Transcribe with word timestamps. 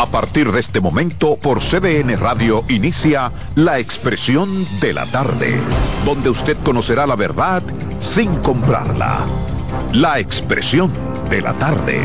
A 0.00 0.06
partir 0.06 0.50
de 0.50 0.60
este 0.60 0.80
momento, 0.80 1.36
por 1.36 1.60
CDN 1.60 2.18
Radio 2.18 2.64
inicia 2.70 3.30
La 3.54 3.78
Expresión 3.78 4.66
de 4.80 4.94
la 4.94 5.04
Tarde, 5.04 5.60
donde 6.06 6.30
usted 6.30 6.56
conocerá 6.64 7.06
la 7.06 7.16
verdad 7.16 7.62
sin 7.98 8.34
comprarla. 8.36 9.18
La 9.92 10.18
Expresión 10.18 10.90
de 11.28 11.42
la 11.42 11.52
Tarde. 11.52 12.00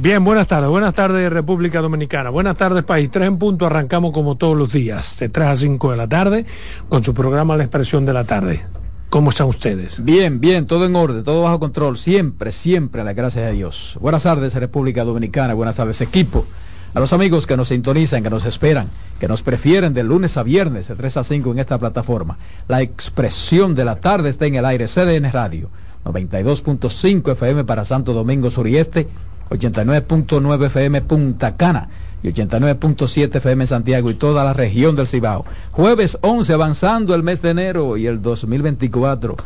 Bien, 0.00 0.24
buenas 0.24 0.48
tardes. 0.48 0.68
Buenas 0.68 0.94
tardes, 0.94 1.32
República 1.32 1.80
Dominicana. 1.80 2.30
Buenas 2.30 2.56
tardes, 2.56 2.82
país. 2.82 3.08
Tres 3.08 3.28
en 3.28 3.38
punto. 3.38 3.66
Arrancamos 3.66 4.10
como 4.10 4.36
todos 4.36 4.56
los 4.56 4.72
días, 4.72 5.16
de 5.20 5.28
3 5.28 5.46
a 5.46 5.54
5 5.54 5.92
de 5.92 5.96
la 5.96 6.08
tarde, 6.08 6.44
con 6.88 7.04
su 7.04 7.14
programa 7.14 7.56
La 7.56 7.62
Expresión 7.62 8.04
de 8.04 8.12
la 8.12 8.24
Tarde. 8.24 8.66
¿Cómo 9.10 9.30
están 9.30 9.46
ustedes? 9.46 10.04
Bien, 10.04 10.38
bien, 10.38 10.66
todo 10.66 10.84
en 10.84 10.94
orden, 10.94 11.24
todo 11.24 11.40
bajo 11.40 11.58
control, 11.58 11.96
siempre, 11.96 12.52
siempre, 12.52 13.00
a 13.00 13.04
la 13.04 13.14
gracias 13.14 13.46
a 13.46 13.52
Dios. 13.52 13.96
Buenas 14.02 14.24
tardes, 14.24 14.52
República 14.52 15.02
Dominicana, 15.02 15.54
buenas 15.54 15.76
tardes, 15.76 16.02
equipo. 16.02 16.44
A 16.92 17.00
los 17.00 17.14
amigos 17.14 17.46
que 17.46 17.56
nos 17.56 17.68
sintonizan, 17.68 18.22
que 18.22 18.28
nos 18.28 18.44
esperan, 18.44 18.90
que 19.18 19.26
nos 19.26 19.42
prefieren 19.42 19.94
de 19.94 20.04
lunes 20.04 20.36
a 20.36 20.42
viernes, 20.42 20.88
de 20.88 20.94
3 20.94 21.16
a 21.16 21.24
5 21.24 21.52
en 21.52 21.58
esta 21.58 21.78
plataforma. 21.78 22.36
La 22.68 22.82
expresión 22.82 23.74
de 23.74 23.86
la 23.86 23.96
tarde 23.96 24.28
está 24.28 24.44
en 24.44 24.56
el 24.56 24.66
aire, 24.66 24.88
CDN 24.88 25.32
Radio, 25.32 25.70
92.5 26.04 27.32
FM 27.32 27.64
para 27.64 27.86
Santo 27.86 28.12
Domingo 28.12 28.50
Sur 28.50 28.68
y 28.68 28.76
Este, 28.76 29.08
89.9 29.48 30.66
FM 30.66 31.00
Punta 31.00 31.56
Cana 31.56 31.88
y 32.22 32.28
89.7 32.28 33.36
FM 33.36 33.66
Santiago 33.66 34.10
y 34.10 34.14
toda 34.14 34.44
la 34.44 34.52
región 34.52 34.96
del 34.96 35.08
Cibao. 35.08 35.44
Jueves 35.72 36.18
11 36.22 36.52
avanzando 36.52 37.14
el 37.14 37.22
mes 37.22 37.42
de 37.42 37.50
enero 37.50 37.96
y 37.96 38.06
el 38.06 38.20
2024. 38.20 39.36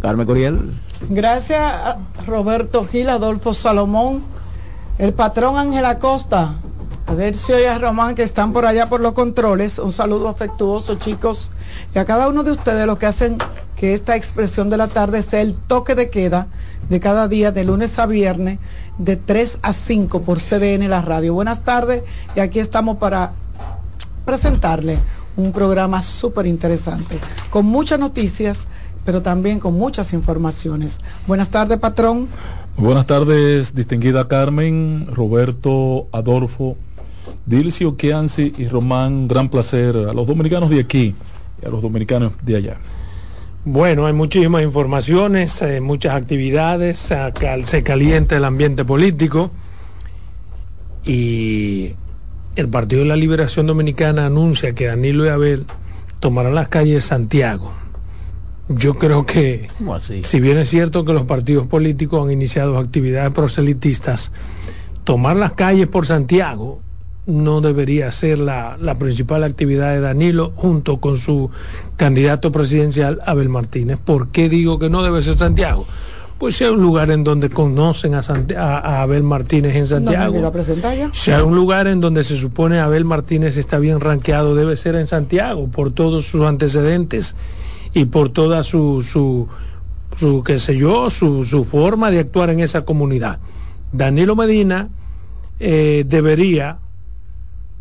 Carmen 0.00 0.26
Coriel. 0.26 0.72
Gracias 1.08 1.60
a 1.60 1.98
Roberto 2.26 2.86
Gil, 2.86 3.08
Adolfo 3.08 3.54
Salomón, 3.54 4.22
el 4.98 5.14
patrón 5.14 5.56
Ángel 5.56 5.84
Acosta, 5.84 6.56
a 7.06 7.14
Dercio 7.14 7.58
y 7.58 7.64
a 7.64 7.78
Román 7.78 8.14
que 8.14 8.22
están 8.22 8.52
por 8.52 8.66
allá 8.66 8.88
por 8.88 9.00
los 9.00 9.12
controles. 9.12 9.78
Un 9.78 9.92
saludo 9.92 10.28
afectuoso 10.28 10.96
chicos 10.96 11.50
y 11.94 11.98
a 11.98 12.04
cada 12.04 12.28
uno 12.28 12.42
de 12.42 12.50
ustedes 12.50 12.86
los 12.86 12.98
que 12.98 13.06
hacen 13.06 13.38
que 13.76 13.94
esta 13.94 14.14
expresión 14.16 14.68
de 14.68 14.76
la 14.76 14.88
tarde 14.88 15.22
sea 15.22 15.40
el 15.40 15.54
toque 15.54 15.94
de 15.94 16.10
queda 16.10 16.48
de 16.90 17.00
cada 17.00 17.28
día 17.28 17.52
de 17.52 17.64
lunes 17.64 17.98
a 17.98 18.06
viernes 18.06 18.58
de 18.98 19.16
3 19.16 19.60
a 19.62 19.72
5 19.72 20.22
por 20.22 20.38
CDN 20.38 20.88
La 20.88 21.02
Radio. 21.02 21.34
Buenas 21.34 21.64
tardes 21.64 22.02
y 22.36 22.40
aquí 22.40 22.58
estamos 22.58 22.98
para 22.98 23.32
presentarle 24.24 24.98
un 25.36 25.52
programa 25.52 26.02
súper 26.02 26.46
interesante, 26.46 27.18
con 27.50 27.64
muchas 27.64 27.98
noticias, 27.98 28.66
pero 29.04 29.22
también 29.22 29.60
con 29.60 29.74
muchas 29.74 30.12
informaciones. 30.12 30.98
Buenas 31.26 31.48
tardes, 31.48 31.78
patrón. 31.78 32.28
Buenas 32.76 33.06
tardes, 33.06 33.74
distinguida 33.74 34.28
Carmen, 34.28 35.06
Roberto, 35.12 36.08
Adolfo, 36.12 36.76
Dilcio, 37.46 37.96
Kianci 37.96 38.52
y 38.58 38.68
Román. 38.68 39.28
Gran 39.28 39.48
placer 39.48 39.96
a 39.96 40.12
los 40.12 40.26
dominicanos 40.26 40.70
de 40.70 40.80
aquí 40.80 41.14
y 41.62 41.66
a 41.66 41.70
los 41.70 41.80
dominicanos 41.80 42.32
de 42.42 42.56
allá. 42.56 42.78
Bueno, 43.70 44.06
hay 44.06 44.14
muchísimas 44.14 44.62
informaciones, 44.62 45.60
eh, 45.60 45.82
muchas 45.82 46.14
actividades, 46.14 47.12
se 47.64 47.82
calienta 47.82 48.38
el 48.38 48.46
ambiente 48.46 48.82
político 48.82 49.50
y 51.04 51.92
el 52.56 52.68
Partido 52.70 53.02
de 53.02 53.08
la 53.08 53.16
Liberación 53.16 53.66
Dominicana 53.66 54.24
anuncia 54.24 54.74
que 54.74 54.86
Danilo 54.86 55.26
y 55.26 55.28
Abel 55.28 55.66
tomarán 56.18 56.54
las 56.54 56.68
calles 56.68 56.94
de 56.94 57.00
Santiago. 57.02 57.74
Yo 58.70 58.94
creo 58.94 59.26
que, 59.26 59.68
si 60.22 60.40
bien 60.40 60.56
es 60.56 60.70
cierto 60.70 61.04
que 61.04 61.12
los 61.12 61.24
partidos 61.24 61.66
políticos 61.66 62.24
han 62.24 62.30
iniciado 62.30 62.78
actividades 62.78 63.32
proselitistas, 63.32 64.32
tomar 65.04 65.36
las 65.36 65.52
calles 65.52 65.88
por 65.88 66.06
Santiago 66.06 66.80
no 67.28 67.60
debería 67.60 68.10
ser 68.10 68.38
la, 68.38 68.78
principal 68.98 69.44
actividad 69.44 69.92
de 69.92 70.00
Danilo 70.00 70.52
junto 70.56 70.96
con 70.96 71.18
su 71.18 71.50
candidato 71.96 72.50
presidencial 72.50 73.20
Abel 73.24 73.50
Martínez. 73.50 73.98
¿Por 74.02 74.28
qué 74.28 74.48
digo 74.48 74.78
que 74.78 74.88
no 74.88 75.02
debe 75.02 75.20
ser 75.20 75.36
Santiago? 75.36 75.86
Pues 76.38 76.60
hay 76.62 76.68
un 76.68 76.80
lugar 76.80 77.10
en 77.10 77.24
donde 77.24 77.50
conocen 77.50 78.14
a, 78.14 78.22
a, 78.56 79.02
Abel 79.02 79.24
Martínez 79.24 79.76
en 79.76 79.86
Santiago. 79.86 80.34
Hay 81.26 81.42
un 81.42 81.54
lugar 81.54 81.86
en 81.86 82.00
donde 82.00 82.24
se 82.24 82.36
supone 82.36 82.80
Abel 82.80 83.04
Martínez 83.04 83.58
está 83.58 83.78
bien 83.78 84.00
rankeado, 84.00 84.54
debe 84.54 84.76
ser 84.76 84.94
en 84.94 85.06
Santiago, 85.06 85.68
por 85.68 85.92
todos 85.92 86.26
sus 86.26 86.46
antecedentes 86.46 87.36
y 87.92 88.06
por 88.06 88.30
toda 88.30 88.64
su, 88.64 89.02
su, 89.02 89.48
su 90.16 90.42
qué 90.44 90.58
sé 90.58 90.78
yo, 90.78 91.10
su, 91.10 91.44
su 91.44 91.64
forma 91.64 92.10
de 92.10 92.20
actuar 92.20 92.48
en 92.48 92.60
esa 92.60 92.82
comunidad. 92.82 93.38
Danilo 93.92 94.34
Medina 94.34 94.88
eh, 95.60 96.04
debería 96.06 96.78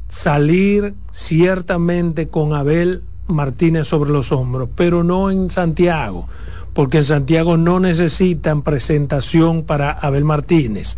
salir 0.09 0.94
ciertamente 1.12 2.28
con 2.28 2.53
Abel 2.53 3.03
Martínez 3.28 3.88
sobre 3.88 4.12
los 4.12 4.31
hombros, 4.31 4.69
pero 4.75 5.03
no 5.03 5.29
en 5.29 5.51
Santiago, 5.51 6.28
porque 6.73 6.97
en 6.97 7.03
Santiago 7.03 7.57
no 7.57 7.79
necesitan 7.79 8.62
presentación 8.62 9.63
para 9.63 9.91
Abel 9.91 10.23
Martínez. 10.23 10.97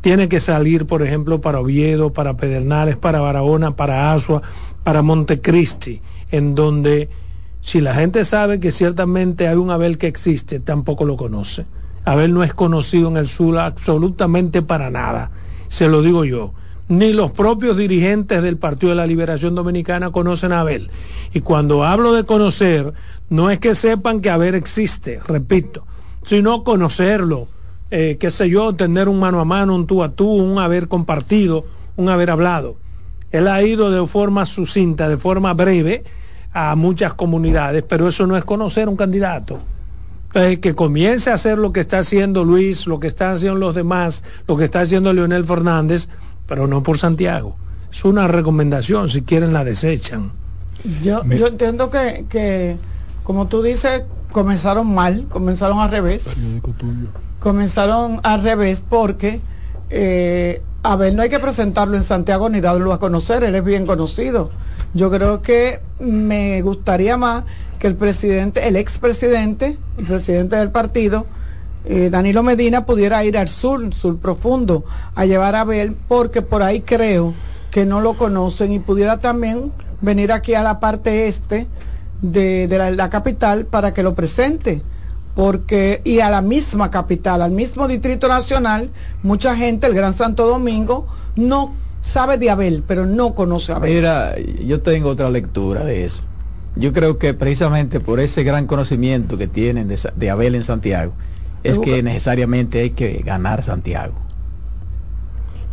Tiene 0.00 0.28
que 0.28 0.40
salir, 0.40 0.86
por 0.86 1.02
ejemplo, 1.02 1.40
para 1.40 1.60
Oviedo, 1.60 2.12
para 2.12 2.36
Pedernales, 2.36 2.96
para 2.96 3.20
Barahona, 3.20 3.76
para 3.76 4.12
Asua, 4.12 4.42
para 4.82 5.02
Montecristi, 5.02 6.02
en 6.30 6.54
donde 6.54 7.08
si 7.60 7.80
la 7.80 7.94
gente 7.94 8.24
sabe 8.24 8.58
que 8.58 8.72
ciertamente 8.72 9.46
hay 9.46 9.56
un 9.56 9.70
Abel 9.70 9.96
que 9.96 10.08
existe, 10.08 10.58
tampoco 10.58 11.04
lo 11.04 11.16
conoce. 11.16 11.66
Abel 12.04 12.34
no 12.34 12.42
es 12.42 12.52
conocido 12.52 13.08
en 13.08 13.16
el 13.16 13.28
sur 13.28 13.56
absolutamente 13.58 14.60
para 14.60 14.90
nada, 14.90 15.30
se 15.68 15.88
lo 15.88 16.02
digo 16.02 16.24
yo 16.24 16.52
ni 16.92 17.14
los 17.14 17.30
propios 17.30 17.74
dirigentes 17.78 18.42
del 18.42 18.58
Partido 18.58 18.90
de 18.90 18.96
la 18.96 19.06
Liberación 19.06 19.54
Dominicana 19.54 20.10
conocen 20.10 20.52
a 20.52 20.60
Abel. 20.60 20.90
Y 21.32 21.40
cuando 21.40 21.84
hablo 21.84 22.12
de 22.12 22.24
conocer, 22.24 22.92
no 23.30 23.48
es 23.48 23.60
que 23.60 23.74
sepan 23.74 24.20
que 24.20 24.28
Abel 24.28 24.54
existe, 24.54 25.18
repito, 25.26 25.86
sino 26.26 26.64
conocerlo, 26.64 27.48
eh, 27.90 28.18
qué 28.20 28.30
sé 28.30 28.50
yo, 28.50 28.74
tener 28.74 29.08
un 29.08 29.20
mano 29.20 29.40
a 29.40 29.46
mano, 29.46 29.74
un 29.74 29.86
tú 29.86 30.02
a 30.02 30.10
tú, 30.10 30.30
un 30.30 30.58
haber 30.58 30.88
compartido, 30.88 31.64
un 31.96 32.10
haber 32.10 32.28
hablado. 32.28 32.76
Él 33.30 33.48
ha 33.48 33.62
ido 33.62 33.90
de 33.90 34.06
forma 34.06 34.44
sucinta, 34.44 35.08
de 35.08 35.16
forma 35.16 35.54
breve, 35.54 36.04
a 36.52 36.76
muchas 36.76 37.14
comunidades, 37.14 37.82
pero 37.88 38.06
eso 38.06 38.26
no 38.26 38.36
es 38.36 38.44
conocer 38.44 38.90
un 38.90 38.96
candidato. 38.96 39.60
Entonces, 40.26 40.58
que 40.58 40.74
comience 40.74 41.30
a 41.30 41.34
hacer 41.34 41.56
lo 41.56 41.72
que 41.72 41.80
está 41.80 42.00
haciendo 42.00 42.44
Luis, 42.44 42.86
lo 42.86 43.00
que 43.00 43.06
están 43.06 43.36
haciendo 43.36 43.58
los 43.58 43.74
demás, 43.74 44.22
lo 44.46 44.58
que 44.58 44.64
está 44.64 44.80
haciendo 44.80 45.12
Leonel 45.14 45.44
Fernández, 45.44 46.08
pero 46.46 46.66
no 46.66 46.82
por 46.82 46.98
Santiago. 46.98 47.56
Es 47.90 48.04
una 48.04 48.26
recomendación, 48.28 49.08
si 49.08 49.22
quieren 49.22 49.52
la 49.52 49.64
desechan. 49.64 50.32
Yo, 51.02 51.24
yo 51.24 51.46
entiendo 51.46 51.90
que, 51.90 52.24
que, 52.28 52.76
como 53.22 53.48
tú 53.48 53.62
dices, 53.62 54.04
comenzaron 54.32 54.92
mal, 54.92 55.26
comenzaron 55.28 55.78
al 55.78 55.90
revés. 55.90 56.26
Comenzaron 57.38 58.20
al 58.22 58.42
revés 58.42 58.82
porque 58.88 59.40
eh, 59.94 60.62
a 60.82 60.96
ver, 60.96 61.14
no 61.14 61.22
hay 61.22 61.28
que 61.28 61.38
presentarlo 61.38 61.96
en 61.96 62.02
Santiago 62.02 62.48
ni 62.48 62.60
darlo 62.60 62.92
a 62.92 62.98
conocer, 62.98 63.44
él 63.44 63.54
es 63.54 63.62
bien 63.62 63.86
conocido. 63.86 64.50
Yo 64.94 65.10
creo 65.10 65.42
que 65.42 65.80
me 66.00 66.60
gustaría 66.62 67.16
más 67.16 67.44
que 67.78 67.86
el 67.86 67.94
presidente, 67.94 68.66
el 68.66 68.76
expresidente, 68.76 69.76
el 69.98 70.06
presidente 70.06 70.56
del 70.56 70.70
partido, 70.70 71.26
eh, 71.84 72.10
Danilo 72.10 72.42
Medina 72.42 72.86
pudiera 72.86 73.24
ir 73.24 73.36
al 73.36 73.48
sur, 73.48 73.92
sur 73.92 74.18
profundo, 74.18 74.84
a 75.14 75.26
llevar 75.26 75.56
a 75.56 75.64
ver, 75.64 75.94
porque 76.08 76.42
por 76.42 76.62
ahí 76.62 76.80
creo 76.82 77.34
que 77.70 77.84
no 77.86 78.00
lo 78.00 78.14
conocen 78.14 78.72
y 78.72 78.78
pudiera 78.78 79.18
también 79.18 79.72
venir 80.00 80.30
aquí 80.30 80.54
a 80.54 80.62
la 80.62 80.78
parte 80.78 81.26
este 81.26 81.66
de, 82.20 82.68
la, 82.96 83.10
capital 83.10 83.66
para 83.66 83.92
que 83.92 84.02
lo 84.02 84.14
presente 84.14 84.82
porque 85.34 86.02
y 86.04 86.20
a 86.20 86.30
la 86.30 86.42
misma 86.42 86.90
capital, 86.90 87.40
al 87.40 87.52
mismo 87.52 87.88
Distrito 87.88 88.28
Nacional, 88.28 88.90
mucha 89.22 89.56
gente, 89.56 89.86
el 89.86 89.94
Gran 89.94 90.12
Santo 90.12 90.46
Domingo, 90.46 91.06
no 91.36 91.74
sabe 92.02 92.36
de 92.36 92.50
Abel, 92.50 92.84
pero 92.86 93.06
no 93.06 93.34
conoce 93.34 93.72
a 93.72 93.76
Abel. 93.76 93.94
Mira, 93.94 94.34
yo 94.38 94.82
tengo 94.82 95.08
otra 95.08 95.30
lectura 95.30 95.84
de 95.84 96.04
eso. 96.04 96.24
Yo 96.76 96.92
creo 96.92 97.18
que 97.18 97.32
precisamente 97.32 97.98
por 97.98 98.20
ese 98.20 98.44
gran 98.44 98.66
conocimiento 98.66 99.38
que 99.38 99.46
tienen 99.46 99.88
de 99.88 100.30
Abel 100.30 100.54
en 100.54 100.64
Santiago, 100.64 101.14
es 101.62 101.78
que 101.78 102.02
necesariamente 102.02 102.80
hay 102.80 102.90
que 102.90 103.22
ganar 103.24 103.62
Santiago. 103.62 104.14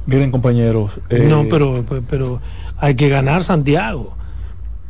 Miren 0.06 0.32
compañeros. 0.32 1.00
no, 1.10 1.42
eh, 1.42 1.48
pero, 1.50 1.86
pero 2.10 2.42
hay 2.78 2.96
que 2.96 3.10
ganar 3.10 3.44
Santiago. 3.44 4.16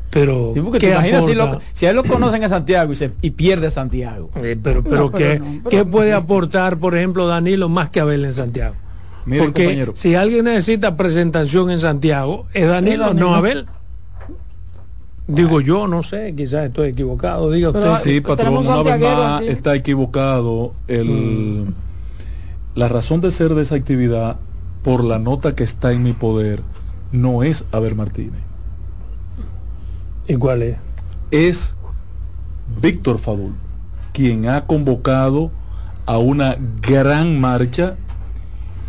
Pero 0.09 0.53
si, 0.79 1.85
a 1.85 1.89
él 1.89 1.95
lo 1.95 2.03
conocen 2.03 2.43
a 2.43 2.49
Santiago 2.49 2.91
y, 2.93 2.95
se, 2.95 3.11
y 3.21 3.31
pierde 3.31 3.69
Santiago. 3.69 4.31
Eh, 4.41 4.57
pero 4.61 4.83
pero, 4.83 5.11
¿qué, 5.11 5.85
puede 5.85 6.13
aportar, 6.13 6.77
por 6.77 6.97
ejemplo, 6.97 7.27
Danilo 7.27 7.69
más 7.69 7.89
que 7.89 7.99
Abel 7.99 8.25
en 8.25 8.33
Santiago? 8.33 8.75
Porque 9.25 9.87
si 9.93 10.15
alguien 10.15 10.45
necesita 10.45 10.97
presentación 10.97 11.69
en 11.69 11.79
Santiago, 11.79 12.47
es 12.53 12.67
Danilo, 12.67 13.13
no 13.13 13.35
Abel. 13.35 13.67
Digo 15.29 15.61
yo, 15.61 15.87
no 15.87 16.01
sé, 16.01 16.33
quizás 16.35 16.65
estoy 16.65 16.89
equivocado. 16.89 17.51
Diga 17.51 17.69
usted. 17.69 17.97
Sí, 17.97 18.19
patrón, 18.19 18.57
una 18.57 18.81
vez 18.81 18.99
más 18.99 19.43
está 19.43 19.75
equivocado. 19.75 20.73
El, 20.87 21.05
mm. 21.05 21.73
La 22.73 22.87
razón 22.87 23.21
de 23.21 23.29
ser 23.29 23.53
de 23.53 23.61
esa 23.61 23.75
actividad, 23.75 24.37
por 24.83 25.03
la 25.03 25.19
nota 25.19 25.55
que 25.55 25.63
está 25.63 25.91
en 25.91 26.01
mi 26.01 26.13
poder, 26.13 26.63
no 27.11 27.43
es 27.43 27.63
Abel 27.71 27.93
Martínez. 27.93 28.41
¿Y 30.27 30.33
cuál 30.35 30.63
es? 30.63 30.77
Es 31.29 31.75
Víctor 32.81 33.19
Fadul, 33.19 33.53
quien 34.13 34.49
ha 34.49 34.65
convocado 34.65 35.51
a 36.07 36.17
una 36.17 36.57
gran 36.81 37.39
marcha 37.39 37.97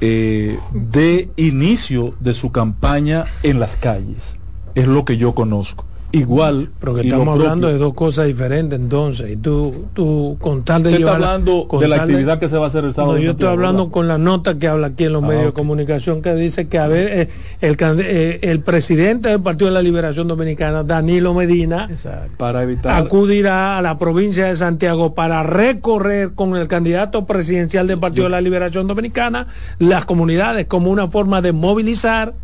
eh, 0.01 0.59
de 0.73 1.29
inicio 1.37 2.15
de 2.19 2.33
su 2.33 2.51
campaña 2.51 3.27
en 3.43 3.61
las 3.61 3.77
calles. 3.77 4.39
Es 4.75 4.87
lo 4.87 5.05
que 5.05 5.19
yo 5.19 5.35
conozco 5.35 5.90
igual. 6.13 6.71
Pero 6.81 6.95
que 6.95 7.03
estamos 7.03 7.29
hablando 7.29 7.69
de 7.69 7.79
dos 7.79 7.95
cosas 7.95 8.27
diferentes 8.27 8.79
entonces. 8.79 9.33
Y 9.33 9.37
tú, 9.37 9.87
tú 9.95 10.37
con 10.41 10.65
tal 10.65 10.83
de 10.83 10.99
llevar... 10.99 11.17
hablando 11.17 11.69
de 11.81 11.89
la 11.89 12.03
actividad 12.03 12.39
que 12.39 12.49
se 12.49 12.57
va 12.57 12.65
a 12.65 12.69
hacer 12.69 12.85
el 12.85 12.95
sábado. 12.95 13.19
yo 13.19 13.33
estoy 13.33 13.47
hablando 13.47 13.91
con 13.91 14.09
la 14.09 14.19
nota 14.19 14.59
que 14.59 14.69
habla 14.69 14.89
aquí 14.89 15.05
en 15.05 15.13
los 15.13 15.23
ah, 15.25 15.27
medios 15.27 15.47
de 15.47 15.53
comunicación 15.53 16.23
que 16.23 16.35
dice 16.35 16.69
que 16.69 16.79
a 16.79 16.89
ver, 16.89 17.09
eh, 17.21 17.29
el, 17.61 17.77
eh, 18.01 18.39
el, 18.43 18.61
presidente 18.61 19.29
del 19.29 19.41
Partido 19.41 19.69
de 19.69 19.75
la 19.75 19.83
Liberación 19.83 20.29
Dominicana, 20.29 20.83
Danilo 20.83 21.35
Medina, 21.35 21.89
para 22.37 22.63
evitar... 22.63 23.03
acudirá 23.03 23.79
a 23.79 23.83
la 23.83 23.99
provincia 23.99 24.47
de 24.47 24.57
Santiago 24.57 25.15
para 25.15 25.43
recorrer 25.43 26.33
con 26.35 26.57
el 26.57 26.69
candidato 26.69 27.27
presidencial 27.27 27.87
del 27.87 27.99
Partido 27.99 28.25
de 28.25 28.31
la 28.31 28.41
Liberación 28.41 28.87
Dominicana 28.87 29.47
las 29.79 30.05
comunidades 30.05 30.67
como 30.67 30.91
una 30.91 31.09
forma 31.09 31.43
de 31.43 31.53
movilizar 31.53 32.35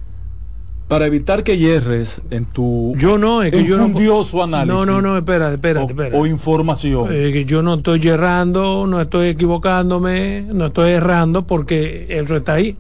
para 0.89 1.07
evitar 1.07 1.43
que 1.43 1.59
hierres 1.59 2.21
en 2.31 2.47
tu 2.47 2.95
yo 2.97 3.19
no 3.19 3.43
es 3.43 3.51
que 3.51 3.65
yo 3.65 3.77
no 3.77 3.85
análisis 3.85 4.33
no 4.67 4.87
no 4.87 5.03
no 5.03 5.17
espérate 5.17 5.55
espérate, 5.55 6.17
o, 6.17 6.21
o 6.21 6.27
información. 6.27 7.09
Que 7.09 7.45
yo 7.45 7.63
no 7.63 7.75
estoy 7.75 8.01
yerrando 8.01 8.87
no 8.87 9.01
estoy 9.01 9.29
equivocándome 9.29 10.43
no 10.43 10.67
estoy 10.67 10.93
errando 10.93 11.43
porque 11.43 12.07
eso 12.09 12.37
está 12.37 12.55
ahí. 12.55 12.77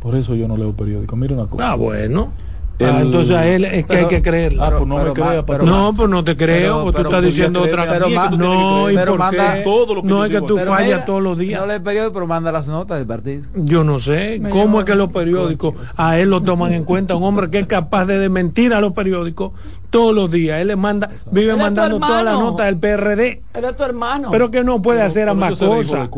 Por 0.00 0.14
eso 0.14 0.34
yo 0.34 0.46
no 0.46 0.56
leo 0.56 0.72
periódico. 0.72 1.16
Mira 1.16 1.34
una 1.34 1.46
cosa. 1.46 1.72
Ah 1.72 1.74
bueno 1.74 2.32
Ah, 2.80 3.00
entonces 3.00 3.36
a 3.36 3.46
él 3.46 3.64
es 3.64 3.86
que 3.86 3.96
hay 3.96 4.06
que 4.06 4.22
creerlo. 4.22 4.62
Ah, 4.62 4.70
pues 4.70 4.86
no 4.86 5.02
me 5.02 5.12
crea, 5.12 5.44
No, 5.62 5.92
pues 5.94 6.08
no 6.08 6.22
te 6.24 6.36
creo, 6.36 6.84
pues 6.84 6.96
tú 6.96 7.02
estás 7.02 7.22
diciendo 7.22 7.62
otra 7.62 8.00
cosa. 8.00 8.30
No, 8.30 8.90
y 8.90 8.96
por 8.96 9.18
manda 9.18 9.62
todo 9.64 9.96
lo 9.96 10.02
que 10.02 10.08
no 10.08 10.24
es 10.24 10.30
que 10.30 10.40
tú 10.42 10.58
fallas 10.58 11.04
todos 11.04 11.22
los 11.22 11.36
días. 11.36 11.60
No 11.60 11.66
le 11.66 11.80
periódico, 11.80 12.12
pero 12.14 12.26
manda 12.26 12.52
las 12.52 12.68
notas 12.68 12.98
del 12.98 13.06
partido. 13.06 13.44
Yo 13.54 13.84
no 13.84 13.98
sé 13.98 14.40
cómo 14.50 14.80
es 14.80 14.86
que 14.86 14.94
los 14.94 15.12
periódicos 15.12 15.74
a 15.96 16.18
él 16.18 16.30
lo 16.30 16.42
toman 16.42 16.72
en 16.72 16.84
cuenta. 16.84 17.16
Un 17.16 17.24
hombre 17.24 17.50
que 17.50 17.58
es 17.58 17.66
capaz 17.66 18.06
de 18.06 18.18
desmentir 18.18 18.72
a 18.72 18.80
los 18.80 18.92
periódicos 18.92 19.52
todos 19.90 20.14
los 20.14 20.30
días. 20.30 20.60
Él 20.60 20.68
le 20.68 20.76
manda, 20.76 21.10
vive 21.30 21.56
mandando 21.56 21.98
todas 21.98 22.24
las 22.24 22.38
notas 22.38 22.66
del 22.66 22.78
PRD. 22.78 23.42
Él 23.54 23.64
es 23.64 23.76
tu 23.76 23.82
hermano. 23.82 24.30
Pero 24.30 24.50
que 24.50 24.62
no 24.62 24.80
puede 24.80 25.02
hacer 25.02 25.28
ambas 25.28 25.58
cosas. 25.58 26.08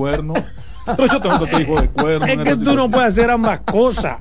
Es 2.27 2.39
que 2.43 2.57
tú 2.57 2.75
no 2.75 2.91
puedes 2.91 3.09
hacer 3.09 3.31
ambas 3.31 3.61
cosas. 3.61 4.19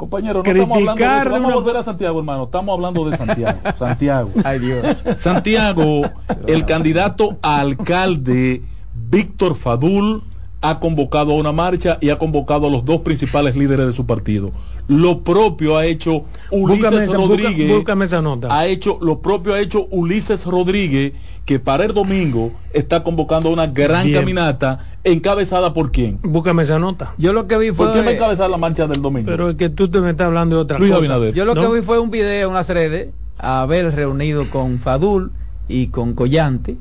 Compañero, 0.00 0.42
no 0.42 0.50
estamos 0.50 0.78
hablando 0.78 1.04
de 1.04 1.18
eso. 1.18 1.30
Vamos 1.30 1.52
a 1.52 1.54
volver 1.56 1.76
a 1.76 1.82
Santiago, 1.82 2.18
hermano. 2.20 2.44
Estamos 2.44 2.74
hablando 2.74 3.10
de 3.10 3.16
Santiago. 3.18 3.58
Santiago. 3.78 4.30
Ay, 4.44 4.58
Dios. 4.58 5.04
Santiago, 5.18 6.10
el 6.46 6.64
candidato 6.64 7.36
a 7.42 7.60
alcalde 7.60 8.62
Víctor 8.94 9.56
Fadul 9.56 10.22
ha 10.62 10.78
convocado 10.78 11.32
a 11.32 11.34
una 11.36 11.52
marcha 11.52 11.98
y 12.00 12.10
ha 12.10 12.18
convocado 12.18 12.66
a 12.66 12.70
los 12.70 12.84
dos 12.84 13.00
principales 13.00 13.56
líderes 13.56 13.86
de 13.86 13.92
su 13.92 14.04
partido. 14.04 14.52
Lo 14.88 15.22
propio 15.22 15.76
ha 15.78 15.86
hecho 15.86 16.24
Ulises 16.50 17.12
Rodríguez. 17.12 17.84
esa 18.02 18.20
nota. 18.20 18.48
Ha 18.50 18.66
hecho, 18.66 18.98
lo 19.00 19.20
propio 19.20 19.54
ha 19.54 19.60
hecho 19.60 19.86
Ulises 19.90 20.44
Rodríguez, 20.44 21.12
que 21.46 21.60
para 21.60 21.84
el 21.84 21.94
domingo 21.94 22.52
está 22.72 23.02
convocando 23.02 23.50
una 23.50 23.68
gran 23.68 24.12
caminata 24.12 24.80
encabezada 25.02 25.72
por 25.72 25.92
quién. 25.92 26.18
Búscame 26.22 26.64
esa 26.64 26.78
nota. 26.78 27.14
Yo 27.16 27.32
lo 27.32 27.46
que 27.46 27.56
vi 27.56 27.70
fue. 27.70 27.86
¿Por 27.86 27.94
qué 27.94 28.02
va 28.02 28.10
a 28.10 28.14
encabezar 28.14 28.50
la 28.50 28.58
marcha 28.58 28.86
del 28.86 29.00
domingo? 29.00 29.30
Pero 29.30 29.50
es 29.50 29.56
que 29.56 29.70
tú 29.70 29.88
te 29.90 30.00
me 30.00 30.10
estás 30.10 30.26
hablando 30.26 30.56
de 30.56 30.62
otra 30.62 30.78
cosa. 30.78 31.30
Yo 31.30 31.44
lo 31.44 31.54
que 31.54 31.68
vi 31.72 31.82
fue 31.82 31.98
un 31.98 32.10
video, 32.10 32.50
una 32.50 32.62
redes, 32.62 33.08
a 33.38 33.62
Abel 33.62 33.92
reunido 33.92 34.50
con 34.50 34.78
Fadul 34.78 35.32
y 35.68 35.86
con 35.86 36.14
Collante, 36.14 36.76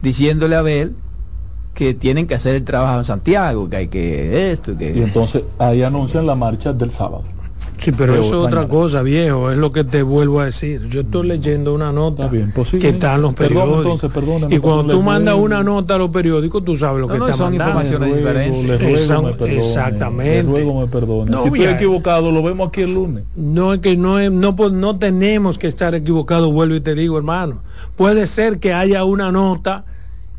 diciéndole 0.00 0.54
a 0.54 0.60
Abel 0.60 0.94
que 1.80 1.94
tienen 1.94 2.26
que 2.26 2.34
hacer 2.34 2.56
el 2.56 2.62
trabajo 2.62 2.98
en 2.98 3.06
Santiago, 3.06 3.70
que 3.70 3.76
hay 3.78 3.88
que 3.88 4.52
esto, 4.52 4.76
que... 4.76 4.94
Y 4.94 5.00
entonces 5.00 5.44
ahí 5.58 5.82
anuncian 5.82 6.26
la 6.26 6.34
marcha 6.34 6.74
del 6.74 6.90
sábado. 6.90 7.22
Sí, 7.78 7.90
pero 7.90 8.16
eso 8.16 8.22
es 8.22 8.32
otra 8.32 8.68
cosa, 8.68 9.00
viejo, 9.00 9.50
es 9.50 9.56
lo 9.56 9.72
que 9.72 9.82
te 9.82 10.02
vuelvo 10.02 10.40
a 10.40 10.44
decir. 10.44 10.86
Yo 10.88 11.00
estoy 11.00 11.28
leyendo 11.28 11.72
una 11.72 11.90
nota 11.90 12.26
bien, 12.26 12.52
que 12.78 12.88
está 12.90 13.14
en 13.14 13.22
los 13.22 13.32
periódicos. 13.32 14.04
y 14.50 14.58
cuando 14.58 14.92
tú 14.92 15.00
mandas 15.00 15.36
una 15.36 15.62
nota 15.62 15.94
a 15.94 15.98
los 15.98 16.10
periódicos, 16.10 16.62
tú 16.66 16.76
sabes 16.76 17.00
lo 17.00 17.08
que 17.08 17.14
está 17.14 17.32
son 17.32 17.54
informaciones 17.54 18.14
diferentes. 18.14 19.40
exactamente. 19.40 20.42
Luego 20.42 20.82
me 20.82 20.86
perdone. 20.86 21.34
si 21.38 21.48
estoy 21.48 21.64
equivocado, 21.64 22.30
lo 22.30 22.42
vemos 22.42 22.68
aquí 22.68 22.82
el 22.82 22.92
lunes. 22.92 23.24
No 23.36 23.72
es 23.72 23.80
que 23.80 23.96
no, 23.96 24.18
es, 24.18 24.30
no, 24.30 24.54
no 24.70 24.98
tenemos 24.98 25.56
que 25.56 25.68
estar 25.68 25.94
equivocados, 25.94 26.52
vuelvo 26.52 26.74
y 26.74 26.82
te 26.82 26.94
digo, 26.94 27.16
hermano. 27.16 27.62
Puede 27.96 28.26
ser 28.26 28.58
que 28.58 28.74
haya 28.74 29.04
una 29.04 29.32
nota 29.32 29.86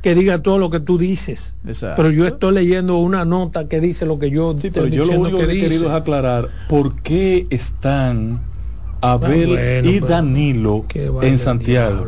que 0.01 0.15
diga 0.15 0.39
todo 0.39 0.57
lo 0.57 0.69
que 0.69 0.80
tú 0.80 0.98
dices. 0.98 1.53
Pero 1.63 2.09
yo 2.12 2.25
estoy 2.25 2.53
leyendo 2.53 2.98
una 2.98 3.25
nota 3.25 3.68
que 3.68 3.80
dice 3.80 4.06
lo 4.06 4.19
que 4.19 4.31
yo 4.31 4.57
sí, 4.57 4.71
pero 4.71 4.88
yo 4.88 5.06
lo 5.06 5.19
único 5.19 5.38
que, 5.38 5.44
he 5.44 5.59
querido 5.59 5.88
es 5.88 5.94
aclarar 5.94 6.50
por 6.68 6.95
qué 7.01 7.48
están 7.50 8.42
Abel 9.01 9.57
ah, 9.57 9.88
y 9.88 10.00
Danilo 10.00 10.86
en 11.21 11.38
Santiago. 11.38 12.06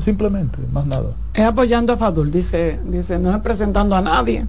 Simplemente, 0.00 0.58
más 0.72 0.86
nada. 0.86 1.14
Es 1.32 1.44
apoyando 1.44 1.92
a 1.92 1.96
Fadul, 1.96 2.30
dice, 2.30 2.78
dice, 2.86 3.18
no 3.18 3.34
es 3.34 3.40
presentando 3.40 3.96
a 3.96 4.02
nadie, 4.02 4.46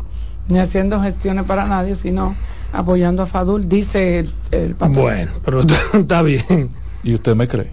ni 0.50 0.60
haciendo 0.60 1.00
gestiones 1.02 1.46
para 1.46 1.66
nadie, 1.66 1.96
sino 1.96 2.36
apoyando 2.74 3.24
a 3.24 3.28
Fadul, 3.28 3.70
dice 3.70 4.26
el, 4.52 4.76
patrón. 4.76 5.04
Bueno, 5.04 5.32
pero 5.46 5.62
está 5.94 6.22
bien. 6.22 6.72
¿Y 7.04 7.14
usted 7.16 7.36
me 7.36 7.48
cree? 7.48 7.72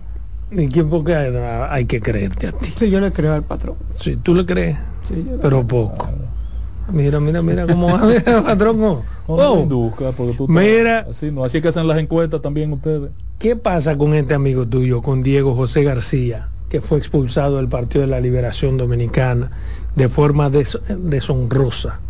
¿Y 0.50 0.68
quién 0.68 0.88
porque 0.88 1.14
hay, 1.14 1.84
que 1.84 2.00
creerte 2.00 2.48
a 2.48 2.52
ti? 2.52 2.72
Sí, 2.76 2.90
yo 2.90 3.00
le 3.00 3.12
creo 3.12 3.34
al 3.34 3.42
patrón. 3.42 3.76
Sí, 3.94 4.16
tú 4.16 4.34
le 4.34 4.46
crees, 4.46 4.78
sí, 5.02 5.26
pero 5.42 5.66
poco. 5.66 6.08
Mira, 6.90 7.20
mira, 7.20 7.42
mira 7.42 7.66
cómo 7.66 7.86
va 7.88 8.14
el 8.14 8.22
patrón. 8.44 8.82
Oh. 8.82 9.02
oh. 9.26 10.48
mira, 10.48 11.06
así, 11.10 11.30
no, 11.30 11.44
así 11.44 11.60
que 11.60 11.68
hacen 11.68 11.86
las 11.86 11.98
encuestas 11.98 12.40
también 12.40 12.72
ustedes. 12.72 13.10
¿Qué 13.38 13.56
pasa 13.56 13.96
con 13.98 14.14
este 14.14 14.34
amigo 14.34 14.66
tuyo, 14.66 15.02
con 15.02 15.22
Diego 15.22 15.54
José 15.54 15.84
García, 15.84 16.48
que 16.70 16.80
fue 16.80 16.98
expulsado 16.98 17.58
del 17.58 17.68
Partido 17.68 18.00
de 18.02 18.08
la 18.08 18.20
Liberación 18.20 18.78
Dominicana 18.78 19.50
de 19.94 20.08
forma 20.08 20.50
deshonrosa, 20.50 22.00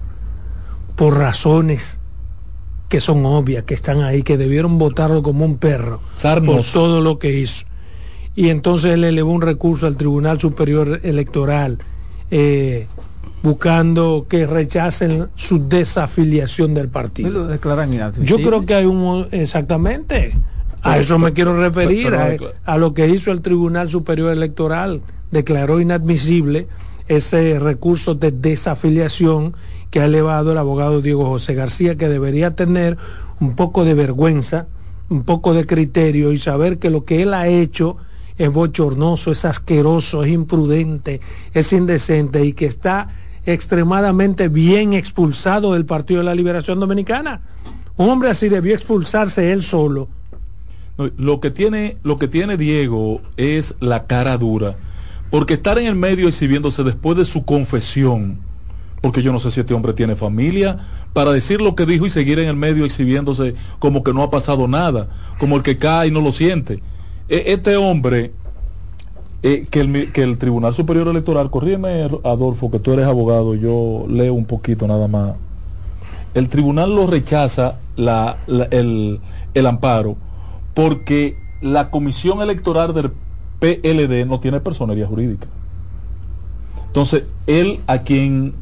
por 0.95 1.19
razones 1.19 1.99
que 2.89 3.01
son 3.01 3.27
obvias, 3.27 3.65
que 3.65 3.75
están 3.75 4.01
ahí, 4.01 4.23
que 4.23 4.39
debieron 4.39 4.79
votarlo 4.79 5.23
como 5.23 5.45
un 5.45 5.59
perro 5.59 6.01
por 6.47 6.65
todo 6.73 7.01
lo 7.01 7.19
que 7.19 7.33
hizo? 7.33 7.67
Y 8.39 8.51
entonces 8.51 8.95
él 8.95 9.03
elevó 9.03 9.33
un 9.33 9.43
recurso 9.43 9.89
al 9.89 9.97
Tribunal 9.97 10.39
Superior 10.39 11.01
Electoral 11.03 11.79
eh, 12.31 12.87
buscando 13.43 14.27
que 14.29 14.47
rechacen 14.47 15.27
su 15.35 15.69
desafiliación 15.69 16.73
del 16.73 16.87
partido. 16.87 17.53
Yo 18.23 18.37
creo 18.37 18.65
que 18.65 18.77
hay 18.77 18.85
un 18.87 19.27
exactamente 19.33 20.37
a 20.83 20.99
eso 20.99 21.19
me 21.19 21.33
quiero 21.33 21.61
referir 21.61 22.15
a, 22.65 22.79
lo 22.79 22.95
que 22.95 23.09
hizo 23.09 23.33
el 23.33 23.41
Tribunal 23.41 23.91
Superior 23.91 24.31
Electoral 24.31 25.03
declaró 25.33 25.81
inadmisible 25.81 26.69
ese 27.09 27.59
recurso 27.59 28.15
de 28.15 28.31
desafiliación 28.31 29.55
que 29.91 29.99
ha 29.99 30.05
elevado 30.05 30.53
el 30.53 30.59
abogado 30.59 31.03
Diego 31.03 31.27
José 31.27 31.55
García 31.55 31.97
que 31.97 32.09
debería 32.09 32.55
tener 32.55 32.99
un 33.41 33.57
poco 33.57 33.85
de 33.85 33.95
vergüenza 33.95 34.69
un 35.09 35.25
poco 35.25 35.55
de 35.55 35.67
criterio 35.67 36.31
y 36.31 36.39
saber 36.39 36.79
que 36.79 36.91
lo 36.91 37.05
que 37.05 37.23
él 37.23 37.35
ha 37.35 37.49
hecho 37.49 37.97
es 38.39 38.51
bochornoso, 38.51 39.33
es 39.33 39.45
asqueroso, 39.45 40.25
es 40.25 40.33
imprudente, 40.33 41.21
es 41.53 41.73
indecente 41.73 42.45
y 42.45 42.53
que 42.53 42.67
está 42.67 43.09
extremadamente 43.45 44.49
bien 44.49 44.93
expulsado 44.93 45.75
del 45.75 45.85
Partido 45.85 46.21
de 46.21 46.27
la 46.27 46.35
Liberación 46.35 46.81
Dominicana. 46.81 47.41
Un 47.97 48.09
hombre 48.09 48.31
así 48.31 48.49
debió 48.49 48.75
expulsarse 48.75 49.53
él 49.53 49.63
solo. 49.63 50.09
Lo 51.17 51.41
que 51.41 51.51
tiene, 51.51 51.97
lo 52.03 52.19
que 52.19 52.29
tiene 52.29 52.57
Diego 52.57 53.21
es 53.37 53.75
la 53.81 54.07
cara 54.07 54.39
dura, 54.39 54.77
porque 55.31 55.55
estar 55.55 55.79
en 55.79 55.87
el 55.87 55.95
medio 55.97 56.29
exhibiéndose 56.29 56.83
después 56.83 57.17
de 57.19 57.25
su 57.25 57.45
confesión 57.45 58.49
porque 59.01 59.23
yo 59.23 59.33
no 59.33 59.41
sé 59.41 59.51
si 59.51 59.61
este 59.61 59.75
hombre 59.75 59.93
tiene 59.93 60.17
familia, 60.17 60.79
para 61.13 61.33
decir 61.33 61.61
lo 61.61 61.75
que 61.75 61.87
dijo 61.87 62.07
y 62.07 62.11
seguir 62.11 62.39
en 62.39 62.49
el 62.49 62.57
medio 62.57 62.85
exhibiéndose 62.85 63.55
como 63.79 64.03
que 64.03 64.13
no 64.13 64.23
ha 64.23 64.31
pasado 64.31 64.67
nada, 64.67 65.09
como 65.39 65.57
el 65.57 65.63
que 65.63 65.79
cae 65.79 66.09
y 66.09 66.11
no 66.11 66.21
lo 66.21 66.33
siente. 66.33 66.81
E, 67.29 67.53
este 67.53 67.77
hombre, 67.77 68.33
eh, 69.43 69.67
que, 69.71 69.81
el, 70.23 70.39
Tribunal 70.39 70.75
Superior 70.75 71.09
Electoral, 71.09 71.51
corrígeme 71.51 72.09
Adolfo, 72.25 72.71
que 72.71 72.79
tú 72.79 72.93
eres 72.93 73.07
abogado, 73.07 73.55
yo 73.55 74.07
leo 74.09 74.35
un 74.35 74.47
poquito 74.47 74.87
nada 74.87 75.09
más. 75.09 75.35
El 76.35 76.49
tribunal 76.49 76.95
lo 76.95 77.07
rechaza 77.07 77.79
el, 77.97 79.21
el 79.55 79.67
amparo 79.67 80.17
porque 80.75 81.37
la 81.61 81.91
comisión 81.91 82.43
electoral 82.43 82.95
del 82.95 83.11
PLD 83.59 84.27
no 84.27 84.39
tiene 84.41 84.61
personería 84.61 85.07
jurídica. 85.07 85.49
Entonces, 86.87 87.25
él 87.47 87.81
a 87.87 87.99
quien 88.03 88.55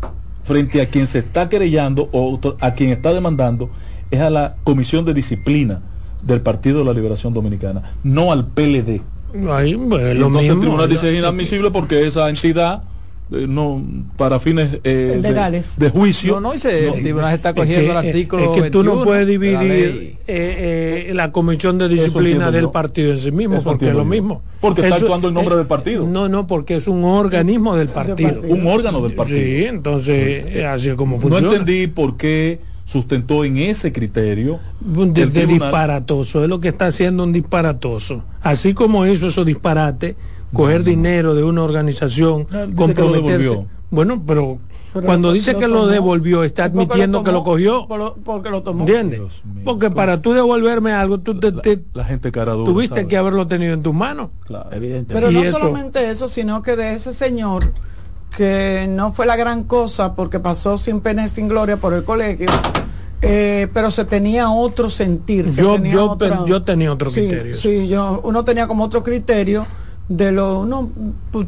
frente 0.45 0.81
a 0.81 0.89
quien 0.89 1.07
se 1.07 1.19
está 1.19 1.49
querellando 1.49 2.09
o 2.13 2.39
a 2.61 2.75
quien 2.75 2.91
está 2.91 3.13
demandando 3.13 3.69
es 4.11 4.21
a 4.21 4.31
la 4.31 4.57
Comisión 4.63 5.05
de 5.05 5.13
Disciplina 5.13 5.83
del 6.27 6.41
Partido 6.41 6.81
de 6.81 6.85
la 6.85 6.93
Liberación 6.93 7.33
Dominicana, 7.33 7.95
no 8.03 8.33
al 8.33 8.47
PLD. 8.47 9.01
Ahí, 9.51 9.73
entonces 9.73 10.51
el 10.51 10.61
tribunal 10.61 10.89
dice 10.89 11.11
es 11.11 11.19
inadmisible 11.19 11.71
porque 11.71 12.07
esa 12.07 12.29
entidad 12.29 12.83
eh, 13.33 13.47
no 13.49 13.83
para 14.17 14.39
fines 14.39 14.79
eh, 14.85 15.21
de, 15.77 15.91
juicio. 15.91 16.35
No, 16.35 16.53
no, 16.53 16.53
el 16.53 17.03
tribunal 17.03 17.35
está 17.35 17.55
cogiendo 17.55 17.91
el 17.91 17.97
artículo. 17.97 18.55
Es 18.55 18.63
que 18.63 18.71
tú 18.71 18.85
no 18.85 19.03
puedes 19.03 19.27
dividir 19.27 20.19
eh, 20.29 21.11
la, 21.13 21.33
comisión 21.33 21.77
de 21.77 21.89
disciplina 21.89 22.53
del 22.53 22.71
partido 22.71 23.11
en 23.11 23.19
sí 23.19 23.33
mismo, 23.33 23.63
porque 23.63 23.89
es 23.89 23.95
lo 23.95 24.05
mismo. 24.05 24.43
Porque 24.61 24.83
está 24.83 24.97
actuando 24.97 25.29
en 25.29 25.35
nombre 25.35 25.57
del 25.57 25.67
partido. 25.67 26.07
No, 26.07 26.29
no, 26.29 26.47
porque 26.47 26.77
es 26.77 26.87
un 26.87 27.05
organismo 27.05 27.75
del 27.75 27.89
partido. 27.89 28.43
Un 28.43 28.67
órgano 28.67 29.01
del 29.01 29.15
partido. 29.15 29.41
Sí, 29.41 29.65
entonces, 29.65 30.65
así 30.65 30.91
es 30.91 30.95
como 30.95 31.21
funciona. 31.21 31.49
No 31.49 31.53
entendí 31.53 31.89
por 31.89 32.17
qué 32.17 32.61
sustentó 32.87 33.45
en 33.45 33.59
ese 33.59 33.93
criterio 33.93 34.59
de, 34.81 35.47
disparatoso 35.47 36.43
es 36.43 36.49
lo 36.49 36.61
que 36.61 36.69
está 36.69 36.87
haciendo 36.87 37.25
un 37.25 37.33
disparatoso 37.33 38.23
así 38.43 38.73
como 38.73 39.05
hizo 39.05 39.27
esos 39.27 39.45
disparates 39.45 40.17
coger 40.53 40.85
dinero 40.85 41.35
de 41.35 41.45
una 41.45 41.63
organización, 41.63 42.47
ah, 42.53 42.67
comprometerse. 42.75 43.67
Bueno, 43.91 44.23
pero, 44.27 44.59
cuando 45.05 45.33
dice 45.33 45.57
que 45.57 45.69
lo 45.69 45.87
devolvió, 45.87 46.43
está 46.45 46.65
admitiendo 46.65 47.23
que 47.23 47.33
lo 47.33 47.45
cogió. 47.45 47.87
porque 48.25 48.51
lo 48.51 48.63
tomó. 48.63 48.81
¿Entiendes? 48.81 49.43
Porque 49.65 49.91
para 49.91 50.23
tú 50.23 50.33
devolverme 50.33 50.93
algo, 50.93 51.19
tú 51.19 51.39
te, 51.39 51.83
la, 51.95 52.05
gente 52.05 52.33
cara 52.33 52.53
tuviste 52.53 53.07
que 53.07 53.17
haberlo 53.17 53.47
tenido 53.47 53.75
en 53.75 53.83
tus 53.83 53.95
manos. 53.95 54.31
Claro. 54.47 54.71
Pero 55.09 55.31
no 55.31 55.51
solamente 55.51 56.11
eso, 56.11 56.29
sino 56.29 56.63
que 56.63 56.77
de 56.77 56.95
ese 56.95 57.15
señor 57.15 57.65
que 58.37 58.87
no 58.89 59.13
fue 59.13 59.25
la 59.27 59.35
gran 59.35 59.65
cosa 59.65 60.15
porque 60.15 60.39
pasó 60.39 60.77
sin 60.77 61.01
pena 61.01 61.25
y 61.25 61.29
sin 61.31 61.49
gloria 61.49 61.79
por 61.79 61.95
el 61.95 62.05
colegio. 62.05 62.49
Eh, 63.23 63.69
pero 63.73 63.91
se 63.91 64.05
tenía 64.05 64.51
otro 64.51 64.91
sentir. 64.91 65.51
yo, 65.53 65.83
yo, 65.83 66.19
yo 66.47 66.63
tenía 66.63 66.93
otro 66.93 67.11
criterio. 67.11 67.57
Sí, 67.57 67.89
yo, 67.89 68.21
uno 68.23 68.45
tenía 68.45 68.67
como 68.69 68.85
otro 68.85 69.03
criterio 69.03 69.67
de 70.09 70.33
lo 70.33 70.61
uno 70.61 70.91
pues, 71.33 71.47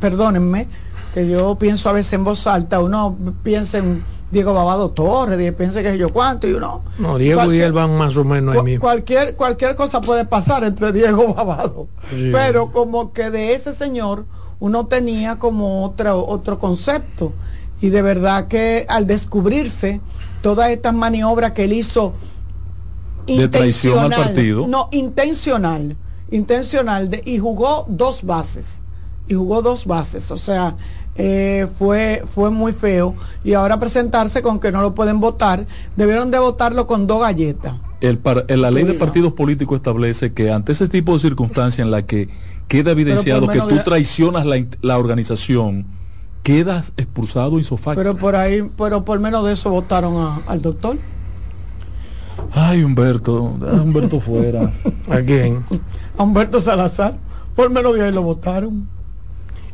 perdónenme 0.00 0.68
que 1.12 1.28
yo 1.28 1.56
pienso 1.56 1.88
a 1.88 1.92
veces 1.92 2.14
en 2.14 2.24
voz 2.24 2.46
alta 2.46 2.80
uno 2.80 3.16
piensa 3.42 3.78
en 3.78 4.02
Diego 4.30 4.54
Babado 4.54 4.90
Torres 4.90 5.52
piensa 5.52 5.82
que 5.82 5.98
yo 5.98 6.10
cuánto 6.10 6.48
y 6.48 6.54
uno 6.54 6.82
no 6.98 7.18
Diego 7.18 7.52
y 7.52 7.60
él 7.60 7.72
van 7.72 7.96
más 7.96 8.16
o 8.16 8.24
menos 8.24 8.56
ahí 8.56 8.62
mismo 8.62 8.80
cualquier 8.80 9.36
cualquier 9.36 9.74
cosa 9.74 10.00
puede 10.00 10.24
pasar 10.24 10.64
entre 10.64 10.92
Diego 10.92 11.34
Babado 11.34 11.88
pero 12.32 12.72
como 12.72 13.12
que 13.12 13.30
de 13.30 13.54
ese 13.54 13.74
señor 13.74 14.24
uno 14.60 14.86
tenía 14.86 15.38
como 15.38 15.84
otro 15.84 16.26
otro 16.26 16.58
concepto 16.58 17.32
y 17.80 17.90
de 17.90 18.02
verdad 18.02 18.48
que 18.48 18.86
al 18.88 19.06
descubrirse 19.06 20.00
todas 20.42 20.70
estas 20.70 20.94
maniobras 20.94 21.52
que 21.52 21.64
él 21.64 21.72
hizo 21.72 22.14
de 23.26 23.48
traición 23.48 23.98
al 23.98 24.10
partido 24.10 24.66
no 24.66 24.88
intencional 24.92 25.96
intencional 26.30 27.10
de, 27.10 27.22
y 27.24 27.38
jugó 27.38 27.86
dos 27.88 28.22
bases. 28.22 28.80
Y 29.28 29.34
jugó 29.34 29.62
dos 29.62 29.86
bases. 29.86 30.30
O 30.30 30.36
sea, 30.36 30.76
eh, 31.16 31.68
fue, 31.78 32.22
fue 32.26 32.50
muy 32.50 32.72
feo. 32.72 33.14
Y 33.44 33.54
ahora 33.54 33.78
presentarse 33.78 34.42
con 34.42 34.60
que 34.60 34.72
no 34.72 34.82
lo 34.82 34.94
pueden 34.94 35.20
votar, 35.20 35.66
debieron 35.96 36.30
de 36.30 36.38
votarlo 36.38 36.86
con 36.86 37.06
dos 37.06 37.20
galletas. 37.20 37.74
El, 38.00 38.20
la 38.48 38.70
ley 38.70 38.84
de 38.84 38.94
partidos 38.94 39.32
políticos 39.32 39.76
establece 39.76 40.32
que 40.32 40.52
ante 40.52 40.72
ese 40.72 40.86
tipo 40.88 41.14
de 41.14 41.20
circunstancias 41.20 41.84
en 41.84 41.90
la 41.90 42.02
que 42.02 42.28
queda 42.68 42.90
evidenciado 42.90 43.48
que 43.48 43.60
tú 43.60 43.78
traicionas 43.84 44.44
la, 44.44 44.64
la 44.82 44.98
organización, 44.98 45.86
quedas 46.42 46.92
expulsado 46.96 47.58
isofacto. 47.58 47.98
Pero 47.98 48.16
por 48.16 48.36
ahí, 48.36 48.68
pero 48.76 49.04
por 49.04 49.18
menos 49.18 49.44
de 49.46 49.54
eso 49.54 49.70
votaron 49.70 50.42
al 50.46 50.62
doctor. 50.62 50.98
Ay, 52.52 52.84
Humberto, 52.84 53.42
Humberto 53.42 54.20
fuera. 54.20 54.72
¿A 55.10 55.20
quién? 55.20 55.64
A 56.16 56.22
Humberto 56.22 56.60
Salazar. 56.60 57.18
Por 57.54 57.70
menos 57.70 57.94
de 57.94 58.04
ahí 58.04 58.12
lo 58.12 58.22
votaron. 58.22 58.88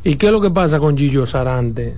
¿Y 0.03 0.15
qué 0.15 0.27
es 0.27 0.31
lo 0.31 0.41
que 0.41 0.49
pasa 0.49 0.79
con 0.79 0.97
Gillo 0.97 1.25
Sarante? 1.25 1.95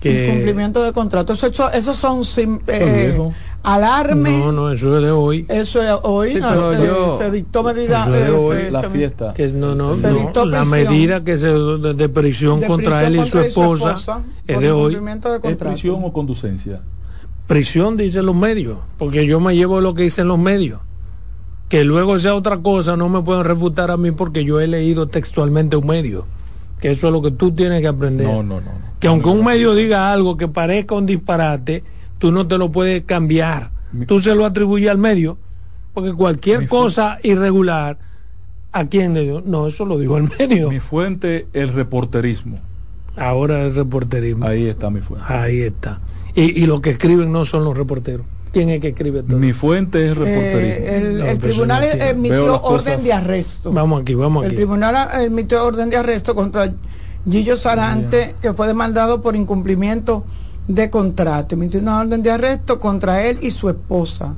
Que... 0.00 0.28
cumplimiento 0.28 0.82
de 0.82 0.92
contrato. 0.92 1.32
Eso, 1.32 1.70
eso, 1.72 1.94
son 1.94 2.20
eh, 2.66 3.18
alarme. 3.64 4.38
No, 4.38 4.52
no, 4.52 4.70
eso 4.70 4.96
es 4.96 5.02
de 5.02 5.10
hoy. 5.10 5.46
Eso 5.48 5.82
es 5.82 5.90
hoy. 6.02 6.38
Ah, 6.42 7.16
se 7.18 7.30
dictó 7.30 7.62
medida. 7.64 8.06
de 8.06 8.30
hoy, 8.30 8.70
la 8.70 8.88
fiesta. 8.90 9.34
Que 9.34 9.48
no, 9.48 9.74
no, 9.74 9.96
no 9.96 10.44
la 10.44 10.64
medida 10.64 11.22
que 11.22 11.38
se 11.38 11.48
de, 11.48 12.08
prisión 12.08 12.62
contra 12.62 13.04
él 13.06 13.16
y 13.16 13.24
su 13.24 13.40
esposa, 13.40 14.22
es 14.46 14.60
de 14.60 14.70
hoy. 14.70 14.96
¿Es 15.42 15.56
prisión 15.56 16.02
o 16.04 16.12
conducencia? 16.12 16.80
Prisión 17.46 17.96
dicen 17.96 18.24
los 18.26 18.36
medios, 18.36 18.78
porque 18.96 19.26
yo 19.26 19.40
me 19.40 19.54
llevo 19.54 19.80
lo 19.80 19.94
que 19.94 20.04
dicen 20.04 20.28
los 20.28 20.38
medios. 20.38 20.80
Que 21.68 21.84
luego 21.84 22.18
sea 22.18 22.34
otra 22.34 22.58
cosa, 22.58 22.96
no 22.96 23.08
me 23.08 23.22
pueden 23.22 23.44
refutar 23.44 23.90
a 23.90 23.96
mí 23.96 24.12
porque 24.12 24.44
yo 24.44 24.60
he 24.60 24.66
leído 24.66 25.08
textualmente 25.08 25.76
un 25.76 25.86
medio. 25.86 26.26
Que 26.80 26.90
eso 26.90 27.06
es 27.06 27.12
lo 27.12 27.22
que 27.22 27.30
tú 27.30 27.52
tienes 27.52 27.80
que 27.80 27.88
aprender. 27.88 28.26
No, 28.26 28.42
no, 28.42 28.60
no. 28.60 28.70
Que 29.00 29.08
aunque 29.08 29.28
un 29.28 29.44
medio 29.44 29.74
diga 29.74 30.12
algo 30.12 30.36
que 30.36 30.48
parezca 30.48 30.94
un 30.94 31.06
disparate, 31.06 31.82
tú 32.18 32.32
no 32.32 32.46
te 32.46 32.58
lo 32.58 32.72
puedes 32.72 33.04
cambiar. 33.04 33.70
tú 34.06 34.20
se 34.20 34.34
lo 34.34 34.44
atribuyes 34.44 34.90
al 34.90 34.98
medio, 34.98 35.38
porque 35.92 36.12
cualquier 36.12 36.68
cosa 36.68 37.18
irregular, 37.22 37.98
¿a 38.72 38.86
quién 38.86 39.14
le 39.14 39.22
dio? 39.22 39.42
No, 39.44 39.66
eso 39.66 39.84
lo 39.84 39.98
dijo 39.98 40.16
el 40.16 40.30
medio. 40.38 40.70
Mi 40.70 40.80
fuente, 40.80 41.46
el 41.52 41.72
reporterismo. 41.72 42.58
Ahora 43.16 43.62
el 43.62 43.74
reporterismo. 43.74 44.46
Ahí 44.46 44.66
está 44.66 44.90
mi 44.90 45.00
fuente. 45.00 45.26
Ahí 45.32 45.60
está. 45.60 46.00
Y, 46.34 46.62
y 46.62 46.66
los 46.66 46.80
que 46.80 46.90
escriben 46.90 47.30
no 47.30 47.44
son 47.44 47.64
los 47.64 47.76
reporteros. 47.76 48.26
¿Quién 48.54 48.70
es 48.70 48.80
que 48.80 48.88
escribe 48.88 49.24
todo? 49.24 49.36
Mi 49.36 49.52
fuente 49.52 50.06
es 50.06 50.16
reporterismo. 50.16 50.86
Eh, 50.86 51.30
el, 51.30 51.38
tribunal 51.38 51.84
emitió 51.84 52.62
orden 52.62 53.02
de 53.02 53.12
arresto. 53.12 53.72
Vamos 53.72 54.02
aquí, 54.02 54.14
vamos 54.14 54.44
aquí. 54.44 54.50
El 54.50 54.56
tribunal 54.56 55.08
emitió 55.20 55.64
orden 55.64 55.90
de 55.90 55.96
arresto 55.96 56.36
contra 56.36 56.72
Gillo 57.28 57.56
Sarante, 57.56 58.36
que 58.40 58.52
fue 58.52 58.68
demandado 58.68 59.22
por 59.22 59.34
incumplimiento 59.34 60.24
de 60.68 60.90
contrato. 60.90 61.54
Emitió 61.54 61.80
una 61.80 62.00
orden 62.00 62.22
de 62.22 62.30
arresto 62.30 62.80
contra 62.80 63.22
él 63.24 63.38
y 63.42 63.50
su 63.50 63.68
esposa. 63.68 64.34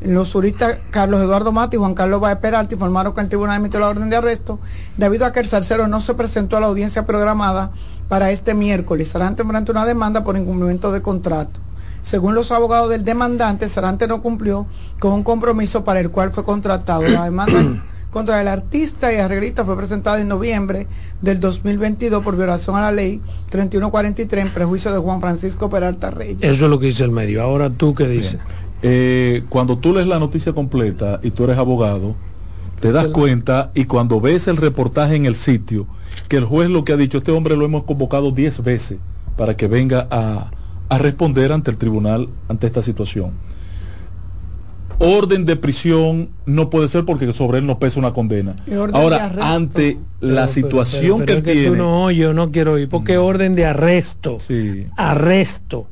Los 0.00 0.32
juristas 0.32 0.80
Carlos 0.90 1.22
Eduardo 1.22 1.52
Mati 1.52 1.76
y 1.76 1.78
Juan 1.78 1.94
Carlos 1.94 2.20
Baez 2.20 2.38
Peralta 2.38 2.74
informaron 2.74 3.14
que 3.14 3.20
el 3.20 3.28
tribunal 3.28 3.58
emitió 3.58 3.80
la 3.80 3.88
orden 3.88 4.10
de 4.10 4.16
arresto 4.16 4.58
debido 4.96 5.24
a 5.24 5.32
que 5.32 5.40
el 5.40 5.46
salsero 5.46 5.88
no 5.88 6.00
se 6.00 6.14
presentó 6.14 6.56
a 6.56 6.60
la 6.60 6.66
audiencia 6.66 7.06
programada 7.06 7.70
para 8.08 8.30
este 8.30 8.54
miércoles. 8.54 9.08
Sarante 9.08 9.42
enfrenta 9.42 9.72
una 9.72 9.86
demanda 9.86 10.24
por 10.24 10.36
incumplimiento 10.36 10.92
de 10.92 11.00
contrato. 11.00 11.60
Según 12.02 12.34
los 12.34 12.52
abogados 12.52 12.90
del 12.90 13.02
demandante, 13.02 13.68
Sarante 13.68 14.06
no 14.06 14.20
cumplió 14.20 14.66
con 14.98 15.12
un 15.12 15.22
compromiso 15.22 15.84
para 15.84 16.00
el 16.00 16.10
cual 16.10 16.32
fue 16.32 16.44
contratado. 16.44 17.02
La 17.02 17.24
demanda 17.24 17.54
contra 18.14 18.40
el 18.40 18.46
artista 18.46 19.12
y 19.12 19.16
arreglista 19.16 19.64
fue 19.64 19.76
presentada 19.76 20.20
en 20.20 20.28
noviembre 20.28 20.86
del 21.20 21.40
2022 21.40 22.22
por 22.22 22.36
violación 22.36 22.76
a 22.76 22.82
la 22.82 22.92
ley 22.92 23.20
3143 23.50 24.46
en 24.46 24.52
prejuicio 24.52 24.92
de 24.92 24.98
Juan 24.98 25.20
Francisco 25.20 25.68
Peralta 25.68 26.12
Reyes. 26.12 26.38
Eso 26.40 26.66
es 26.66 26.70
lo 26.70 26.78
que 26.78 26.86
dice 26.86 27.02
el 27.02 27.10
medio. 27.10 27.42
Ahora 27.42 27.70
tú 27.70 27.92
qué 27.92 28.06
dices. 28.06 28.38
Eh, 28.82 29.42
cuando 29.48 29.78
tú 29.78 29.92
lees 29.92 30.06
la 30.06 30.20
noticia 30.20 30.52
completa 30.52 31.18
y 31.24 31.32
tú 31.32 31.42
eres 31.42 31.58
abogado, 31.58 32.14
te 32.78 32.92
das 32.92 33.08
cuenta 33.08 33.72
y 33.74 33.86
cuando 33.86 34.20
ves 34.20 34.46
el 34.46 34.58
reportaje 34.58 35.16
en 35.16 35.26
el 35.26 35.34
sitio, 35.34 35.88
que 36.28 36.36
el 36.36 36.44
juez 36.44 36.70
lo 36.70 36.84
que 36.84 36.92
ha 36.92 36.96
dicho, 36.96 37.18
este 37.18 37.32
hombre 37.32 37.56
lo 37.56 37.64
hemos 37.64 37.82
convocado 37.82 38.30
10 38.30 38.62
veces 38.62 38.98
para 39.36 39.56
que 39.56 39.66
venga 39.66 40.06
a, 40.08 40.50
responder 40.98 41.50
ante 41.50 41.72
el 41.72 41.78
tribunal 41.78 42.28
ante 42.48 42.68
esta 42.68 42.80
situación. 42.80 43.32
Orden 44.98 45.44
de 45.44 45.56
prisión 45.56 46.30
no 46.46 46.70
puede 46.70 46.88
ser 46.88 47.04
porque 47.04 47.32
sobre 47.32 47.58
él 47.58 47.66
no 47.66 47.78
pesa 47.78 47.98
una 47.98 48.12
condena. 48.12 48.54
Ahora, 48.92 49.32
ante 49.40 49.98
la 50.20 50.48
situación 50.48 51.26
que, 51.26 51.42
tiene. 51.42 51.76
no, 51.76 52.10
yo 52.10 52.32
no 52.32 52.50
quiero 52.50 52.78
ir 52.78 52.88
porque 52.88 53.18
orden 53.18 53.54
de 53.54 53.66
arresto. 53.66 54.38
Arresto. 54.96 55.88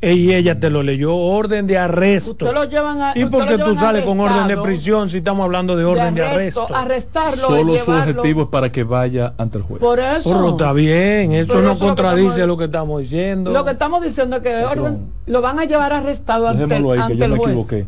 y 0.00 0.32
ella 0.32 0.58
te 0.58 0.70
lo 0.70 0.82
leyó, 0.82 1.14
orden 1.14 1.66
de 1.66 1.76
arresto. 1.78 2.30
Usted 2.30 2.52
lo 2.52 2.64
llevan 2.64 3.02
a, 3.02 3.12
¿Y 3.14 3.26
por 3.26 3.46
qué 3.46 3.58
tú 3.58 3.76
sales 3.76 4.04
con 4.04 4.20
orden 4.20 4.48
de 4.48 4.56
prisión 4.56 5.10
si 5.10 5.18
estamos 5.18 5.44
hablando 5.44 5.76
de 5.76 5.84
orden 5.84 6.14
de 6.14 6.24
arresto? 6.24 6.66
De 6.68 6.74
arrestarlo. 6.74 7.48
Solo 7.48 7.78
su 7.78 7.90
objetivo 7.90 8.42
es 8.42 8.48
para 8.48 8.72
que 8.72 8.84
vaya 8.84 9.34
ante 9.36 9.58
el 9.58 9.64
juez. 9.64 9.80
Por 9.80 9.98
eso. 9.98 10.30
Pero 10.30 10.50
está 10.50 10.72
bien, 10.72 11.32
eso 11.32 11.60
no 11.60 11.78
contradice 11.78 12.46
lo 12.46 12.56
que, 12.56 12.64
estamos 12.64 13.02
diciendo. 13.02 13.52
Lo 13.52 13.64
que 13.64 13.72
estamos 13.72 14.02
diciendo 14.02 14.36
es 14.36 14.42
que 14.42 14.64
orden, 14.64 15.10
lo 15.26 15.42
van 15.42 15.58
a 15.58 15.64
llevar 15.64 15.92
arrestado 15.92 16.48
ante, 16.48 16.64
el, 16.64 16.90
ahí, 16.90 16.98
ante 16.98 17.14
que 17.14 17.20
yo 17.20 17.28
me 17.28 17.36
Equivoqué. 17.36 17.86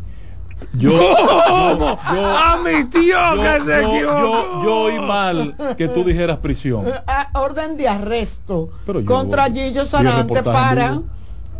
Yo, 0.73 0.89
yo, 0.91 1.97
yo, 2.13 2.37
a 2.37 2.57
mi 2.63 2.83
tío 2.85 3.17
que 3.41 3.61
se 3.61 3.79
equivocó. 3.79 4.63
Yo, 4.63 4.77
oí 4.81 4.99
mal 4.99 5.55
que 5.77 5.87
tú 5.87 6.03
dijeras 6.03 6.37
prisión. 6.37 6.85
orden 7.33 7.77
de 7.77 7.87
arresto 7.87 8.69
contra 9.05 9.49
Gillo 9.49 9.85
Sarante 9.85 10.43
para 10.43 11.01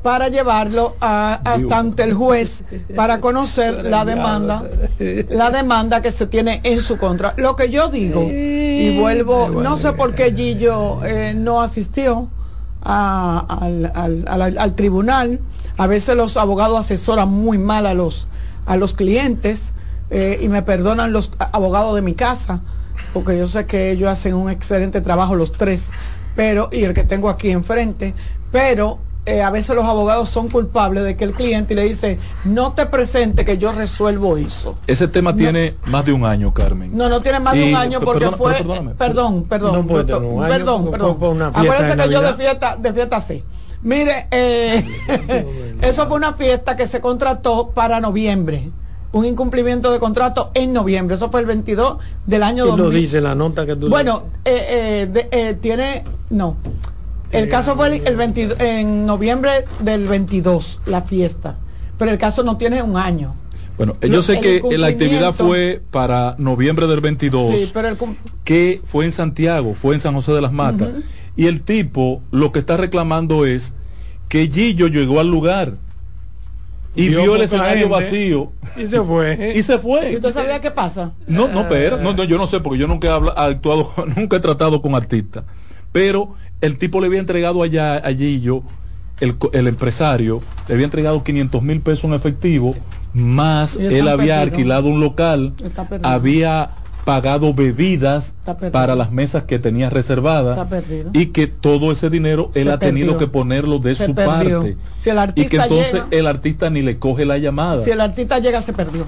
para 0.01 0.29
llevarlo 0.29 0.95
hasta 0.99 1.77
ante 1.77 2.03
el 2.03 2.13
juez 2.13 2.63
para 2.95 3.19
conocer 3.19 3.85
la 3.85 4.05
demanda, 4.05 4.63
la 5.29 5.51
demanda 5.51 6.01
que 6.01 6.11
se 6.11 6.27
tiene 6.27 6.61
en 6.63 6.81
su 6.81 6.97
contra. 6.97 7.33
Lo 7.37 7.55
que 7.55 7.69
yo 7.69 7.89
digo, 7.89 8.23
y 8.23 8.97
vuelvo, 8.97 9.49
no 9.49 9.77
sé 9.77 9.93
por 9.93 10.13
qué 10.13 10.33
Gillo 10.33 11.03
eh, 11.03 11.33
no 11.35 11.61
asistió 11.61 12.29
al, 12.81 13.91
al, 14.25 14.75
tribunal, 14.75 15.39
a 15.77 15.87
veces 15.87 16.15
los 16.15 16.37
abogados 16.37 16.79
asesoran 16.79 17.29
muy 17.29 17.57
mal 17.57 17.85
a 17.85 17.93
los, 17.93 18.27
a 18.69 18.77
los 18.77 18.93
clientes, 18.93 19.73
eh, 20.11 20.39
y 20.43 20.47
me 20.47 20.61
perdonan 20.61 21.11
los 21.11 21.31
abogados 21.51 21.95
de 21.95 22.03
mi 22.03 22.13
casa, 22.13 22.61
porque 23.13 23.35
yo 23.35 23.47
sé 23.47 23.65
que 23.65 23.89
ellos 23.89 24.07
hacen 24.07 24.35
un 24.35 24.47
excelente 24.47 25.01
trabajo 25.01 25.35
los 25.35 25.51
tres, 25.51 25.89
pero, 26.35 26.69
y 26.71 26.83
el 26.83 26.93
que 26.93 27.03
tengo 27.03 27.29
aquí 27.29 27.49
enfrente, 27.49 28.13
pero 28.51 28.99
eh, 29.25 29.41
a 29.41 29.49
veces 29.49 29.75
los 29.75 29.85
abogados 29.85 30.29
son 30.29 30.49
culpables 30.49 31.03
de 31.03 31.17
que 31.17 31.23
el 31.23 31.33
cliente 31.33 31.73
le 31.73 31.81
dice, 31.85 32.19
no 32.45 32.73
te 32.73 32.85
presente 32.85 33.43
que 33.43 33.57
yo 33.57 33.71
resuelvo 33.71 34.37
eso. 34.37 34.77
Ese 34.85 35.07
tema 35.07 35.35
tiene 35.35 35.73
más 35.85 36.05
de 36.05 36.13
un 36.13 36.23
año, 36.23 36.53
Carmen. 36.53 36.95
No, 36.95 37.09
no 37.09 37.21
tiene 37.21 37.39
más 37.39 37.55
de 37.55 37.69
un 37.69 37.75
año 37.75 38.01
porque 38.01 38.29
fue... 38.29 38.53
perdón, 38.99 39.45
perdón, 39.45 39.87
perdón, 39.87 40.91
perdón. 40.91 41.41
Acuérdense 41.41 41.97
que 41.97 42.09
yo 42.13 42.21
de 42.21 42.33
fiesta, 42.35 42.77
de 42.77 42.93
fiesta 42.93 43.19
sí. 43.19 43.43
Mire, 43.81 44.27
eh, 44.31 44.83
eso 45.81 46.07
fue 46.07 46.17
una 46.17 46.33
fiesta 46.33 46.75
que 46.75 46.87
se 46.87 46.99
contrató 46.99 47.71
para 47.71 47.99
noviembre. 47.99 48.69
Un 49.11 49.25
incumplimiento 49.25 49.91
de 49.91 49.99
contrato 49.99 50.51
en 50.53 50.73
noviembre. 50.73 51.15
Eso 51.15 51.31
fue 51.31 51.39
el 51.41 51.47
22 51.47 51.97
del 52.25 52.43
año 52.43 52.65
2000. 52.65 52.83
lo 52.85 52.89
dice 52.91 53.21
la 53.21 53.33
nota 53.33 53.65
que 53.65 53.75
tú 53.75 53.89
Bueno, 53.89 54.23
eh, 54.45 55.09
eh, 55.31 55.57
tiene... 55.59 56.03
No. 56.29 56.57
El 57.31 57.47
caso 57.47 57.75
fue 57.75 58.01
el, 58.03 58.55
en 58.59 59.05
noviembre 59.05 59.51
del 59.79 60.07
22, 60.07 60.81
la 60.87 61.03
fiesta, 61.03 61.57
pero 61.97 62.09
el 62.09 62.17
caso 62.17 62.43
no 62.43 62.57
tiene 62.57 62.81
un 62.81 62.97
año. 62.97 63.35
Bueno, 63.77 63.95
yo 64.01 64.21
sé 64.23 64.41
que 64.41 64.61
la 64.77 64.87
actividad 64.87 65.33
fue 65.33 65.81
para 65.91 66.35
noviembre 66.37 66.87
del 66.87 66.99
22, 66.99 67.73
que 68.43 68.81
fue 68.83 69.05
en 69.05 69.11
Santiago, 69.11 69.73
fue 69.73 69.93
en 69.93 70.01
San 70.01 70.15
José 70.15 70.33
de 70.33 70.41
las 70.41 70.51
Matas, 70.51 70.89
y 71.39 71.47
el 71.47 71.61
tipo 71.61 72.21
lo 72.31 72.51
que 72.51 72.59
está 72.59 72.75
reclamando 72.75 73.45
es 73.45 73.73
que 74.27 74.49
Gillo 74.51 74.87
llegó 74.87 75.21
al 75.21 75.31
lugar 75.31 75.77
y 76.93 77.07
vio, 77.07 77.33
el 77.37 77.43
escenario 77.43 77.87
vacío. 77.87 78.51
y 78.75 78.87
se 78.87 78.99
fue. 79.01 79.53
Y 79.55 79.63
se 79.63 79.79
fue. 79.79 80.11
Y 80.11 80.15
usted 80.17 80.33
sabía 80.33 80.59
qué 80.59 80.69
pasa 80.69 81.13
no 81.27 81.47
no 81.47 81.69
pero 81.69 81.95
no, 81.95 82.11
no 82.11 82.25
yo 82.25 82.37
no 82.37 82.45
sé 82.45 82.59
porque 82.59 82.79
yo 82.79 82.87
nunca 82.87 83.07
he 83.07 83.31
actuado 83.37 83.93
nunca 84.17 84.35
he 84.35 84.39
tratado 84.41 84.81
con 84.81 84.95
artistas 84.95 85.45
pero 85.93 86.35
el 86.59 86.77
tipo 86.77 86.99
le 86.99 87.07
había 87.07 87.19
entregado 87.19 87.63
allá, 87.63 88.05
allí 88.05 88.41
yo, 88.41 88.63
el, 89.21 89.37
el 89.53 89.67
empresario, 89.67 90.41
le 90.67 90.73
había 90.73 90.85
entregado 90.85 91.23
500 91.23 91.63
mil 91.63 91.79
pesos 91.79 92.03
en 92.03 92.13
efectivo, 92.15 92.75
más 93.13 93.77
él 93.77 94.09
había 94.09 94.41
alquilado 94.41 94.89
un 94.89 94.99
local, 94.99 95.53
había 96.03 96.71
pagado 97.09 97.55
bebidas 97.55 98.33
para 98.71 98.95
las 98.95 99.11
mesas 99.11 99.45
que 99.45 99.57
tenía 99.57 99.89
reservadas 99.89 100.59
y 101.11 101.27
que 101.27 101.47
todo 101.47 101.91
ese 101.91 102.11
dinero 102.11 102.51
él 102.53 102.69
ha 102.69 102.77
tenido 102.77 103.17
que 103.17 103.25
ponerlo 103.25 103.79
de 103.79 103.95
su 103.95 104.13
parte. 104.13 104.77
Y 105.33 105.45
que 105.47 105.57
entonces 105.57 106.03
el 106.11 106.27
artista 106.27 106.69
ni 106.69 106.83
le 106.83 106.99
coge 106.99 107.25
la 107.25 107.39
llamada. 107.39 107.83
Si 107.83 107.89
el 107.89 107.99
artista 107.99 108.37
llega 108.37 108.61
se 108.61 108.73
perdió. 108.73 109.07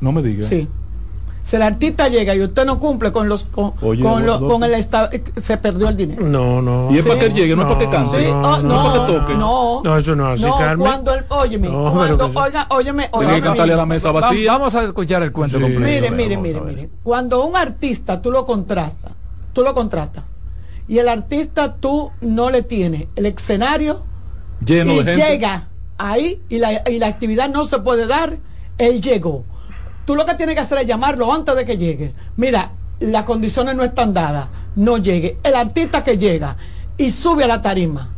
No 0.00 0.12
me 0.12 0.22
diga. 0.22 0.46
Sí 0.46 0.68
si 1.46 1.54
el 1.54 1.62
artista 1.62 2.08
llega 2.08 2.34
y 2.34 2.42
usted 2.42 2.66
no 2.66 2.80
cumple 2.80 3.12
con 3.12 3.28
los 3.28 3.44
con, 3.44 3.70
con, 3.70 4.64
el 4.64 4.74
estado, 4.74 5.10
se 5.40 5.56
perdió 5.58 5.88
el 5.88 5.96
dinero. 5.96 6.26
No, 6.26 6.60
no. 6.60 6.88
Y 6.90 6.98
es 6.98 7.06
para 7.06 7.20
que 7.20 7.28
llegue, 7.28 7.54
no, 7.54 7.62
es 7.62 7.68
para 7.68 7.78
que 7.78 7.88
cante. 7.88 8.18
Sí, 8.18 8.32
no, 8.32 8.62
no, 8.64 8.74
es 8.74 8.90
para 8.90 9.06
que 9.06 9.12
toque. 9.12 9.34
No, 9.36 9.80
no, 9.84 9.96
eso 9.96 10.16
no 10.16 10.32
es 10.32 10.42
así, 10.42 10.52
Carmen. 10.58 10.78
Cuando 10.84 11.14
el, 11.14 11.24
óyeme, 11.28 11.68
cuando, 11.68 12.32
oiga, 12.34 12.66
óyeme, 12.70 13.08
óyeme. 13.12 13.34
Tiene 13.34 13.34
que 13.34 13.40
cantarle 13.42 13.74
a 13.74 13.76
la 13.76 13.86
mesa 13.86 14.10
vacía. 14.10 14.50
Vamos 14.54 14.74
a 14.74 14.82
escuchar 14.82 15.22
el 15.22 15.30
cuento 15.30 15.60
completo. 15.60 15.86
Mire, 15.86 16.10
mire, 16.10 16.36
mire, 16.36 16.60
mire. 16.60 16.90
Cuando 17.04 17.44
un 17.44 17.54
artista 17.54 18.20
tú 18.20 18.32
lo 18.32 18.44
contrastas, 18.44 19.12
tú 19.52 19.62
lo 19.62 19.72
contratas, 19.72 20.24
y 20.88 20.98
el 20.98 21.08
artista 21.08 21.76
tú 21.76 22.10
no 22.22 22.50
le 22.50 22.62
tienes 22.62 23.06
el 23.14 23.24
escenario 23.24 24.02
Lleno 24.64 24.94
y 24.94 24.96
de 24.96 25.14
gente. 25.14 25.30
llega 25.30 25.68
ahí 25.96 26.42
y 26.48 26.58
la, 26.58 26.82
y 26.90 26.98
la 26.98 27.06
actividad 27.06 27.48
no 27.48 27.66
se 27.66 27.78
puede 27.78 28.08
dar, 28.08 28.36
él 28.78 29.00
llegó 29.00 29.44
Tú 30.06 30.14
lo 30.14 30.24
que 30.24 30.34
tienes 30.34 30.54
que 30.54 30.62
hacer 30.62 30.78
es 30.78 30.86
llamarlo 30.86 31.32
antes 31.32 31.54
de 31.56 31.64
que 31.66 31.76
llegue. 31.76 32.12
Mira, 32.36 32.70
las 33.00 33.24
condiciones 33.24 33.74
no 33.76 33.82
están 33.82 34.14
dadas, 34.14 34.48
no 34.76 34.98
llegue. 34.98 35.36
El 35.42 35.54
artista 35.54 36.02
que 36.02 36.16
llega 36.16 36.56
y 36.96 37.10
sube 37.10 37.44
a 37.44 37.48
la 37.48 37.60
tarima 37.60 38.08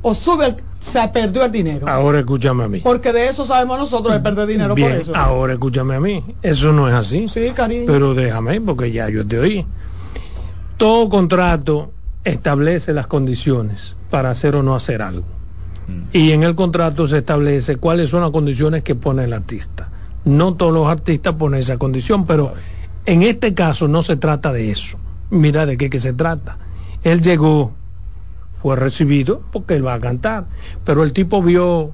o 0.00 0.14
sube, 0.14 0.54
se 0.78 1.08
perdió 1.08 1.44
el 1.44 1.50
dinero. 1.50 1.88
Ahora 1.88 2.20
escúchame 2.20 2.64
a 2.64 2.68
mí. 2.68 2.80
Porque 2.80 3.12
de 3.12 3.26
eso 3.26 3.44
sabemos 3.44 3.78
nosotros 3.78 4.14
de 4.14 4.20
perder 4.20 4.46
dinero 4.46 4.74
Bien, 4.74 4.92
por 4.92 5.00
eso. 5.00 5.16
Ahora 5.16 5.54
escúchame 5.54 5.94
a 5.96 6.00
mí. 6.00 6.22
Eso 6.42 6.72
no 6.72 6.88
es 6.88 6.94
así. 6.94 7.26
Sí, 7.28 7.50
cariño. 7.50 7.86
Pero 7.86 8.14
déjame, 8.14 8.60
porque 8.60 8.92
ya 8.92 9.08
yo 9.08 9.26
te 9.26 9.38
oí. 9.38 9.66
Todo 10.76 11.08
contrato 11.08 11.90
establece 12.22 12.92
las 12.92 13.06
condiciones 13.06 13.96
para 14.10 14.30
hacer 14.30 14.54
o 14.54 14.62
no 14.62 14.74
hacer 14.74 15.02
algo. 15.02 15.26
Mm. 15.88 16.16
Y 16.16 16.32
en 16.32 16.42
el 16.44 16.54
contrato 16.54 17.08
se 17.08 17.18
establece 17.18 17.76
cuáles 17.76 18.10
son 18.10 18.20
las 18.20 18.30
condiciones 18.30 18.82
que 18.82 18.94
pone 18.94 19.24
el 19.24 19.32
artista. 19.32 19.88
No 20.24 20.54
todos 20.54 20.72
los 20.72 20.88
artistas 20.88 21.34
ponen 21.34 21.60
esa 21.60 21.76
condición, 21.76 22.26
pero 22.26 22.54
en 23.06 23.22
este 23.22 23.54
caso 23.54 23.88
no 23.88 24.02
se 24.02 24.16
trata 24.16 24.52
de 24.52 24.70
eso. 24.70 24.98
Mira 25.30 25.66
de 25.66 25.76
qué 25.76 25.90
que 25.90 26.00
se 26.00 26.12
trata. 26.12 26.58
Él 27.02 27.20
llegó, 27.20 27.72
fue 28.62 28.76
recibido 28.76 29.42
porque 29.52 29.74
él 29.74 29.86
va 29.86 29.94
a 29.94 30.00
cantar, 30.00 30.46
pero 30.84 31.04
el 31.04 31.12
tipo 31.12 31.42
vio 31.42 31.92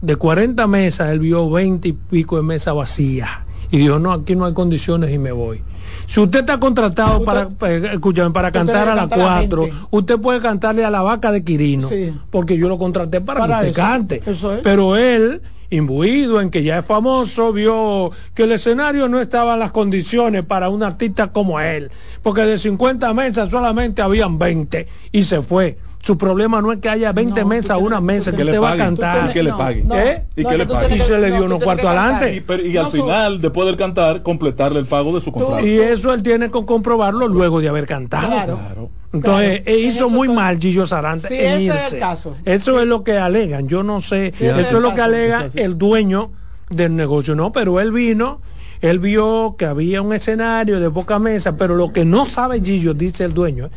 de 0.00 0.16
40 0.16 0.66
mesas, 0.66 1.10
él 1.10 1.18
vio 1.18 1.50
20 1.50 1.88
y 1.88 1.92
pico 1.92 2.36
de 2.36 2.42
mesas 2.42 2.74
vacías 2.74 3.28
y 3.70 3.78
dijo, 3.78 3.98
no, 3.98 4.12
aquí 4.12 4.34
no 4.34 4.46
hay 4.46 4.54
condiciones 4.54 5.12
y 5.12 5.18
me 5.18 5.32
voy. 5.32 5.62
Si 6.06 6.20
usted 6.20 6.40
está 6.40 6.58
contratado 6.58 7.22
para, 7.22 7.48
eh, 7.66 7.98
para 8.32 8.50
cantar 8.50 8.88
a 8.88 8.94
las 8.94 9.08
4, 9.08 9.68
usted 9.90 10.18
puede 10.18 10.40
cantarle 10.40 10.84
a 10.84 10.90
la 10.90 11.02
vaca 11.02 11.30
de 11.32 11.44
Quirino, 11.44 11.88
porque 12.30 12.56
yo 12.56 12.68
lo 12.68 12.78
contraté 12.78 13.20
para, 13.20 13.46
que 13.46 13.68
usted 13.68 13.74
cante. 13.74 14.22
Pero 14.62 14.96
él 14.96 15.42
imbuido 15.70 16.40
en 16.40 16.50
que 16.50 16.62
ya 16.62 16.78
es 16.78 16.86
famoso, 16.86 17.52
vio 17.52 18.10
que 18.34 18.44
el 18.44 18.52
escenario 18.52 19.08
no 19.08 19.20
estaba 19.20 19.54
en 19.54 19.60
las 19.60 19.72
condiciones 19.72 20.44
para 20.44 20.68
un 20.68 20.82
artista 20.82 21.28
como 21.28 21.60
él, 21.60 21.90
porque 22.22 22.42
de 22.42 22.58
50 22.58 23.12
mesas 23.14 23.50
solamente 23.50 24.02
habían 24.02 24.38
20 24.38 24.88
y 25.12 25.22
se 25.24 25.42
fue. 25.42 25.78
Su 26.00 26.16
problema 26.16 26.62
no 26.62 26.72
es 26.72 26.78
que 26.78 26.88
haya 26.88 27.12
20 27.12 27.44
mesas, 27.44 27.78
una 27.80 28.00
mesa 28.00 28.32
que 28.32 28.42
usted 28.42 28.60
va 28.60 28.72
a 28.72 28.76
cantar. 28.76 29.30
Y 29.30 29.32
que 29.32 29.42
le 29.42 29.52
paguen. 29.52 29.88
¿Eh? 29.92 30.24
Y 30.36 30.44
que 30.44 30.56
le 30.56 30.66
paguen. 30.66 30.96
Y 30.96 31.00
se 31.00 31.18
le 31.18 31.30
dio 31.30 31.44
unos 31.44 31.62
cuartos 31.62 31.86
adelante. 31.86 32.44
Y, 32.64 32.76
al 32.76 32.90
final, 32.90 33.40
después 33.40 33.66
del 33.66 33.76
cantar, 33.76 34.22
completarle 34.22 34.78
el 34.78 34.86
pago 34.86 35.14
de 35.14 35.20
su 35.20 35.32
contrato. 35.32 35.66
Y 35.66 35.78
eso 35.78 36.12
él 36.14 36.22
tiene 36.22 36.50
que 36.50 36.64
comprobarlo 36.64 37.28
luego 37.28 37.60
de 37.60 37.68
haber 37.68 37.86
cantado. 37.86 38.28
Claro. 38.28 38.90
Entonces, 39.12 39.62
e 39.64 39.78
hizo 39.78 40.10
muy 40.10 40.28
mal 40.28 40.58
Gillo 40.58 40.86
Sarante 40.86 41.28
en 41.28 41.72
Es 41.72 41.92
el 41.92 41.98
caso. 41.98 42.36
Eso 42.44 42.80
es 42.80 42.86
lo 42.86 43.04
que 43.04 43.18
alegan. 43.18 43.68
Yo 43.68 43.82
no 43.82 44.00
sé. 44.00 44.28
eso 44.28 44.58
es, 44.58 44.72
lo 44.72 44.94
que 44.94 45.00
alega 45.00 45.46
el 45.54 45.78
dueño 45.78 46.30
del 46.70 46.94
negocio. 46.94 47.34
No, 47.34 47.52
pero 47.52 47.80
él 47.80 47.92
vino, 47.92 48.40
él 48.80 48.98
vio 48.98 49.56
que 49.58 49.66
había 49.66 50.02
un 50.02 50.12
escenario 50.12 50.78
de 50.78 50.90
poca 50.90 51.18
mesa, 51.18 51.56
pero 51.56 51.74
lo 51.74 51.92
que 51.92 52.04
no 52.04 52.26
sabe 52.26 52.60
Gillo, 52.60 52.94
dice 52.94 53.24
el 53.24 53.34
dueño, 53.34 53.70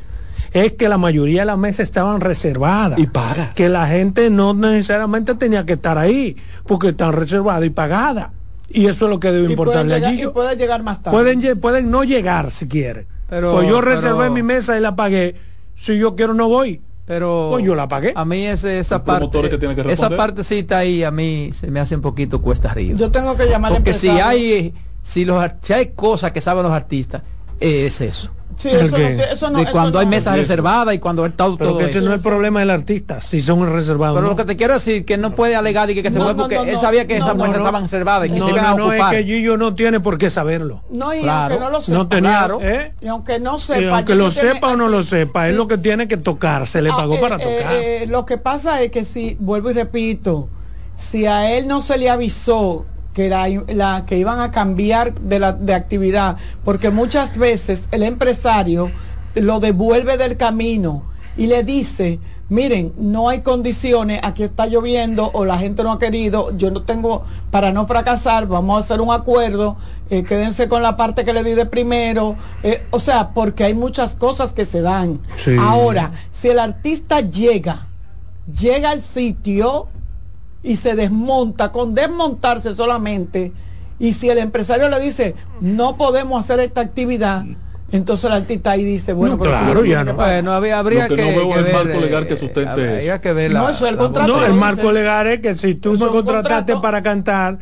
es 0.52 0.74
que 0.74 0.90
la 0.90 0.98
mayoría 0.98 1.42
de 1.42 1.46
las 1.48 1.58
mesas 1.58 1.82
estaban 1.82 2.22
reservadas. 2.22 3.00
Y 3.00 3.08
pagas. 3.08 3.54
Que 3.54 3.70
la 3.70 3.88
gente 3.88 4.30
no 4.30 4.54
necesariamente 4.54 5.36
tenía 5.36 5.66
que 5.66 5.74
estar 5.74 5.98
ahí, 5.98 6.38
porque 6.68 6.90
están 6.90 7.14
reservadas 7.14 7.66
y 7.66 7.70
pagadas. 7.70 8.30
Y 8.70 8.86
eso 8.86 9.06
es 9.06 9.12
lo 9.12 9.20
que 9.20 9.32
debe 9.32 9.52
importarle 9.52 9.96
a 9.96 10.10
Gillo. 10.10 10.30
Y 10.30 10.34
puede 10.34 10.56
llegar 10.56 10.82
más 10.84 11.02
tarde. 11.02 11.18
Pueden, 11.18 11.60
pueden 11.60 11.92
no 11.92 12.04
llegar 12.04 12.52
si 12.52 12.68
quiere 12.68 13.08
pues 13.40 13.70
yo 13.70 13.82
reservé 13.82 14.30
mi 14.30 14.44
mesa 14.44 14.78
y 14.78 14.82
la 14.82 14.96
pagué. 14.96 15.36
Si 15.76 15.98
yo 15.98 16.16
quiero 16.16 16.34
no 16.34 16.50
voy. 16.50 16.82
Pero 17.06 17.50
pues 17.52 17.66
yo 17.66 17.76
la 17.76 17.88
pagué. 17.88 18.14
A 18.16 18.26
mí 18.26 18.46
ese, 18.46 18.80
esa 18.80 19.04
parte, 19.04 19.60
esa 19.90 20.10
partecita 20.10 20.78
ahí 20.78 21.04
a 21.04 21.12
mí 21.12 21.52
se 21.54 21.70
me 21.70 21.80
hace 21.80 21.96
un 21.96 22.02
poquito 22.02 22.42
cuesta 22.42 22.72
arriba. 22.72 22.98
Yo 22.98 23.12
tengo 23.12 23.36
que 23.36 23.48
llamar 23.48 23.74
Porque 23.74 23.94
si 23.94 24.08
hay, 24.08 24.74
si, 25.02 25.26
los, 25.26 25.44
si 25.62 25.74
hay 25.74 25.88
cosas 25.88 26.32
que 26.32 26.42
saben 26.42 26.64
los 26.64 26.72
artistas, 26.72 27.24
es 27.60 28.00
eso. 28.02 28.32
Sí, 28.62 28.69
eso 28.69 28.80
¿El 28.80 28.91
no, 28.91 28.97
qué? 28.97 29.24
eso 29.32 29.50
no, 29.50 29.58
de 29.58 29.63
eso 29.63 29.71
cuando 29.71 29.97
hay 30.00 30.06
no- 30.06 30.10
mesas 30.12 30.36
reservadas 30.36 30.93
y 30.93 31.00
cuando 31.00 31.26
está 31.26 31.45
todo 31.45 31.58
Pero 31.58 31.78
que 31.80 31.86
eso. 31.86 32.02
no 32.02 32.12
es 32.12 32.17
el 32.17 32.21
problema 32.21 32.60
del 32.60 32.69
artista, 32.69 33.19
si 33.21 33.41
son 33.41 33.65
reservados. 33.74 34.15
Pero 34.15 34.24
¿no? 34.26 34.30
lo 34.32 34.36
que 34.36 34.45
te 34.45 34.56
quiero 34.56 34.76
decir 34.76 35.04
que 35.04 35.17
no 35.17 35.34
puede 35.34 35.56
alegar 35.56 35.89
y 35.89 35.95
que, 35.95 36.04
que 36.04 36.12
se 36.12 36.19
No, 36.19 36.26
fue 36.26 36.34
no, 36.36 36.39
porque 36.43 36.56
no, 36.58 36.63
él 36.63 36.74
no, 36.74 36.80
sabía 36.80 37.08
que 37.08 37.17
no, 37.17 37.26
esas 37.26 37.36
no, 37.38 37.43
mesas 37.43 37.58
no. 37.60 37.63
estaban 37.65 37.82
reservadas 37.84 38.28
y 38.28 38.32
que 38.34 38.39
no, 38.39 38.45
se 38.45 38.52
iban 38.52 38.63
no, 38.63 38.69
a 38.69 38.76
no, 38.78 38.88
ocupar. 38.89 39.15
es 39.15 39.21
que 39.26 39.26
Gillo 39.34 39.58
no 39.58 39.74
tiene 39.76 40.00
por 40.00 40.17
qué 40.19 40.30
saberlo. 40.30 40.84
No, 40.91 41.13
y 41.13 41.21
Claro. 41.21 41.56
aunque 41.56 41.60
no 41.65 41.69
lo 41.71 41.82
sepa, 41.82 41.97
No 41.97 42.08
tenía, 42.08 42.30
claro. 42.38 42.60
¿eh? 42.62 42.93
y 43.02 43.08
aunque 43.08 43.39
no 43.39 43.58
Y 43.58 43.60
sepa, 43.62 43.95
aunque 43.97 44.13
Gillo 44.13 44.26
lo 44.26 44.32
tiene- 44.32 44.54
sepa 44.54 44.67
o 44.67 44.76
no 44.76 44.88
lo 44.89 45.04
sepa, 45.04 45.47
es 45.47 45.54
Sí. 45.54 45.58
lo 45.58 45.67
que 45.67 45.78
tiene 45.80 46.08
que 46.08 46.17
tocar, 46.17 46.67
se 46.67 46.82
le 46.84 46.91
Ah, 46.91 46.97
pagó 46.97 47.19
para 47.19 47.38
eh, 47.38 47.39
tocar. 47.39 47.74
eh, 47.74 48.06
lo 48.08 48.26
que 48.28 48.38
pasa 48.38 48.82
es 48.82 48.91
que 48.91 49.06
si, 49.06 49.36
vuelvo 49.39 49.71
y 49.71 49.74
repito, 49.74 50.50
si 50.95 51.26
a 51.26 51.52
él 51.52 51.67
no 51.67 51.82
se 51.82 51.97
le 51.97 52.10
avisó 52.12 52.86
que, 53.13 53.30
la, 53.30 53.47
la- 53.67 54.06
que 54.06 54.17
iban 54.17 54.39
a 54.39 54.52
cambiar 54.52 55.13
de, 55.19 55.39
la, 55.39 55.54
de 55.54 55.74
actividad, 55.74 56.38
porque 56.63 56.89
muchas 56.89 57.38
veces 57.38 57.84
el 57.91 58.04
empresario 58.04 58.91
lo 59.36 59.60
devuelve 59.60 60.17
del 60.17 60.38
camino 60.38 61.04
y 61.38 61.47
le 61.47 61.63
dice, 61.63 62.19
miren, 62.50 62.91
no 62.97 63.30
hay 63.30 63.41
condiciones, 63.41 64.19
aquí 64.24 64.43
está 64.43 64.65
lloviendo 64.65 65.30
o 65.34 65.45
la 65.45 65.58
gente 65.58 65.84
no 65.84 65.93
ha 65.93 66.00
querido, 66.00 66.56
yo 66.58 66.69
no 66.71 66.84
tengo, 66.84 67.24
para 67.50 67.71
no 67.71 67.88
fracasar, 67.88 68.47
vamos 68.47 68.78
a 68.78 68.80
hacer 68.84 69.00
un 69.00 69.13
acuerdo, 69.13 69.78
eh, 70.10 70.24
quédense 70.24 70.67
con 70.67 70.84
la 70.84 70.97
parte 70.97 71.24
que 71.24 71.32
le 71.32 71.43
di 71.45 71.52
de 71.54 71.65
primero, 71.65 72.36
eh, 72.63 72.86
o 72.91 73.00
sea, 73.00 73.30
porque 73.30 73.63
hay 73.63 73.74
muchas 73.74 74.15
cosas 74.15 74.52
que 74.52 74.65
se 74.65 74.82
dan. 74.82 75.21
Sí. 75.38 75.56
Ahora, 75.58 76.12
si 76.32 76.50
el 76.50 76.60
artista 76.60 77.21
llega, 77.21 77.88
llega 78.60 78.89
al 78.89 79.02
sitio 79.02 79.88
y 80.63 80.76
se 80.76 80.95
desmonta, 80.95 81.71
con 81.71 81.93
desmontarse 81.95 82.76
solamente, 82.76 83.52
y 84.00 84.13
si 84.13 84.30
el 84.30 84.38
empresario 84.38 84.89
le 84.89 85.00
dice, 85.00 85.36
no 85.60 85.97
podemos 85.97 86.43
hacer 86.43 86.60
esta 86.60 86.82
actividad, 86.82 87.43
entonces 87.91 88.26
el 88.26 88.32
artista 88.34 88.71
ahí 88.71 88.84
dice, 88.84 89.13
bueno, 89.13 89.36
No, 89.36 89.43
pero 89.43 89.52
claro, 89.58 89.86
ya 89.86 90.04
no. 90.04 90.13
Bueno, 90.13 90.54
había, 90.54 90.80
habría 90.80 91.08
que 91.08 91.17
no 91.17 91.28
veo 91.28 91.50
que 91.50 91.58
el 91.60 91.63
ver, 91.65 91.74
marco 91.74 92.00
legal 92.00 92.28
que 92.28 92.34
eh, 92.36 92.38
sustente 92.38 92.69
habría 92.69 93.15
eso. 93.15 93.21
que 93.21 93.34
ver 93.34 93.52
No, 93.54 93.63
la- 93.63 93.71
eso 93.71 93.86
es 93.86 93.91
el 93.91 93.97
contrato. 93.97 94.32
No, 94.32 94.39
el 94.41 94.47
dice. 94.47 94.60
marco 94.60 94.91
legal 94.91 95.28
es 95.28 95.39
que 95.41 95.54
si 95.56 95.76
tú 95.76 95.93
me 95.93 96.08
contrataste 96.08 96.74
contrato. 96.74 96.82
para 96.82 97.04
cantar 97.04 97.60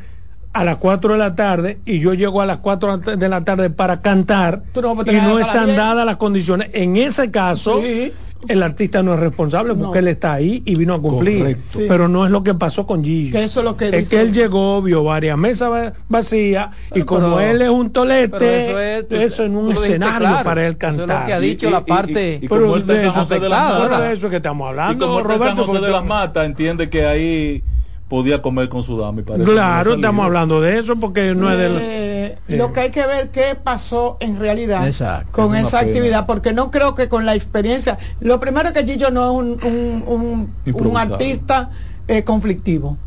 a 0.54 0.64
las 0.64 0.78
4 0.78 1.14
de 1.14 1.20
la 1.20 1.36
tarde 1.36 1.80
y 1.86 2.00
yo 2.00 2.14
llego 2.14 2.42
a 2.42 2.46
las 2.46 2.58
4 2.60 2.98
de 2.98 3.30
la 3.30 3.44
tarde 3.44 3.70
para 3.70 4.02
cantar 4.02 4.64
no 4.76 4.92
y 5.06 5.16
no 5.16 5.40
están 5.40 5.66
10. 5.68 5.78
dadas 5.78 6.06
las 6.06 6.18
condiciones, 6.18 6.70
en 6.74 6.98
ese 6.98 7.32
caso 7.32 7.82
Sí. 7.82 8.14
El 8.48 8.64
artista 8.64 9.04
no 9.04 9.14
es 9.14 9.20
responsable 9.20 9.74
porque 9.76 10.00
No. 10.02 10.08
él 10.08 10.08
está 10.08 10.34
ahí 10.34 10.62
y 10.66 10.76
vino 10.76 10.94
a 10.94 11.02
cumplir. 11.02 11.58
Sí. 11.72 11.86
Pero 11.88 12.08
no 12.08 12.26
es 12.26 12.32
lo 12.32 12.42
que 12.44 12.54
pasó 12.54 12.88
con 12.88 13.04
Gillo. 13.04 13.34
Que 13.38 13.44
eso 13.44 13.60
es 13.60 13.64
lo 13.66 13.76
que 13.76 13.90
es 13.90 14.10
que 14.10 14.22
él 14.22 14.32
llegó, 14.32 14.82
vio 14.82 15.04
varias 15.04 15.38
mesas 15.38 15.70
va- 15.72 15.94
vacías 16.08 16.70
y 16.90 16.94
Pero- 16.94 17.06
como 17.06 17.36
pero- 17.36 17.40
él 17.52 17.62
es 17.62 17.70
un 17.70 17.90
tolete, 17.92 18.64
eso 18.66 18.80
es- 18.80 19.06
es, 19.34 19.40
un 19.40 19.48
tú 19.48 19.54
lo 19.62 19.68
dijiste 19.68 19.88
escenario 19.90 20.20
claro. 20.20 20.44
para 20.46 20.62
él 20.68 20.70
Eso 20.72 20.78
cantar. 20.80 21.10
es 21.10 21.20
lo 21.22 21.26
que 21.28 21.34
ha 21.34 21.40
Y- 21.40 21.50
dicho 21.50 21.68
y- 21.68 21.72
la 21.72 21.80
y- 21.80 21.84
parte 21.90 22.40
y- 22.42 22.46
y 22.46 22.48
Pero 22.48 22.62
como 22.62 22.78
en 22.78 22.88
de 22.88 22.94
eso- 23.08 23.26
de 23.26 23.50
las 23.50 24.00
de 24.02 24.14
eso 24.14 24.30
que 24.30 24.36
estamos 24.38 24.66
y 24.66 24.70
hablando, 24.70 25.06
como 25.08 25.20
en 25.20 25.26
San 25.28 25.38
Roberto. 25.40 25.66
José 25.66 25.86
de 25.86 25.92
las 25.92 26.06
Matas, 26.06 26.46
entiende 26.46 26.90
que 26.90 27.06
ahí 27.06 27.64
podía 28.08 28.42
comer 28.42 28.70
con 28.70 28.82
su 28.84 28.98
dama 28.98 29.22
y 29.22 29.44
Claro, 29.44 29.94
estamos 29.96 30.26
hablando 30.26 30.62
de 30.62 30.80
eso 30.80 30.96
porque 30.96 31.36
no 31.36 31.52
es 31.52 31.58
del... 31.58 31.74
Eh, 31.80 32.09
eh. 32.50 32.58
Lo 32.58 32.74
que 32.74 32.80
hay 32.82 32.90
que 32.92 33.06
ver 33.06 33.30
qué 33.30 33.56
pasó 33.56 34.18
en 34.20 34.40
realidad 34.40 34.86
Exacto, 34.88 35.32
con 35.32 35.56
es 35.56 35.68
esa 35.68 35.80
pena. 35.80 35.90
actividad, 35.92 36.26
porque 36.26 36.52
no 36.54 36.72
creo 36.72 36.96
que 36.96 37.08
con 37.10 37.26
la 37.26 37.36
experiencia. 37.36 37.98
Lo 38.20 38.40
primero 38.40 38.68
es 38.70 38.74
que 38.74 38.84
Gillo 38.86 39.12
no 39.12 39.26
es 39.26 39.38
un, 39.64 40.04
un, 40.06 40.54
un- 40.76 40.98
artista 40.98 41.70
eh, 42.08 42.24
conflictivo. 42.24 42.98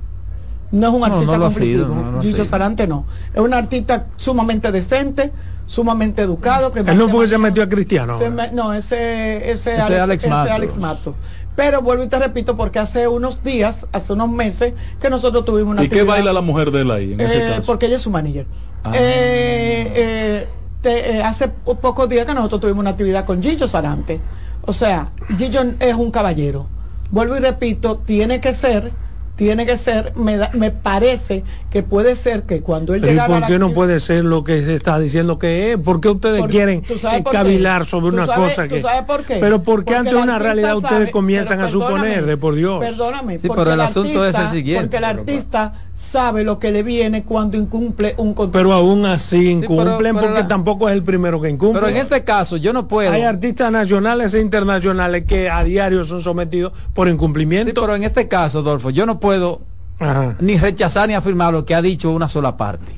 No 0.70 0.88
es 0.88 0.94
un 0.94 1.04
artista 1.04 1.36
no 1.36 1.42
conflictivo. 1.44 1.84
sido, 1.86 1.94
no, 2.12 2.22
Gillo. 2.22 2.44
Sarante 2.46 2.86
no. 2.86 3.04
Es 3.34 3.40
un 3.40 3.52
artista 3.52 4.06
sumamente 4.16 4.72
decente, 4.72 5.30
sumamente 5.66 6.22
educado. 6.22 6.72
Que 6.72 6.80
Él 6.80 6.96
no 6.96 7.08
fue 7.10 7.24
que 7.24 7.30
se 7.30 7.38
metió 7.38 7.62
a 7.62 7.68
Cristiano. 7.68 8.16
se 8.16 8.30
me- 8.30 8.50
no, 8.52 8.72
ese, 8.72 9.50
ese, 9.50 9.72
Ese 9.74 9.80
Alex, 9.82 10.00
Alex 10.00 10.22
ese 10.24 10.30
Matos. 10.30 10.50
Alex 10.52 10.76
Matos. 10.78 11.14
Pero 11.54 11.82
vuelvo 11.82 12.04
y 12.04 12.08
te 12.08 12.18
repito, 12.18 12.56
porque 12.56 12.78
hace 12.78 13.06
unos 13.08 13.42
días, 13.42 13.86
hace 13.92 14.14
unos 14.14 14.30
meses, 14.30 14.72
que 14.98 15.10
nosotros 15.10 15.44
tuvimos 15.44 15.72
una 15.72 15.84
¿Y 15.84 15.88
qué 15.90 16.02
baila 16.02 16.32
la 16.32 16.40
mujer 16.40 16.70
de 16.70 16.80
él 16.80 16.90
ahí 16.90 17.12
en 17.12 17.20
ese 17.20 17.44
eh, 17.44 17.48
caso? 17.50 17.62
Porque 17.66 17.84
ella 17.86 17.96
es 17.96 18.02
su 18.02 18.10
manager. 18.10 18.46
Ah. 18.84 18.92
Eh, 18.94 19.92
eh, 19.94 20.48
te- 20.80 21.16
eh, 21.18 21.22
hace 21.22 21.48
po- 21.48 21.76
pocos 21.76 22.08
días 22.08 22.26
que 22.26 22.34
nosotros 22.34 22.60
tuvimos 22.62 22.80
una 22.80 22.90
actividad 22.90 23.24
con 23.24 23.42
Gillo 23.42 23.66
Sarante. 23.66 24.20
O 24.62 24.72
sea, 24.72 25.10
Gillo 25.38 25.60
es 25.80 25.94
un 25.94 26.10
caballero. 26.10 26.66
Vuelvo 27.10 27.36
y 27.36 27.40
repito, 27.40 27.98
tiene 27.98 28.40
que 28.40 28.52
ser, 28.52 28.90
tiene 29.36 29.66
que 29.66 29.76
ser, 29.76 30.12
me, 30.16 30.36
da- 30.36 30.50
me 30.54 30.70
parece 30.70 31.42
que 31.70 31.82
puede 31.82 32.14
ser 32.16 32.44
que 32.44 32.60
cuando 32.62 32.94
él 32.94 33.04
¿y 33.04 33.08
llegara 33.08 33.24
a 33.24 33.28
por 33.28 33.40
la 33.40 33.46
qué 33.48 33.58
no 33.58 33.72
puede 33.72 33.98
ser 34.00 34.24
lo 34.24 34.44
que 34.44 34.64
se 34.64 34.74
está 34.74 34.98
diciendo 34.98 35.38
que 35.38 35.72
es? 35.72 35.78
¿Por 35.78 36.00
qué 36.00 36.08
ustedes 36.08 36.44
quieren 36.46 36.82
¿tú 36.82 36.94
cavilar 37.30 37.84
sobre 37.84 38.10
¿Tú 38.10 38.16
una 38.16 38.26
sabes- 38.26 38.50
cosa 38.50 38.62
tú 38.68 38.74
que... 38.76 38.80
sabes 38.82 39.02
por 39.02 39.24
qué? 39.24 39.36
Pero 39.40 39.62
¿por 39.62 39.80
qué 39.84 39.94
Porque 39.94 39.96
ante 40.10 40.14
una 40.16 40.38
realidad 40.38 40.76
ustedes 40.76 41.10
comienzan 41.10 41.60
a 41.60 41.68
suponer, 41.68 42.24
de 42.26 42.36
por 42.36 42.54
Dios? 42.54 42.80
Perdóname. 42.80 43.38
Sí, 43.38 43.46
porque 43.48 43.62
pero 43.62 43.74
el 43.74 43.80
asunto 43.80 44.24
es 44.26 44.34
el 44.34 44.50
siguiente, 44.50 44.82
Porque 44.84 44.96
el 44.96 45.02
pero- 45.10 45.20
artista 45.20 45.72
sabe 45.94 46.42
lo 46.42 46.58
que 46.58 46.70
le 46.72 46.82
viene 46.82 47.22
cuando 47.24 47.56
incumple 47.56 48.14
un 48.16 48.34
contrato. 48.34 48.52
Pero 48.52 48.72
aún 48.72 49.04
así 49.06 49.50
incumplen 49.50 50.14
pero 50.16 50.26
porque 50.26 50.40
la- 50.42 50.48
tampoco 50.48 50.88
es 50.88 50.94
el 50.94 51.02
primero 51.02 51.40
que 51.40 51.50
incumple. 51.50 51.80
pero 51.80 51.88
en 51.94 51.96
este 52.00 52.24
caso 52.24 52.56
yo 52.56 52.72
no 52.72 52.88
puedo 52.88 53.10
Hay 53.12 53.22
artistas 53.22 53.70
nacionales 53.70 54.32
e 54.34 54.40
internacionales 54.40 55.24
que 55.26 55.50
a 55.50 55.62
diario 55.64 56.04
son 56.04 56.22
sometidos 56.22 56.72
por 56.94 57.08
incumplimiento. 57.08 57.68
sí, 57.68 57.74
pero 57.78 57.94
en 57.94 58.04
este 58.04 58.26
caso 58.26 58.60
Adolfo 58.60 58.90
yo 58.90 59.04
no 59.06 59.20
puedo 59.20 59.60
Ajá. 59.98 60.34
ni 60.40 60.56
rechazar 60.56 61.08
ni 61.08 61.14
afirmar 61.14 61.52
lo 61.52 61.64
que 61.64 61.74
ha 61.74 61.82
dicho 61.82 62.10
una 62.10 62.28
sola 62.28 62.56
parte 62.56 62.92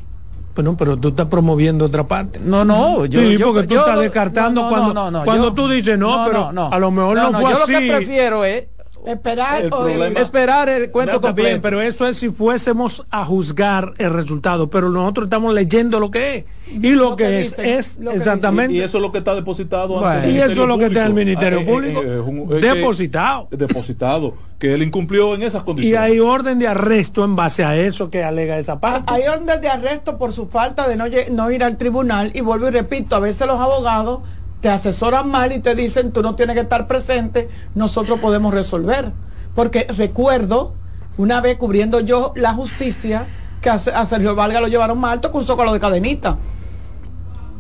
Bueno, 0.54 0.76
pero 0.76 0.96
tú 0.96 1.09
estás 1.09 1.26
promoviendo 1.26 1.85
otra 1.87 2.04
parte. 2.07 2.38
no 2.40 2.64
no 2.64 3.04
yo 3.07 3.20
sí, 3.20 3.37
yo- 3.37 3.52
porque 3.52 3.66
tú 3.66 3.74
yo 3.74 3.80
estás 3.80 4.00
descartando 4.00 4.62
no, 4.62 4.70
no, 4.70 4.76
cuando, 4.94 5.11
no, 5.11 5.24
cuando 5.24 5.48
yo- 5.48 5.52
tú 5.54 5.68
dices 5.68 5.98
no, 5.98 6.24
pero 6.26 6.48
a 6.72 6.78
lo 6.78 6.90
mejor 6.92 7.16
no, 7.16 7.33
fue 7.33 7.50
yo 7.50 7.62
así. 7.64 7.72
lo 7.72 7.78
que 7.80 7.88
prefiero 7.96 8.44
es 8.44 8.64
Esperar 9.05 9.61
El 9.61 9.67
o- 9.67 9.81
problema- 9.81 10.19
esperar 10.21 10.69
el 10.71 10.90
cuento 10.90 11.17
Está 11.17 11.33
bien, 11.33 11.47
completo 11.59 11.62
pero 11.62 11.83
eso 11.83 12.07
es 12.09 12.17
si 12.17 12.31
fuésemos 12.31 13.05
a 13.11 13.25
juzgar 13.27 13.93
el 13.99 14.11
resultado, 14.11 14.71
pero 14.71 14.88
nosotros 14.88 15.27
estamos 15.27 15.53
leyendo 15.53 16.01
lo 16.01 16.11
que 16.11 16.37
es. 16.37 16.45
Y 16.67 16.93
lo, 16.93 17.11
Lo 17.11 17.17
que, 17.17 17.25
que 17.25 17.40
es, 17.43 17.51
dice, 17.51 17.75
es 17.77 17.99
lo 17.99 18.12
que 18.12 18.17
exactamente. 18.17 18.73
Y 18.73 18.81
eso 18.81 18.97
es 18.97 19.03
lo 19.03 19.12
que 19.12 19.19
está 19.19 19.35
depositado 19.35 19.88
Bueno. 20.01 20.07
ante 20.09 20.29
el 20.31 20.37
Y 20.37 20.40
eso 20.40 20.62
es 20.62 20.69
lo 20.69 20.79
que 20.79 20.87
está 20.87 21.01
en 21.03 21.07
el 21.09 21.12
Ministerio 21.14 21.61
Ministerio 21.61 21.75
Público. 21.75 22.01
Público. 22.01 22.31
Eh, 22.33 22.49
eh, 22.49 22.55
un- 22.57 22.61
Depositado. 22.62 23.49
depositado, 23.51 24.35
que 24.59 24.73
él 24.73 24.83
incumplió 24.83 25.35
en 25.35 25.43
esas 25.43 25.61
Y 25.62 25.64
condiciones. 25.67 26.01
hay 26.01 26.21
orden 26.21 26.59
de 26.59 26.67
arresto 26.69 27.25
en 27.25 27.37
base 27.37 27.62
a 27.62 27.77
eso 27.77 28.09
que 28.09 28.25
alega 28.25 28.59
esa 28.59 28.81
parte. 28.81 29.12
Hay 29.12 29.25
órdenes 29.27 29.61
de 29.61 29.69
arresto 29.69 30.17
por 30.17 30.33
su 30.33 30.47
falta 30.47 30.88
de 30.88 30.97
no, 30.97 31.05
no 31.33 31.51
ir 31.51 31.62
al 31.62 31.77
tribunal 31.77 32.31
y 32.35 32.40
vuelvo 32.40 32.69
y 32.69 32.71
repito, 32.71 33.17
a 33.17 33.21
veces 33.21 33.47
los 33.47 33.61
abogados 33.61 34.21
te 34.64 34.70
asesoran 34.70 35.29
mal 35.31 35.53
y 35.53 35.59
te 35.59 35.74
dicen 35.74 36.11
tú 36.11 36.22
no 36.22 36.37
tienes 36.37 36.55
que 36.55 36.62
estar 36.62 36.87
presente, 36.87 37.50
nosotros 37.74 38.18
podemos 38.18 38.55
resolver. 38.55 39.12
Porque 39.55 39.87
recuerdo 39.94 40.72
una 41.18 41.42
vez 41.42 41.59
cubriendo 41.59 42.00
yo 42.00 42.33
la 42.35 42.55
justicia 42.55 43.27
que 43.61 43.68
a, 43.68 43.74
a 43.74 44.07
Sergio 44.07 44.35
Valga 44.35 44.62
lo 44.62 44.68
llevaron 44.68 44.98
mal 44.98 45.12
alto 45.12 45.31
con 45.31 45.42
un 45.42 45.46
zócalo 45.46 45.70
de 45.70 45.81
cadenita 45.81 46.38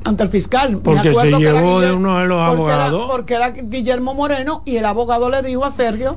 ante 0.02 0.22
el 0.22 0.30
fiscal. 0.30 0.78
Porque 0.78 1.12
se 1.12 1.30
llevó 1.30 1.80
de 1.82 1.92
uno 1.92 2.20
de 2.20 2.26
los 2.26 2.48
porque 2.56 2.72
era- 2.72 2.86
abogados. 2.86 3.06
porque 3.10 3.34
era 3.34 3.50
Guillermo 3.50 4.14
Moreno 4.14 4.62
y 4.64 4.78
el 4.78 4.86
abogado 4.86 5.28
le 5.28 5.42
dijo 5.42 5.62
a 5.66 5.72
Sergio 5.72 6.16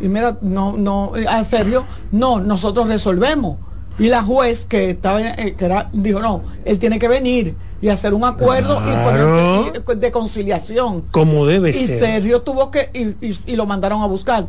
y 0.00 0.08
mira, 0.08 0.38
no, 0.40 0.72
no, 0.76 1.12
a 1.28 1.44
Sergio, 1.44 1.84
no, 2.10 2.40
nosotros 2.40 2.88
resolvemos. 2.88 3.58
Y 3.98 4.08
la 4.08 4.22
juez 4.22 4.64
que 4.66 4.90
estaba, 4.90 5.20
eh, 5.20 5.54
que 5.56 5.64
era, 5.64 5.88
dijo, 5.92 6.20
no, 6.20 6.44
él 6.64 6.78
tiene 6.78 6.98
que 6.98 7.06
venir 7.08 7.56
y 7.80 7.88
hacer 7.88 8.12
un 8.14 8.24
acuerdo 8.24 8.80
y 8.84 8.90
ponerse 9.04 9.92
y- 9.92 9.96
de 10.00 10.10
conciliación. 10.10 11.02
Como 11.10 11.46
debe 11.46 11.70
Y 11.70 11.86
ser. 11.86 11.98
Sergio 11.98 12.42
tuvo 12.42 12.70
que, 12.70 12.90
y, 12.92 13.26
y- 13.26 13.38
y 13.46 13.56
lo 13.56 13.66
mandaron 13.66 14.02
a 14.02 14.06
buscar. 14.06 14.48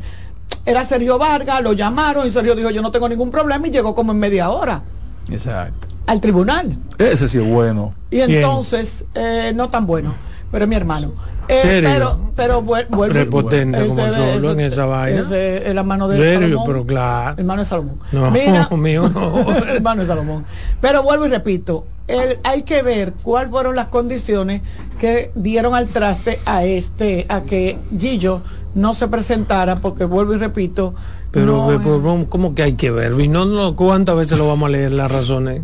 Era 0.65 0.83
Sergio 0.83 1.17
Vargas, 1.19 1.61
lo 1.61 1.73
llamaron 1.73 2.25
y 2.25 2.31
Sergio 2.31 2.55
dijo, 2.55 2.71
yo 2.71 2.81
no 2.81 2.91
tengo 2.91 3.07
ningún 3.07 3.29
problema 3.29 3.67
y 3.67 3.71
llegó 3.71 3.93
como 3.93 4.11
en 4.11 4.19
media 4.19 4.49
hora 4.49 4.83
exacto 5.29 5.87
al 6.07 6.21
tribunal. 6.21 6.77
Ese 6.97 7.27
sí 7.27 7.37
es 7.39 7.47
bueno. 7.47 7.95
Y 8.11 8.21
entonces, 8.21 9.05
eh, 9.15 9.51
no 9.55 9.69
tan 9.69 9.85
bueno, 9.87 10.15
pero 10.51 10.67
mi 10.67 10.75
hermano. 10.75 11.15
Eh, 11.47 11.81
pero, 11.83 12.19
pero 12.35 12.61
vuel- 12.63 12.87
vuelvo. 12.89 13.13
Prepotente 13.13 13.87
como 13.87 14.01
Ese- 14.05 14.15
solo 14.33 14.51
en 14.51 14.59
ese- 14.59 14.73
esa 14.73 14.85
vaina. 14.85 15.21
ese 15.21 15.69
es 15.69 15.75
la 15.75 15.83
mano 15.83 16.07
de 16.07 16.17
Serio, 16.17 16.39
Salomón. 16.47 16.65
pero 16.67 16.85
claro. 16.85 17.35
Hermano 17.37 17.61
de 17.61 17.65
Salomón. 17.65 17.99
No, 18.11 18.31
Mira, 18.31 18.67
mío 18.77 19.09
no. 19.13 19.51
hermano 19.67 20.01
de 20.01 20.07
Salomón. 20.07 20.45
Pero 20.81 21.03
vuelvo 21.03 21.25
y 21.25 21.29
repito, 21.29 21.85
el- 22.07 22.39
hay 22.43 22.63
que 22.63 22.81
ver 22.81 23.13
cuáles 23.23 23.51
fueron 23.51 23.75
las 23.75 23.87
condiciones 23.87 24.61
que 24.99 25.31
dieron 25.35 25.75
al 25.75 25.87
traste 25.87 26.39
a 26.45 26.63
este, 26.65 27.25
a 27.29 27.41
que 27.41 27.77
Gillo 27.97 28.41
no 28.73 28.93
se 28.93 29.07
presentara, 29.07 29.77
porque 29.81 30.05
vuelvo 30.05 30.33
y 30.33 30.37
repito, 30.37 30.95
Pero, 31.31 31.45
no, 31.45 31.67
pero, 31.67 32.01
¿cómo- 32.01 32.25
¿cómo 32.29 32.55
que 32.55 32.63
hay 32.63 32.73
que 32.73 32.91
ver? 32.91 33.13
Y 33.19 33.27
no, 33.27 33.45
no, 33.45 33.75
¿Cuántas 33.75 34.15
veces 34.17 34.37
lo 34.39 34.47
vamos 34.47 34.67
a 34.67 34.71
leer 34.71 34.91
las 34.93 35.11
razones? 35.11 35.61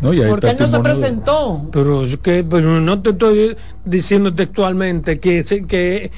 Porque 0.00 0.50
él 0.50 0.56
no 0.58 0.68
se 0.68 0.80
presentó. 0.80 1.62
Pero, 1.72 2.04
que, 2.22 2.44
pero 2.44 2.80
no 2.80 3.00
te 3.00 3.10
estoy 3.10 3.56
diciendo 3.84 4.34
textualmente 4.34 5.18
que, 5.20 5.44
que 5.66 6.10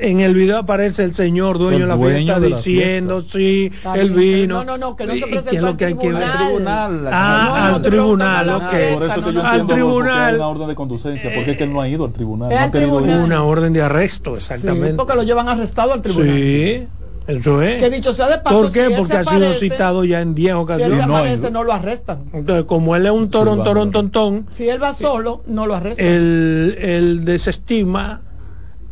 en 0.00 0.20
el 0.20 0.34
video 0.34 0.58
aparece 0.58 1.04
el 1.04 1.14
señor 1.14 1.58
dueño 1.58 1.80
de 1.80 1.86
la 1.86 1.96
fiesta 1.96 2.40
diciendo, 2.40 3.20
sí, 3.20 3.70
él 3.94 4.10
vino. 4.10 4.64
No, 4.64 4.64
no, 4.64 4.78
no, 4.78 4.96
que 4.96 5.06
no 5.06 5.14
se 5.14 5.26
presentó 5.26 5.66
al 5.66 5.76
tribunal. 5.76 7.08
Ah, 7.12 7.74
al 7.74 7.82
tribunal, 7.82 8.48
ok. 8.48 8.94
Por 8.94 9.04
eso 9.04 9.24
que 9.24 9.32
yo 9.32 9.44
al 9.44 9.66
tribunal. 9.66 10.34
una 10.36 10.48
orden 10.48 10.68
de 10.68 10.74
conducencia, 10.74 11.30
porque 11.34 11.52
es 11.52 11.56
que 11.56 11.64
él 11.64 11.72
no 11.72 11.80
ha 11.80 11.88
ido 11.88 12.04
al 12.04 12.12
tribunal. 12.12 12.70
No 12.72 13.24
Una 13.24 13.42
orden 13.44 13.72
de 13.72 13.82
arresto, 13.82 14.36
exactamente. 14.36 14.94
porque 14.94 15.14
lo 15.14 15.22
llevan 15.22 15.48
arrestado 15.48 15.92
al 15.92 16.02
tribunal. 16.02 16.34
Sí. 16.34 16.88
Eso 17.30 17.62
es. 17.62 17.82
Que 17.82 17.90
dicho 17.90 18.12
sea 18.12 18.28
de 18.28 18.38
paso, 18.38 18.62
¿Por 18.62 18.72
qué? 18.72 18.90
Porque 18.96 19.16
ha 19.16 19.24
sido 19.24 19.52
citado 19.54 20.04
ya 20.04 20.20
en 20.20 20.34
10 20.34 20.54
ocasiones. 20.54 20.98
Si 20.98 21.02
él 21.02 21.06
se 21.06 21.12
aparece, 21.12 21.50
no, 21.50 21.64
lo 21.64 21.72
arrestan. 21.72 22.24
Entonces, 22.32 22.64
como 22.64 22.96
él 22.96 23.06
es 23.06 23.12
un 23.12 23.30
torón, 23.30 23.62
torón, 23.62 23.90
tontón. 23.90 24.46
Si 24.50 24.68
él 24.68 24.82
va 24.82 24.92
solo, 24.92 25.42
no 25.46 25.66
lo 25.66 25.74
arrestan. 25.74 26.04
Él, 26.04 26.76
él 26.80 27.24
desestima 27.24 28.22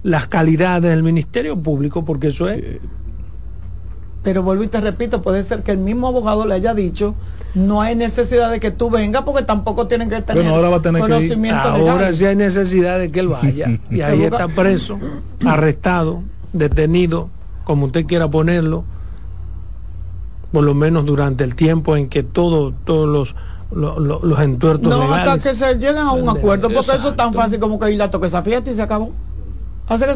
las 0.02 0.26
calidades 0.26 0.90
del 0.90 1.02
Ministerio 1.02 1.56
Público, 1.58 2.04
porque 2.04 2.28
eso 2.28 2.48
es. 2.48 2.62
Pero 4.22 4.42
vuelvo 4.42 4.64
y 4.64 4.68
te 4.68 4.80
repito, 4.80 5.22
puede 5.22 5.42
ser 5.42 5.62
que 5.62 5.70
el 5.70 5.78
mismo 5.78 6.08
abogado 6.08 6.44
le 6.44 6.54
haya 6.54 6.74
dicho, 6.74 7.14
no 7.54 7.80
hay 7.80 7.94
necesidad 7.94 8.50
de 8.50 8.60
que 8.60 8.70
tú 8.70 8.90
vengas 8.90 9.22
porque 9.22 9.42
tampoco 9.42 9.86
tienen 9.86 10.10
que 10.10 10.20
tener 10.22 10.46
ahora 10.46 10.68
va 10.68 10.76
a 10.76 10.82
tener 10.82 11.00
conocimiento 11.00 11.62
que 11.62 11.88
Ahora 11.88 12.12
sí 12.12 12.26
hay 12.26 12.36
necesidad 12.36 12.98
de 12.98 13.10
que 13.10 13.20
él 13.20 13.28
vaya. 13.28 13.78
y 13.90 14.00
ahí 14.02 14.22
está 14.24 14.48
preso, 14.48 14.98
arrestado, 15.44 16.22
detenido 16.52 17.30
como 17.68 17.84
usted 17.84 18.06
quiera 18.06 18.30
ponerlo, 18.30 18.82
por 20.52 20.64
lo 20.64 20.72
menos 20.72 21.04
durante 21.04 21.44
el 21.44 21.54
tiempo 21.54 21.98
en 21.98 22.08
que 22.08 22.22
todo, 22.22 22.72
todos 22.86 23.06
los 23.06 23.36
los, 23.70 23.98
los, 23.98 24.40
entuertos 24.40 24.88
no, 24.88 25.12
hasta 25.12 25.38
que 25.38 25.54
se 25.54 25.74
lleguen 25.74 25.98
a 25.98 26.12
un 26.12 26.26
acuerdo, 26.30 26.70
porque 26.70 26.92
eso 26.96 27.10
es 27.10 27.16
tan 27.16 27.34
fácil 27.34 27.60
como 27.60 27.78
que 27.78 27.92
ir 27.92 28.00
a 28.00 28.10
toque 28.10 28.28
esa 28.28 28.42
fiesta 28.42 28.70
y 28.70 28.74
se 28.74 28.80
acabó. 28.80 29.12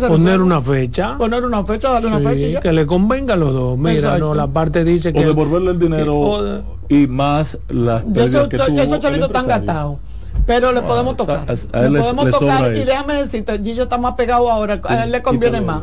poner 0.09 0.41
una 0.41 0.63
fecha. 0.63 1.19
Poner 1.19 1.45
una 1.45 1.63
fecha, 1.63 1.91
darle 1.91 2.09
una 2.09 2.21
fecha 2.21 2.63
Que 2.63 2.73
le 2.73 2.87
convenga 2.87 3.35
a 3.35 3.37
los 3.37 3.53
dos. 3.53 3.77
Mira, 3.77 4.17
no, 4.17 4.35
la 4.35 4.47
parte 4.47 4.85
dice 4.85 5.13
que. 5.13 5.21
O 5.21 5.27
devolverle 5.27 5.73
el 5.73 5.79
dinero 5.79 6.65
y 6.89 7.07
más 7.07 7.59
las. 7.69 8.03
Esos 8.17 8.49
chalitos 8.49 9.29
están 9.29 9.47
gastados 9.47 9.99
pero 10.47 10.73
le 10.73 10.83
podemos 10.83 11.17
tocar. 11.17 11.47
le, 11.49 12.01
podemos 12.01 12.31
tocar 12.31 12.75
y 12.77 12.85
déjame 12.85 13.15
decirte, 13.15 13.59
Gillo 13.63 13.85
está 13.85 13.99
más 13.99 14.15
pegado 14.15 14.51
ahora, 14.51 14.81
a 14.85 15.05
él 15.05 15.13
le 15.13 15.23
conviene 15.23 15.61
más. 15.61 15.83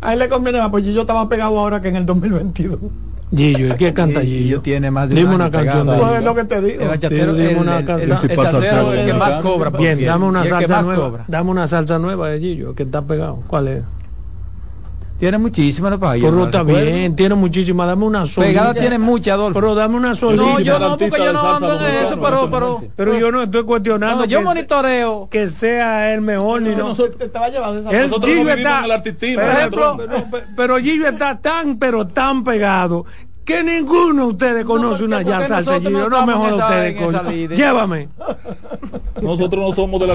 A 0.00 0.12
él 0.12 0.18
le 0.18 0.28
conviene 0.28 0.58
más, 0.58 0.70
pues 0.70 0.84
Gillo 0.84 1.02
está 1.02 1.14
más 1.14 1.26
pegado 1.26 1.58
ahora 1.58 1.80
que 1.80 1.88
en 1.88 1.96
el 1.96 2.06
2022. 2.06 2.78
Gillo, 3.34 3.74
¿y 3.74 3.76
qué 3.76 3.92
canta 3.92 4.20
Gillo? 4.20 4.60
tiene 4.60 4.90
más 4.90 5.08
de 5.08 5.16
Dime 5.16 5.34
una 5.34 5.50
canción 5.50 5.86
de 5.86 5.96
Pues 5.96 6.18
es 6.18 6.24
lo 6.24 6.34
que 6.34 6.44
te 6.44 6.60
digo. 6.60 6.84
Dime 7.10 7.56
una 7.56 7.84
canción. 7.84 8.18
El, 8.22 9.06
que 9.06 9.14
más 9.14 9.36
cobra. 9.36 9.70
Bien, 9.70 10.04
dame 10.04 10.26
una 10.26 10.44
salsa 10.44 10.82
nueva. 10.82 11.24
Dame 11.26 11.50
una 11.50 11.68
salsa 11.68 11.98
nueva 11.98 12.28
de 12.28 12.40
Gillo, 12.40 12.74
que 12.74 12.84
está 12.84 13.02
pegado. 13.02 13.42
¿Cuál 13.46 13.68
es? 13.68 13.82
Tiene 15.18 15.38
muchísimas 15.38 15.92
la 15.92 15.98
paella. 15.98 16.28
Pero 16.28 16.44
está 16.44 16.62
bien, 16.62 17.14
tiene 17.14 17.34
muchísimas. 17.34 17.86
Dame 17.86 18.04
una 18.04 18.26
sola. 18.26 18.46
Pegada 18.46 18.74
tiene 18.74 18.98
mucha, 18.98 19.34
Adolfo. 19.34 19.60
Pero 19.60 19.74
dame 19.74 19.96
una 19.96 20.14
sola. 20.14 20.36
No, 20.36 20.60
yo 20.60 20.78
no, 20.78 20.98
porque 20.98 21.18
yo 21.18 21.32
no 21.32 21.54
ando 21.54 21.78
de 21.78 22.02
eso, 22.02 22.20
pero, 22.20 22.50
pero. 22.50 22.82
Pero 22.96 23.18
yo 23.18 23.30
no 23.30 23.42
estoy 23.42 23.62
cuestionando. 23.64 24.24
yo 24.24 24.42
monitoreo. 24.42 25.28
Que 25.30 25.48
sea 25.48 26.12
el 26.12 26.20
mejor 26.20 26.62
ni 26.62 26.74
no. 26.74 26.94
Te 26.94 27.26
va 27.28 27.46
a 27.46 27.48
llevar 27.48 27.76
esa 27.76 27.90
El 27.90 28.10
Gillo 28.10 28.50
está. 28.50 28.84
Por 28.84 29.44
ejemplo, 29.44 29.98
pero 30.56 30.78
Gillo 30.78 31.08
está 31.08 31.38
tan, 31.38 31.78
pero 31.78 32.06
tan 32.06 32.44
pegado 32.44 33.06
que 33.44 33.62
ninguno 33.62 34.26
de 34.26 34.32
ustedes 34.32 34.64
conoce 34.64 35.04
una 35.04 35.22
ya 35.22 35.42
salsa 35.44 35.80
Gillo. 35.80 36.08
No 36.08 36.26
mejor 36.26 36.54
ustedes. 36.54 37.56
Llévame. 37.56 38.08
Nosotros 39.22 39.68
no 39.68 39.74
somos 39.74 40.00
de 40.00 40.08
la. 40.08 40.14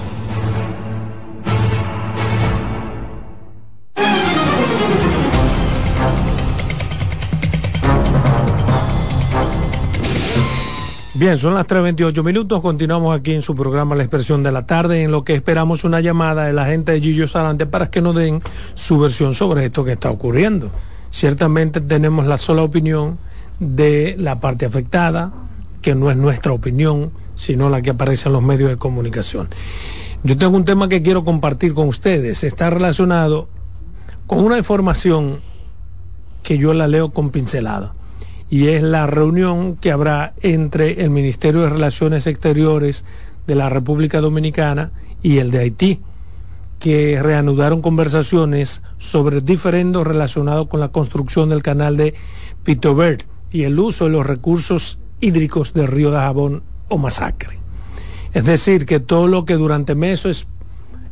Bien, 11.21 11.37
son 11.37 11.53
las 11.53 11.67
3.28 11.67 12.23
minutos. 12.23 12.61
Continuamos 12.61 13.15
aquí 13.15 13.33
en 13.33 13.43
su 13.43 13.53
programa 13.53 13.93
La 13.93 14.01
Expresión 14.01 14.41
de 14.41 14.51
la 14.51 14.65
Tarde, 14.65 15.03
en 15.03 15.11
lo 15.11 15.23
que 15.23 15.35
esperamos 15.35 15.83
una 15.83 16.01
llamada 16.01 16.45
de 16.45 16.53
la 16.53 16.65
gente 16.65 16.93
de 16.93 16.99
Gillo 16.99 17.27
Salante 17.27 17.67
para 17.67 17.91
que 17.91 18.01
nos 18.01 18.15
den 18.15 18.41
su 18.73 18.97
versión 18.97 19.35
sobre 19.35 19.65
esto 19.65 19.85
que 19.85 19.91
está 19.91 20.09
ocurriendo. 20.09 20.71
Ciertamente 21.11 21.79
tenemos 21.79 22.25
la 22.25 22.39
sola 22.39 22.63
opinión 22.63 23.19
de 23.59 24.15
la 24.17 24.39
parte 24.39 24.65
afectada, 24.65 25.31
que 25.83 25.93
no 25.93 26.09
es 26.09 26.17
nuestra 26.17 26.53
opinión, 26.53 27.11
sino 27.35 27.69
la 27.69 27.83
que 27.83 27.91
aparece 27.91 28.27
en 28.27 28.33
los 28.33 28.41
medios 28.41 28.71
de 28.71 28.77
comunicación. 28.77 29.47
Yo 30.23 30.35
tengo 30.39 30.57
un 30.57 30.65
tema 30.65 30.89
que 30.89 31.03
quiero 31.03 31.23
compartir 31.23 31.75
con 31.75 31.87
ustedes. 31.87 32.43
Está 32.43 32.71
relacionado 32.71 33.47
con 34.25 34.39
una 34.39 34.57
información 34.57 35.39
que 36.41 36.57
yo 36.57 36.73
la 36.73 36.87
leo 36.87 37.11
con 37.11 37.29
pincelada 37.29 37.93
y 38.51 38.67
es 38.67 38.83
la 38.83 39.07
reunión 39.07 39.77
que 39.77 39.93
habrá 39.93 40.33
entre 40.41 41.01
el 41.01 41.09
Ministerio 41.09 41.61
de 41.61 41.69
Relaciones 41.69 42.27
Exteriores 42.27 43.05
de 43.47 43.55
la 43.55 43.69
República 43.69 44.19
Dominicana 44.19 44.91
y 45.23 45.37
el 45.37 45.51
de 45.51 45.59
Haití, 45.59 46.01
que 46.77 47.17
reanudaron 47.23 47.81
conversaciones 47.81 48.81
sobre 48.97 49.39
diferendos 49.39 50.05
relacionados 50.05 50.67
con 50.67 50.81
la 50.81 50.89
construcción 50.89 51.47
del 51.47 51.63
canal 51.63 51.95
de 51.95 52.13
Pitobert 52.65 53.25
y 53.51 53.63
el 53.63 53.79
uso 53.79 54.05
de 54.05 54.11
los 54.11 54.25
recursos 54.25 54.99
hídricos 55.21 55.73
del 55.73 55.87
río 55.87 56.11
de 56.11 56.17
Jabón 56.17 56.63
o 56.89 56.97
Masacre. 56.97 57.57
Es 58.33 58.43
decir, 58.43 58.85
que 58.85 58.99
todo 58.99 59.27
lo 59.27 59.45
que 59.45 59.53
durante 59.53 59.95
meses 59.95 60.45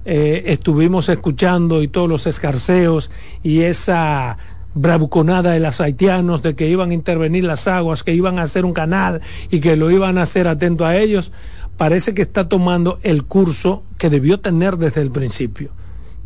eh, 0.04 0.44
estuvimos 0.48 1.08
escuchando 1.08 1.82
y 1.84 1.88
todos 1.88 2.10
los 2.10 2.28
escarceos 2.28 3.12
y 3.44 3.62
esa 3.62 4.38
bravuconada 4.74 5.52
de 5.52 5.60
los 5.60 5.82
haitianos 5.82 6.42
de 6.42 6.56
que 6.56 6.68
iban 6.68 6.92
a 6.92 6.94
intervenir 6.94 7.44
las 7.44 7.68
aguas, 7.68 8.04
que 8.04 8.14
iban 8.14 8.40
a 8.40 8.44
hacer 8.44 8.66
un 8.66 8.74
canal 8.74 9.22
y 9.50 9.60
que 9.60 9.76
lo 9.76 9.92
iban 9.92 10.18
a 10.18 10.24
hacer 10.24 10.48
atento 10.48 10.86
a 10.86 10.96
ellos, 10.98 11.32
parece 11.78 12.14
que 12.14 12.22
está 12.22 12.48
tomando 12.50 13.00
el 13.04 13.24
curso 13.24 13.84
que 13.98 14.10
debió 14.10 14.40
tener 14.40 14.78
desde 14.78 15.02
el 15.02 15.12
principio, 15.12 15.72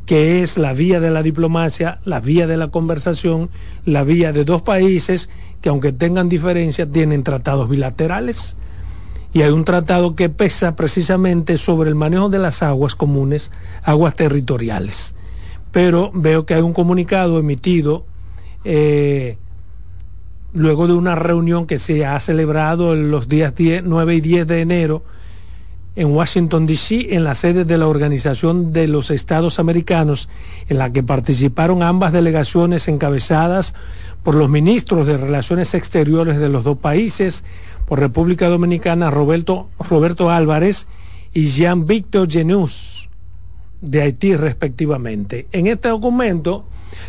que 0.05 0.41
es 0.41 0.57
la 0.57 0.73
vía 0.73 0.99
de 0.99 1.11
la 1.11 1.23
diplomacia, 1.23 1.99
la 2.05 2.19
vía 2.19 2.47
de 2.47 2.57
la 2.57 2.69
conversación, 2.69 3.49
la 3.85 4.03
vía 4.03 4.33
de 4.33 4.45
dos 4.45 4.61
países 4.61 5.29
que 5.61 5.69
aunque 5.69 5.93
tengan 5.93 6.27
diferencias 6.27 6.91
tienen 6.91 7.23
tratados 7.23 7.69
bilaterales 7.69 8.57
y 9.33 9.41
hay 9.41 9.51
un 9.51 9.65
tratado 9.65 10.15
que 10.15 10.29
pesa 10.29 10.75
precisamente 10.75 11.57
sobre 11.57 11.89
el 11.89 11.95
manejo 11.95 12.29
de 12.29 12.39
las 12.39 12.61
aguas 12.61 12.95
comunes, 12.95 13.49
aguas 13.81 14.15
territoriales. 14.15 15.15
Pero 15.71 16.11
veo 16.13 16.45
que 16.45 16.53
hay 16.53 16.61
un 16.61 16.73
comunicado 16.73 17.39
emitido 17.39 18.05
eh, 18.63 19.37
luego 20.53 20.87
de 20.87 20.93
una 20.93 21.15
reunión 21.15 21.67
que 21.67 21.79
se 21.79 22.05
ha 22.05 22.19
celebrado 22.19 22.95
los 22.95 23.27
días 23.27 23.53
9 23.57 24.15
y 24.15 24.21
10 24.21 24.47
de 24.47 24.61
enero 24.61 25.03
en 25.95 26.07
Washington, 26.07 26.65
D.C., 26.65 27.13
en 27.15 27.23
la 27.23 27.35
sede 27.35 27.65
de 27.65 27.77
la 27.77 27.87
Organización 27.87 28.73
de 28.73 28.87
los 28.87 29.11
Estados 29.11 29.59
Americanos, 29.59 30.27
en 30.67 30.79
la 30.79 30.91
que 30.91 31.03
participaron 31.03 31.83
ambas 31.83 32.11
delegaciones 32.11 32.87
encabezadas 32.87 33.75
por 34.23 34.33
los 34.33 34.49
ministros 34.49 35.05
de 35.05 35.17
Relaciones 35.17 35.75
Exteriores 35.75 36.39
de 36.39 36.49
los 36.49 36.63
dos 36.63 36.77
países, 36.79 37.45
por 37.85 37.99
República 37.99 38.47
Dominicana 38.47 39.11
Roberto, 39.11 39.69
Roberto 39.77 40.31
Álvarez 40.31 40.87
y 41.33 41.47
Jean-Victor 41.47 42.31
Genus 42.31 43.09
de 43.81 44.01
Haití 44.01 44.35
respectivamente. 44.35 45.47
En 45.51 45.67
este 45.67 45.89
documento 45.89 46.65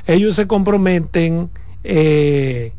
ellos 0.06 0.36
se 0.36 0.46
comprometen 0.46 1.50
eh, 1.82 2.72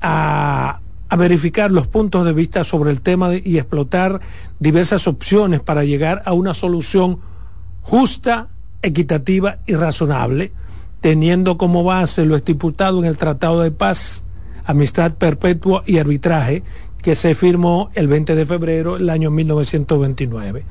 a, 0.00 0.80
verificar 1.16 1.70
los 1.70 1.86
puntos 1.86 2.26
de 2.26 2.32
vista 2.34 2.62
sobre 2.62 2.90
el 2.90 3.00
tema 3.00 3.34
y 3.34 3.56
explotar 3.56 4.20
diversas 4.60 5.06
opciones 5.06 5.60
para 5.60 5.82
llegar 5.82 6.22
a 6.26 6.34
una 6.34 6.52
solución 6.52 7.20
justa, 7.80 8.48
equitativa 8.82 9.58
y 9.66 9.74
razonable, 9.74 10.52
teniendo 11.00 11.56
como 11.56 11.84
base 11.84 12.26
lo 12.26 12.36
estipulado 12.36 12.98
en 12.98 13.06
el 13.06 13.16
Tratado 13.16 13.62
de 13.62 13.70
Paz, 13.70 14.24
Amistad 14.66 15.14
Perpetua 15.14 15.82
y 15.86 15.98
Arbitraje, 15.98 16.62
que 17.00 17.14
se 17.14 17.34
firmó 17.34 17.90
el 17.94 18.08
20 18.08 18.34
de 18.34 18.44
febrero 18.44 18.98
del 18.98 19.08
año 19.08 19.30
1929. 19.30 20.64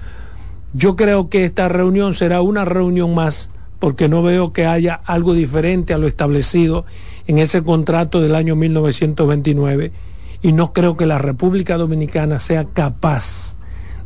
Yo 0.73 0.95
creo 0.95 1.29
que 1.29 1.45
esta 1.45 1.69
reunión 1.69 2.13
será 2.13 2.41
una 2.41 2.65
reunión 2.65 3.15
más 3.15 3.49
porque 3.79 4.09
no 4.09 4.23
veo 4.23 4.53
que 4.53 4.65
haya 4.65 5.01
algo 5.05 5.33
diferente 5.33 5.93
a 5.93 5.97
lo 5.97 6.07
establecido 6.07 6.85
en 7.27 7.39
ese 7.39 7.63
contrato 7.63 8.21
del 8.21 8.35
año 8.35 8.55
1929 8.55 9.91
y 10.41 10.51
no 10.51 10.73
creo 10.73 10.95
que 10.95 11.05
la 11.05 11.17
República 11.17 11.77
Dominicana 11.77 12.39
sea 12.39 12.65
capaz 12.65 13.57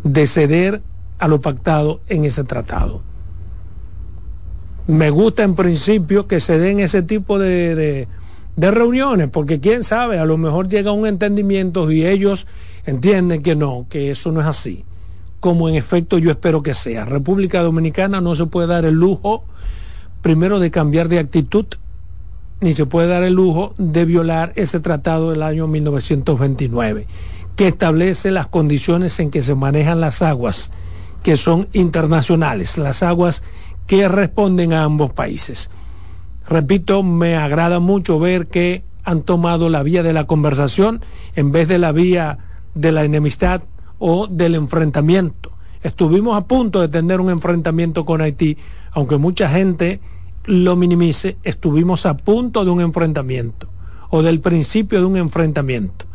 de 0.04 0.26
ceder 0.28 0.82
a 1.18 1.28
lo 1.28 1.42
pactado 1.42 2.02
en 2.08 2.26
ese 2.26 2.44
tratado. 2.44 3.02
Me 4.88 5.10
gusta 5.10 5.44
en 5.44 5.56
principio 5.56 6.28
que 6.28 6.40
se 6.40 6.58
den 6.58 6.80
ese 6.80 7.04
tipo 7.04 7.38
de, 7.38 8.08
de, 8.56 8.72
reuniones, 8.72 9.30
porque 9.30 9.60
quién 9.60 9.84
sabe, 9.84 10.18
a 10.18 10.26
lo 10.26 10.38
mejor 10.38 10.68
llega 10.68 10.92
un 10.92 11.06
entendimiento 11.06 11.92
y 11.92 12.06
ellos 12.06 12.48
entienden 12.86 13.44
que 13.44 13.56
no, 13.56 13.86
que 13.90 14.10
eso 14.10 14.32
no 14.32 14.42
es 14.42 14.48
así, 14.48 14.86
como 15.40 15.70
en 15.70 15.76
efecto 15.76 16.18
yo 16.18 16.32
espero 16.32 16.64
que 16.64 16.74
sea. 16.74 17.06
República 17.06 17.62
Dominicana 17.62 18.22
no 18.22 18.36
se 18.36 18.46
puede 18.46 18.68
dar 18.68 18.86
el 18.86 18.96
lujo, 18.96 19.46
primero, 20.22 20.60
de 20.60 20.72
cambiar 20.72 21.08
de 21.08 21.20
actitud, 21.20 21.66
ni 22.62 22.74
se 22.74 22.86
puede 22.86 23.08
dar 23.08 23.24
el 23.24 23.34
lujo 23.34 23.74
de 23.78 24.06
violar 24.06 24.52
ese 24.56 24.80
tratado 24.80 25.32
del 25.32 25.44
año 25.44 25.68
1929, 25.68 27.08
que 27.56 27.68
establece 27.68 28.32
las 28.32 28.48
condiciones 28.48 29.20
en 29.20 29.32
que 29.32 29.44
se 29.44 29.56
manejan 29.56 30.02
las 30.02 30.22
aguas, 30.22 30.72
que 31.24 31.38
son 31.38 31.68
internacionales, 31.74 32.78
las 32.78 33.04
aguas 33.04 33.44
que 33.88 34.08
responden 34.08 34.74
a 34.74 34.84
ambos 34.84 35.12
países. 35.12 35.70
Repito, 36.48 37.04
me 37.04 37.38
agrada 37.38 37.80
mucho 37.80 38.20
ver 38.20 38.48
que 38.48 38.84
han 39.04 39.22
tomado 39.22 39.70
la 39.70 39.84
vía 39.84 40.04
de 40.04 40.14
la 40.14 40.28
conversación 40.28 41.02
en 41.36 41.52
vez 41.52 41.68
de 41.68 41.78
la 41.78 41.92
vía 41.92 42.40
de 42.76 42.92
la 42.92 43.04
enemistad 43.04 43.62
o 44.00 44.28
del 44.28 44.56
enfrentamiento. 44.56 45.52
Estuvimos 45.84 46.36
a 46.36 46.46
punto 46.46 46.82
de 46.82 46.88
tener 46.88 47.22
un 47.22 47.30
enfrentamiento 47.30 48.06
con 48.06 48.22
Haití, 48.22 48.58
aunque 48.92 49.18
mucha 49.18 49.50
gente 49.50 50.00
lo 50.46 50.76
minimice, 50.76 51.38
estuvimos 51.44 52.06
a 52.06 52.18
punto 52.18 52.66
de 52.66 52.72
un 52.72 52.82
enfrentamiento 52.82 53.68
o 54.10 54.24
del 54.24 54.40
principio 54.40 55.00
de 55.00 55.06
un 55.06 55.18
enfrentamiento. 55.18 56.06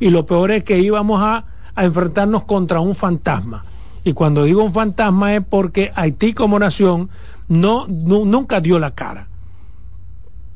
Y 0.00 0.10
lo 0.10 0.24
peor 0.24 0.50
es 0.50 0.64
que 0.64 0.78
íbamos 0.78 1.20
a, 1.22 1.44
enfrentarnos 1.76 2.44
contra 2.44 2.80
un 2.80 2.96
fantasma. 2.96 3.64
Y 4.04 4.12
cuando 4.12 4.44
digo 4.44 4.62
un 4.62 4.72
fantasma 4.72 5.34
es 5.34 5.42
porque 5.48 5.90
Haití 5.94 6.34
como 6.34 6.58
nación 6.58 7.08
no, 7.48 7.86
nunca 7.88 8.60
dio 8.60 8.78
la 8.78 8.94
cara 8.94 9.28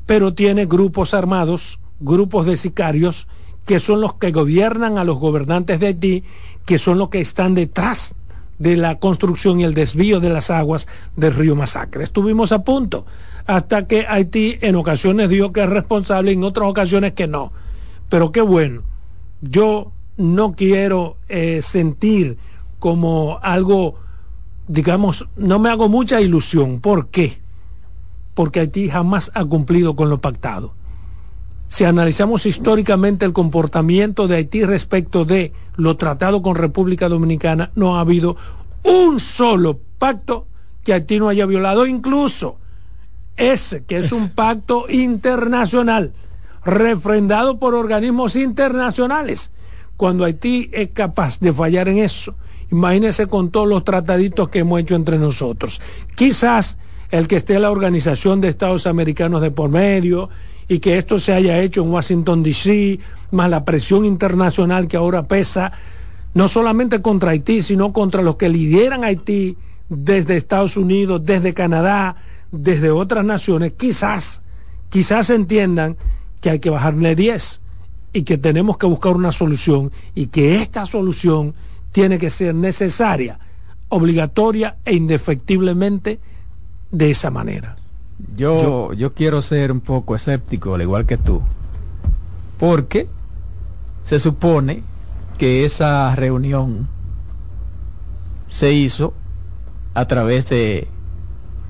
pero 0.07 0.33
tiene 0.33 0.65
grupos 0.65 1.13
armados, 1.13 1.79
grupos 1.99 2.47
de 2.47 2.57
sicarios, 2.57 3.27
que 3.65 3.79
son 3.79 4.01
los 4.01 4.15
que 4.15 4.31
gobiernan 4.31 4.97
a 4.97 5.03
los 5.03 5.19
gobernantes 5.19 5.79
de 5.79 5.87
Haití, 5.87 6.23
que 6.67 6.77
son 6.77 6.99
los 6.99 7.09
que 7.09 7.19
están 7.19 7.55
detrás 7.55 8.13
de 8.59 8.77
la 8.77 8.99
construcción 8.99 9.59
y 9.59 9.63
el 9.63 9.73
desvío 9.73 10.19
de 10.19 10.29
las 10.29 10.51
aguas 10.51 10.87
del 11.15 11.33
río 11.33 11.55
Masacre. 11.55 12.03
Estuvimos 12.03 12.51
a 12.51 12.63
punto, 12.63 13.07
hasta 13.47 13.87
que 13.87 14.05
Haití 14.07 14.59
en 14.61 14.75
ocasiones 14.75 15.29
dijo 15.29 15.51
que 15.51 15.63
es 15.63 15.69
responsable, 15.69 16.31
en 16.31 16.43
otras 16.43 16.69
ocasiones 16.69 17.13
que 17.13 17.27
no. 17.27 17.51
Pero 18.09 18.31
qué 18.31 18.41
bueno, 18.41 18.83
yo 19.41 19.91
no 20.17 20.53
quiero 20.53 21.17
eh, 21.27 21.61
sentir 21.63 22.37
como 22.77 23.39
algo, 23.41 23.95
digamos, 24.67 25.27
no 25.35 25.57
me 25.57 25.69
hago 25.69 25.89
mucha 25.89 26.21
ilusión. 26.21 26.81
¿Por 26.81 27.07
qué? 27.07 27.39
porque 28.37 28.59
Haití 28.59 28.87
jamás 28.87 29.31
ha 29.33 29.43
cumplido 29.45 29.95
con 29.95 30.11
lo 30.11 30.19
pactado. 30.21 30.71
Si 31.69 31.83
analizamos 31.83 32.45
históricamente 32.45 33.25
el 33.25 33.33
comportamiento 33.33 34.27
de 34.27 34.35
Haití 34.35 34.63
respecto 34.63 35.25
de 35.25 35.53
lo 35.75 35.97
tratado 35.97 36.41
con 36.41 36.55
República 36.55 37.09
Dominicana, 37.09 37.71
no 37.75 37.97
ha 37.97 38.01
habido 38.01 38.37
un 38.83 39.19
solo 39.19 39.79
pacto 39.99 40.47
que 40.83 40.93
Haití 40.93 41.19
no 41.19 41.27
haya 41.27 41.45
violado, 41.45 41.85
incluso 41.85 42.57
ese 43.35 43.83
que 43.83 43.97
es 43.97 44.11
un 44.11 44.29
pacto 44.29 44.85
internacional, 44.89 46.13
refrendado 46.63 47.59
por 47.59 47.75
organismos 47.75 48.35
internacionales. 48.35 49.51
Cuando 49.97 50.23
Haití 50.23 50.69
es 50.71 50.89
capaz 50.91 51.39
de 51.39 51.51
fallar 51.51 51.89
en 51.89 51.97
eso, 51.97 52.35
imagínese 52.71 53.27
con 53.27 53.51
todos 53.51 53.67
los 53.67 53.83
trataditos 53.83 54.49
que 54.49 54.59
hemos 54.59 54.79
hecho 54.79 54.95
entre 54.95 55.17
nosotros. 55.17 55.81
Quizás 56.15 56.77
el 57.11 57.27
que 57.27 57.37
esté 57.37 57.59
la 57.59 57.71
Organización 57.71 58.41
de 58.41 58.49
Estados 58.49 58.87
Americanos 58.87 59.41
de 59.41 59.51
por 59.51 59.69
medio 59.69 60.29
y 60.67 60.79
que 60.79 60.97
esto 60.97 61.19
se 61.19 61.33
haya 61.33 61.59
hecho 61.59 61.83
en 61.83 61.91
Washington, 61.91 62.43
D.C., 62.43 62.99
más 63.31 63.49
la 63.49 63.65
presión 63.65 64.05
internacional 64.05 64.87
que 64.87 64.97
ahora 64.97 65.27
pesa, 65.27 65.71
no 66.33 66.47
solamente 66.47 67.01
contra 67.01 67.31
Haití, 67.31 67.61
sino 67.61 67.93
contra 67.93 68.21
los 68.21 68.35
que 68.35 68.49
lideran 68.49 69.03
Haití 69.03 69.57
desde 69.89 70.37
Estados 70.37 70.77
Unidos, 70.77 71.25
desde 71.25 71.53
Canadá, 71.53 72.17
desde 72.51 72.91
otras 72.91 73.25
naciones, 73.25 73.73
quizás, 73.77 74.41
quizás 74.89 75.29
entiendan 75.29 75.97
que 76.41 76.49
hay 76.49 76.59
que 76.59 76.69
bajarle 76.69 77.15
10 77.15 77.61
y 78.13 78.23
que 78.23 78.37
tenemos 78.37 78.77
que 78.77 78.85
buscar 78.85 79.15
una 79.15 79.31
solución 79.31 79.91
y 80.15 80.27
que 80.27 80.61
esta 80.61 80.85
solución 80.85 81.53
tiene 81.91 82.17
que 82.17 82.29
ser 82.29 82.53
necesaria, 82.55 83.39
obligatoria 83.89 84.77
e 84.85 84.95
indefectiblemente 84.95 86.19
de 86.91 87.11
esa 87.11 87.31
manera. 87.31 87.77
Yo, 88.37 88.93
yo, 88.93 89.13
quiero 89.13 89.41
ser 89.41 89.71
un 89.71 89.81
poco 89.81 90.15
escéptico, 90.15 90.75
al 90.75 90.83
igual 90.83 91.07
que 91.07 91.17
tú, 91.17 91.41
porque 92.59 93.07
se 94.03 94.19
supone 94.19 94.83
que 95.39 95.65
esa 95.65 96.15
reunión 96.15 96.87
se 98.47 98.73
hizo 98.73 99.13
a 99.95 100.05
través 100.05 100.47
de 100.49 100.87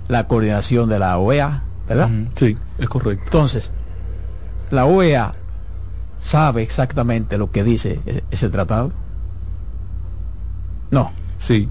la 0.09 0.27
coordinación 0.27 0.89
de 0.89 0.99
la 0.99 1.17
OEA, 1.17 1.63
¿verdad? 1.87 2.09
Sí, 2.35 2.57
es 2.77 2.89
correcto. 2.89 3.23
Entonces, 3.23 3.71
la 4.69 4.85
OEA 4.85 5.35
sabe 6.19 6.63
exactamente 6.63 7.37
lo 7.37 7.49
que 7.49 7.63
dice 7.63 8.01
ese, 8.05 8.23
ese 8.29 8.49
tratado. 8.49 8.91
No. 10.91 11.11
Sí, 11.37 11.69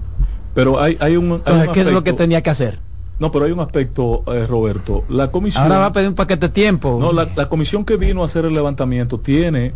pero 0.55 0.81
hay, 0.81 0.97
hay 0.99 1.17
un... 1.17 1.33
Hay 1.33 1.37
Entonces, 1.37 1.67
un 1.67 1.73
¿qué 1.75 1.81
es 1.81 1.91
lo 1.91 2.03
que 2.03 2.13
tenía 2.13 2.41
que 2.41 2.49
hacer? 2.49 2.86
No, 3.19 3.31
pero 3.31 3.45
hay 3.45 3.51
un 3.51 3.59
aspecto, 3.59 4.23
eh, 4.27 4.45
Roberto. 4.45 5.03
La 5.09 5.31
comisión... 5.31 5.63
Ahora 5.63 5.79
va 5.79 5.85
a 5.87 5.91
pedir 5.93 6.09
un 6.09 6.15
paquete 6.15 6.47
de 6.47 6.53
tiempo. 6.53 6.97
No, 6.99 7.11
la, 7.11 7.29
la 7.35 7.49
comisión 7.49 7.83
que 7.83 7.97
vino 7.97 8.21
a 8.21 8.25
hacer 8.25 8.45
el 8.45 8.53
levantamiento 8.53 9.19
tiene 9.19 9.73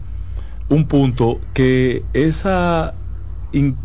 un 0.69 0.87
punto 0.87 1.39
que 1.53 2.05
esa 2.13 2.93
in- 3.51 3.75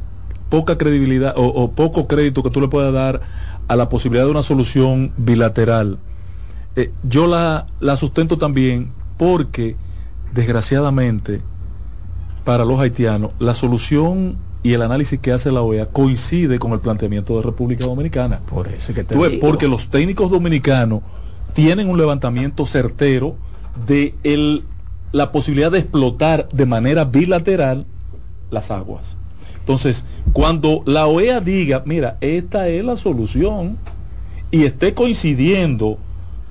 poca 0.49 0.77
credibilidad 0.77 1.35
o, 1.37 1.47
o 1.47 1.73
poco 1.73 2.07
crédito 2.07 2.43
que 2.43 2.51
tú 2.51 2.61
le 2.61 2.69
puedas 2.69 2.93
dar 2.93 3.23
a 3.67 3.77
la 3.77 3.89
posibilidad 3.89 4.27
de 4.27 4.31
una 4.31 4.43
solución 4.43 5.13
bilateral. 5.17 5.99
Eh, 6.77 6.93
yo 7.03 7.27
la, 7.27 7.67
la 7.81 7.97
sustento 7.97 8.37
también 8.37 8.93
porque, 9.17 9.77
desgraciadamente, 10.35 11.41
para 12.45 12.65
los 12.65 12.79
haitianos, 12.79 13.31
la 13.39 13.55
solución 13.55 14.37
y 14.67 14.73
el 14.73 14.83
análisis 14.83 15.21
que 15.21 15.31
hace 15.31 15.53
la 15.53 15.63
OEA 15.63 15.87
coincide 15.87 16.59
con 16.59 16.73
el 16.73 16.81
planteamiento 16.81 17.37
de 17.37 17.43
República 17.43 17.85
Dominicana. 17.85 18.41
Por 18.41 18.67
eso 18.67 18.93
que 18.93 19.05
te 19.05 19.15
Tú 19.15 19.21
ves, 19.21 19.31
digo. 19.31 19.47
porque 19.47 19.69
los 19.69 19.89
técnicos 19.91 20.29
dominicanos 20.29 21.03
tienen 21.53 21.89
un 21.89 21.97
levantamiento 21.99 22.67
certero 22.67 23.37
de 23.87 24.15
el- 24.25 24.65
la 25.13 25.31
posibilidad 25.31 25.71
de 25.71 25.79
explotar 25.79 26.49
de 26.53 26.67
manera 26.67 27.05
bilateral 27.05 27.87
las 28.51 28.73
aguas. 28.73 29.17
Entonces, 29.61 30.05
cuando 30.33 30.83
la 30.85 31.07
OEA 31.07 31.41
diga, 31.41 31.85
mira, 31.87 32.17
esta 32.21 32.67
es 32.69 32.85
la 32.85 32.97
solución 32.97 33.79
y 34.51 34.65
esté 34.65 34.95
coincidiendo 34.95 35.99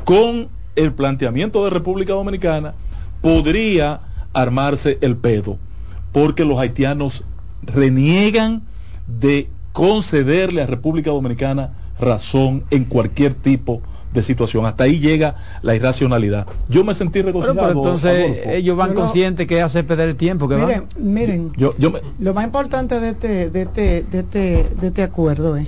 con 0.05 0.47
el 0.77 0.93
planteamiento 0.93 1.65
de 1.65 1.69
República 1.69 2.13
Dominicana, 2.13 2.75
podría 3.21 3.99
armarse 4.31 4.99
el 5.01 5.17
pedo, 5.17 5.57
porque 6.13 6.45
los 6.45 6.59
haitianos 6.59 7.25
reniegan 7.65 8.63
de 9.07 9.49
concederle 9.73 10.61
a 10.61 10.67
República 10.67 11.11
Dominicana 11.11 11.71
razón 11.99 12.63
en 12.71 12.85
cualquier 12.85 13.33
tipo 13.33 13.81
de 14.13 14.23
situación. 14.23 14.65
Hasta 14.65 14.85
ahí 14.85 14.99
llega 14.99 15.35
la 15.61 15.75
irracionalidad. 15.75 16.47
Yo 16.69 16.85
me 16.85 16.93
sentí 16.93 17.19
Pero, 17.19 17.27
regocijado. 17.27 17.55
pero 17.67 17.71
entonces 17.79 18.29
Adolfo. 18.31 18.49
ellos 18.49 18.77
van 18.77 18.93
no- 18.93 19.01
conscientes 19.01 19.45
que 19.45 19.61
hace 19.61 19.83
perder 19.83 20.09
el 20.09 20.15
tiempo 20.15 20.47
que 20.47 20.55
Miren, 20.55 20.85
van. 20.95 21.13
miren, 21.13 21.51
yo, 21.57 21.73
yo 21.77 21.91
me- 21.91 21.99
lo 22.19 22.33
más 22.33 22.45
importante 22.45 22.99
de 23.01 23.09
este, 23.09 23.49
de 23.49 23.61
este, 23.63 24.05
de 24.09 24.19
este, 24.19 24.65
de 24.79 24.87
este 24.87 25.03
acuerdo 25.03 25.57
es 25.57 25.67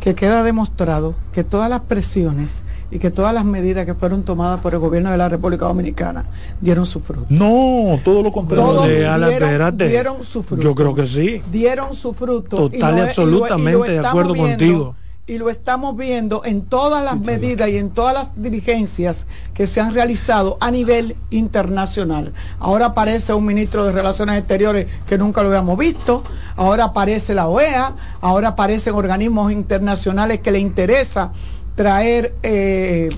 que 0.00 0.14
queda 0.14 0.42
demostrado 0.42 1.14
que 1.32 1.42
todas 1.42 1.70
las 1.70 1.80
presiones 1.82 2.62
y 2.90 2.98
que 2.98 3.10
todas 3.10 3.34
las 3.34 3.44
medidas 3.44 3.84
que 3.86 3.94
fueron 3.94 4.22
tomadas 4.22 4.60
por 4.60 4.72
el 4.74 4.78
gobierno 4.80 5.10
de 5.10 5.16
la 5.18 5.28
República 5.28 5.66
Dominicana 5.66 6.24
dieron 6.60 6.86
su 6.86 7.00
fruto. 7.00 7.26
no, 7.30 7.98
todo 8.04 8.22
lo 8.22 8.30
contrario. 8.32 8.64
Todos 8.64 8.88
dieron- 8.88 9.76
dieron 9.76 10.24
su 10.24 10.42
fruto. 10.42 10.62
Yo 10.62 10.74
creo 10.74 10.94
que 10.94 11.06
sí. 11.06 11.42
Dieron 11.50 11.94
su 11.94 12.14
fruto. 12.14 12.56
Total 12.56 12.74
y 12.74 12.78
lo- 12.78 12.90
lo- 12.96 13.02
absolutamente 13.04 13.92
de 13.92 13.98
acuerdo 14.06 14.34
contigo. 14.34 14.94
Y 15.28 15.38
lo 15.38 15.50
estamos 15.50 15.96
viendo 15.96 16.42
en 16.44 16.62
todas 16.66 17.04
las 17.04 17.18
medidas 17.18 17.68
y 17.68 17.78
en 17.78 17.90
todas 17.90 18.14
las 18.14 18.30
diligencias 18.40 19.26
que 19.54 19.66
se 19.66 19.80
han 19.80 19.92
realizado 19.92 20.56
a 20.60 20.70
nivel 20.70 21.16
internacional. 21.30 22.32
Ahora 22.60 22.86
aparece 22.86 23.34
un 23.34 23.44
ministro 23.44 23.84
de 23.84 23.90
Relaciones 23.90 24.38
Exteriores 24.38 24.86
que 25.08 25.18
nunca 25.18 25.42
lo 25.42 25.48
habíamos 25.48 25.76
visto. 25.78 26.22
Ahora 26.54 26.84
aparece 26.84 27.34
la 27.34 27.48
OEA. 27.48 27.94
Ahora 28.20 28.50
aparecen 28.50 28.94
organismos 28.94 29.50
internacionales 29.50 30.38
que 30.40 30.52
le 30.52 30.60
interesa 30.60 31.32
traer 31.76 32.34
eh, 32.42 33.08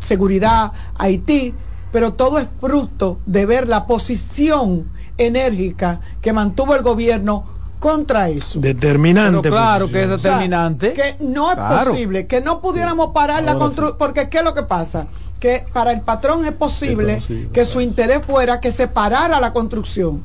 seguridad 0.00 0.72
a 0.96 1.04
Haití. 1.04 1.54
Pero 1.92 2.14
todo 2.14 2.38
es 2.38 2.48
fruto 2.60 3.20
de 3.26 3.46
ver 3.46 3.68
la 3.68 3.86
posición 3.86 4.88
enérgica 5.16 6.00
que 6.20 6.32
mantuvo 6.32 6.74
el 6.74 6.82
gobierno 6.82 7.44
contra 7.78 8.28
eso. 8.30 8.58
Determinante. 8.60 9.42
Pero 9.42 9.54
claro 9.54 9.84
posición. 9.86 9.92
que 9.92 10.04
es 10.06 10.10
O 10.10 10.18
sea, 10.18 10.30
determinante. 10.32 10.92
que 10.94 11.16
no 11.20 11.50
es 11.50 11.54
Claro. 11.56 11.90
posible, 11.92 12.26
que 12.26 12.40
no 12.40 12.60
pudiéramos 12.60 13.10
parar 13.12 13.44
la 13.44 13.54
construcción, 13.56 13.96
porque 13.98 14.28
¿qué 14.28 14.38
es 14.38 14.44
lo 14.44 14.54
que 14.54 14.62
pasa? 14.64 15.06
Que 15.38 15.66
para 15.72 15.92
el 15.92 16.00
patrón 16.00 16.44
es 16.46 16.52
posible 16.52 17.18
que 17.52 17.64
su 17.64 17.80
interés 17.80 18.24
fuera 18.24 18.58
que 18.58 18.72
se 18.72 18.88
parara 18.88 19.38
la 19.38 19.52
construcción. 19.52 20.22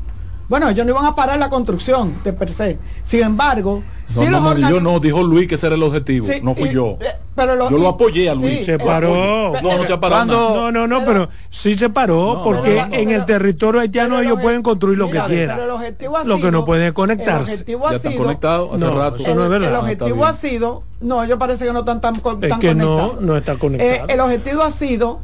Bueno, 0.49 0.67
ellos 0.67 0.83
no 0.85 0.93
iban 0.93 1.05
a 1.05 1.15
parar 1.15 1.37
la 1.37 1.49
construcción 1.49 2.21
de 2.23 2.33
per 2.33 2.49
se. 2.49 2.79
Sin 3.03 3.21
embargo, 3.21 3.83
No, 4.15 4.21
si 4.23 4.27
no, 4.27 4.39
los 4.41 4.59
no, 4.59 4.69
yo 4.69 4.81
no, 4.81 4.99
dijo 4.99 5.21
Luis 5.21 5.47
que 5.47 5.55
ese 5.55 5.67
era 5.67 5.75
el 5.75 5.83
objetivo, 5.83 6.25
Sí, 6.25 6.39
no 6.41 6.55
fui 6.55 6.69
y- 6.69 6.73
yo. 6.73 6.97
eh, 7.01 7.05
pero 7.35 7.55
lo- 7.55 7.69
yo 7.69 7.77
lo 7.77 7.87
apoyé 7.89 8.31
a 8.31 8.33
sí, 8.33 8.41
Luis. 8.41 8.65
Se 8.65 8.73
eh, 8.73 8.79
paró. 8.79 9.53
No, 9.61 9.77
no 9.77 9.85
se 9.85 9.93
ha 9.93 9.99
parado. 9.99 10.25
Cuando-. 10.25 10.55
No, 10.55 10.71
no, 10.71 10.87
no, 10.87 10.99
Pero- 11.05 11.11
pero 11.27 11.29
sí 11.51 11.75
se 11.75 11.89
paró 11.91 12.33
No, 12.37 12.43
porque 12.43 12.77
no, 12.77 12.87
no, 12.87 12.95
en 12.95 13.05
pero- 13.09 13.19
el 13.19 13.25
territorio 13.27 13.81
haitiano 13.81 14.19
ellos 14.19 14.37
el 14.39 14.43
pueden 14.43 14.63
construir 14.63 14.97
lo 14.97 15.05
mira, 15.07 15.27
que 15.27 15.33
quieran. 15.35 15.55
pero 15.57 15.65
el 15.69 15.75
objetivo 15.75 16.17
ha 16.17 16.23
Lo 16.23 16.35
que 16.35 16.41
sido- 16.41 16.51
no 16.51 16.65
pueden 16.65 16.83
es 16.83 16.87
el 16.87 16.93
conectarse. 16.95 17.51
objetivo 17.53 17.83
Ya 17.85 17.89
ha 17.91 17.95
están 17.97 18.11
sido- 18.13 18.23
conectados 18.23 18.73
hace 18.73 18.85
No, 18.85 18.97
rato. 18.99 19.15
eso 19.17 19.35
no 19.35 19.41
es 19.41 19.45
el, 19.45 19.49
verdad. 19.51 19.67
el 19.69 19.73
Está 19.75 19.79
objetivo 19.81 20.15
bien. 20.15 20.27
ha 20.27 20.33
sido, 20.33 20.83
no, 21.01 21.25
yo 21.25 21.37
parece 21.37 21.65
que 21.65 21.73
no 21.73 21.79
están 21.79 22.01
tan, 22.01 22.15
con- 22.19 22.43
Es 22.43 22.49
tan 22.49 22.59
que 22.59 22.73
no, 22.73 22.85
conectados. 22.95 23.21
no 23.21 23.37
está 23.37 23.55
conectado. 23.57 23.91
Eh, 23.91 24.13
el 24.15 24.19
objetivo 24.19 24.63
ha 24.63 24.71
sido 24.71 25.19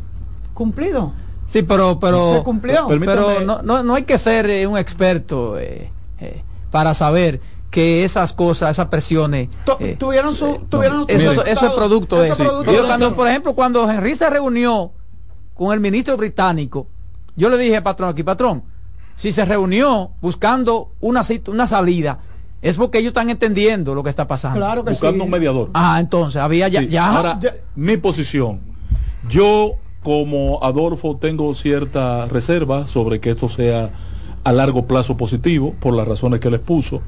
cumplido. 0.54 1.14
Sí, 1.48 1.64
pero 1.64 2.00
pero 2.00 2.36
Se 2.38 2.44
cumplió. 2.44 2.88
pero 3.06 3.42
no, 3.42 3.62
no, 3.62 3.84
no 3.84 3.96
hay 3.96 4.04
que 4.04 4.18
ser 4.18 4.50
eh, 4.50 4.66
un 4.68 4.78
experto 4.78 5.58
eh, 5.60 5.92
eh, 6.20 6.44
para 6.72 6.94
saber 6.96 7.40
que 7.70 8.04
esas 8.04 8.32
cosas, 8.34 8.72
esas 8.72 8.88
presiones 8.88 9.50
Tu- 9.66 9.72
eh, 9.80 9.96
tuvieron 10.00 10.34
su, 10.34 10.66
tuvieron 10.70 11.02
sus 11.08 11.12
eso, 11.12 11.46
es 11.46 11.60
producto 11.74 12.20
de 12.20 12.30
eso. 12.30 12.64
cuando, 12.88 13.14
por 13.16 13.28
ejemplo, 13.28 13.54
cuando 13.54 13.90
Henry 13.90 14.16
se 14.16 14.30
reunió 14.30 14.92
con 15.54 15.74
el 15.74 15.80
ministro 15.80 16.16
británico, 16.18 16.88
yo 17.36 17.50
le 17.50 17.58
dije, 17.58 17.82
patrón, 17.82 18.10
aquí, 18.10 18.24
patrón, 18.24 18.64
si 19.18 19.32
se 19.32 19.44
reunió 19.46 20.12
buscando 20.22 20.92
una, 21.02 21.24
una 21.48 21.68
salida, 21.68 22.20
es 22.62 22.78
porque 22.78 22.98
ellos 23.00 23.10
están 23.10 23.30
entendiendo 23.30 23.94
lo 23.94 24.04
que 24.04 24.10
está 24.10 24.28
pasando. 24.28 24.58
Claro 24.58 24.84
que 24.84 24.92
Buscando 24.92 25.18
sí. 25.18 25.26
un 25.26 25.30
mediador. 25.30 25.70
Ah, 25.74 25.98
entonces, 26.00 26.42
había 26.42 26.68
ya... 26.70 26.80
Sí, 26.82 26.88
ya 26.88 27.16
Ahora, 27.16 27.38
ya- 27.40 27.56
mi 27.76 27.98
posición. 27.98 28.62
Yo, 29.30 29.74
como 30.06 30.60
Adolfo, 30.62 31.18
tengo 31.18 31.56
cierta 31.56 32.28
reserva 32.28 32.86
sobre 32.86 33.20
que 33.20 33.32
esto 33.32 33.50
sea 33.50 33.90
a 34.44 34.52
largo 34.54 34.86
plazo 34.86 35.18
positivo, 35.18 35.74
por 35.80 35.96
las 35.96 36.08
razones 36.08 36.40
que 36.40 36.52
les 36.52 36.60
puso. 36.60 37.02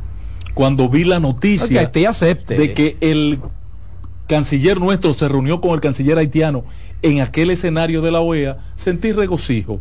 Cuando 0.55 0.89
vi 0.89 1.03
la 1.03 1.19
noticia 1.19 1.91
acepte. 2.09 2.57
de 2.57 2.73
que 2.73 2.97
el 2.99 3.39
canciller 4.25 4.79
nuestro 4.79 5.13
se 5.13 5.27
reunió 5.29 5.61
con 5.61 5.73
el 5.73 5.79
canciller 5.79 6.17
haitiano 6.17 6.63
en 7.03 7.21
aquel 7.21 7.51
escenario 7.51 8.01
de 8.01 8.09
la 8.09 8.19
OEA, 8.19 8.57
sentí 8.73 9.11
regocijo 9.11 9.79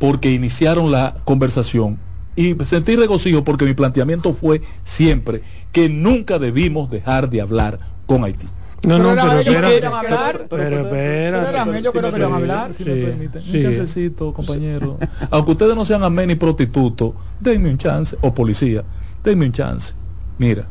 porque 0.00 0.32
iniciaron 0.32 0.90
la 0.90 1.18
conversación. 1.24 2.00
Y 2.34 2.56
sentí 2.64 2.96
regocijo 2.96 3.44
porque 3.44 3.64
mi 3.64 3.74
planteamiento 3.74 4.34
fue 4.34 4.62
siempre 4.82 5.42
que 5.70 5.88
nunca 5.88 6.40
debimos 6.40 6.90
dejar 6.90 7.30
de 7.30 7.40
hablar 7.40 7.78
con 8.06 8.24
Haití. 8.24 8.48
No, 8.82 8.98
no, 8.98 9.14
Pero 9.14 9.40
era 9.40 9.68
pero 9.68 9.94
hablar. 9.94 10.46
Pero 10.48 10.80
espérate. 10.82 11.48
eran 11.50 11.74
ellos 11.74 11.92
que 11.92 12.00
no 12.00 12.06
me 12.08 12.12
querían 12.12 12.30
permiten, 12.30 12.50
hablar. 12.50 12.74
si 12.74 12.84
Sí, 12.84 12.90
me 12.90 12.96
permiten. 13.06 13.42
sí. 13.42 13.56
Un 13.56 13.62
chancecito, 13.62 14.32
compañero. 14.32 14.98
Aunque 15.30 15.50
ustedes 15.52 15.74
no 15.74 15.84
sean 15.84 16.04
amén 16.04 16.28
ni 16.28 16.36
prostitutos, 16.36 17.12
denme 17.40 17.70
un 17.70 17.78
chance, 17.78 18.16
o 18.20 18.32
policía, 18.32 18.84
denme 19.24 19.46
un 19.46 19.52
chance. 19.52 19.94
Mira, 20.38 20.64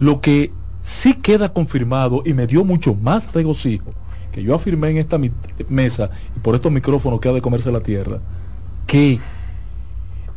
lo 0.00 0.20
que 0.20 0.52
sí 0.82 1.14
queda 1.14 1.52
confirmado 1.52 2.22
y 2.24 2.32
me 2.32 2.46
dio 2.46 2.64
mucho 2.64 2.94
más 2.94 3.32
regocijo 3.32 3.92
que 4.32 4.42
yo 4.42 4.54
afirmé 4.54 4.90
en 4.90 4.98
esta 4.98 5.18
mesa 5.68 6.10
y 6.36 6.40
por 6.40 6.54
estos 6.54 6.70
micrófonos 6.72 7.20
que 7.20 7.28
ha 7.28 7.32
de 7.32 7.40
comerse 7.42 7.70
la 7.72 7.80
tierra, 7.80 8.18
que 8.86 9.18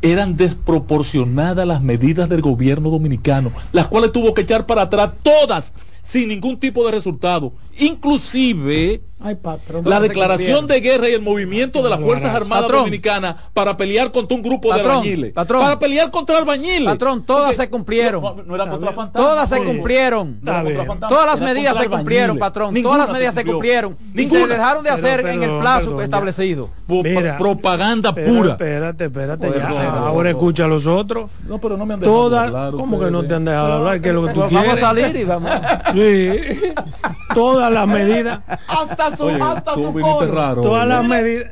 eran 0.01 0.38
desproporcionadas 0.38 1.68
las 1.68 1.82
medidas 1.82 2.30
del 2.30 2.41
gobierno 2.41 2.89
dominicano, 2.89 3.51
las 3.74 3.88
cuales 3.89 4.12
tuvo 4.14 4.34
que 4.34 4.41
echar 4.41 4.66
para 4.66 4.84
atrás 4.84 5.12
todas 5.22 5.74
sin 6.10 6.28
ningún 6.30 6.60
tipo 6.60 6.84
de 6.86 6.91
resultado, 6.91 7.53
inclusive 7.78 9.03
Ay, 9.20 9.36
patrón. 9.36 9.84
la 9.86 9.99
declaración 9.99 10.66
de 10.66 10.80
guerra 10.82 11.07
y 11.10 11.14
el 11.14 11.22
movimiento 11.22 11.84
de 11.84 11.89
las 11.89 11.99
Fuerzas 11.99 12.34
Armadas 12.34 12.64
Patrón. 12.64 12.80
Dominicanas 12.86 13.36
para 13.53 13.78
pelear 13.78 14.12
contra 14.12 14.36
un 14.36 14.41
grupo 14.41 14.70
de 14.74 14.78
Patrón, 14.80 14.91
albañiles. 14.97 15.34
patrón. 15.34 15.62
Para 15.62 15.78
pelear 15.78 16.10
contra 16.10 16.38
albañiles. 16.39 16.86
Patrón, 16.86 17.24
todas 17.26 17.43
Porque- 17.47 17.57
se 17.57 17.70
cumplieron. 17.70 18.24
No, 18.24 18.36
no 18.43 18.55
era 18.55 18.68
contra 18.70 18.91
fantasmas. 18.93 19.30
Todas 19.30 19.49
se 19.49 19.57
pues. 19.57 19.70
cumplieron. 19.70 20.39
No 20.41 20.86
contra 20.88 21.10
Todas 21.10 21.26
las 21.28 21.41
medidas 21.41 21.78
se 21.78 21.89
cumplieron, 21.89 22.24
albañiles. 22.32 22.39
patrón. 22.39 22.74
Ninguna 22.74 22.93
Todas 22.95 23.10
las 23.10 23.14
medidas 23.18 23.36
se 23.36 23.45
cumplieron. 23.45 23.97
Y 24.16 24.26
se 24.28 24.34
Ninguna. 24.36 24.53
dejaron 24.55 24.84
de 24.84 24.89
Pero, 24.95 25.07
hacer 25.07 25.26
en 25.28 25.43
el 25.43 25.60
plazo 25.60 25.86
perdón, 25.88 26.03
establecido. 26.05 26.70
Mira. 26.88 27.38
propaganda 27.38 28.16
Pero 28.16 28.34
pura. 28.34 28.51
Espérate, 28.53 29.05
espérate. 29.05 29.51
Ya. 29.55 29.89
Ahora 30.07 30.30
escucha 30.32 30.66
a 30.66 30.68
los 30.68 30.88
otros. 30.88 31.30
No, 31.47 31.60
pero 31.60 31.78
no 31.78 31.86
me 31.86 31.93
han 31.93 31.99
dejado 31.99 32.18
Todas, 32.18 32.47
hablar 32.47 32.72
¿cómo 32.72 32.99
que 32.99 33.12
no 33.12 33.24
te 33.26 33.36
han 33.36 33.45
dejado 33.45 33.74
hablar? 33.74 34.01
¿Qué 34.01 34.10
es 34.10 34.16
lo 34.16 34.26
que 34.26 34.34
tú 34.34 34.39
Pues 34.39 34.51
vamos 34.53 34.64
quieres? 34.64 34.84
a 34.84 34.88
salir 34.88 35.16
y 35.16 35.24
vamos. 35.26 35.51
Sí. 36.00 36.60
Todas 37.34 37.72
las 37.72 37.88
medidas, 37.88 38.39
Hasta 38.68 39.16
su, 39.16 39.26
Oye, 39.26 39.39
hasta 39.39 39.74
su 39.76 39.93
coro. 39.93 40.32
raro. 40.34 40.62
todas 40.64 40.88
las 40.88 41.06
medidas, 41.06 41.52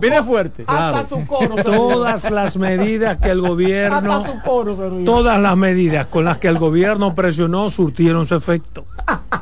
Viene, 0.00 0.20
fu- 0.22 0.24
fuerte. 0.26 0.62
Hasta 0.66 0.90
Claro. 0.90 1.08
su 1.08 1.26
coro. 1.26 1.56
todas 1.64 2.30
las 2.30 2.56
medidas 2.56 3.18
que 3.18 3.30
el 3.30 3.40
gobierno, 3.40 3.96
Hasta 4.18 4.32
su 4.32 4.40
coro 4.42 4.74
se 4.76 4.88
ríe. 4.88 5.04
todas 5.04 5.40
las 5.40 5.56
medidas 5.56 6.06
con 6.06 6.24
las 6.24 6.38
que 6.38 6.46
el 6.48 6.58
gobierno 6.58 7.14
presionó 7.16 7.70
surtieron 7.70 8.26
su 8.26 8.36
efecto. 8.36 8.84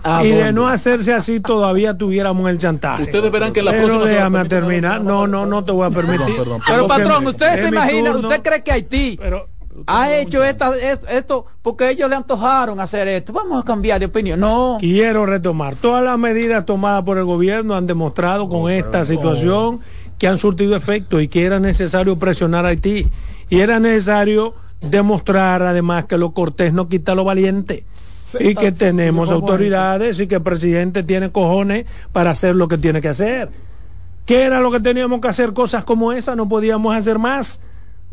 ¿A 0.04 0.24
y 0.24 0.30
de 0.30 0.52
no 0.52 0.68
hacerse 0.68 1.12
así 1.12 1.40
todavía 1.40 1.96
tuviéramos 1.98 2.48
el 2.48 2.58
chantaje. 2.58 3.02
Ustedes 3.04 3.30
verán 3.30 3.52
que 3.52 3.62
la 3.62 3.72
Pero 3.72 3.88
próxima 3.88 4.10
déjame 4.10 4.44
terminar. 4.46 5.02
No, 5.02 5.26
no, 5.26 5.44
no 5.44 5.64
te 5.64 5.72
voy 5.72 5.86
a 5.86 5.90
permitir. 5.90 6.34
Perdón, 6.36 6.60
perdón, 6.60 6.62
Pero 6.66 6.86
patrón, 6.88 7.26
usted 7.26 7.62
se 7.62 7.68
imagina, 7.68 8.12
turno, 8.12 8.28
usted 8.28 8.42
cree 8.42 8.62
que 8.62 8.72
Haití 8.72 9.18
Pero 9.20 9.48
ha 9.86 10.14
hecho 10.14 10.44
esta, 10.44 10.76
esto, 10.76 11.06
esto 11.08 11.46
porque 11.62 11.90
ellos 11.90 12.08
le 12.08 12.16
antojaron 12.16 12.80
hacer 12.80 13.08
esto. 13.08 13.32
Vamos 13.32 13.62
a 13.62 13.64
cambiar 13.64 14.00
de 14.00 14.06
opinión. 14.06 14.40
No. 14.40 14.78
quiero 14.80 15.26
retomar. 15.26 15.76
Todas 15.76 16.04
las 16.04 16.18
medidas 16.18 16.64
tomadas 16.66 17.02
por 17.04 17.18
el 17.18 17.24
gobierno 17.24 17.74
han 17.74 17.86
demostrado 17.86 18.48
con 18.48 18.70
esta 18.70 19.04
situación 19.04 19.80
que 20.18 20.26
han 20.26 20.38
surtido 20.38 20.76
efecto 20.76 21.20
y 21.20 21.28
que 21.28 21.44
era 21.44 21.60
necesario 21.60 22.18
presionar 22.18 22.66
a 22.66 22.70
Haití. 22.70 23.08
Y 23.48 23.60
era 23.60 23.80
necesario 23.80 24.54
demostrar 24.80 25.62
además 25.62 26.04
que 26.04 26.18
lo 26.18 26.32
cortés 26.32 26.72
no 26.72 26.88
quita 26.88 27.14
lo 27.14 27.24
valiente 27.24 27.84
y 28.38 28.54
que 28.54 28.72
tenemos 28.72 29.30
autoridades 29.30 30.20
y 30.20 30.26
que 30.26 30.36
el 30.36 30.42
presidente 30.42 31.02
tiene 31.02 31.30
cojones 31.30 31.86
para 32.12 32.30
hacer 32.30 32.54
lo 32.56 32.68
que 32.68 32.78
tiene 32.78 33.00
que 33.00 33.08
hacer. 33.08 33.50
¿Qué 34.26 34.42
era 34.42 34.60
lo 34.60 34.70
que 34.70 34.80
teníamos 34.80 35.20
que 35.20 35.28
hacer? 35.28 35.54
Cosas 35.54 35.84
como 35.84 36.12
esa, 36.12 36.36
no 36.36 36.48
podíamos 36.48 36.94
hacer 36.94 37.18
más. 37.18 37.60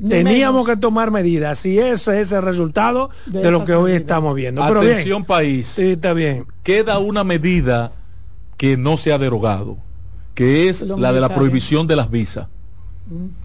Teníamos 0.04 0.68
que 0.68 0.76
tomar 0.76 1.10
medidas 1.10 1.66
y 1.66 1.80
ese 1.80 2.20
es 2.20 2.32
el 2.34 2.42
resultado 2.42 3.12
de, 3.26 3.50
lo 3.50 3.64
que 3.64 3.74
hoy 3.74 3.94
estamos 3.94 4.36
viendo. 4.36 4.62
Atención 4.62 5.24
país. 5.24 5.68
Sí, 5.68 5.92
está 5.92 6.14
bien. 6.14 6.46
Queda 6.64 7.00
una 7.00 7.24
medida 7.24 7.94
que 8.58 8.76
no 8.76 8.98
se 8.98 9.14
ha 9.14 9.18
derogado, 9.18 9.78
que 10.34 10.68
es 10.68 10.82
la 10.82 11.14
de 11.14 11.22
la 11.22 11.34
prohibición 11.34 11.88
de 11.88 11.96
las 11.96 12.12
visas. 12.12 12.48
Mm. 13.08 13.45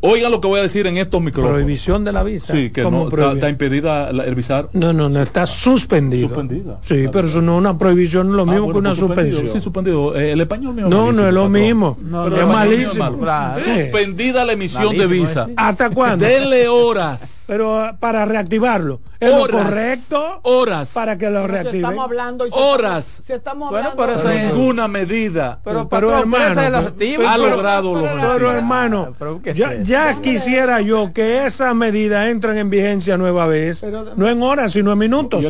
Oigan 0.00 0.30
lo 0.30 0.40
que 0.40 0.48
voy 0.48 0.60
a 0.60 0.62
decir 0.62 0.86
en 0.86 0.98
estos 0.98 1.20
micrófonos. 1.22 1.58
Prohibición 1.58 2.04
de 2.04 2.12
la 2.12 2.22
visa. 2.22 2.52
Sí, 2.52 2.70
que 2.70 2.82
no, 2.82 3.08
está, 3.32 3.48
impedida 3.48 4.10
el 4.10 4.34
visar. 4.34 4.68
No, 4.72 4.92
no, 4.92 5.08
no, 5.08 5.22
está 5.22 5.46
suspendida. 5.46 6.26
Suspendida. 6.28 6.78
Sí, 6.82 7.06
pero 7.10 7.28
eso 7.28 7.40
no 7.40 7.54
es 7.54 7.58
una 7.58 7.78
prohibición, 7.78 8.28
es 8.28 8.34
lo 8.34 8.42
ah, 8.42 8.46
mismo 8.46 8.72
que 8.72 8.78
una 8.78 8.94
suspensión. 8.94 9.48
Sí, 9.48 9.60
suspendido. 9.60 10.16
Eh, 10.16 10.32
el 10.32 10.40
español 10.40 10.74
mío 10.74 10.88
No, 10.88 11.12
no 11.12 11.26
es 11.26 11.34
lo 11.34 11.48
mismo. 11.48 11.98
No, 12.02 12.26
es 12.26 12.46
malísimo. 12.46 13.18
Suspendida 13.64 14.44
la 14.44 14.52
emisión 14.52 14.96
de 14.96 15.06
visa. 15.06 15.48
¿Hasta 15.56 15.90
cuándo? 15.90 16.26
Denle 16.26 16.68
horas 16.68 17.40
pero 17.50 17.80
ah, 17.80 17.96
para 17.98 18.24
reactivarlo. 18.26 19.00
Es 19.18 19.28
horas, 19.32 19.64
correcto. 19.64 20.40
Horas. 20.44 20.92
Para 20.94 21.18
que 21.18 21.28
lo 21.30 21.48
reactive. 21.48 21.72
Si 21.72 21.78
estamos 21.78 22.04
hablando. 22.04 22.46
horas. 22.52 23.22
Si 23.24 23.32
estamos 23.32 23.70
bueno, 23.70 23.90
pero 23.96 24.12
eso 24.12 24.30
es 24.30 24.54
ninguna 24.54 24.86
medida. 24.86 25.58
Pero, 25.64 25.88
pero, 25.88 26.16
hermano. 26.16 26.60
ha 26.60 27.36
logrado 27.36 27.94
los 27.96 28.08
Pero 28.08 28.52
hermano, 28.52 29.16
ya, 29.78 30.12
ya 30.12 30.22
quisiera 30.22 30.80
yo 30.80 31.12
que 31.12 31.46
esas 31.46 31.74
medidas 31.74 32.28
entren 32.28 32.58
en 32.58 32.70
vigencia 32.70 33.16
nueva 33.16 33.46
vez. 33.46 33.84
no 34.16 34.28
en 34.28 34.42
horas, 34.42 34.72
sino 34.72 34.92
en 34.92 34.98
minutos. 34.98 35.44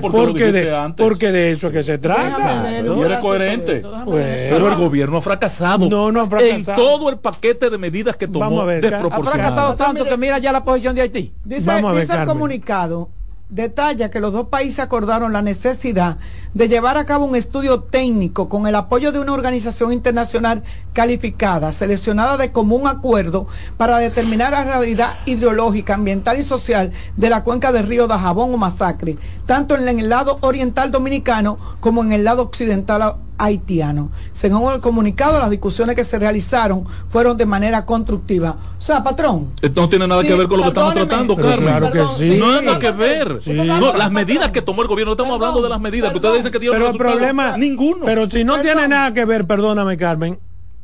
porque, 0.00 0.52
de, 0.52 0.94
porque 0.96 1.32
de 1.32 1.52
eso 1.52 1.68
es 1.68 1.72
que 1.72 1.82
se 1.82 1.98
trata. 1.98 2.80
Y 2.80 3.00
eres 3.00 3.18
coherente. 3.18 3.82
Pero 4.06 4.68
el 4.68 4.76
gobierno 4.76 5.18
ha 5.18 5.22
fracasado. 5.22 5.88
No, 5.88 6.12
no 6.12 6.22
ha 6.22 6.26
fracasado. 6.26 6.82
En 6.82 6.88
todo 6.88 7.10
el 7.10 7.18
paquete 7.18 7.70
de 7.70 7.78
medidas 7.78 8.16
que 8.16 8.28
tomó. 8.28 8.62
Ha 8.62 9.22
fracasado 9.22 9.74
tanto 9.74 10.04
que 10.04 10.16
mira 10.16 10.38
ya 10.38 10.52
la 10.52 10.64
posición 10.64 10.94
de 10.94 11.02
Haití. 11.02 11.32
Dice, 11.44 11.82
dice 11.94 12.14
el 12.14 12.24
comunicado, 12.26 13.10
detalla 13.48 14.10
que 14.10 14.20
los 14.20 14.32
dos 14.32 14.48
países 14.48 14.80
acordaron 14.80 15.32
la 15.32 15.42
necesidad 15.42 16.18
de 16.56 16.68
llevar 16.68 16.96
a 16.96 17.04
cabo 17.04 17.26
un 17.26 17.36
estudio 17.36 17.80
técnico 17.80 18.48
con 18.48 18.66
el 18.66 18.74
apoyo 18.76 19.12
de 19.12 19.18
una 19.18 19.34
organización 19.34 19.92
internacional 19.92 20.62
calificada, 20.94 21.70
seleccionada 21.70 22.38
de 22.38 22.50
común 22.50 22.88
acuerdo 22.88 23.46
para 23.76 23.98
determinar 23.98 24.52
la 24.52 24.64
realidad 24.64 25.18
hidrológica, 25.26 25.92
ambiental 25.92 26.40
y 26.40 26.42
social 26.42 26.92
de 27.14 27.28
la 27.28 27.44
cuenca 27.44 27.72
del 27.72 27.86
río 27.86 28.06
Dajabón 28.06 28.54
o 28.54 28.56
Masacre, 28.56 29.18
tanto 29.44 29.76
en 29.76 29.86
el 29.86 30.08
lado 30.08 30.38
oriental 30.40 30.90
dominicano 30.90 31.58
como 31.80 32.02
en 32.02 32.12
el 32.12 32.24
lado 32.24 32.44
occidental 32.44 33.16
haitiano. 33.38 34.10
Según 34.32 34.72
el 34.72 34.80
comunicado, 34.80 35.38
las 35.38 35.50
discusiones 35.50 35.96
que 35.96 36.04
se 36.04 36.18
realizaron 36.18 36.84
fueron 37.08 37.36
de 37.36 37.46
manera 37.46 37.84
constructiva. 37.84 38.56
O 38.78 38.80
sea, 38.80 39.02
patrón. 39.02 39.52
Esto 39.60 39.80
no 39.80 39.88
tiene 39.88 40.06
nada 40.06 40.22
que 40.22 40.34
ver 40.34 40.48
con 40.48 40.58
lo 40.58 40.64
que 40.64 40.68
estamos 40.68 40.94
tratando, 40.94 41.36
Carmen. 41.36 41.64
Claro 41.64 41.90
que 41.90 42.04
sí. 42.16 42.38
No 42.38 42.62
nada 42.62 42.78
que 42.78 42.90
ver. 42.92 43.40
No, 43.46 43.92
las 43.92 44.10
medidas 44.10 44.52
que 44.52 44.62
tomó 44.62 44.82
el 44.82 44.88
gobierno, 44.88 45.10
no 45.10 45.22
estamos 45.22 45.34
hablando 45.34 45.62
de 45.62 45.68
las 45.68 45.80
medidas, 45.80 46.12
que 46.12 46.16
ustedes 46.16 46.45
que 46.50 46.58
Pero 46.58 46.88
el 46.90 46.96
problema, 46.96 47.56
ninguno. 47.56 48.04
Pero 48.04 48.28
si 48.28 48.44
no 48.44 48.60
tiene 48.60 48.88
nada 48.88 49.12
que 49.14 49.24
ver, 49.24 49.46
perdóname, 49.46 49.96
Carmen, 49.96 50.38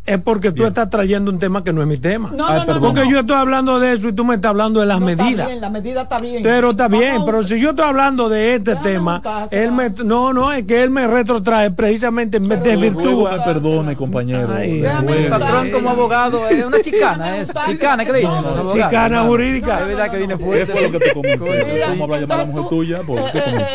es 0.05 0.19
porque 0.19 0.51
tú 0.51 0.67
estás 0.67 0.91
trayendo 0.91 1.31
un 1.31 1.39
tema 1.39 1.63
que 1.63 1.73
no 1.73 1.81
es 1.81 1.87
mi 1.87 1.97
tema. 1.97 2.33
No, 2.35 2.65
no, 2.65 2.81
porque 2.81 3.09
yo 3.09 3.21
estoy 3.21 3.37
hablando 3.37 3.79
de 3.79 3.93
eso 3.93 4.09
y 4.09 4.13
tú 4.13 4.25
me 4.25 4.35
estás 4.35 4.51
hablando 4.51 4.81
de 4.81 4.87
las 4.87 5.01
medidas. 5.01 5.49
la 5.61 5.71
medida 5.71 6.03
está 6.03 6.19
bien. 6.19 6.43
Pero 6.43 6.71
está 6.71 6.89
bien, 6.89 7.23
pero 7.25 7.43
si 7.45 7.61
yo 7.61 7.71
estoy 7.71 7.85
hablando 7.85 8.29
de 8.29 8.57
este 8.57 8.75
tema, 8.77 9.23
él 9.51 9.71
me, 9.71 9.91
no, 9.91 10.33
no, 10.33 10.53
es 10.53 10.65
que 10.65 10.83
él 10.83 10.91
me 10.91 11.07
retrotrae 11.07 11.71
precisamente, 11.71 12.41
me 12.41 12.57
desvirtúa. 12.57 13.37
Me 13.37 13.43
perdone, 13.45 13.97
compañero. 13.97 14.53
Ay, 14.53 14.85
patrón 15.31 15.71
como 15.71 15.91
abogado, 15.91 16.49
es 16.49 16.65
una 16.65 16.81
chicana, 16.81 17.39
es 17.39 17.53
chicana, 17.67 18.05
¿qué 18.05 18.13
le 18.13 18.19
dicen? 18.19 18.35
chicana 18.73 19.23
jurídica. 19.23 19.81
Es 19.81 19.87
verdad 19.87 20.11
que 20.11 20.19
viene 20.19 20.37
fuerte. 20.37 20.73
Es 20.73 20.83
lo 20.83 20.99
que 20.99 21.05
te 21.05 21.13
comenté. 21.13 21.85
¿Cómo 21.89 22.05
habla 22.05 22.21
llamar 22.21 22.41
a 22.41 22.43
la 22.43 22.47
mujer 22.47 22.69
tuya? 22.69 23.01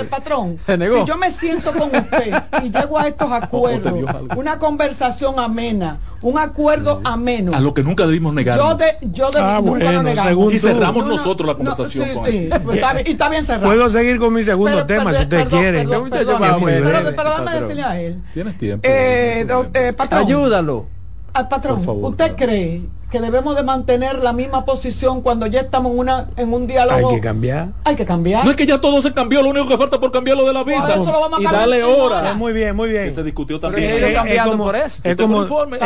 patrón, 0.10 0.58
si 0.66 1.06
yo 1.06 1.18
me 1.18 1.32
siento 1.32 1.72
con 1.72 1.96
usted 1.96 2.34
y 2.64 2.70
llego 2.70 2.98
a 3.00 3.08
estos 3.08 3.32
acuerdos, 3.44 3.94
una 4.36 4.60
conversación 4.60 5.40
amena, 5.40 6.00
un 6.22 6.38
acuerdo 6.38 7.02
ameno. 7.04 7.56
A 7.56 7.60
lo 7.60 7.74
que 7.74 7.84
nunca 7.84 8.06
debimos 8.06 8.34
negar. 8.34 8.58
Yo 8.58 8.76
de, 8.76 8.98
yo 9.02 9.32
de 9.32 9.40
ah, 9.40 9.60
bueno, 9.60 10.04
negamos. 10.04 10.54
Y 10.54 10.60
cerramos 10.60 11.06
nosotros 11.06 11.48
la 11.48 11.56
conversación 11.56 12.14
con 12.14 12.26
sí, 12.26 12.50
está, 12.74 13.02
y 13.06 13.12
está 13.12 13.30
bien 13.30 13.44
cerrado. 13.44 13.68
Puedo 13.68 13.90
seguir 13.90 14.18
con 14.18 14.34
mi 14.34 14.44
segundo 14.44 14.86
tema 14.86 15.14
si 15.14 15.24
usted 15.24 15.48
quiere. 15.48 15.80
Perdón, 15.80 16.10
perdón, 16.10 16.62
pero, 16.66 17.16
pero, 17.16 17.30
dame 17.30 17.62
decirle 17.62 17.84
a 17.84 18.02
él. 18.02 18.22
Tienes 18.34 18.58
tiempo. 18.58 18.88
Eh, 18.88 19.46
eh, 19.74 19.94
patrón, 19.94 20.22
Ayúdalo. 20.22 20.97
Al 21.38 21.48
patrón, 21.50 21.84
¿usted 21.86 22.36
cree 22.36 22.82
que 23.12 23.22
debemos 23.22 23.56
de 23.56 23.62
mantener 23.62 24.22
la 24.22 24.34
misma 24.34 24.66
posición 24.66 25.22
cuando 25.22 25.46
ya 25.46 25.62
estamos 25.62 25.94
en 25.94 26.00
una 26.00 26.28
en 26.36 26.52
un 26.52 26.66
diálogo. 26.66 27.10
Hay 27.10 27.16
que 27.16 27.22
cambiar. 27.22 27.68
Hay 27.84 27.96
que 27.96 28.06
cambiar. 28.06 28.44
No 28.44 28.50
es 28.50 28.58
que 28.58 28.66
ya 28.66 28.82
todo 28.82 29.02
se 29.04 29.14
cambió, 29.14 29.44
lo 29.44 29.50
único 29.50 29.68
que 29.68 29.78
falta 29.78 30.00
por 30.00 30.12
cambiar 30.12 30.36
lo 30.36 30.46
de 30.46 30.54
la 30.54 30.64
visa. 30.64 30.96
eso 30.96 31.06
lo 31.06 31.20
vamos 31.20 31.40
a 31.40 31.68
y 31.68 31.82
hora. 31.82 32.34
Muy 32.34 32.54
bien, 32.54 32.76
muy 32.76 32.90
bien. 32.90 33.06
Que 33.06 33.12
se 33.12 33.24
discutió 33.24 33.60
también. 33.60 33.92
Pero 33.94 34.08
es, 34.08 34.14
cambiando 34.14 34.52
es 34.52 34.58
como, 34.58 34.64
por 34.66 34.76
eso. 34.76 35.02
Es 35.04 35.16
como, 35.16 35.42
informe, 35.44 35.78
es, 35.78 35.86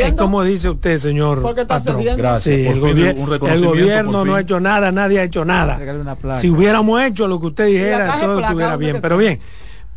es, 0.00 0.12
como 0.14 0.42
dice 0.42 0.70
usted, 0.70 0.96
señor. 0.96 1.42
Porque 1.42 1.60
está 1.60 1.80
cediendo. 1.80 2.16
Gracias. 2.16 2.56
Sí, 2.56 2.66
el, 2.66 2.80
gobier 2.80 3.16
el, 3.16 3.64
gobierno 3.64 4.24
no 4.24 4.34
ha 4.34 4.40
hecho 4.40 4.58
nada, 4.58 4.90
nadie 4.90 5.20
ha 5.20 5.24
hecho 5.24 5.44
nada. 5.44 5.78
Si 6.40 6.48
hubiéramos 6.48 7.02
hecho 7.02 7.28
lo 7.28 7.38
que 7.40 7.46
usted 7.46 7.66
dijera, 7.66 8.16
todo 8.20 8.40
estuviera 8.40 8.76
bien. 8.76 9.00
Pero 9.02 9.18
bien. 9.18 9.38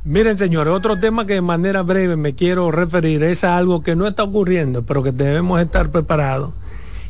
Miren, 0.07 0.37
señores, 0.37 0.73
otro 0.73 0.97
tema 0.97 1.25
que 1.25 1.33
de 1.33 1.41
manera 1.41 1.81
breve 1.81 2.15
me 2.15 2.33
quiero 2.33 2.71
referir 2.71 3.23
es 3.23 3.43
a 3.43 3.57
algo 3.57 3.83
que 3.83 3.93
no 3.93 4.07
está 4.07 4.23
ocurriendo, 4.23 4.83
pero 4.83 5.03
que 5.03 5.11
debemos 5.11 5.59
estar 5.59 5.91
preparados 5.91 6.53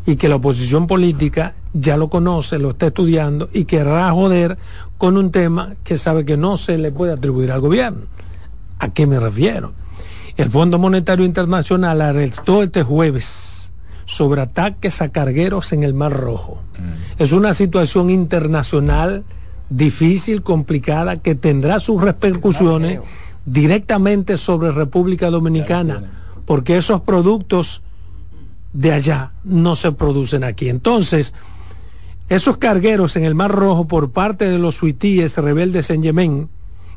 y 0.08 0.16
que 0.16 0.28
la 0.28 0.38
oposición 0.38 0.88
política 0.88 1.54
ya 1.74 1.95
lo 1.95 2.08
conoce, 2.08 2.58
lo 2.58 2.72
está 2.72 2.88
estudiando 2.88 3.50
y 3.54 3.66
querrá 3.66 4.10
joder 4.14 4.58
con 4.98 5.16
un 5.16 5.32
tema 5.32 5.76
que 5.84 6.00
sabe 6.00 6.26
que 6.26 6.38
no 6.38 6.58
se 6.58 6.80
le 6.80 6.91
puede 6.91 7.14
atribuir 7.14 7.52
al 7.52 7.62
gobierno. 7.62 8.02
¿A 8.80 8.89
qué 8.89 9.06
me 9.06 9.20
refiero? 9.20 9.74
El 10.36 10.50
Fondo 10.50 10.80
Monetario 10.80 11.24
Internacional 11.24 12.02
alertó 12.02 12.64
este 12.64 12.82
jueves 12.82 13.72
sobre 14.06 14.41
ataques 14.41 15.04
a 15.04 15.10
cargueros 15.10 15.72
en 15.72 15.84
el 15.84 15.93
Mar 15.93 16.14
Rojo. 16.14 16.64
Mm. 16.80 17.22
Es 17.22 17.32
una 17.32 17.54
situación 17.54 18.10
internacional 18.10 19.24
difícil, 19.70 20.41
complicada, 20.41 21.18
que 21.18 21.36
tendrá 21.36 21.80
sus 21.80 22.01
repercusiones 22.01 22.99
directamente 23.45 24.38
sobre 24.38 24.72
República 24.72 25.30
Dominicana, 25.30 26.11
porque 26.45 26.78
esos 26.78 27.01
productos 27.01 27.82
de 28.74 28.91
allá 28.91 29.32
no 29.43 29.76
se 29.76 29.91
producen 29.91 30.43
aquí. 30.43 30.70
Entonces, 30.70 31.34
esos 32.30 32.57
cargueros 32.57 33.15
en 33.15 33.24
el 33.24 33.36
Mar 33.36 33.51
Rojo 33.51 33.88
por 33.88 34.11
parte 34.11 34.49
de 34.49 34.57
los 34.57 34.82
huitíes 34.82 35.38
rebeldes 35.38 35.89
en 35.89 36.03
Yemen, 36.03 36.49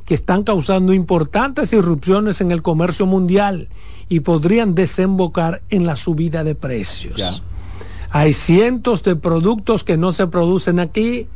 que 0.04 0.14
están 0.14 0.42
causando 0.42 0.92
importantes 0.92 1.72
irrupciones 1.72 2.40
en 2.40 2.50
el 2.50 2.62
comercio 2.62 3.06
mundial 3.06 3.68
y 4.08 4.20
podrían 4.20 4.74
desembocar 4.74 5.62
en 5.70 5.86
la 5.86 5.94
subida 5.94 6.42
de 6.42 6.56
precios. 6.56 7.44
Hay 8.10 8.32
cientos 8.32 9.04
de 9.04 9.14
productos 9.14 9.84
que 9.84 9.96
no 9.96 10.12
se 10.12 10.26
producen 10.26 10.80
aquí 10.80 11.28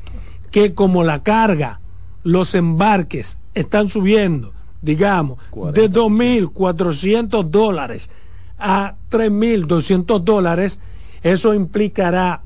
que 0.55 0.73
como 0.73 1.03
la 1.03 1.25
carga, 1.25 1.81
los 2.23 2.55
embarques 2.55 3.39
están 3.55 3.89
subiendo, 3.89 4.53
digamos, 4.83 5.39
de 5.73 5.91
2.400 5.91 7.51
dólares 7.51 8.09
a 8.57 8.95
3.200 9.11 10.21
dólares, 10.21 10.79
eso 11.25 11.55
implicará 11.55 12.43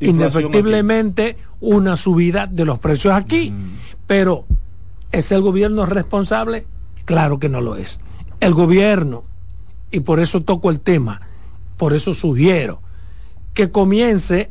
indefectiblemente 0.00 1.36
una 1.60 1.98
subida 1.98 2.46
de 2.46 2.64
los 2.64 2.78
precios 2.78 3.12
aquí. 3.12 3.52
Pero, 4.06 4.46
¿es 5.12 5.30
el 5.30 5.42
gobierno 5.42 5.84
responsable? 5.84 6.64
Claro 7.04 7.38
que 7.38 7.50
no 7.50 7.60
lo 7.60 7.76
es. 7.76 8.00
El 8.40 8.54
gobierno, 8.54 9.22
y 9.90 10.00
por 10.00 10.18
eso 10.18 10.40
toco 10.40 10.70
el 10.70 10.80
tema, 10.80 11.20
por 11.76 11.92
eso 11.92 12.14
sugiero 12.14 12.80
que 13.52 13.70
comience 13.70 14.50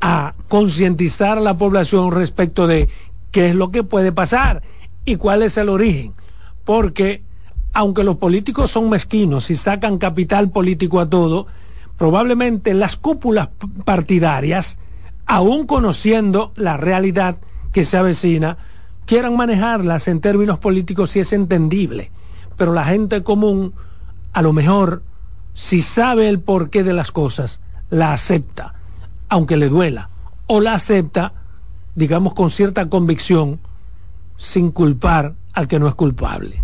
a 0.00 0.34
concientizar 0.48 1.38
a 1.38 1.40
la 1.40 1.56
población 1.56 2.12
respecto 2.12 2.66
de 2.66 2.88
qué 3.30 3.50
es 3.50 3.54
lo 3.54 3.70
que 3.70 3.82
puede 3.82 4.12
pasar 4.12 4.62
y 5.04 5.16
cuál 5.16 5.42
es 5.42 5.56
el 5.56 5.68
origen. 5.68 6.12
Porque 6.64 7.22
aunque 7.72 8.04
los 8.04 8.16
políticos 8.16 8.70
son 8.70 8.88
mezquinos 8.88 9.50
y 9.50 9.56
sacan 9.56 9.98
capital 9.98 10.50
político 10.50 11.00
a 11.00 11.08
todo, 11.08 11.46
probablemente 11.98 12.74
las 12.74 12.96
cúpulas 12.96 13.48
partidarias, 13.84 14.78
aún 15.26 15.66
conociendo 15.66 16.52
la 16.56 16.76
realidad 16.76 17.36
que 17.72 17.84
se 17.84 17.96
avecina, 17.96 18.56
quieran 19.04 19.36
manejarlas 19.36 20.08
en 20.08 20.20
términos 20.20 20.58
políticos 20.58 21.10
si 21.10 21.20
es 21.20 21.32
entendible. 21.32 22.10
Pero 22.56 22.72
la 22.72 22.84
gente 22.84 23.22
común, 23.22 23.74
a 24.32 24.40
lo 24.40 24.52
mejor, 24.52 25.02
si 25.52 25.82
sabe 25.82 26.28
el 26.28 26.40
porqué 26.40 26.82
de 26.82 26.94
las 26.94 27.12
cosas, 27.12 27.60
la 27.90 28.12
acepta 28.12 28.75
aunque 29.28 29.56
le 29.56 29.68
duela, 29.68 30.10
o 30.46 30.60
la 30.60 30.74
acepta, 30.74 31.32
digamos, 31.94 32.34
con 32.34 32.50
cierta 32.50 32.88
convicción, 32.88 33.58
sin 34.36 34.70
culpar 34.70 35.34
al 35.52 35.68
que 35.68 35.78
no 35.78 35.88
es 35.88 35.94
culpable. 35.94 36.62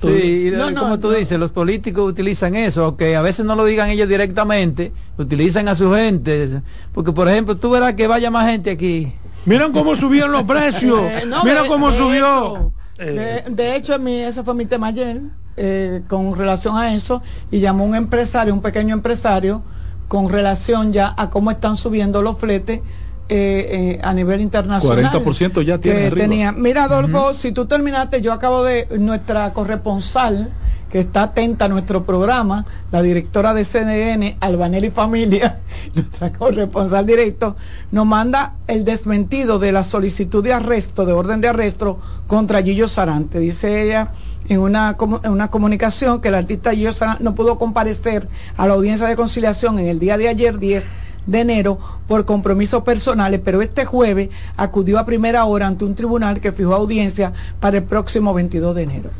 Sí, 0.00 0.52
como 0.76 0.98
tú 0.98 1.10
dices, 1.10 1.38
los 1.38 1.50
políticos 1.50 2.10
utilizan 2.10 2.54
eso, 2.54 2.84
aunque 2.84 3.16
a 3.16 3.22
veces 3.22 3.46
no 3.46 3.54
lo 3.54 3.64
digan 3.64 3.88
ellos 3.88 4.08
directamente, 4.08 4.92
utilizan 5.16 5.68
a 5.68 5.74
su 5.74 5.92
gente, 5.92 6.60
porque 6.92 7.12
por 7.12 7.28
ejemplo, 7.28 7.56
tú 7.56 7.70
verás 7.70 7.94
que 7.94 8.06
vaya 8.06 8.30
más 8.30 8.50
gente 8.50 8.70
aquí. 8.70 9.12
Miren 9.46 9.72
cómo 9.72 9.94
subieron 9.96 10.32
los 10.32 10.42
precios, 10.44 11.00
eh, 11.02 11.24
miren 11.44 11.66
cómo 11.68 11.90
subió. 11.92 12.72
de, 12.98 13.76
hecho, 13.76 13.98
mi, 13.98 14.18
ese 14.18 14.42
fue 14.42 14.54
mi 14.54 14.66
tema 14.66 14.88
ayer, 14.88 15.22
eh, 15.56 16.02
con 16.08 16.36
relación 16.36 16.76
a 16.76 16.94
eso, 16.94 17.22
y 17.50 17.60
llamó 17.60 17.84
un 17.84 17.94
empresario, 17.94 18.52
un 18.52 18.62
pequeño 18.62 18.94
empresario, 18.94 19.62
con 20.08 20.28
relación 20.28 20.92
ya 20.92 21.14
a 21.16 21.30
cómo 21.30 21.50
están 21.50 21.76
subiendo 21.76 22.22
los 22.22 22.38
fletes 22.38 22.80
eh, 23.28 23.96
eh, 23.98 24.00
a 24.02 24.12
nivel 24.12 24.42
internacional. 24.42 25.10
40% 25.12 25.62
ya 25.62 25.78
tiene. 25.78 26.10
tenía. 26.10 26.52
Mira, 26.52 26.84
Adolfo, 26.84 27.32
si 27.32 27.52
tú 27.52 27.64
terminaste, 27.64 28.20
yo 28.20 28.32
acabo 28.32 28.62
de. 28.62 28.86
Nuestra 28.98 29.52
corresponsal, 29.54 30.52
que 30.94 31.00
está 31.00 31.24
atenta 31.24 31.64
a 31.64 31.68
nuestro 31.68 32.04
programa, 32.06 32.66
la 32.92 33.02
directora 33.02 33.52
de 33.52 33.64
CDN, 33.64 34.36
Albanelli 34.38 34.90
Familia, 34.90 35.58
nuestra 35.96 36.32
corresponsal 36.32 37.04
directo, 37.04 37.56
nos 37.90 38.06
manda 38.06 38.54
el 38.68 38.84
desmentido 38.84 39.58
de 39.58 39.72
la 39.72 39.82
solicitud 39.82 40.44
de 40.44 40.52
arresto, 40.52 41.04
de 41.04 41.12
orden 41.12 41.40
de 41.40 41.48
arresto 41.48 41.98
contra 42.28 42.62
Gillo 42.62 42.86
Sarante. 42.86 43.40
Dice 43.40 43.82
ella 43.82 44.12
en 44.48 44.60
una, 44.60 44.96
en 45.24 45.32
una 45.32 45.50
comunicación 45.50 46.20
que 46.20 46.28
el 46.28 46.36
artista 46.36 46.70
Gillo 46.70 46.92
Sarante 46.92 47.24
no 47.24 47.34
pudo 47.34 47.58
comparecer 47.58 48.28
a 48.56 48.68
la 48.68 48.74
audiencia 48.74 49.08
de 49.08 49.16
conciliación 49.16 49.80
en 49.80 49.88
el 49.88 49.98
día 49.98 50.16
de 50.16 50.28
ayer 50.28 50.60
10 50.60 50.84
de 51.26 51.40
enero 51.40 51.76
por 52.06 52.24
compromisos 52.24 52.84
personales, 52.84 53.40
pero 53.44 53.62
este 53.62 53.84
jueves 53.84 54.28
acudió 54.56 55.00
a 55.00 55.06
primera 55.06 55.44
hora 55.44 55.66
ante 55.66 55.84
un 55.84 55.96
tribunal 55.96 56.40
que 56.40 56.52
fijó 56.52 56.72
audiencia 56.72 57.32
para 57.58 57.78
el 57.78 57.82
próximo 57.82 58.32
22 58.32 58.76
de 58.76 58.82
enero. 58.84 59.10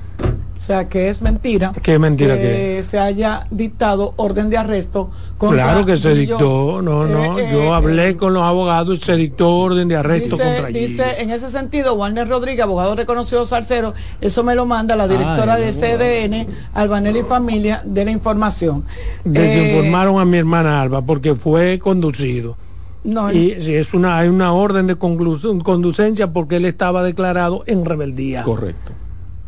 O 0.56 0.60
sea, 0.66 0.88
que 0.88 1.10
es 1.10 1.20
mentira. 1.20 1.72
que 1.82 1.98
mentira 1.98 2.38
que, 2.38 2.82
se 2.88 2.98
haya 2.98 3.46
dictado 3.50 4.14
orden 4.16 4.48
de 4.48 4.56
arresto. 4.56 5.10
Claro 5.38 5.84
que 5.84 5.96
se 5.96 6.14
dictó, 6.14 6.80
no, 6.80 7.06
no. 7.06 7.38
Eh, 7.38 7.50
yo 7.52 7.64
eh, 7.64 7.74
hablé 7.74 8.10
eh, 8.10 8.16
con 8.16 8.32
los 8.32 8.42
abogados 8.42 8.98
y 8.98 9.04
se 9.04 9.16
dictó 9.16 9.50
orden 9.56 9.88
de 9.88 9.96
arresto 9.96 10.36
dice, 10.36 10.44
contra 10.44 10.68
Dice, 10.68 11.04
en 11.18 11.30
ese 11.30 11.50
sentido, 11.50 11.94
Warner 11.94 12.28
Rodríguez, 12.28 12.62
abogado 12.62 12.94
reconocido 12.94 13.44
Salcero, 13.44 13.92
eso 14.22 14.42
me 14.42 14.54
lo 14.54 14.64
manda 14.64 14.96
la 14.96 15.06
directora 15.06 15.56
de 15.56 15.70
CDN, 15.70 16.46
Albanel 16.72 17.18
y 17.18 17.22
Familia, 17.24 17.82
de 17.84 18.04
la 18.06 18.10
información. 18.10 18.84
Desinformaron 19.24 20.18
a 20.18 20.24
mi 20.24 20.38
hermana 20.38 20.80
Alba 20.80 21.02
porque 21.02 21.34
fue 21.34 21.78
conducido. 21.78 22.56
No, 23.02 23.30
y 23.30 23.60
si 23.60 23.74
es 23.74 23.92
una, 23.92 24.16
hay 24.16 24.28
una 24.28 24.54
orden 24.54 24.86
de 24.86 24.96
conducencia 24.96 26.32
porque 26.32 26.56
él 26.56 26.64
estaba 26.64 27.02
declarado 27.02 27.64
en 27.66 27.84
rebeldía. 27.84 28.44
Correcto 28.44 28.92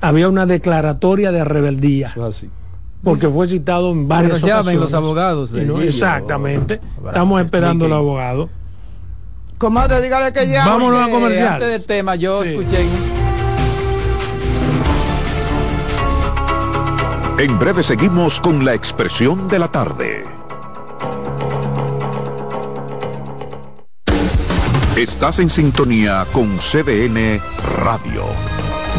había 0.01 0.29
una 0.29 0.47
declaratoria 0.47 1.33
de 1.33 1.45
rebeldía. 1.45 2.15
Porque 3.03 3.29
fue 3.29 3.49
citado 3.49 3.93
en 3.93 4.09
varias 4.09 4.43
ocasiones. 4.43 4.81
los 4.81 4.95
abogados. 4.95 5.53
exactamente. 5.55 6.81
Estamos 7.07 7.43
esperando 7.43 7.89
los 7.89 7.99
abogados. 7.99 8.51
Comadre, 9.59 10.03
dígale 10.03 10.33
que 10.33 10.49
ya. 10.49 10.67
Vámonos 10.67 11.01
a 11.01 11.11
comercial. 11.11 11.55
Antes 11.55 11.69
del 11.69 11.87
tema, 11.87 12.15
yo 12.15 12.43
escuché. 12.43 12.85
En 17.39 17.59
breve 17.59 17.83
seguimos 17.83 18.41
con 18.41 18.65
la 18.65 18.75
expresión 18.75 19.49
de 19.49 19.59
la 19.59 19.69
tarde. 19.69 20.25
Estás 24.97 25.39
en 25.39 25.51
sintonía 25.51 26.27
con 26.33 26.57
CDN 26.57 27.39
Radio. 27.85 28.25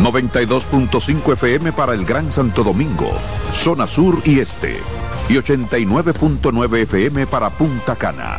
92.5 0.01 1.33
FM 1.33 1.73
para 1.73 1.93
el 1.93 2.05
Gran 2.05 2.31
Santo 2.31 2.63
Domingo, 2.63 3.11
zona 3.51 3.87
sur 3.87 4.21
y 4.25 4.39
este, 4.39 4.79
y 5.27 5.33
89.9 5.33 6.77
FM 6.83 7.25
para 7.25 7.49
Punta 7.49 7.95
Cana. 7.95 8.37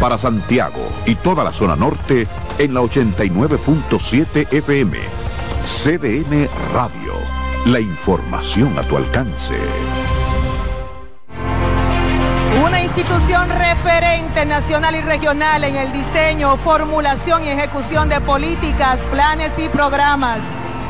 Para 0.00 0.16
Santiago 0.16 0.88
y 1.04 1.16
toda 1.16 1.44
la 1.44 1.52
zona 1.52 1.76
norte 1.76 2.26
en 2.58 2.72
la 2.72 2.80
89.7 2.80 4.50
FM. 4.50 4.98
CDN 5.66 6.48
Radio. 6.72 7.12
La 7.66 7.80
información 7.80 8.78
a 8.78 8.82
tu 8.82 8.96
alcance. 8.96 9.56
Una 12.64 12.82
institución 12.82 13.50
referente 13.50 14.46
nacional 14.46 14.96
y 14.96 15.02
regional 15.02 15.64
en 15.64 15.76
el 15.76 15.92
diseño, 15.92 16.56
formulación 16.56 17.44
y 17.44 17.48
ejecución 17.48 18.08
de 18.08 18.22
políticas, 18.22 19.00
planes 19.12 19.58
y 19.58 19.68
programas 19.68 20.42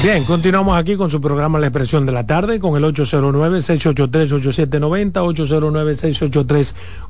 Bien, 0.00 0.22
continuamos 0.22 0.78
aquí 0.78 0.94
con 0.94 1.10
su 1.10 1.20
programa 1.20 1.58
La 1.58 1.66
Expresión 1.66 2.06
de 2.06 2.12
la 2.12 2.24
Tarde 2.24 2.60
con 2.60 2.76
el 2.76 2.84
809-683-8790, 2.94 5.12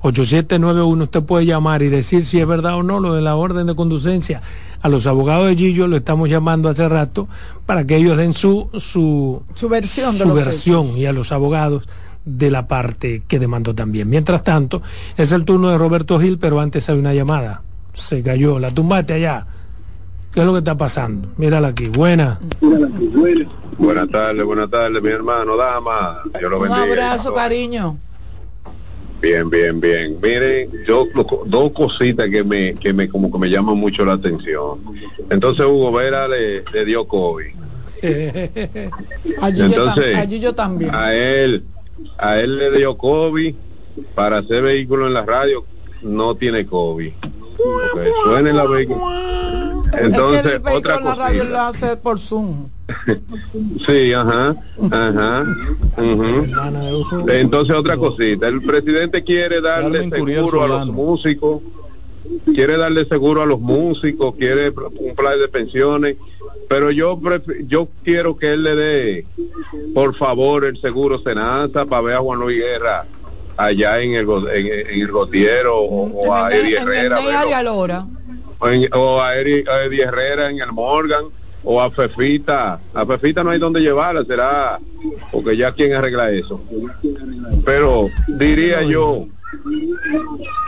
809-683-8791. 0.03 1.03
Usted 1.03 1.23
puede 1.23 1.45
llamar 1.45 1.83
y 1.83 1.91
decir 1.91 2.25
si 2.25 2.41
es 2.41 2.47
verdad 2.47 2.77
o 2.77 2.83
no 2.83 2.99
lo 2.99 3.13
de 3.13 3.21
la 3.21 3.37
orden 3.37 3.67
de 3.67 3.75
conducencia. 3.75 4.41
A 4.81 4.89
los 4.89 5.07
abogados 5.07 5.49
de 5.49 5.57
Gillo 5.57 5.87
lo 5.87 5.97
estamos 5.97 6.31
llamando 6.31 6.71
hace 6.71 6.89
rato 6.89 7.29
para 7.67 7.87
que 7.87 7.97
ellos 7.97 8.17
den 8.17 8.33
su, 8.33 8.71
su, 8.81 9.43
su 9.55 9.69
versión, 9.69 10.17
su 10.17 10.33
versión 10.33 10.97
y 10.97 11.05
a 11.05 11.13
los 11.13 11.31
abogados 11.31 11.87
de 12.25 12.51
la 12.51 12.69
parte 12.69 13.23
que 13.29 13.39
demandó 13.39 13.75
también. 13.75 14.09
Mientras 14.09 14.43
tanto, 14.43 14.81
es 15.19 15.31
el 15.33 15.45
turno 15.45 15.69
de 15.69 15.77
Roberto 15.77 16.19
Gil, 16.19 16.39
pero 16.39 16.59
antes 16.59 16.89
hay 16.89 16.99
una 16.99 17.13
llamada. 17.13 17.61
Se 17.93 18.23
cayó, 18.23 18.59
la 18.59 18.71
tumbate 18.71 19.13
allá. 19.13 19.45
¿Qué 20.33 20.41
es 20.41 20.47
lo 20.47 20.53
que 20.53 20.59
está 20.59 20.77
pasando? 20.77 21.29
Mírala 21.37 21.69
aquí. 21.69 21.89
Buena. 21.89 22.39
Buenas 23.79 24.09
tardes, 24.09 24.45
buenas 24.45 24.71
tardes, 24.71 25.03
mi 25.03 25.09
hermano, 25.09 25.57
dama. 25.57 26.23
Yo 26.41 26.49
lo 26.49 26.61
Un 26.61 26.73
abrazo, 26.73 27.33
cariño. 27.33 27.97
Bien, 29.23 29.49
bien, 29.49 29.81
bien. 29.81 30.19
Miren, 30.23 30.71
yo 30.87 31.07
dos 31.47 31.73
cositas 31.73 32.29
que 32.29 32.45
me, 32.45 32.75
que 32.75 32.93
me 32.93 33.09
como 33.09 33.33
que 33.33 33.39
me 33.39 33.49
llaman 33.49 33.77
mucho 33.77 34.05
la 34.05 34.13
atención. 34.13 34.81
Entonces 35.31 35.65
Hugo 35.65 35.93
Vera 35.93 36.29
le, 36.29 36.63
dio 36.85 37.09
COVID. 37.09 37.47
Entonces, 38.03 38.91
yo 40.41 40.55
también. 40.55 40.95
A 40.95 41.15
él, 41.15 41.65
a 42.19 42.39
él 42.39 42.59
le 42.59 42.77
dio 42.77 42.97
COVID 42.97 43.55
para 44.15 44.39
hacer 44.39 44.63
vehículo 44.63 45.07
en 45.07 45.15
la 45.15 45.25
radio, 45.25 45.65
no 46.03 46.37
tiene 46.37 46.67
COVID 46.67 47.13
porque 47.59 48.11
suene 48.25 48.53
la 48.53 48.67
vehículo. 48.67 49.01
Entonces, 49.93 50.45
es 50.45 50.51
que 50.51 50.57
el 50.57 50.63
vehículo 50.63 50.77
otra 50.79 50.97
en 50.97 51.05
la 51.05 51.15
radio 51.15 51.45
lo 51.45 51.51
cosa. 51.51 51.69
hace 51.69 51.97
por 51.97 52.21
Zoom. 52.21 52.69
Sí, 53.87 54.13
ajá, 54.13 54.55
ajá. 54.91 55.45
ujú. 55.97 57.29
Entonces, 57.29 57.77
otra 57.77 57.97
cosita. 57.97 58.49
El 58.49 58.63
presidente 58.63 59.25
quiere 59.25 59.61
darle 59.61 60.09
Carmen 60.11 60.35
seguro 60.35 60.63
a 60.63 60.69
los 60.69 60.87
músicos, 60.87 61.63
quiere 62.55 62.77
darle 62.77 63.07
seguro 63.07 63.43
a 63.43 63.47
los 63.47 63.61
músicos, 63.61 64.35
quiere 64.37 64.71
un 64.71 65.15
plan 65.15 65.39
de 65.39 65.49
pensiones, 65.49 66.17
pero 66.69 66.91
yo 66.91 67.19
yo 67.67 67.89
quiero 68.05 68.37
que 68.37 68.53
él 68.53 68.63
le 68.63 68.77
dé, 68.77 69.27
por 69.95 70.15
favor, 70.15 70.65
el 70.65 70.79
seguro 70.81 71.19
Senasa 71.19 71.87
para 71.87 72.03
ver 72.03 72.15
a 72.17 72.21
Juan 72.21 72.41
Luis 72.41 72.59
Guerra 72.59 73.07
allá 73.59 74.01
en 74.01 74.15
el, 74.15 74.27
en, 74.55 74.67
en 74.89 75.01
el 75.03 75.09
Gotiero 75.13 75.77
o, 75.79 76.07
o 76.29 76.35
a 76.35 76.51
el 76.55 76.73
Herrera. 76.75 77.19
O, 78.61 78.69
en- 78.69 78.89
o 78.95 79.21
a, 79.21 79.37
Eri- 79.37 79.65
Herrera 80.01 80.49
en 80.51 80.61
el 80.61 80.73
Morgan 80.73 81.25
o 81.65 81.81
a 81.83 81.91
Fefita. 81.91 82.81
A 82.95 83.05
Fefita 83.07 83.43
no 83.45 83.51
hay 83.51 83.59
donde 83.59 83.81
llevarla, 83.81 84.25
será 84.25 84.79
porque 85.33 85.57
ya 85.57 85.73
quién 85.73 85.93
arregla 85.95 86.31
eso. 86.31 86.63
Pero 87.65 88.07
diría 88.27 88.83
yo 88.83 89.27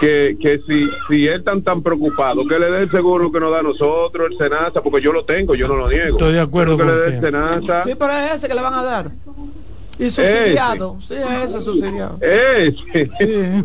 que, 0.01 0.37
que 0.41 0.61
si, 0.67 0.89
si 1.09 1.27
él 1.29 1.43
tan 1.45 1.63
tan 1.63 1.83
preocupado, 1.83 2.47
que 2.47 2.59
le 2.59 2.71
dé 2.71 2.83
el 2.83 2.91
seguro 2.91 3.31
que 3.31 3.39
nos 3.41 3.51
da 3.53 3.61
a 3.61 3.63
nosotros, 3.63 4.31
el 4.31 4.39
Senasa, 4.39 4.83
porque 4.83 5.01
yo 5.03 5.13
lo 5.13 5.25
tengo, 5.25 5.55
yo 5.55 5.69
no 5.69 5.77
lo 5.77 5.89
niego. 5.89 6.19
Estoy 6.19 6.33
de 6.35 6.41
acuerdo 6.41 6.77
Pero 6.77 6.89
que 6.89 6.93
con 6.93 7.01
le 7.01 7.03
dé 7.03 7.09
el 7.09 7.25
usted. 7.25 7.27
Senasa. 7.29 7.85
Sí, 7.85 7.95
pero 7.99 8.13
es 8.13 8.33
ese 8.35 8.49
que 8.49 8.55
le 8.55 8.63
van 8.63 8.75
a 8.75 8.83
dar. 8.83 9.11
Y 10.01 10.11
subsidiado. 10.11 10.97
Sí, 11.01 11.15
es 11.15 11.51
ese 11.51 11.61
subsidiado. 11.61 12.19
Eh, 12.21 12.75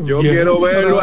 yo 0.04 0.20
Bien. 0.20 0.36
quiero 0.36 0.60
verlo, 0.60 1.00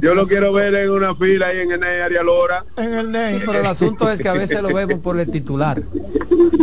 yo 0.00 0.14
lo 0.14 0.26
quiero 0.26 0.52
ver 0.52 0.74
en 0.74 0.90
una 0.90 1.14
fila 1.14 1.48
ahí 1.48 1.58
en 1.60 1.72
el 1.72 1.82
Área 1.82 2.22
Lora. 2.22 2.64
En 2.76 2.94
el 2.94 3.10
Ney. 3.10 3.40
Pero 3.44 3.58
el 3.60 3.66
asunto 3.66 4.08
es 4.10 4.20
que 4.20 4.28
a 4.28 4.32
veces 4.34 4.62
lo 4.62 4.72
vemos 4.72 5.00
por 5.00 5.18
el 5.18 5.30
titular. 5.30 5.82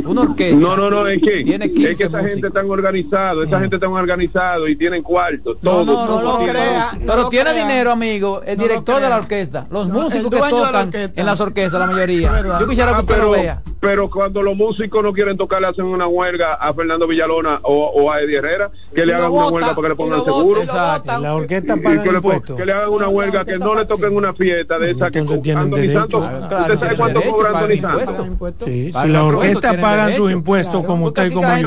Una 0.05 0.21
orquesta. 0.21 0.57
No, 0.59 0.75
no, 0.75 0.89
no, 0.89 1.07
es 1.07 1.21
que, 1.21 1.43
Tiene 1.43 1.65
es 1.65 1.71
15 1.71 1.95
que 1.95 2.03
esa 2.05 2.23
gente 2.23 2.47
está 2.47 2.61
organizada, 2.65 3.45
esa 3.45 3.59
gente 3.59 3.75
está 3.75 3.87
organizada 3.87 4.69
y 4.69 4.75
tienen 4.75 5.03
cuartos, 5.03 5.57
todo. 5.61 5.85
No, 5.85 5.93
no, 5.93 5.99
no, 6.01 6.07
todo 6.07 6.39
lo 6.39 6.45
crea. 6.51 6.91
Pero 7.05 7.29
tiene 7.29 7.53
dinero, 7.53 7.91
amigo, 7.91 8.41
el 8.45 8.57
No 8.57 8.63
director 8.63 9.01
de 9.01 9.09
la 9.09 9.17
orquesta, 9.17 9.67
los 9.69 9.87
No, 9.87 10.01
músicos 10.01 10.29
que 10.31 10.39
la 10.39 10.49
tocan 10.49 10.91
en 10.93 11.25
las 11.25 11.39
orquestas, 11.39 11.79
la 11.79 11.87
mayoría. 11.87 12.41
Yo 12.59 12.67
quisiera 12.67 12.91
que 12.91 12.97
Ah, 12.97 12.99
usted 13.01 13.13
pero, 13.15 13.25
lo 13.25 13.31
vea. 13.31 13.61
pero 13.79 14.09
cuando 14.09 14.41
los 14.43 14.55
músicos 14.55 15.01
no 15.03 15.13
quieren 15.13 15.37
tocar, 15.37 15.61
le 15.61 15.67
hacen 15.67 15.85
una 15.85 16.07
huelga 16.07 16.53
a 16.55 16.73
Fernando 16.73 17.07
Villalona 17.07 17.59
o, 17.63 17.80
o 17.89 18.11
a 18.11 18.21
Eddie 18.21 18.37
Herrera, 18.37 18.71
que 18.93 19.05
le 19.05 19.13
hagan 19.13 19.31
una 19.31 19.47
huelga 19.47 19.69
para 19.75 19.81
que 19.83 19.89
le 19.89 19.95
pongan 19.95 20.23
seguro. 20.25 20.61
Exacto. 20.61 21.19
La 21.19 21.35
orquesta 21.35 21.75
Y 21.75 21.79
paga 21.79 22.03
que, 22.03 22.11
le, 22.11 22.21
pon- 22.21 22.33
impuestos. 22.33 22.57
que 22.57 22.65
le 22.65 22.73
hagan 22.73 22.89
una 22.89 23.07
huelga 23.07 23.45
que 23.45 23.57
no 23.57 23.75
le 23.75 23.85
toquen 23.85 24.15
una 24.15 24.33
fiesta 24.33 24.77
de 24.79 24.91
esa 24.91 25.11
que 25.11 25.19
Anthony. 25.19 25.93
Santos, 25.93 26.25
claro, 26.47 26.73
¿usted 26.73 26.79
sabe 26.79 26.95
cuánto 26.97 27.21
cobra 27.21 27.49
Anthony 27.59 27.81
Santos? 27.81 28.27
Sí, 28.65 28.91
si 28.91 29.07
la 29.07 29.23
orquesta 29.23 29.81
pagan 29.81 30.13
sus 30.13 30.31
impuestos 30.31 30.71
Claro. 30.73 30.87
como 30.87 31.05
usted 31.07 31.31
y 31.31 31.33
como 31.33 31.57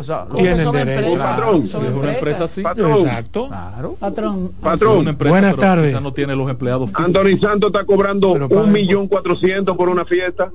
yo. 0.00 0.28
Tienen 0.34 0.72
derecho. 0.72 1.18
Patrón. 1.18 1.62
Es 1.62 1.74
una 1.74 2.14
empresa 2.14 2.44
así. 2.44 2.62
Patrón, 2.62 2.92
Exacto. 2.98 3.48
Patrón. 3.98 4.52
Patrón, 4.60 5.16
Buenas 5.18 5.56
tardes. 5.56 6.00
no 6.00 6.12
tiene 6.12 6.34
los 6.36 6.50
empleados. 6.50 6.90
Anthony 6.94 7.38
Santos 7.40 7.68
está 7.72 7.84
cobrando 7.84 8.32
un 8.32 8.72
millón 8.72 9.08
cuatrocientos 9.08 9.76
por 9.76 9.88
una 9.88 10.04
fiesta. 10.04 10.50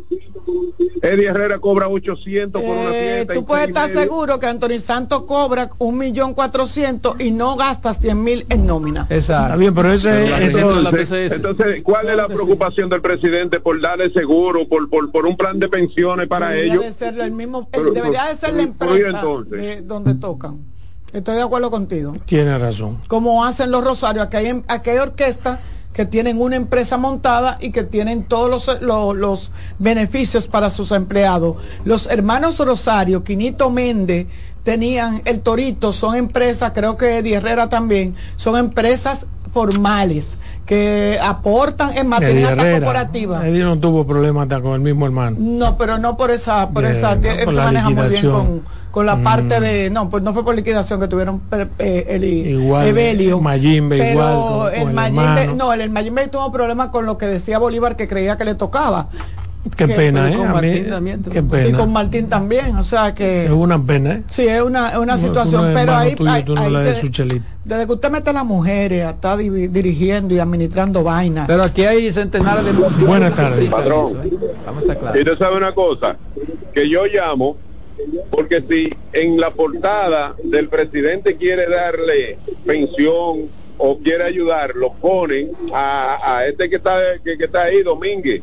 Eddie 1.01 1.27
Herrera 1.27 1.59
cobra 1.59 1.87
800 1.87 2.61
por 2.61 2.71
una 2.71 2.89
Eh, 2.95 3.13
fiesta. 3.15 3.33
tú 3.33 3.39
y 3.39 3.43
puedes 3.43 3.67
estar 3.67 3.89
seguro 3.89 4.39
que 4.39 4.47
Anthony 4.47 4.79
Santos 4.89 5.25
cobra 5.27 5.69
un 5.77 5.99
millón 5.99 6.33
cuatrocientos 6.33 7.15
y 7.19 7.29
no 7.29 7.55
gasta 7.55 7.93
cien 7.93 8.23
mil 8.23 8.43
en 8.49 8.65
nómina. 8.65 9.01
Está 9.03 9.15
Exacto. 9.17 9.59
bien, 9.59 9.75
pero 9.75 9.93
ese, 9.93 10.09
Pero 10.09 10.23
de 10.75 10.81
la 10.81 10.89
Entonces, 10.89 11.31
entonces, 11.31 11.81
¿cuál 11.83 12.09
es 12.09 12.17
la 12.17 12.27
preocupación 12.27 12.89
del 12.89 12.99
presidente 12.99 13.59
por 13.59 13.79
darle 13.79 14.09
seguro, 14.11 14.67
por, 14.67 14.89
por, 14.89 15.11
por 15.11 15.27
un 15.27 15.37
plan 15.37 15.59
de 15.59 15.69
pensiones 15.69 16.27
para 16.27 16.49
debería 16.49 16.73
ellos? 16.73 16.85
de 16.85 16.91
ser 16.93 17.19
el 17.19 17.31
mismo, 17.31 17.69
Pero- 17.69 17.91
debería 17.91 18.25
de 18.29 18.35
ser 18.35 18.51
la 18.55 18.63
pero- 18.63 18.73
pero, 18.79 18.91
¿y 18.97 18.99
empresa 19.01 19.19
entonces? 19.19 19.61
de 19.61 19.81
donde 19.83 20.15
tocan. 20.15 20.57
Estoy 21.13 21.35
de 21.35 21.41
acuerdo 21.43 21.69
contigo. 21.69 22.15
tiene 22.25 22.57
razón. 22.57 22.97
Como 23.07 23.45
hacen 23.45 23.69
los 23.69 23.83
Rosarios, 23.83 24.25
aquí 24.25 24.37
hay, 24.37 24.63
aquí 24.67 24.89
hay 24.89 24.97
orquestas 24.97 25.59
que 25.93 26.05
tienen 26.05 26.39
una 26.39 26.55
empresa 26.55 26.97
montada 26.97 27.57
y 27.59 27.71
que 27.71 27.83
tienen 27.83 28.23
todos 28.23 28.49
los, 28.49 28.81
los, 28.81 29.15
los 29.17 29.51
beneficios 29.79 30.47
para 30.47 30.69
sus 30.69 30.91
empleados. 30.91 31.57
Los 31.83 32.07
hermanos 32.07 32.57
Rosario, 32.59 33.23
Quinito 33.23 33.69
Méndez, 33.71 34.27
tenían 34.63 35.21
el 35.25 35.39
Torito, 35.41 35.93
son 35.93 36.15
empresas, 36.15 36.71
creo 36.73 36.97
que 36.97 37.17
Eddie 37.17 37.35
Herrera 37.35 37.69
también, 37.69 38.15
son 38.35 38.57
empresas 38.57 39.25
formales 39.51 40.37
que 40.65 41.17
aportan 41.21 41.97
en 41.97 42.07
materia 42.07 42.55
corporativa. 42.55 43.47
Eddie 43.47 43.63
no 43.63 43.79
tuvo 43.79 44.05
problema 44.05 44.43
hasta 44.43 44.61
con 44.61 44.73
el 44.73 44.81
mismo 44.81 45.05
hermano. 45.05 45.37
No, 45.39 45.77
pero 45.77 45.97
no 45.97 46.15
por 46.17 46.29
esa, 46.29 46.69
por 46.69 46.85
esa, 46.85 47.15
no 47.15 47.29
él 47.31 47.45
por 47.45 47.55
se 47.55 47.59
maneja 47.61 47.89
muy 47.89 48.07
bien 48.09 48.29
con, 48.31 48.61
con 48.91 49.05
la 49.07 49.15
Mm. 49.15 49.23
parte 49.23 49.59
de, 49.59 49.89
no, 49.89 50.09
pues 50.11 50.21
no 50.21 50.33
fue 50.33 50.45
por 50.45 50.55
liquidación 50.55 50.99
que 50.99 51.07
tuvieron 51.07 51.41
eh, 51.51 51.67
eh, 51.79 52.05
el 52.09 52.23
Igual, 52.23 52.87
Evelio. 52.87 53.39
Mayimbe 53.39 53.97
pero 53.97 54.11
igual 54.11 54.33
con- 54.35 54.59
con 54.59 54.73
el 54.73 54.87
el 54.87 54.93
Mayimbe, 54.93 55.53
no, 55.55 55.73
el, 55.73 55.81
el 55.81 55.89
Mayimbe 55.89 56.27
tuvo 56.27 56.51
problemas 56.51 56.89
con 56.89 57.07
lo 57.07 57.17
que 57.17 57.25
decía 57.25 57.57
Bolívar 57.57 57.95
que 57.95 58.07
creía 58.07 58.37
que 58.37 58.45
le 58.45 58.53
tocaba. 58.53 59.07
Qué 59.75 59.87
Que- 59.87 59.93
pena, 59.93 60.31
¿eh? 60.31 60.35
con 60.35 60.47
mí- 60.61 60.81
también, 60.89 61.21
qué 61.23 61.39
Y 61.39 61.41
con 61.41 61.49
pena. 61.49 61.85
Martín 61.85 62.29
también, 62.29 62.77
o 62.77 62.83
sea 62.83 63.13
que 63.13 63.45
Es 63.45 63.51
una 63.51 63.81
pena, 63.83 64.13
¿eh? 64.13 64.23
sí 64.29 64.47
es 64.47 64.61
una, 64.61 64.91
es 64.91 64.97
una 64.97 65.13
no 65.15 65.17
situación, 65.21 65.71
pero 65.73 65.93
ahí, 65.95 66.15
tuyo, 66.15 66.31
ahí- 66.31 66.45
no 66.47 66.59
ahí 66.79 66.85
desde- 66.85 67.01
su 67.01 67.09
chelito. 67.09 67.45
desde 67.65 67.85
que 67.85 67.91
usted 67.91 68.09
mete 68.09 68.29
a 68.29 68.33
las 68.33 68.45
mujeres 68.45 69.05
a 69.05 69.09
estar 69.11 69.37
di- 69.37 69.67
dirigiendo 69.67 70.33
y 70.33 70.39
administrando 70.39 71.03
vainas. 71.03 71.45
Pero 71.47 71.63
aquí 71.63 71.83
hay 71.83 72.09
centenares 72.11 72.63
de 72.65 72.71
músicos. 72.71 73.05
Buenas 73.05 73.33
tardes. 73.35 73.69
Patrón. 73.69 74.05
eso, 74.07 74.23
¿eh? 74.23 74.29
Vamos 74.65 74.83
a 74.83 74.93
estar 74.93 74.95
Y 74.95 74.99
claros. 74.99 75.19
usted 75.19 75.37
sabe 75.37 75.57
una 75.57 75.73
cosa, 75.73 76.15
que 76.73 76.89
yo 76.89 77.05
llamo 77.05 77.57
porque 78.31 78.63
si 78.69 78.89
en 79.11 79.37
la 79.41 79.51
portada 79.51 80.35
del 80.41 80.69
presidente 80.69 81.35
quiere 81.35 81.67
darle 81.67 82.37
pensión 82.65 83.49
o 83.81 83.97
quiere 83.97 84.23
ayudar, 84.25 84.75
lo 84.75 84.93
ponen 84.93 85.51
a, 85.73 86.37
a 86.37 86.45
este 86.45 86.69
que 86.69 86.75
está 86.75 86.99
que, 87.23 87.37
que 87.37 87.45
está 87.45 87.63
ahí, 87.63 87.81
Domínguez, 87.81 88.41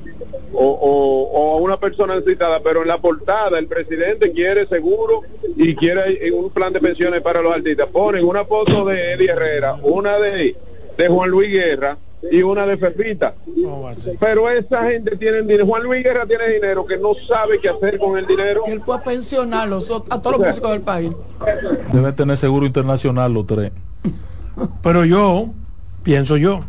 o, 0.53 0.65
o- 0.67 1.31
o 1.31 1.55
a 1.55 1.57
una 1.61 1.79
persona 1.79 2.15
necesitada, 2.17 2.61
pero 2.61 2.83
en 2.83 2.89
la 2.89 2.99
portada 2.99 3.59
el 3.59 3.67
presidente 3.67 4.33
quiere 4.33 4.67
seguro 4.67 5.21
y 5.57 5.75
quiere 5.77 6.33
un 6.33 6.51
plan 6.51 6.73
de 6.73 6.81
pensiones 6.81 7.21
para 7.21 7.43
los 7.43 7.53
artistas. 7.53 7.87
Ponen 7.93 8.25
una 8.25 8.45
foto 8.47 8.85
de 8.87 9.13
Eddie 9.13 9.31
Herrera, 9.31 9.79
una 9.83 10.19
de, 10.19 10.57
de 10.97 11.09
Juan 11.09 11.31
Luis 11.31 11.51
Guerra 11.51 11.99
y 12.31 12.43
una 12.43 12.67
de 12.67 12.79
Fefita. 12.79 13.35
Pero 14.19 14.49
esa 14.51 14.89
gente 14.91 15.17
tiene 15.17 15.43
dinero. 15.43 15.67
Juan 15.67 15.83
Luis 15.83 16.03
Guerra 16.03 16.25
tiene 16.27 16.49
dinero 16.49 16.87
que 16.87 16.97
no 16.97 17.13
sabe 17.29 17.61
qué 17.61 17.69
hacer 17.69 17.99
con 17.99 18.17
el 18.19 18.27
dinero. 18.27 18.63
Él 18.67 18.81
puede 18.81 19.01
pensionar 19.01 19.69
los 19.69 19.91
ot- 19.91 20.07
a 20.09 20.21
todos 20.23 20.39
los 20.39 20.47
músicos 20.49 20.71
del 20.73 20.81
país. 20.81 21.13
Debe 21.93 22.13
tener 22.13 22.37
seguro 22.39 22.65
internacional 22.67 23.33
los 23.33 23.47
tres. 23.47 23.71
Pero 24.83 25.05
yo, 25.05 25.49
pienso 26.03 26.37
yo, 26.37 26.61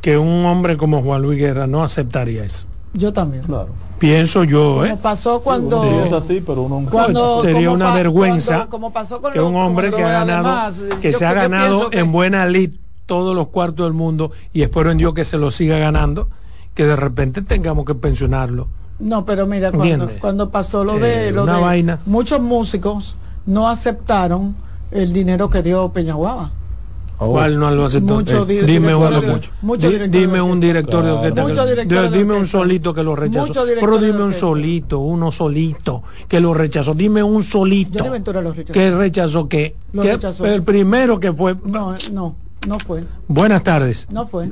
que 0.00 0.18
un 0.18 0.44
hombre 0.44 0.76
como 0.76 1.02
Juan 1.02 1.22
Luis 1.22 1.38
Guerra 1.38 1.66
no 1.66 1.82
aceptaría 1.82 2.44
eso. 2.44 2.66
Yo 2.92 3.12
también. 3.12 3.44
Claro. 3.44 3.68
Pienso 3.98 4.44
yo, 4.44 4.84
¿eh? 4.84 4.90
Como 4.90 5.02
pasó 5.02 5.40
cuando... 5.42 5.82
Sí, 5.82 5.88
es 6.06 6.12
así, 6.12 6.42
pero 6.44 6.62
uno 6.62 6.88
Cuando- 6.90 7.42
Sería 7.42 7.66
como 7.66 7.74
una 7.74 7.84
pa- 7.86 7.94
vergüenza 7.94 8.54
cuando- 8.54 8.70
como 8.70 8.92
pasó 8.92 9.20
con 9.20 9.32
que 9.32 9.40
un 9.40 9.54
hombre 9.56 9.90
que 9.92 10.02
ha 10.02 10.08
ganado, 10.24 10.48
además, 10.48 10.82
que 11.02 11.12
se 11.12 11.26
ha 11.26 11.32
ganado 11.34 11.90
que- 11.90 11.98
en 11.98 12.10
buena 12.10 12.46
lid 12.46 12.74
todos 13.06 13.34
los 13.36 13.48
cuartos 13.48 13.84
del 13.86 13.92
mundo 13.92 14.30
y 14.54 14.62
espero 14.62 14.90
en 14.90 14.98
Dios 14.98 15.12
que 15.14 15.24
se 15.26 15.36
lo 15.36 15.50
siga 15.50 15.78
ganando, 15.78 16.28
que 16.74 16.86
de 16.86 16.96
repente 16.96 17.42
tengamos 17.42 17.84
que 17.84 17.94
pensionarlo. 17.94 18.68
No, 18.98 19.24
pero 19.24 19.46
mira, 19.46 19.70
cuando, 19.70 20.08
cuando 20.20 20.50
pasó 20.50 20.82
lo 20.84 20.98
de, 20.98 21.28
Eh, 21.28 21.32
lo 21.32 21.42
una 21.44 21.56
de- 21.56 21.62
vaina. 21.62 21.98
muchos 22.06 22.40
músicos 22.40 23.16
no 23.46 23.68
aceptaron 23.68 24.54
el 24.90 25.12
dinero 25.12 25.50
que 25.50 25.62
dio 25.62 25.90
Peñaguaba. 25.90 26.52
Oh. 27.22 27.32
¿Cuál 27.32 27.58
no 27.58 27.70
lo 27.70 27.84
aceptó? 27.84 28.14
Muchos 28.14 28.48
Eh, 28.48 28.62
di- 28.62 28.72
dime 28.72 28.94
uno, 28.94 29.20
de- 29.20 29.40
mucho. 29.60 29.88
Di- 29.88 29.92
directores 29.92 30.10
dime 30.10 30.32
de 30.36 30.40
un 30.40 30.58
director 30.58 31.04
de 31.04 31.10
orquesta. 31.10 31.42
Muchos 31.42 31.64
que- 31.64 31.70
directores 31.70 32.10
de 32.12 32.18
dime 32.18 32.34
un 32.34 32.46
solito 32.48 32.94
que 32.94 33.02
lo 33.02 33.14
rechazó. 33.14 33.52
Pero 33.78 33.98
dime 33.98 34.22
un 34.22 34.32
solito, 34.32 34.98
uno 35.00 35.30
solito 35.30 36.02
que 36.28 36.40
lo 36.40 36.54
rechazó. 36.54 36.94
Dime 36.94 37.22
un 37.22 37.42
solito 37.42 38.02
rechazó. 38.10 38.72
que 38.72 38.90
rechazó 38.90 39.48
que, 39.50 39.74
Lo 39.92 40.00
que 40.02 40.12
rechazó. 40.12 40.46
el 40.46 40.62
primero 40.62 41.20
que 41.20 41.30
fue. 41.34 41.56
No, 41.62 41.94
no, 42.10 42.36
no 42.66 42.78
fue, 42.78 43.04
Buenas 43.28 43.62
tardes. 43.64 44.06
no 44.10 44.26
fue. 44.26 44.50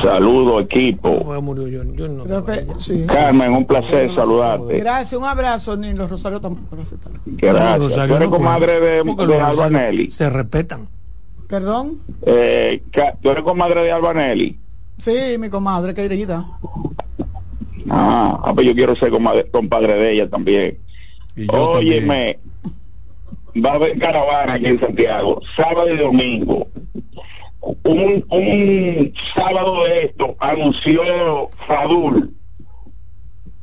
Saludo 0.00 0.60
equipo. 0.60 1.24
Pues 1.24 1.42
murió 1.42 1.64
Johnny, 1.64 1.94
Johnny 1.98 2.14
no 2.14 2.24
Pero, 2.24 2.44
pe- 2.44 2.66
sí. 2.78 3.04
Carmen, 3.06 3.52
un 3.52 3.66
placer 3.66 4.14
saludarte. 4.14 4.78
Gracias, 4.78 5.20
un 5.20 5.26
abrazo, 5.26 5.76
ni 5.76 5.92
los 5.92 6.08
Rosarios 6.08 6.40
tampoco 6.40 6.76
lo 6.76 6.82
aceptaron. 6.82 7.20
Gracias. 7.26 7.78
Rosario 7.78 8.14
Tú 8.14 8.16
eres 8.16 8.30
no 8.30 8.36
comadre 8.36 8.80
de, 8.80 8.90
de 8.90 9.04
los 9.04 9.16
Rosario 9.16 9.44
Albanelli. 9.44 10.10
Se 10.10 10.30
respetan. 10.30 10.88
¿Perdón? 11.48 12.00
Eh, 12.24 12.82
Ca- 12.90 13.16
tú 13.20 13.30
eres 13.30 13.42
comadre 13.42 13.82
de 13.82 13.92
Albanelli. 13.92 14.58
Sí, 14.98 15.36
mi 15.38 15.48
comadre 15.50 15.94
querida. 15.94 16.46
Ah, 17.90 18.40
ah, 18.44 18.52
pues 18.54 18.66
yo 18.66 18.74
quiero 18.74 18.94
ser 18.96 19.10
comadre- 19.10 19.50
compadre 19.50 19.94
de 19.94 20.12
ella 20.12 20.28
también. 20.30 20.78
Y 21.36 21.46
yo 21.46 21.70
Óyeme, 21.72 22.38
va 23.64 23.72
a 23.72 23.74
haber 23.74 23.98
caravana 23.98 24.54
aquí 24.54 24.66
en 24.66 24.80
Santiago, 24.80 25.40
sábado 25.56 25.92
y 25.92 25.96
domingo, 25.96 26.68
un, 27.84 28.24
un 28.30 29.12
sábado 29.34 29.84
de 29.84 30.04
esto 30.04 30.36
anunció 30.38 31.50
Fadul 31.66 32.34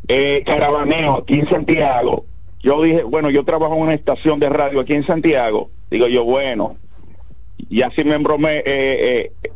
eh, 0.08 0.44
Caravaneo 0.46 1.18
aquí 1.18 1.40
en 1.40 1.48
Santiago. 1.50 2.26
Yo 2.62 2.82
dije, 2.82 3.04
bueno, 3.04 3.30
yo 3.30 3.46
trabajo 3.46 3.76
en 3.76 3.82
una 3.84 3.94
estación 3.94 4.40
de 4.40 4.50
radio 4.50 4.82
aquí 4.82 4.94
en 4.94 5.06
Santiago. 5.06 5.70
Digo 5.90 6.08
yo, 6.08 6.24
bueno, 6.26 6.76
y 7.70 7.82
así 7.82 8.04
me 8.04 8.16
embromé. 8.16 8.58
Eh, 8.60 8.64
eh, 8.66 9.50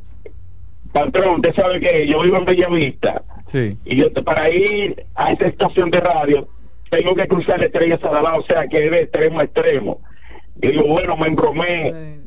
patrón, 0.92 1.36
usted 1.38 1.56
sabe 1.56 1.80
que 1.80 2.08
yo 2.08 2.22
vivo 2.22 2.38
en 2.38 2.46
Bellavista. 2.46 3.24
Sí. 3.48 3.78
Y 3.86 3.96
yo 3.98 4.12
para 4.14 4.50
ir 4.50 5.06
a 5.16 5.32
esta 5.32 5.48
estación 5.48 5.92
de 5.92 6.00
radio 6.00 6.48
tengo 6.90 7.16
que 7.16 7.28
cruzar 7.28 7.60
la 7.60 7.66
estrella 7.66 8.00
Sadalá, 8.00 8.36
o 8.36 8.46
sea 8.46 8.68
que 8.68 8.86
es 8.86 8.92
de 8.92 9.02
extremo 9.02 9.40
a 9.40 9.44
extremo. 9.44 10.02
Y 10.62 10.68
digo, 10.68 10.84
bueno, 10.86 11.18
me 11.18 11.28
embromé, 11.28 12.20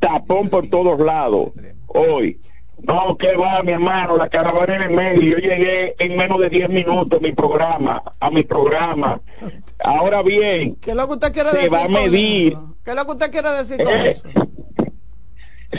tapón 0.00 0.48
por 0.48 0.68
todos 0.68 0.98
lados, 1.00 1.50
hoy. 1.88 2.40
No, 2.82 3.16
que 3.16 3.34
va, 3.36 3.62
mi 3.62 3.72
hermano, 3.72 4.16
la 4.16 4.28
caravana 4.28 4.76
en 4.76 4.82
el 4.82 4.90
medio. 4.90 5.38
Yo 5.38 5.38
llegué 5.38 5.94
en 5.98 6.16
menos 6.16 6.38
de 6.40 6.50
10 6.50 6.68
minutos 6.70 7.18
a 7.18 7.22
mi 7.22 7.32
programa, 7.32 8.02
a 8.18 8.30
mi 8.30 8.42
programa. 8.42 9.20
Ahora 9.84 10.22
bien, 10.22 10.74
¿Qué 10.76 10.90
es 10.90 10.96
lo 10.96 11.06
que 11.06 11.12
usted 11.14 11.32
quiere 11.32 11.50
se 11.50 11.56
decir? 11.58 11.72
va 11.72 11.84
a 11.84 11.88
medir? 11.88 12.56
¿Qué 12.84 12.90
es 12.90 12.96
lo 12.96 13.04
que 13.06 13.10
usted 13.12 13.30
quiere 13.30 13.50
decir 13.50 13.76
con 13.82 13.92
Eh, 13.94 14.10
eso? 14.10 14.28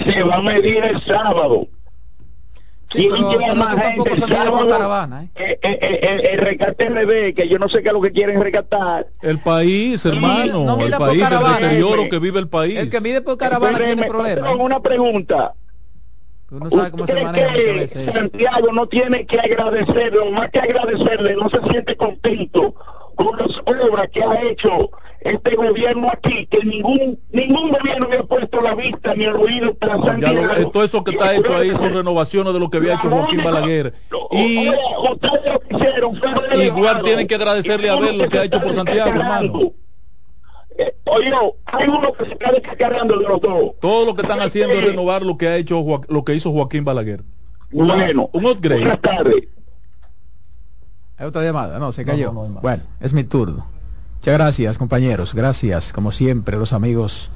Se 0.03 0.23
va 0.23 0.35
a 0.35 0.41
medir 0.41 0.83
el 0.83 1.01
sábado. 1.03 1.67
¿Quién 2.89 3.11
pero- 3.11 3.29
lleva 3.31 3.41
pero 3.47 3.55
más 3.55 3.81
gente 3.81 4.09
por 4.09 4.29
sábado? 4.29 4.69
caravana, 4.69 5.23
¿eh? 5.23 5.29
Eh, 5.35 5.59
eh, 5.63 5.79
eh, 5.81 5.99
el, 6.03 6.25
el 6.25 6.37
rescate 6.39 6.89
RD, 6.89 7.33
que 7.35 7.47
yo 7.49 7.57
no 7.57 7.67
sé 7.67 7.81
qué 7.81 7.87
es 7.89 7.93
lo 7.93 8.01
que 8.01 8.11
quieren 8.11 8.39
rescatar. 8.41 9.07
El 9.23 9.39
país, 9.41 10.05
hermano, 10.05 10.63
no 10.63 10.79
el 10.85 10.91
país, 10.93 11.13
el 11.15 11.19
caravana. 11.29 11.59
deterioro 11.59 12.07
que 12.09 12.19
vive 12.19 12.39
el 12.39 12.47
país. 12.47 12.77
El 12.77 12.89
que 12.91 13.01
mide 13.01 13.21
por 13.21 13.37
caravana 13.37 13.77
tiene 13.79 14.03
problemas. 14.05 14.39
patrón, 14.39 14.61
una 14.61 14.79
pregunta. 14.79 15.53
Uno 16.51 16.69
sabe 16.69 16.91
cómo 16.91 17.07
se 17.07 17.13
¿Usted 17.13 17.25
maneja 17.25 17.53
veces. 17.53 18.05
que 18.05 18.13
Santiago 18.13 18.71
no 18.71 18.87
tiene 18.87 19.25
que 19.25 19.39
agradecerle, 19.39 20.29
más 20.31 20.51
que 20.51 20.59
agradecerle, 20.59 21.35
no 21.35 21.49
se 21.49 21.59
siente 21.71 21.97
contento 21.97 22.75
con 23.15 23.35
las 23.37 23.57
obras 23.65 24.07
que 24.13 24.23
ha 24.23 24.41
hecho 24.43 24.91
este 25.25 25.55
gobierno 25.55 26.07
aquí, 26.11 26.45
que 26.45 26.59
ningún 26.65 27.19
ningún 27.31 27.71
gobierno 27.71 28.05
había 28.05 28.23
puesto 28.23 28.61
la 28.61 28.75
vista 28.75 29.15
ni 29.15 29.23
el 29.25 29.35
oído 29.35 29.73
para 29.73 29.97
Ya 29.97 30.03
Santiago. 30.05 30.41
lo- 30.45 30.55
eh, 30.55 30.69
todo 30.71 30.83
eso 30.83 31.03
que 31.03 31.11
está 31.11 31.35
hecho 31.35 31.55
ahí 31.55 31.71
son 31.71 31.93
renovaciones 31.93 32.53
de 32.53 32.59
lo 32.59 32.69
que 32.69 32.77
había 32.77 32.93
hecho 32.93 33.09
Joaquín 33.09 33.43
Balaguer. 33.43 33.93
Y 34.31 34.69
Oye, 36.53 36.65
igual 36.67 37.01
tienen 37.01 37.27
que 37.27 37.35
agradecerle 37.35 37.89
a 37.89 37.95
ver 37.99 38.15
lo 38.15 38.29
que 38.29 38.37
ha 38.39 38.43
hecho 38.43 38.61
por 38.61 38.73
Santiago, 38.73 39.09
hermano. 39.09 39.59
Eh, 40.77 40.93
Oye, 41.05 41.29
no, 41.29 41.53
hay 41.65 41.87
uno 41.87 42.11
que 42.13 42.25
se 42.25 42.31
está 42.33 42.51
descargando 42.51 43.17
de 43.17 43.27
los 43.27 43.41
dos. 43.41 43.71
Todo 43.79 44.05
lo 44.05 44.15
que 44.15 44.21
están 44.23 44.41
haciendo 44.41 44.73
es 44.75 44.83
renovar 44.85 45.23
lo 45.23 45.37
que 45.37 45.47
ha 45.47 45.55
hecho 45.57 45.81
Joa- 45.81 46.05
lo 46.07 46.23
que 46.23 46.35
hizo 46.35 46.51
Joaquín 46.51 46.83
Balaguer. 46.85 47.23
Bueno, 47.71 48.29
Un 48.31 48.45
upgrade. 48.45 48.81
buenas 48.81 49.01
tardes. 49.01 49.47
Hay 51.17 51.27
otra 51.27 51.43
llamada, 51.43 51.79
no, 51.79 51.91
se 51.93 52.03
cayó. 52.05 52.31
no, 52.33 52.47
no 52.47 52.59
bueno, 52.61 52.83
es 52.99 53.13
mi 53.13 53.23
turno. 53.23 53.67
Muchas 54.25 54.39
gracias, 54.39 54.77
compañeros. 54.79 55.35
Gracias, 55.35 55.93
como 55.93 56.11
siempre, 56.11 56.57
los 56.57 56.73
amigos 56.73 57.29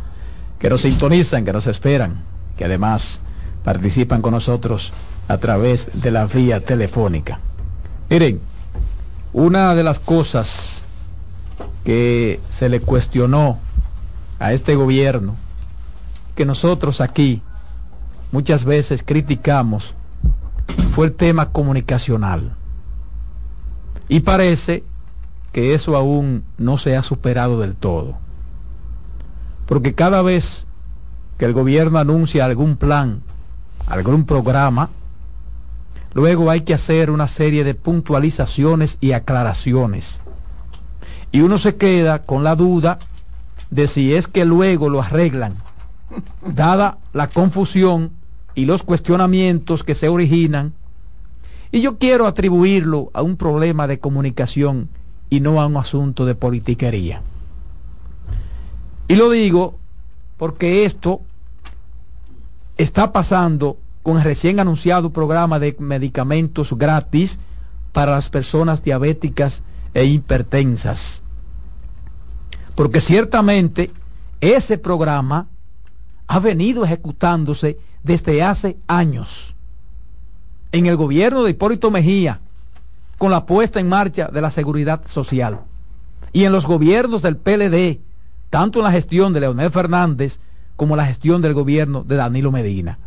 que 0.57 0.71
nos 0.71 0.81
sintonizan, 0.81 1.45
que 1.45 1.53
nos 1.53 1.67
esperan, 1.67 2.23
que 2.57 2.65
además 2.65 3.19
participan 3.63 4.23
con 4.23 4.31
nosotros 4.31 4.91
a 5.27 5.37
través 5.37 5.89
de 5.93 6.09
la 6.09 6.25
vía 6.25 6.65
telefónica. 6.65 7.41
Miren, 8.09 8.41
una 9.33 9.75
de 9.75 9.83
las 9.83 9.99
cosas 9.99 10.81
que 11.85 12.39
se 12.49 12.69
le 12.69 12.79
cuestionó 12.79 13.59
a 14.39 14.53
este 14.53 14.73
gobierno, 14.73 15.35
que 16.33 16.43
nosotros 16.43 17.01
aquí 17.01 17.43
muchas 18.31 18.65
veces 18.65 19.03
criticamos, 19.05 19.93
fue 20.95 21.05
el 21.05 21.13
tema 21.13 21.51
comunicacional. 21.51 22.55
Y 24.07 24.21
parece 24.21 24.83
que 25.52 25.74
eso 25.74 25.95
aún 25.95 26.43
no 26.58 26.78
se 26.78 26.95
ha 26.95 27.04
superado 27.04 27.60
del 27.60 27.76
todo. 27.76 28.18
Porque 29.66 29.93
cada 29.93 30.22
vez 30.22 30.66
que 31.38 31.45
el 31.45 31.54
gobierno 31.54 32.00
anuncia 32.00 32.45
algún 32.45 32.76
plan, 32.76 33.22
algún 33.88 34.26
programa, 34.26 34.89
luego 36.14 36.50
hay 36.50 36.62
que 36.62 36.74
hacer 36.74 37.12
una 37.12 37.28
serie 37.28 37.64
de 37.64 37.76
puntualizaciones 37.76 38.97
y 39.00 39.14
aclaraciones. 39.14 40.22
Y 41.32 41.41
uno 41.41 41.58
se 41.58 41.76
queda 41.76 42.24
con 42.24 42.43
la 42.43 42.56
duda 42.56 43.00
de 43.70 43.88
si 43.88 44.14
es 44.14 44.28
que 44.28 44.45
luego 44.45 44.89
lo 44.89 45.02
arreglan, 45.02 45.56
dada 46.45 46.97
la 47.14 47.28
confusión 47.28 48.12
y 48.56 48.66
los 48.66 48.84
cuestionamientos 48.84 49.84
que 49.84 49.95
se 49.95 50.10
originan 50.10 50.74
y 51.72 51.82
yo 51.82 52.00
quiero 52.00 52.26
atribuirlo 52.26 53.12
a 53.14 53.22
un 53.22 53.38
problema 53.38 53.86
de 53.86 54.00
comunicación 54.00 54.89
y 55.30 55.39
no 55.39 55.61
a 55.61 55.67
un 55.67 55.77
asunto 55.77 56.25
de 56.25 56.36
politiquería. 56.36 57.21
Y 59.07 59.15
lo 59.15 59.30
digo 59.30 59.77
porque 60.38 60.86
esto 60.86 61.21
está 62.77 63.11
pasando 63.11 63.77
con 64.03 64.17
el 64.17 64.23
recién 64.23 64.59
anunciado 64.59 65.11
programa 65.11 65.59
de 65.59 65.75
medicamentos 65.80 66.73
gratis 66.73 67.39
para 67.91 68.11
las 68.13 68.30
personas 68.30 68.84
diabéticas 68.84 69.63
e 69.93 70.05
hipertensas. 70.05 71.21
Porque 72.75 73.01
ciertamente 73.01 73.91
ese 74.41 74.77
programa 74.77 75.47
ha 76.27 76.39
venido 76.39 76.86
ejecutándose 76.86 77.77
desde 78.03 78.43
hace 78.43 78.77
años 78.88 79.55
en 80.71 80.86
el 80.86 80.95
gobierno 80.95 81.43
de 81.43 81.51
Hipólito 81.51 81.91
Mejía 81.91 82.39
con 83.20 83.32
la 83.32 83.45
puesta 83.45 83.82
en 83.82 83.89
marcha 83.89 84.30
de 84.30 84.41
la 84.41 84.49
seguridad 84.49 85.01
social. 85.05 85.59
Y 86.32 86.45
en 86.45 86.53
los 86.53 86.65
gobiernos 86.65 87.22
del 87.22 87.36
PLD, 87.36 87.99
tanto 88.49 88.80
en 88.80 88.86
la 88.86 88.91
gestión 88.91 89.34
de 89.34 89.41
Leonel 89.41 89.70
Fernández 89.70 90.39
como 90.78 90.95
en 90.95 90.99
la 90.99 91.05
gestión 91.05 91.41
del 91.41 91.53
gobierno 91.53 92.03
de 92.03 92.15
Danilo 92.15 92.49
Medina, 92.49 92.97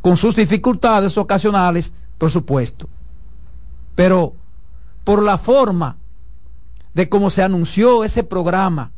con 0.00 0.16
sus 0.16 0.36
dificultades 0.36 1.18
ocasionales, 1.18 1.92
por 2.18 2.30
supuesto, 2.30 2.88
pero 3.96 4.34
por 5.02 5.20
la 5.20 5.38
forma 5.38 5.96
de 6.94 7.08
cómo 7.08 7.28
se 7.28 7.42
anunció 7.42 8.04
ese 8.04 8.22
programa, 8.22 8.92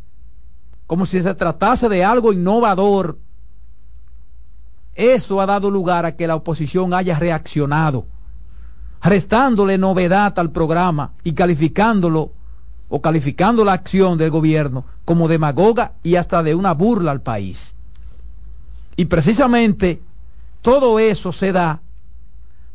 como 0.86 1.06
si 1.06 1.22
se 1.22 1.34
tratase 1.34 1.88
de 1.88 2.04
algo 2.04 2.34
innovador, 2.34 3.18
eso 4.94 5.40
ha 5.40 5.46
dado 5.46 5.70
lugar 5.70 6.04
a 6.04 6.16
que 6.16 6.26
la 6.26 6.34
oposición 6.34 6.92
haya 6.92 7.18
reaccionado, 7.18 8.06
restándole 9.04 9.76
novedad 9.76 10.38
al 10.38 10.50
programa 10.50 11.12
y 11.22 11.34
calificándolo 11.34 12.32
o 12.88 13.02
calificando 13.02 13.64
la 13.64 13.74
acción 13.74 14.16
del 14.16 14.30
gobierno 14.30 14.86
como 15.04 15.28
demagoga 15.28 15.92
y 16.02 16.16
hasta 16.16 16.42
de 16.42 16.54
una 16.54 16.72
burla 16.72 17.10
al 17.10 17.20
país. 17.20 17.74
Y 18.96 19.04
precisamente 19.04 20.00
todo 20.62 20.98
eso 20.98 21.32
se 21.32 21.52
da 21.52 21.82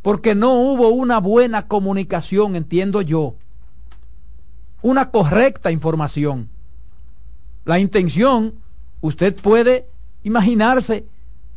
porque 0.04 0.36
no 0.36 0.54
hubo 0.54 0.90
una 0.90 1.20
buena 1.20 1.68
comunicación, 1.68 2.56
entiendo 2.56 3.02
yo, 3.02 3.34
una 4.84 5.10
correcta 5.10 5.72
información. 5.72 6.48
La 7.66 7.80
intención, 7.80 8.54
usted 9.02 9.36
puede 9.36 9.88
imaginarse 10.24 11.06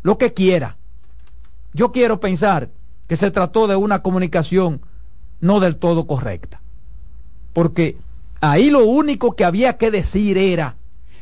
lo 0.03 0.17
que 0.17 0.33
quiera. 0.33 0.77
Yo 1.75 1.93
quiero 1.93 2.21
pensar 2.21 2.71
que 3.07 3.17
se 3.17 3.31
trató 3.31 3.67
de 3.67 3.77
una 3.77 4.03
comunicación 4.03 4.81
no 5.41 5.61
del 5.61 5.77
todo 5.77 6.07
correcta. 6.07 6.61
Porque 7.53 7.97
ahí 8.41 8.71
lo 8.71 8.85
único 8.87 9.33
que 9.37 9.45
había 9.45 9.77
que 9.77 9.91
decir 9.91 10.39
era, 10.39 10.77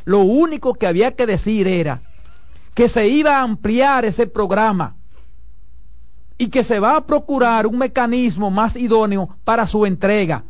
lo 0.04 0.20
único 0.20 0.74
que 0.74 0.86
había 0.86 1.16
que 1.16 1.26
decir 1.26 1.66
era 1.66 2.02
que 2.74 2.88
se 2.88 3.08
iba 3.08 3.38
a 3.38 3.42
ampliar 3.42 4.04
ese 4.04 4.26
programa 4.26 4.96
y 6.38 6.48
que 6.48 6.64
se 6.64 6.80
va 6.80 6.96
a 6.96 7.06
procurar 7.06 7.66
un 7.66 7.76
mecanismo 7.78 8.50
más 8.50 8.76
idóneo 8.76 9.36
para 9.44 9.66
su 9.66 9.84
entrega. 9.84 10.44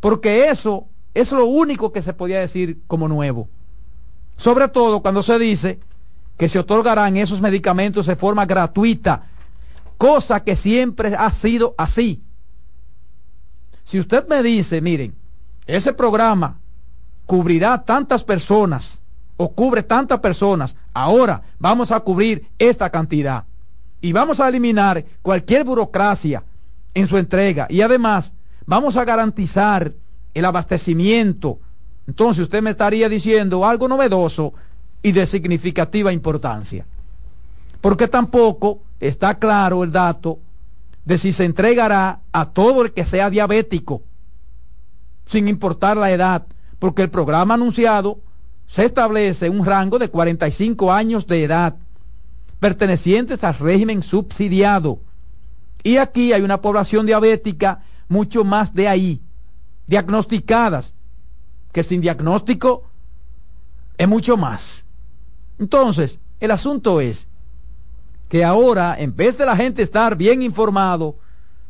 Porque 0.00 0.48
eso 0.48 0.86
es 1.14 1.30
lo 1.32 1.44
único 1.46 1.92
que 1.92 2.02
se 2.02 2.12
podía 2.12 2.40
decir 2.40 2.80
como 2.86 3.08
nuevo. 3.08 3.48
Sobre 4.36 4.68
todo 4.68 5.00
cuando 5.00 5.22
se 5.22 5.38
dice 5.38 5.80
que 6.36 6.48
se 6.48 6.58
otorgarán 6.58 7.16
esos 7.16 7.40
medicamentos 7.40 8.06
de 8.06 8.16
forma 8.16 8.46
gratuita, 8.46 9.26
cosa 9.98 10.40
que 10.44 10.56
siempre 10.56 11.14
ha 11.14 11.30
sido 11.32 11.74
así. 11.76 12.22
Si 13.84 13.98
usted 13.98 14.26
me 14.28 14.42
dice, 14.42 14.80
miren, 14.80 15.14
ese 15.66 15.92
programa 15.92 16.58
cubrirá 17.26 17.84
tantas 17.84 18.24
personas 18.24 19.00
o 19.36 19.52
cubre 19.52 19.82
tantas 19.82 20.20
personas, 20.20 20.74
ahora 20.94 21.42
vamos 21.58 21.90
a 21.90 22.00
cubrir 22.00 22.48
esta 22.58 22.88
cantidad 22.90 23.44
y 24.00 24.12
vamos 24.12 24.40
a 24.40 24.48
eliminar 24.48 25.04
cualquier 25.20 25.64
burocracia 25.64 26.44
en 26.94 27.06
su 27.06 27.18
entrega 27.18 27.66
y 27.68 27.82
además 27.82 28.32
vamos 28.66 28.96
a 28.96 29.04
garantizar 29.04 29.92
el 30.32 30.44
abastecimiento. 30.44 31.58
Entonces 32.06 32.44
usted 32.44 32.62
me 32.62 32.70
estaría 32.70 33.08
diciendo 33.08 33.66
algo 33.66 33.88
novedoso 33.88 34.54
y 35.02 35.12
de 35.12 35.26
significativa 35.26 36.12
importancia. 36.12 36.86
Porque 37.80 38.08
tampoco 38.08 38.80
está 39.00 39.38
claro 39.38 39.84
el 39.84 39.92
dato 39.92 40.40
de 41.04 41.18
si 41.18 41.32
se 41.32 41.44
entregará 41.44 42.20
a 42.32 42.50
todo 42.50 42.82
el 42.82 42.92
que 42.92 43.06
sea 43.06 43.30
diabético, 43.30 44.02
sin 45.26 45.48
importar 45.48 45.96
la 45.96 46.10
edad, 46.10 46.46
porque 46.78 47.02
el 47.02 47.10
programa 47.10 47.54
anunciado 47.54 48.20
se 48.66 48.84
establece 48.84 49.48
un 49.48 49.64
rango 49.64 49.98
de 49.98 50.10
45 50.10 50.92
años 50.92 51.26
de 51.26 51.44
edad, 51.44 51.76
pertenecientes 52.60 53.42
al 53.44 53.54
régimen 53.54 54.02
subsidiado. 54.02 55.00
Y 55.82 55.96
aquí 55.96 56.32
hay 56.32 56.42
una 56.42 56.60
población 56.60 57.06
diabética 57.06 57.84
mucho 58.08 58.44
más 58.44 58.74
de 58.74 58.88
ahí, 58.88 59.20
diagnosticadas, 59.86 60.94
que 61.72 61.82
sin 61.82 62.00
diagnóstico 62.00 62.84
es 63.96 64.08
mucho 64.08 64.36
más. 64.36 64.84
Entonces, 65.58 66.18
el 66.40 66.50
asunto 66.50 67.00
es 67.00 67.27
que 68.28 68.44
ahora, 68.44 68.96
en 68.98 69.16
vez 69.16 69.38
de 69.38 69.46
la 69.46 69.56
gente 69.56 69.82
estar 69.82 70.16
bien 70.16 70.42
informado, 70.42 71.16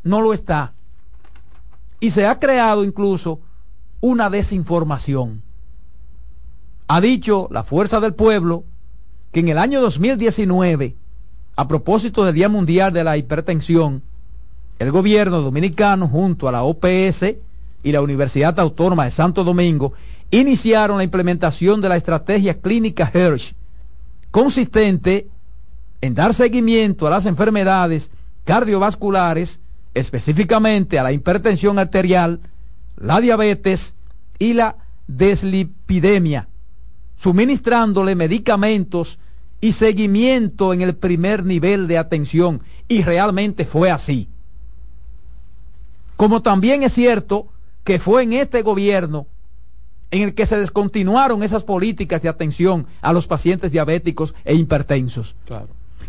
no 0.03 0.21
lo 0.21 0.33
está. 0.33 0.73
Y 1.99 2.11
se 2.11 2.25
ha 2.25 2.39
creado 2.39 2.83
incluso 2.83 3.39
una 4.01 4.29
desinformación. 4.29 5.41
Ha 6.87 7.01
dicho 7.01 7.47
la 7.51 7.63
Fuerza 7.63 7.99
del 7.99 8.13
Pueblo 8.13 8.63
que 9.31 9.41
en 9.41 9.49
el 9.49 9.57
año 9.57 9.81
2019, 9.81 10.95
a 11.55 11.67
propósito 11.67 12.25
del 12.25 12.35
Día 12.35 12.49
Mundial 12.49 12.91
de 12.91 13.03
la 13.03 13.17
Hipertensión, 13.17 14.01
el 14.79 14.91
gobierno 14.91 15.41
dominicano 15.41 16.07
junto 16.07 16.47
a 16.47 16.51
la 16.51 16.63
OPS 16.63 17.35
y 17.83 17.91
la 17.91 18.01
Universidad 18.01 18.59
Autónoma 18.59 19.05
de 19.05 19.11
Santo 19.11 19.43
Domingo 19.43 19.93
iniciaron 20.31 20.97
la 20.97 21.03
implementación 21.03 21.81
de 21.81 21.89
la 21.89 21.97
estrategia 21.97 22.59
clínica 22.59 23.11
Hirsch, 23.13 23.53
consistente 24.31 25.27
en 26.01 26.15
dar 26.15 26.33
seguimiento 26.33 27.07
a 27.07 27.09
las 27.09 27.25
enfermedades 27.25 28.09
cardiovasculares, 28.45 29.59
específicamente 29.93 30.97
a 30.97 31.03
la 31.03 31.11
hipertensión 31.11 31.79
arterial, 31.79 32.39
la 32.97 33.19
diabetes 33.19 33.95
y 34.37 34.53
la 34.53 34.77
deslipidemia, 35.07 36.47
suministrándole 37.15 38.15
medicamentos 38.15 39.19
y 39.61 39.73
seguimiento 39.73 40.73
en 40.73 40.81
el 40.81 40.95
primer 40.95 41.43
nivel 41.43 41.87
de 41.87 41.97
atención. 41.97 42.61
Y 42.87 43.03
realmente 43.03 43.65
fue 43.65 43.91
así. 43.91 44.29
Como 46.15 46.41
también 46.41 46.83
es 46.83 46.93
cierto 46.93 47.47
que 47.83 47.99
fue 47.99 48.23
en 48.23 48.33
este 48.33 48.61
gobierno 48.61 49.27
en 50.11 50.23
el 50.23 50.33
que 50.33 50.45
se 50.45 50.57
descontinuaron 50.57 51.43
esas 51.43 51.63
políticas 51.63 52.21
de 52.21 52.29
atención 52.29 52.87
a 53.01 53.13
los 53.13 53.27
pacientes 53.27 53.71
diabéticos 53.71 54.33
e 54.43 54.55
hipertensos. 54.55 55.35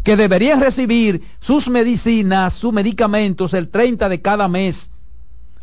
Que 0.02 0.16
deberían 0.16 0.60
recibir 0.60 1.22
sus 1.40 1.68
medicinas, 1.68 2.54
sus 2.54 2.72
medicamentos 2.72 3.54
el 3.54 3.68
30 3.68 4.08
de 4.08 4.22
cada 4.22 4.48
mes, 4.48 4.90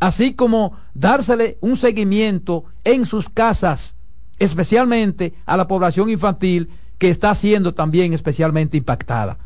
así 0.00 0.34
como 0.34 0.76
dársele 0.94 1.58
un 1.60 1.76
seguimiento 1.76 2.64
en 2.84 3.04
sus 3.04 3.28
casas, 3.28 3.94
especialmente 4.38 5.34
a 5.44 5.56
la 5.56 5.66
población 5.66 6.08
infantil 6.08 6.70
que 6.98 7.10
está 7.10 7.34
siendo 7.34 7.74
también 7.74 8.12
especialmente 8.12 8.76
impactada. 8.76 9.38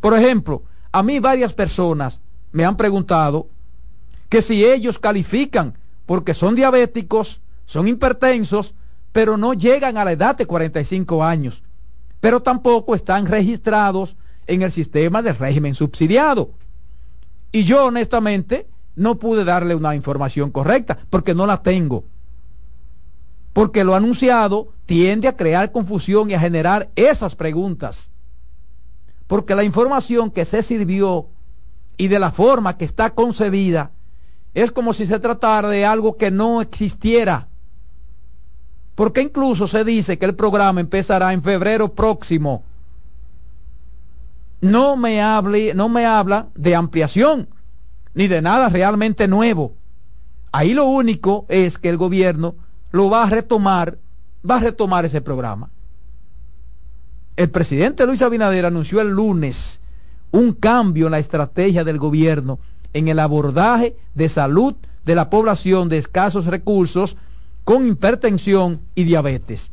Por 0.00 0.14
ejemplo, 0.14 0.62
a 0.92 1.02
mí 1.02 1.18
varias 1.18 1.54
personas 1.54 2.20
me 2.52 2.64
han 2.64 2.76
preguntado 2.76 3.48
que 4.28 4.42
si 4.42 4.64
ellos 4.64 4.98
califican 4.98 5.74
porque 6.06 6.34
son 6.34 6.54
diabéticos, 6.54 7.40
son 7.66 7.88
hipertensos, 7.88 8.74
pero 9.12 9.36
no 9.36 9.54
llegan 9.54 9.98
a 9.98 10.04
la 10.04 10.12
edad 10.12 10.36
de 10.36 10.46
45 10.46 11.24
años, 11.24 11.62
pero 12.20 12.40
tampoco 12.40 12.94
están 12.94 13.26
registrados 13.26 14.16
en 14.46 14.62
el 14.62 14.72
sistema 14.72 15.22
del 15.22 15.36
régimen 15.36 15.74
subsidiado. 15.74 16.50
Y 17.52 17.64
yo 17.64 17.86
honestamente 17.86 18.66
no 18.96 19.18
pude 19.18 19.44
darle 19.44 19.74
una 19.74 19.94
información 19.94 20.50
correcta 20.50 20.98
porque 21.10 21.34
no 21.34 21.46
la 21.46 21.62
tengo. 21.62 22.04
Porque 23.52 23.84
lo 23.84 23.94
anunciado 23.94 24.72
tiende 24.86 25.28
a 25.28 25.36
crear 25.36 25.72
confusión 25.72 26.30
y 26.30 26.34
a 26.34 26.40
generar 26.40 26.90
esas 26.96 27.36
preguntas. 27.36 28.10
Porque 29.26 29.54
la 29.54 29.64
información 29.64 30.30
que 30.30 30.44
se 30.44 30.62
sirvió 30.62 31.28
y 31.96 32.08
de 32.08 32.18
la 32.18 32.30
forma 32.30 32.76
que 32.76 32.84
está 32.84 33.10
concebida 33.10 33.92
es 34.54 34.72
como 34.72 34.92
si 34.92 35.06
se 35.06 35.20
tratara 35.20 35.68
de 35.68 35.84
algo 35.84 36.16
que 36.16 36.30
no 36.30 36.60
existiera 36.62 37.48
porque 38.98 39.22
incluso 39.22 39.68
se 39.68 39.84
dice 39.84 40.18
que 40.18 40.26
el 40.26 40.34
programa 40.34 40.80
empezará 40.80 41.32
en 41.32 41.40
febrero 41.40 41.94
próximo. 41.94 42.64
No 44.60 44.96
me 44.96 45.22
no 45.72 45.88
me 45.88 46.04
habla 46.04 46.48
de 46.56 46.74
ampliación 46.74 47.46
ni 48.14 48.26
de 48.26 48.42
nada 48.42 48.68
realmente 48.68 49.28
nuevo. 49.28 49.72
Ahí 50.50 50.74
lo 50.74 50.86
único 50.86 51.46
es 51.48 51.78
que 51.78 51.90
el 51.90 51.96
gobierno 51.96 52.56
lo 52.90 53.08
va 53.08 53.22
a 53.22 53.30
retomar, 53.30 53.98
va 54.44 54.56
a 54.56 54.62
retomar 54.62 55.04
ese 55.04 55.20
programa. 55.20 55.70
El 57.36 57.50
presidente 57.50 58.04
Luis 58.04 58.20
Abinader 58.20 58.66
anunció 58.66 59.00
el 59.00 59.10
lunes 59.10 59.80
un 60.32 60.54
cambio 60.54 61.06
en 61.06 61.12
la 61.12 61.20
estrategia 61.20 61.84
del 61.84 61.98
gobierno 61.98 62.58
en 62.94 63.06
el 63.06 63.20
abordaje 63.20 63.94
de 64.16 64.28
salud 64.28 64.74
de 65.04 65.14
la 65.14 65.30
población 65.30 65.88
de 65.88 65.98
escasos 65.98 66.46
recursos 66.46 67.16
con 67.68 67.86
hipertensión 67.86 68.80
y 68.94 69.04
diabetes, 69.04 69.70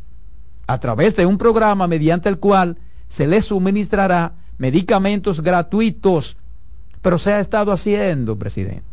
a 0.67 0.81
través 0.81 1.15
de 1.15 1.25
un 1.25 1.37
programa 1.37 1.87
mediante 1.87 2.27
el 2.27 2.39
cual 2.39 2.77
se 3.07 3.25
les 3.25 3.45
suministrará 3.45 4.33
medicamentos 4.57 5.39
gratuitos, 5.39 6.35
pero 7.01 7.17
se 7.17 7.31
ha 7.31 7.39
estado 7.39 7.71
haciendo, 7.71 8.37
presidente, 8.37 8.83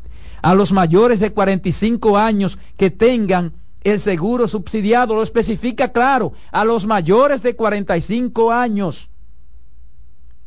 a 0.40 0.54
los 0.54 0.70
mayores 0.70 1.18
de 1.18 1.32
45 1.32 2.16
años 2.16 2.60
que 2.76 2.92
tengan 2.92 3.54
el 3.82 3.98
seguro 3.98 4.46
subsidiado, 4.46 5.16
lo 5.16 5.24
especifica 5.24 5.88
claro, 5.88 6.32
a 6.52 6.64
los 6.64 6.86
mayores 6.86 7.42
de 7.42 7.56
45 7.56 8.52
años. 8.52 9.10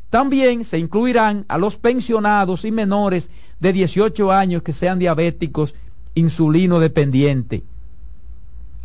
También 0.08 0.64
se 0.64 0.78
incluirán 0.78 1.44
a 1.48 1.58
los 1.58 1.76
pensionados 1.76 2.64
y 2.64 2.72
menores 2.72 3.28
de 3.60 3.74
18 3.74 4.32
años 4.32 4.62
que 4.62 4.72
sean 4.72 4.98
diabéticos 4.98 5.74
insulino 6.14 6.80
dependiente. 6.80 7.64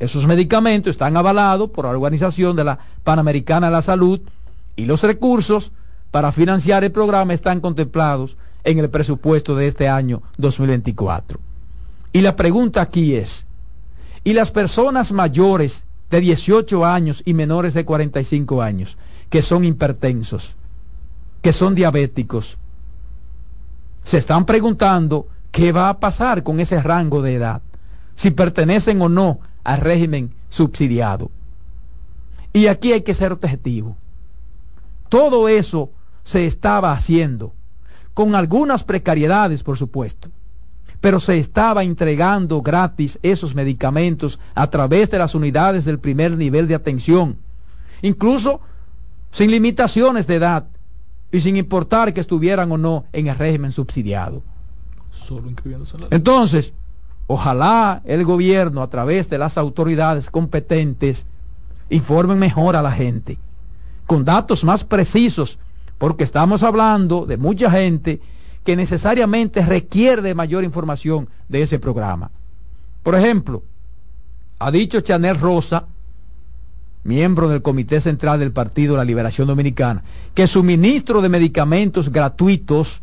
Esos 0.01 0.25
medicamentos 0.25 0.89
están 0.89 1.15
avalados 1.15 1.69
por 1.69 1.85
la 1.85 1.91
Organización 1.91 2.55
de 2.55 2.63
la 2.63 2.79
Panamericana 3.03 3.67
de 3.67 3.73
la 3.73 3.83
Salud 3.83 4.19
y 4.75 4.85
los 4.85 5.03
recursos 5.03 5.71
para 6.09 6.31
financiar 6.31 6.83
el 6.83 6.91
programa 6.91 7.35
están 7.35 7.59
contemplados 7.59 8.35
en 8.63 8.79
el 8.79 8.89
presupuesto 8.89 9.55
de 9.55 9.67
este 9.67 9.87
año 9.87 10.23
2024. 10.39 11.39
Y 12.13 12.21
la 12.21 12.35
pregunta 12.35 12.81
aquí 12.81 13.13
es, 13.13 13.45
¿y 14.23 14.33
las 14.33 14.49
personas 14.49 15.11
mayores 15.11 15.83
de 16.09 16.19
18 16.19 16.83
años 16.83 17.21
y 17.23 17.35
menores 17.35 17.75
de 17.75 17.85
45 17.85 18.59
años 18.63 18.97
que 19.29 19.43
son 19.43 19.63
hipertensos, 19.65 20.55
que 21.43 21.53
son 21.53 21.75
diabéticos, 21.75 22.57
se 24.03 24.17
están 24.17 24.47
preguntando 24.47 25.27
qué 25.51 25.71
va 25.71 25.89
a 25.89 25.99
pasar 25.99 26.41
con 26.41 26.59
ese 26.59 26.81
rango 26.81 27.21
de 27.21 27.35
edad? 27.35 27.61
Si 28.15 28.31
pertenecen 28.31 28.99
o 29.03 29.07
no 29.07 29.50
al 29.63 29.79
régimen 29.79 30.31
subsidiado. 30.49 31.31
Y 32.53 32.67
aquí 32.67 32.91
hay 32.91 33.01
que 33.01 33.13
ser 33.13 33.31
objetivo. 33.31 33.95
Todo 35.09 35.47
eso 35.47 35.89
se 36.23 36.45
estaba 36.45 36.91
haciendo, 36.91 37.53
con 38.13 38.35
algunas 38.35 38.83
precariedades, 38.83 39.63
por 39.63 39.77
supuesto, 39.77 40.29
pero 40.99 41.19
se 41.19 41.37
estaba 41.39 41.83
entregando 41.83 42.61
gratis 42.61 43.17
esos 43.23 43.55
medicamentos 43.55 44.39
a 44.53 44.67
través 44.69 45.09
de 45.09 45.17
las 45.17 45.33
unidades 45.33 45.85
del 45.85 45.99
primer 45.99 46.37
nivel 46.37 46.67
de 46.67 46.75
atención, 46.75 47.37
incluso 48.01 48.61
sin 49.31 49.49
limitaciones 49.49 50.27
de 50.27 50.35
edad 50.35 50.65
y 51.31 51.41
sin 51.41 51.57
importar 51.57 52.13
que 52.13 52.21
estuvieran 52.21 52.71
o 52.71 52.77
no 52.77 53.05
en 53.13 53.27
el 53.27 53.35
régimen 53.35 53.71
subsidiado. 53.71 54.43
Entonces, 56.09 56.73
Ojalá 57.33 58.01
el 58.03 58.25
gobierno, 58.25 58.81
a 58.81 58.89
través 58.89 59.29
de 59.29 59.37
las 59.37 59.57
autoridades 59.57 60.29
competentes, 60.29 61.25
informe 61.89 62.35
mejor 62.35 62.75
a 62.75 62.81
la 62.81 62.91
gente, 62.91 63.37
con 64.05 64.25
datos 64.25 64.65
más 64.65 64.83
precisos, 64.83 65.57
porque 65.97 66.25
estamos 66.25 66.61
hablando 66.61 67.25
de 67.25 67.37
mucha 67.37 67.71
gente 67.71 68.19
que 68.65 68.75
necesariamente 68.75 69.65
requiere 69.65 70.21
de 70.21 70.35
mayor 70.35 70.65
información 70.65 71.29
de 71.47 71.61
ese 71.61 71.79
programa. 71.79 72.31
Por 73.01 73.15
ejemplo, 73.15 73.63
ha 74.59 74.69
dicho 74.69 74.99
Chanel 74.99 75.39
Rosa, 75.39 75.85
miembro 77.05 77.47
del 77.47 77.61
Comité 77.61 78.01
Central 78.01 78.39
del 78.41 78.51
Partido 78.51 78.95
de 78.95 78.97
la 78.97 79.05
Liberación 79.05 79.47
Dominicana, 79.47 80.03
que 80.33 80.47
suministro 80.47 81.21
de 81.21 81.29
medicamentos 81.29 82.11
gratuitos 82.11 83.01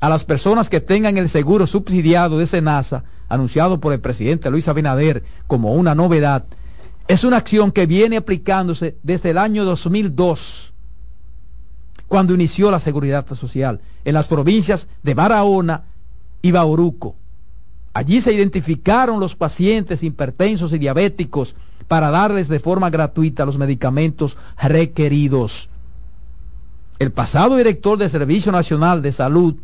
a 0.00 0.08
las 0.08 0.24
personas 0.24 0.70
que 0.70 0.80
tengan 0.80 1.18
el 1.18 1.28
seguro 1.28 1.66
subsidiado 1.66 2.38
de 2.38 2.46
SENASA 2.46 3.04
anunciado 3.28 3.80
por 3.80 3.92
el 3.92 4.00
presidente 4.00 4.50
Luis 4.50 4.68
Abinader 4.68 5.24
como 5.46 5.74
una 5.74 5.94
novedad, 5.94 6.44
es 7.08 7.24
una 7.24 7.36
acción 7.36 7.70
que 7.72 7.86
viene 7.86 8.16
aplicándose 8.16 8.96
desde 9.02 9.30
el 9.30 9.38
año 9.38 9.64
2002, 9.64 10.72
cuando 12.08 12.34
inició 12.34 12.70
la 12.70 12.80
seguridad 12.80 13.26
social 13.34 13.80
en 14.04 14.14
las 14.14 14.28
provincias 14.28 14.88
de 15.02 15.14
Barahona 15.14 15.84
y 16.42 16.50
Bauruco. 16.50 17.16
Allí 17.94 18.20
se 18.20 18.32
identificaron 18.32 19.20
los 19.20 19.34
pacientes 19.34 20.02
hipertensos 20.02 20.72
y 20.72 20.78
diabéticos 20.78 21.56
para 21.88 22.10
darles 22.10 22.48
de 22.48 22.60
forma 22.60 22.90
gratuita 22.90 23.46
los 23.46 23.58
medicamentos 23.58 24.36
requeridos. 24.60 25.68
El 26.98 27.12
pasado 27.12 27.56
director 27.56 27.98
del 27.98 28.10
Servicio 28.10 28.52
Nacional 28.52 29.02
de 29.02 29.12
Salud 29.12 29.56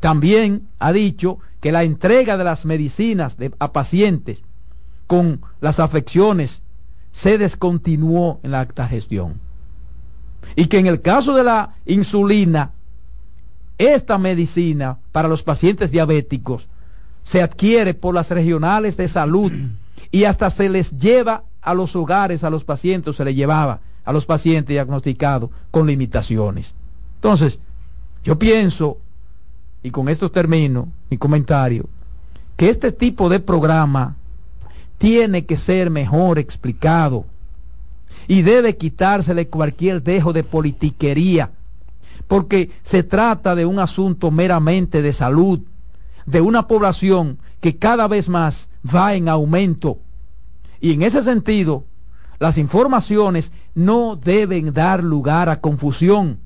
también 0.00 0.66
ha 0.78 0.92
dicho 0.92 1.38
que 1.60 1.72
la 1.72 1.82
entrega 1.84 2.36
de 2.36 2.44
las 2.44 2.64
medicinas 2.64 3.36
a 3.58 3.72
pacientes 3.72 4.42
con 5.06 5.42
las 5.60 5.78
afecciones 5.78 6.62
se 7.12 7.38
descontinuó 7.38 8.40
en 8.42 8.52
la 8.52 8.60
acta 8.60 8.88
gestión. 8.88 9.40
Y 10.56 10.66
que 10.66 10.78
en 10.78 10.86
el 10.86 11.02
caso 11.02 11.34
de 11.34 11.44
la 11.44 11.74
insulina, 11.84 12.72
esta 13.76 14.18
medicina 14.18 14.98
para 15.12 15.28
los 15.28 15.42
pacientes 15.42 15.90
diabéticos 15.90 16.68
se 17.24 17.42
adquiere 17.42 17.94
por 17.94 18.14
las 18.14 18.30
regionales 18.30 18.96
de 18.96 19.08
salud 19.08 19.52
y 20.10 20.24
hasta 20.24 20.50
se 20.50 20.68
les 20.68 20.98
lleva 20.98 21.44
a 21.60 21.74
los 21.74 21.94
hogares, 21.94 22.42
a 22.42 22.50
los 22.50 22.64
pacientes, 22.64 23.16
se 23.16 23.24
les 23.24 23.34
llevaba 23.34 23.80
a 24.04 24.12
los 24.12 24.26
pacientes 24.26 24.74
diagnosticados 24.74 25.50
con 25.70 25.86
limitaciones. 25.86 26.74
Entonces, 27.16 27.58
yo 28.24 28.38
pienso, 28.38 28.98
y 29.82 29.90
con 29.90 30.08
esto 30.08 30.30
termino 30.30 30.88
mi 31.08 31.16
comentario, 31.16 31.88
que 32.56 32.68
este 32.68 32.92
tipo 32.92 33.28
de 33.28 33.40
programa 33.40 34.16
tiene 34.98 35.46
que 35.46 35.56
ser 35.56 35.90
mejor 35.90 36.38
explicado 36.38 37.24
y 38.28 38.42
debe 38.42 38.76
quitársele 38.76 39.48
cualquier 39.48 40.02
dejo 40.02 40.32
de 40.32 40.44
politiquería, 40.44 41.52
porque 42.28 42.70
se 42.82 43.02
trata 43.02 43.54
de 43.54 43.66
un 43.66 43.78
asunto 43.78 44.30
meramente 44.30 45.02
de 45.02 45.12
salud, 45.12 45.60
de 46.26 46.40
una 46.40 46.68
población 46.68 47.38
que 47.60 47.76
cada 47.76 48.06
vez 48.08 48.28
más 48.28 48.68
va 48.86 49.14
en 49.14 49.28
aumento. 49.28 49.98
Y 50.80 50.92
en 50.92 51.02
ese 51.02 51.22
sentido, 51.22 51.84
las 52.38 52.56
informaciones 52.56 53.52
no 53.74 54.16
deben 54.16 54.72
dar 54.72 55.02
lugar 55.02 55.48
a 55.48 55.60
confusión, 55.60 56.38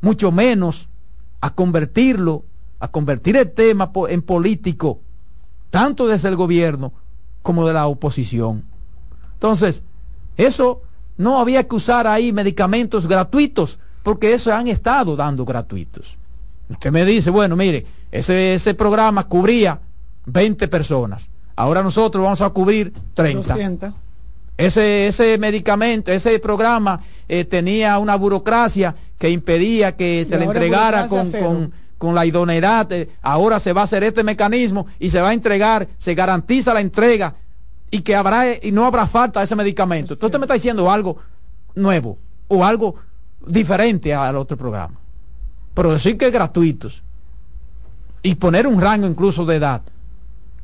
mucho 0.00 0.30
menos 0.32 0.88
a 1.40 1.54
convertirlo, 1.54 2.44
a 2.86 2.90
convertir 2.90 3.36
el 3.36 3.50
tema 3.50 3.90
en 4.08 4.22
político, 4.22 5.00
tanto 5.70 6.06
desde 6.06 6.28
el 6.28 6.36
gobierno 6.36 6.92
como 7.42 7.66
de 7.66 7.74
la 7.74 7.86
oposición. 7.86 8.64
Entonces, 9.34 9.82
eso 10.36 10.82
no 11.16 11.40
había 11.40 11.66
que 11.66 11.76
usar 11.76 12.06
ahí 12.06 12.32
medicamentos 12.32 13.06
gratuitos, 13.06 13.78
porque 14.02 14.34
eso 14.34 14.54
han 14.54 14.68
estado 14.68 15.16
dando 15.16 15.44
gratuitos. 15.44 16.16
Usted 16.68 16.90
me 16.92 17.04
dice, 17.04 17.30
bueno, 17.30 17.56
mire, 17.56 17.86
ese, 18.10 18.54
ese 18.54 18.74
programa 18.74 19.24
cubría 19.24 19.80
20 20.26 20.68
personas. 20.68 21.28
Ahora 21.56 21.82
nosotros 21.82 22.22
vamos 22.22 22.40
a 22.40 22.50
cubrir 22.50 22.92
30. 23.14 23.94
Ese, 24.56 25.08
ese 25.08 25.38
medicamento, 25.38 26.10
ese 26.12 26.38
programa 26.38 27.00
eh, 27.28 27.44
tenía 27.44 27.98
una 27.98 28.16
burocracia 28.16 28.94
que 29.18 29.30
impedía 29.30 29.96
que 29.96 30.26
se 30.28 30.38
le 30.38 30.44
entregara 30.44 31.08
con, 31.08 31.30
con, 31.30 31.72
la 32.00 32.26
idoneidad. 32.26 32.90
Eh, 32.92 33.08
ahora 33.22 33.60
se 33.60 33.72
va 33.72 33.82
a 33.82 33.84
hacer 33.84 34.04
este 34.04 34.22
mecanismo 34.22 34.86
y 34.98 35.10
se 35.10 35.20
va 35.20 35.30
a 35.30 35.34
entregar, 35.34 35.88
se 35.98 36.14
garantiza 36.14 36.74
la 36.74 36.80
entrega 36.80 37.34
y 37.90 38.00
que 38.00 38.14
habrá 38.14 38.54
y 38.62 38.72
no 38.72 38.84
habrá 38.84 39.06
falta 39.06 39.40
de 39.40 39.44
ese 39.44 39.56
medicamento. 39.56 40.14
Entonces 40.14 40.28
usted 40.28 40.38
me 40.38 40.44
está 40.44 40.54
diciendo 40.54 40.90
algo 40.90 41.18
nuevo 41.74 42.18
o 42.48 42.64
algo 42.64 42.96
diferente 43.46 44.14
al 44.14 44.36
otro 44.36 44.56
programa. 44.56 44.98
Pero 45.74 45.92
decir 45.92 46.16
que 46.16 46.26
es 46.26 46.32
gratuitos 46.32 47.02
y 48.22 48.34
poner 48.34 48.66
un 48.66 48.80
rango 48.80 49.06
incluso 49.06 49.44
de 49.44 49.56
edad. 49.56 49.82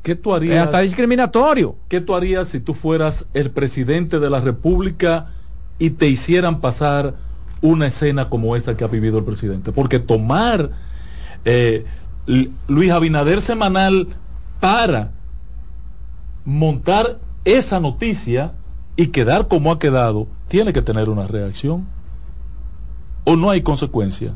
¿Qué 0.01 0.15
tú 0.15 0.33
harías? 0.33 0.65
hasta 0.65 0.81
discriminatorio. 0.81 1.77
¿Qué 1.87 2.01
tú 2.01 2.13
harías 2.13 2.49
si 2.49 2.59
tú 2.59 2.73
fueras 2.73 3.25
el 3.33 3.51
presidente 3.51 4.19
de 4.19 4.29
la 4.29 4.41
República 4.41 5.27
y 5.79 5.91
te 5.91 6.07
hicieran 6.07 6.59
pasar 6.59 7.15
una 7.61 7.87
escena 7.87 8.29
como 8.29 8.57
esta 8.57 8.75
que 8.75 8.83
ha 8.83 8.87
vivido 8.87 9.17
el 9.17 9.23
presidente? 9.23 9.71
Porque 9.71 9.99
tomar 9.99 10.71
eh, 11.45 11.85
Luis 12.67 12.91
Abinader 12.91 13.41
semanal 13.41 14.07
para 14.59 15.11
montar 16.45 17.19
esa 17.45 17.79
noticia 17.79 18.53
y 18.95 19.07
quedar 19.07 19.47
como 19.47 19.71
ha 19.71 19.79
quedado, 19.79 20.27
tiene 20.47 20.73
que 20.73 20.81
tener 20.81 21.09
una 21.09 21.27
reacción. 21.27 21.87
¿O 23.25 23.35
no 23.35 23.49
hay 23.49 23.61
consecuencia? 23.61 24.33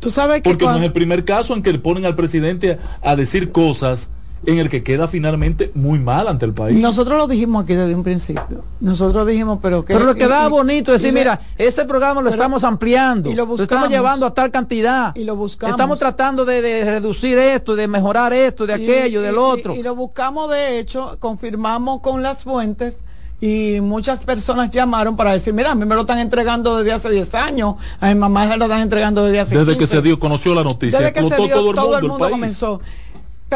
Tú 0.00 0.10
sabes 0.10 0.42
que 0.42 0.50
Porque 0.50 0.64
no 0.64 0.76
es 0.76 0.82
el 0.82 0.92
primer 0.92 1.24
caso 1.24 1.54
en 1.54 1.62
que 1.62 1.72
le 1.72 1.78
ponen 1.78 2.04
al 2.04 2.16
presidente 2.16 2.78
a 3.02 3.16
decir 3.16 3.52
cosas 3.52 4.10
en 4.46 4.58
el 4.58 4.68
que 4.68 4.82
queda 4.82 5.08
finalmente 5.08 5.70
muy 5.74 5.98
mal 5.98 6.28
ante 6.28 6.44
el 6.44 6.52
país. 6.52 6.76
Nosotros 6.76 7.18
lo 7.18 7.26
dijimos 7.26 7.64
aquí 7.64 7.74
desde 7.74 7.94
un 7.94 8.02
principio. 8.02 8.64
Nosotros 8.80 9.26
dijimos, 9.26 9.58
pero 9.62 9.84
que... 9.84 9.94
Pero 9.94 10.06
le 10.06 10.14
quedaba 10.14 10.48
bonito 10.48 10.92
decir, 10.92 11.12
mira, 11.12 11.40
ese 11.56 11.84
programa 11.84 12.20
lo 12.22 12.30
estamos 12.30 12.64
ampliando, 12.64 13.32
lo, 13.32 13.62
estamos 13.62 13.88
llevando 13.88 14.26
a 14.26 14.34
tal 14.34 14.50
cantidad. 14.50 15.14
Y 15.14 15.24
lo 15.24 15.36
buscamos. 15.36 15.74
Estamos 15.74 15.98
tratando 15.98 16.44
de, 16.44 16.84
reducir 16.84 17.38
esto, 17.38 17.76
de 17.76 17.88
mejorar 17.88 18.32
esto, 18.32 18.66
de 18.66 18.74
aquello, 18.74 19.22
del 19.22 19.38
otro. 19.38 19.74
Y, 19.74 19.82
lo 19.82 19.94
buscamos, 19.94 20.50
de 20.50 20.78
hecho, 20.78 21.16
confirmamos 21.20 22.00
con 22.00 22.22
las 22.22 22.44
fuentes 22.44 23.04
y 23.40 23.80
muchas 23.82 24.24
personas 24.24 24.70
llamaron 24.70 25.16
para 25.16 25.32
decir, 25.32 25.52
mira, 25.52 25.72
a 25.72 25.74
mí 25.74 25.84
me 25.84 25.94
lo 25.94 26.02
están 26.02 26.18
entregando 26.18 26.78
desde 26.78 26.92
hace 26.92 27.10
10 27.10 27.34
años, 27.34 27.74
a 28.00 28.08
mi 28.08 28.14
mamá 28.14 28.48
se 28.48 28.56
lo 28.56 28.64
están 28.64 28.80
entregando 28.80 29.24
desde 29.24 29.40
hace 29.40 29.58
Desde 29.58 29.76
que 29.76 29.86
se 29.86 30.00
dio, 30.00 30.18
conoció 30.18 30.54
la 30.54 30.64
noticia, 30.64 30.98
desde 30.98 31.12
que 31.12 31.20
se 31.20 31.36
dio, 31.36 31.48
todo 31.48 31.70
el 31.70 31.76
mundo, 31.76 31.98
el 31.98 32.08
mundo 32.08 32.30
comenzó. 32.30 32.80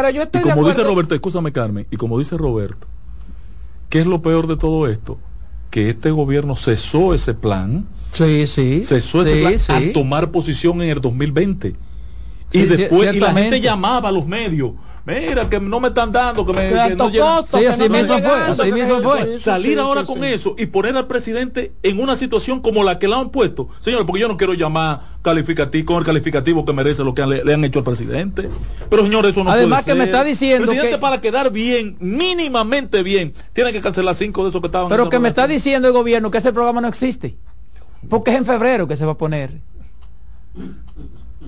Pero 0.01 0.11
yo 0.11 0.23
estoy 0.23 0.43
y 0.43 0.45
como 0.45 0.69
dice 0.69 0.85
Roberto, 0.85 1.15
escúchame 1.17 1.51
Carmen, 1.51 1.85
y 1.91 1.97
como 1.97 2.19
dice 2.21 2.37
Roberto, 2.37 2.87
¿qué 3.89 4.01
es 4.01 4.07
lo 4.07 4.23
peor 4.23 4.47
de 4.47 4.57
todo 4.57 4.87
esto? 4.87 5.19
Que 5.71 5.91
este 5.91 6.13
gobierno 6.13 6.55
cesó 6.55 7.15
ese 7.15 7.35
plan. 7.35 7.85
Sí, 8.13 8.47
sí. 8.47 8.85
Cesó 8.85 9.23
ese 9.23 9.41
plan 9.41 9.77
al 9.77 9.93
tomar 9.93 10.31
posición 10.31 10.81
en 10.83 10.91
el 10.91 11.01
2020. 11.01 11.75
y 12.53 12.63
después, 12.63 13.13
y 13.13 13.19
la 13.19 13.35
gente 13.35 13.61
llamaba 13.61 14.11
a 14.11 14.13
los 14.13 14.25
medios 14.25 14.71
mira 15.09 15.49
que 15.49 15.59
no 15.59 15.81
me 15.81 15.89
están 15.89 16.13
dando, 16.13 16.45
que 16.45 16.53
me 16.53 16.69
que 16.69 16.95
no 16.95 17.11
sí, 17.11 17.67
así 17.67 17.89
mismo 17.89 18.19
fue, 18.19 18.41
así 18.43 18.73
mismo 18.73 19.01
fue. 19.01 19.39
Salir 19.39 19.79
ahora 19.79 20.05
con 20.05 20.23
eso 20.25 20.55
y 20.59 20.67
poner 20.67 20.97
al 20.97 21.07
presidente 21.07 21.73
en 21.83 22.01
una 22.01 22.17
situación 22.17 22.61
como 22.61 22.85
la 22.85 22.99
que 22.99 23.09
le 23.09 23.15
han 23.15 23.31
puesto. 23.31 23.69
Señor, 23.81 24.05
porque 24.07 24.21
yo 24.21 24.29
no 24.29 24.37
quiero 24.37 24.55
llamar 24.55 25.19
calificativo 25.23 25.87
con 25.87 25.99
el 25.99 26.05
calificativo 26.05 26.65
que 26.65 26.73
merece 26.73 27.03
lo 27.03 27.15
que 27.15 27.27
le, 27.27 27.55
han 27.55 27.65
hecho 27.65 27.79
al 27.79 27.85
presidente. 27.85 28.49
Pero 28.89 29.03
señor, 29.03 29.27
eso 29.27 29.43
no 29.43 29.51
Además 29.51 29.85
que 29.85 29.95
me 29.95 30.05
está 30.05 30.23
diciendo 30.25 30.65
el 30.65 30.69
presidente 30.69 30.99
para 30.99 31.21
quedar 31.21 31.51
bien, 31.51 31.97
mínimamente 32.01 33.03
bien, 33.03 33.35
tiene 33.53 33.73
que 33.73 33.81
cancelar 33.81 34.15
cinco 34.15 34.43
de 34.45 34.51
esos 34.51 34.61
que 34.61 34.67
estaban. 34.67 34.89
Pero 34.89 35.09
que 35.09 35.19
me 35.19 35.29
está 35.29 35.47
diciendo 35.47 35.89
el 35.89 35.95
gobierno 35.95 36.31
que 36.31 36.39
ese 36.39 36.53
programa 36.53 36.81
no 36.81 36.89
existe. 36.89 37.37
Porque 38.09 38.31
es 38.31 38.37
en 38.37 38.45
febrero 38.45 38.87
que 38.87 38.97
se 38.97 39.05
va 39.05 39.13
a 39.13 39.19
poner. 39.19 39.61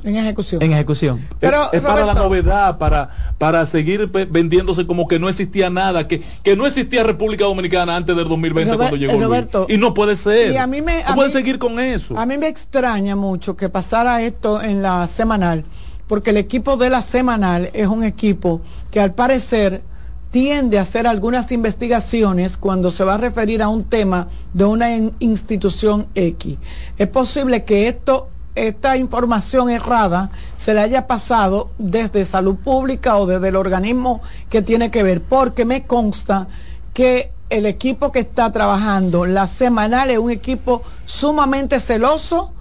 En 0.04 0.16
ejecución. 0.16 0.62
En 0.62 0.72
ejecución. 0.72 1.26
Pero, 1.38 1.72
es, 1.72 1.80
para 1.80 2.06
la 2.06 2.14
novedad, 2.14 2.78
para, 2.78 3.34
para 3.38 3.66
seguir 3.66 4.08
vendiéndose 4.08 4.86
como 4.86 5.06
que 5.06 5.18
no 5.18 5.28
existía 5.28 5.70
nada, 5.70 6.08
que, 6.08 6.22
que 6.42 6.56
no 6.56 6.66
existía 6.66 7.02
República 7.02 7.44
Dominicana 7.44 7.96
antes 7.96 8.16
del 8.16 8.28
2020 8.28 8.76
cuando 8.76 8.96
llegó 8.96 9.20
Roberto, 9.20 9.66
Y 9.68 9.76
no 9.76 9.92
puede 9.94 10.16
ser. 10.16 10.52
Y 10.52 10.56
a 10.56 10.66
mí 10.66 10.80
me, 10.80 11.02
no 11.04 11.14
puede 11.14 11.30
seguir 11.30 11.58
con 11.58 11.78
eso. 11.78 12.18
A 12.18 12.26
mí 12.26 12.38
me 12.38 12.48
extraña 12.48 13.16
mucho 13.16 13.56
que 13.56 13.68
pasara 13.68 14.22
esto 14.22 14.62
en 14.62 14.82
la 14.82 15.06
semanal, 15.06 15.64
porque 16.06 16.30
el 16.30 16.38
equipo 16.38 16.76
de 16.76 16.90
la 16.90 17.02
semanal 17.02 17.70
es 17.72 17.86
un 17.86 18.04
equipo 18.04 18.62
que 18.90 19.00
al 19.00 19.14
parecer 19.14 19.82
tiende 20.30 20.78
a 20.78 20.82
hacer 20.82 21.06
algunas 21.06 21.50
investigaciones 21.52 22.56
cuando 22.56 22.90
se 22.90 23.04
va 23.04 23.14
a 23.14 23.18
referir 23.18 23.62
a 23.62 23.68
un 23.68 23.84
tema 23.84 24.28
de 24.54 24.64
una 24.64 24.88
institución 25.18 26.06
X. 26.14 26.56
Es 26.98 27.08
posible 27.08 27.64
que 27.64 27.88
esto 27.88 28.28
esta 28.54 28.96
información 28.96 29.70
errada 29.70 30.30
se 30.56 30.74
le 30.74 30.80
haya 30.80 31.06
pasado 31.06 31.70
desde 31.78 32.24
salud 32.24 32.56
pública 32.56 33.16
o 33.16 33.26
desde 33.26 33.48
el 33.48 33.56
organismo 33.56 34.20
que 34.48 34.62
tiene 34.62 34.90
que 34.90 35.02
ver, 35.02 35.22
porque 35.22 35.64
me 35.64 35.86
consta 35.86 36.48
que 36.92 37.32
el 37.48 37.66
equipo 37.66 38.12
que 38.12 38.20
está 38.20 38.50
trabajando 38.52 39.26
la 39.26 39.46
semanal 39.46 40.10
es 40.10 40.18
un 40.18 40.30
equipo 40.30 40.82
sumamente 41.04 41.80
celoso 41.80 42.52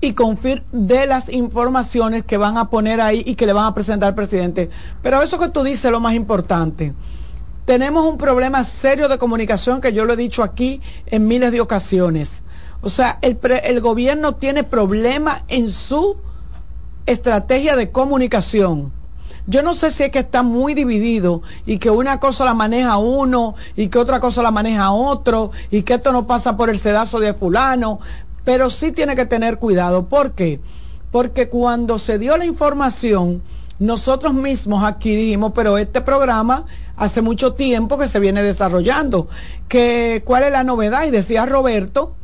y 0.00 0.14
confir 0.14 0.64
de 0.72 1.06
las 1.06 1.28
informaciones 1.28 2.24
que 2.24 2.36
van 2.36 2.56
a 2.56 2.68
poner 2.70 3.00
ahí 3.00 3.22
y 3.24 3.36
que 3.36 3.46
le 3.46 3.52
van 3.52 3.66
a 3.66 3.74
presentar 3.74 4.08
al 4.08 4.14
presidente. 4.14 4.68
Pero 5.02 5.22
eso 5.22 5.38
que 5.38 5.48
tú 5.48 5.62
dices 5.62 5.86
es 5.86 5.90
lo 5.92 6.00
más 6.00 6.14
importante. 6.14 6.92
Tenemos 7.64 8.04
un 8.04 8.18
problema 8.18 8.64
serio 8.64 9.08
de 9.08 9.18
comunicación 9.18 9.80
que 9.80 9.92
yo 9.92 10.04
lo 10.04 10.14
he 10.14 10.16
dicho 10.16 10.42
aquí 10.42 10.80
en 11.06 11.28
miles 11.28 11.52
de 11.52 11.60
ocasiones 11.60 12.42
o 12.82 12.90
sea, 12.90 13.18
el, 13.22 13.38
el 13.64 13.80
gobierno 13.80 14.34
tiene 14.34 14.64
problemas 14.64 15.42
en 15.48 15.70
su 15.70 16.16
estrategia 17.06 17.76
de 17.76 17.90
comunicación. 17.90 18.92
Yo 19.46 19.62
no 19.62 19.74
sé 19.74 19.90
si 19.90 20.04
es 20.04 20.10
que 20.10 20.20
está 20.20 20.42
muy 20.42 20.74
dividido 20.74 21.42
y 21.66 21.78
que 21.78 21.90
una 21.90 22.20
cosa 22.20 22.44
la 22.44 22.54
maneja 22.54 22.96
uno 22.98 23.54
y 23.74 23.88
que 23.88 23.98
otra 23.98 24.20
cosa 24.20 24.42
la 24.42 24.52
maneja 24.52 24.92
otro 24.92 25.50
y 25.70 25.82
que 25.82 25.94
esto 25.94 26.12
no 26.12 26.26
pasa 26.26 26.56
por 26.56 26.70
el 26.70 26.78
sedazo 26.78 27.18
de 27.18 27.34
fulano. 27.34 27.98
pero 28.44 28.70
sí 28.70 28.92
tiene 28.92 29.16
que 29.16 29.26
tener 29.26 29.58
cuidado. 29.58 30.06
¿Por 30.08 30.32
qué? 30.32 30.60
Porque 31.10 31.48
cuando 31.48 31.98
se 31.98 32.18
dio 32.18 32.36
la 32.36 32.44
información, 32.44 33.42
nosotros 33.78 34.32
mismos 34.34 34.84
aquí 34.84 35.14
dijimos, 35.14 35.52
pero 35.54 35.78
este 35.78 36.00
programa 36.00 36.66
hace 36.96 37.20
mucho 37.20 37.54
tiempo 37.54 37.98
que 37.98 38.08
se 38.08 38.20
viene 38.20 38.42
desarrollando, 38.42 39.28
que 39.68 40.22
cuál 40.24 40.44
es 40.44 40.52
la 40.52 40.64
novedad 40.64 41.04
y 41.04 41.10
decía 41.10 41.46
Roberto, 41.46 42.14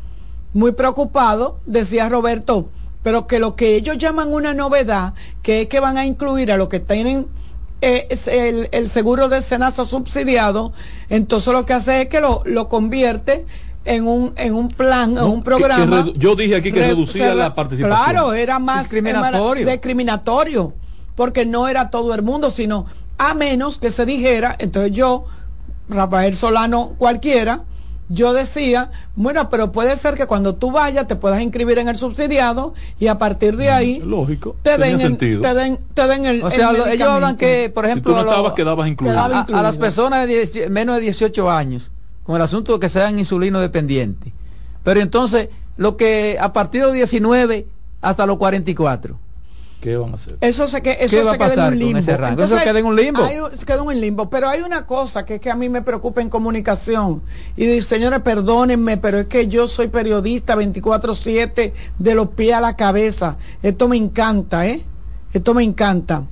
muy 0.52 0.72
preocupado, 0.72 1.60
decía 1.66 2.08
Roberto, 2.08 2.68
pero 3.02 3.26
que 3.26 3.38
lo 3.38 3.56
que 3.56 3.76
ellos 3.76 3.98
llaman 3.98 4.32
una 4.32 4.54
novedad, 4.54 5.14
que 5.42 5.62
es 5.62 5.68
que 5.68 5.80
van 5.80 5.98
a 5.98 6.06
incluir 6.06 6.52
a 6.52 6.56
los 6.56 6.68
que 6.68 6.80
tienen 6.80 7.26
eh, 7.80 8.08
el, 8.72 8.88
seguro 8.88 9.28
de 9.28 9.40
Senasa 9.40 9.84
subsidiado, 9.84 10.72
entonces 11.08 11.52
lo 11.52 11.64
que 11.64 11.74
hace 11.74 12.02
es 12.02 12.08
que 12.08 12.20
lo, 12.20 12.42
lo 12.44 12.68
convierte 12.68 13.46
en 13.84 14.06
un, 14.06 14.32
en 14.36 14.54
un 14.54 14.68
plan, 14.68 15.16
en 15.16 15.24
un 15.24 15.42
programa. 15.42 16.06
yo 16.16 16.34
dije 16.34 16.56
aquí 16.56 16.72
que 16.72 16.80
reducía 16.80 17.34
la 17.34 17.54
participación. 17.54 17.98
Claro, 17.98 18.32
era 18.34 18.58
más 18.58 18.80
discriminatorio. 18.80 19.66
discriminatorio, 19.66 20.74
porque 21.14 21.46
no 21.46 21.68
era 21.68 21.90
todo 21.90 22.14
el 22.14 22.22
mundo, 22.22 22.50
sino 22.50 22.86
a 23.16 23.34
menos 23.34 23.78
que 23.78 23.90
se 23.90 24.04
dijera, 24.04 24.56
entonces 24.58 24.92
yo, 24.92 25.24
Rafael 25.88 26.34
Solano 26.34 26.94
cualquiera, 26.98 27.62
yo 28.08 28.32
decía, 28.32 28.90
bueno, 29.16 29.50
pero 29.50 29.70
puede 29.70 29.96
ser 29.96 30.14
que 30.14 30.26
cuando 30.26 30.54
tú 30.54 30.70
vayas 30.70 31.06
te 31.06 31.16
puedas 31.16 31.40
inscribir 31.42 31.78
en 31.78 31.88
el 31.88 31.96
subsidiado 31.96 32.74
y 32.98 33.08
a 33.08 33.18
partir 33.18 33.56
de 33.56 33.70
ahí 33.70 34.00
lógico 34.00 34.56
te 34.62 34.78
den, 34.78 34.98
el, 35.00 35.18
te 35.18 35.54
den 35.54 35.78
te 35.92 36.06
den 36.06 36.24
el 36.24 36.42
o 36.42 36.50
sea 36.50 36.70
ellos 36.90 37.08
hablan 37.08 37.36
que 37.36 37.70
por 37.74 37.84
ejemplo 37.84 38.12
si 38.12 38.18
tú 38.18 38.24
no 38.24 38.30
estabas, 38.30 38.52
quedabas 38.54 38.88
incluido. 38.88 39.18
A, 39.18 39.24
a, 39.24 39.62
las 39.62 39.76
personas 39.76 40.26
de 40.26 40.68
menos 40.70 40.96
de 40.96 41.02
18 41.02 41.50
años 41.50 41.90
con 42.24 42.36
el 42.36 42.42
asunto 42.42 42.74
de 42.74 42.80
que 42.80 42.88
sean 42.88 43.18
insulino 43.18 43.60
dependientes. 43.60 44.32
Pero 44.84 45.00
entonces 45.00 45.48
lo 45.76 45.96
que 45.96 46.36
a 46.40 46.52
partir 46.52 46.84
de 46.84 46.92
19 46.92 47.66
hasta 48.00 48.26
los 48.26 48.38
44 48.38 49.18
¿Qué 49.80 49.96
van 49.96 50.10
a 50.10 50.14
hacer? 50.16 50.36
Eso 50.40 50.66
se, 50.66 50.82
que, 50.82 50.96
eso 51.00 51.24
se 51.24 51.38
queda 51.38 51.68
en 51.68 51.72
un 51.72 51.78
limbo. 51.78 51.98
eso 51.98 52.56
queda 52.64 52.78
en 52.80 52.86
un 52.86 52.96
limbo. 52.96 53.22
Hay, 53.22 53.36
queda 53.64 53.84
en 53.92 54.00
limbo. 54.00 54.28
Pero 54.28 54.48
hay 54.48 54.62
una 54.62 54.86
cosa 54.86 55.24
que 55.24 55.36
es 55.36 55.40
que 55.40 55.50
a 55.50 55.54
mí 55.54 55.68
me 55.68 55.82
preocupa 55.82 56.20
en 56.20 56.28
comunicación. 56.28 57.22
Y 57.56 57.66
dice, 57.66 57.96
señores, 57.96 58.20
perdónenme, 58.20 58.96
pero 58.96 59.18
es 59.18 59.26
que 59.26 59.46
yo 59.46 59.68
soy 59.68 59.86
periodista 59.86 60.56
24-7 60.56 61.72
de 61.96 62.14
los 62.14 62.30
pies 62.30 62.56
a 62.56 62.60
la 62.60 62.74
cabeza. 62.74 63.36
Esto 63.62 63.86
me 63.86 63.96
encanta, 63.96 64.66
¿eh? 64.66 64.82
Esto 65.32 65.54
me 65.54 65.62
encanta. 65.62 66.24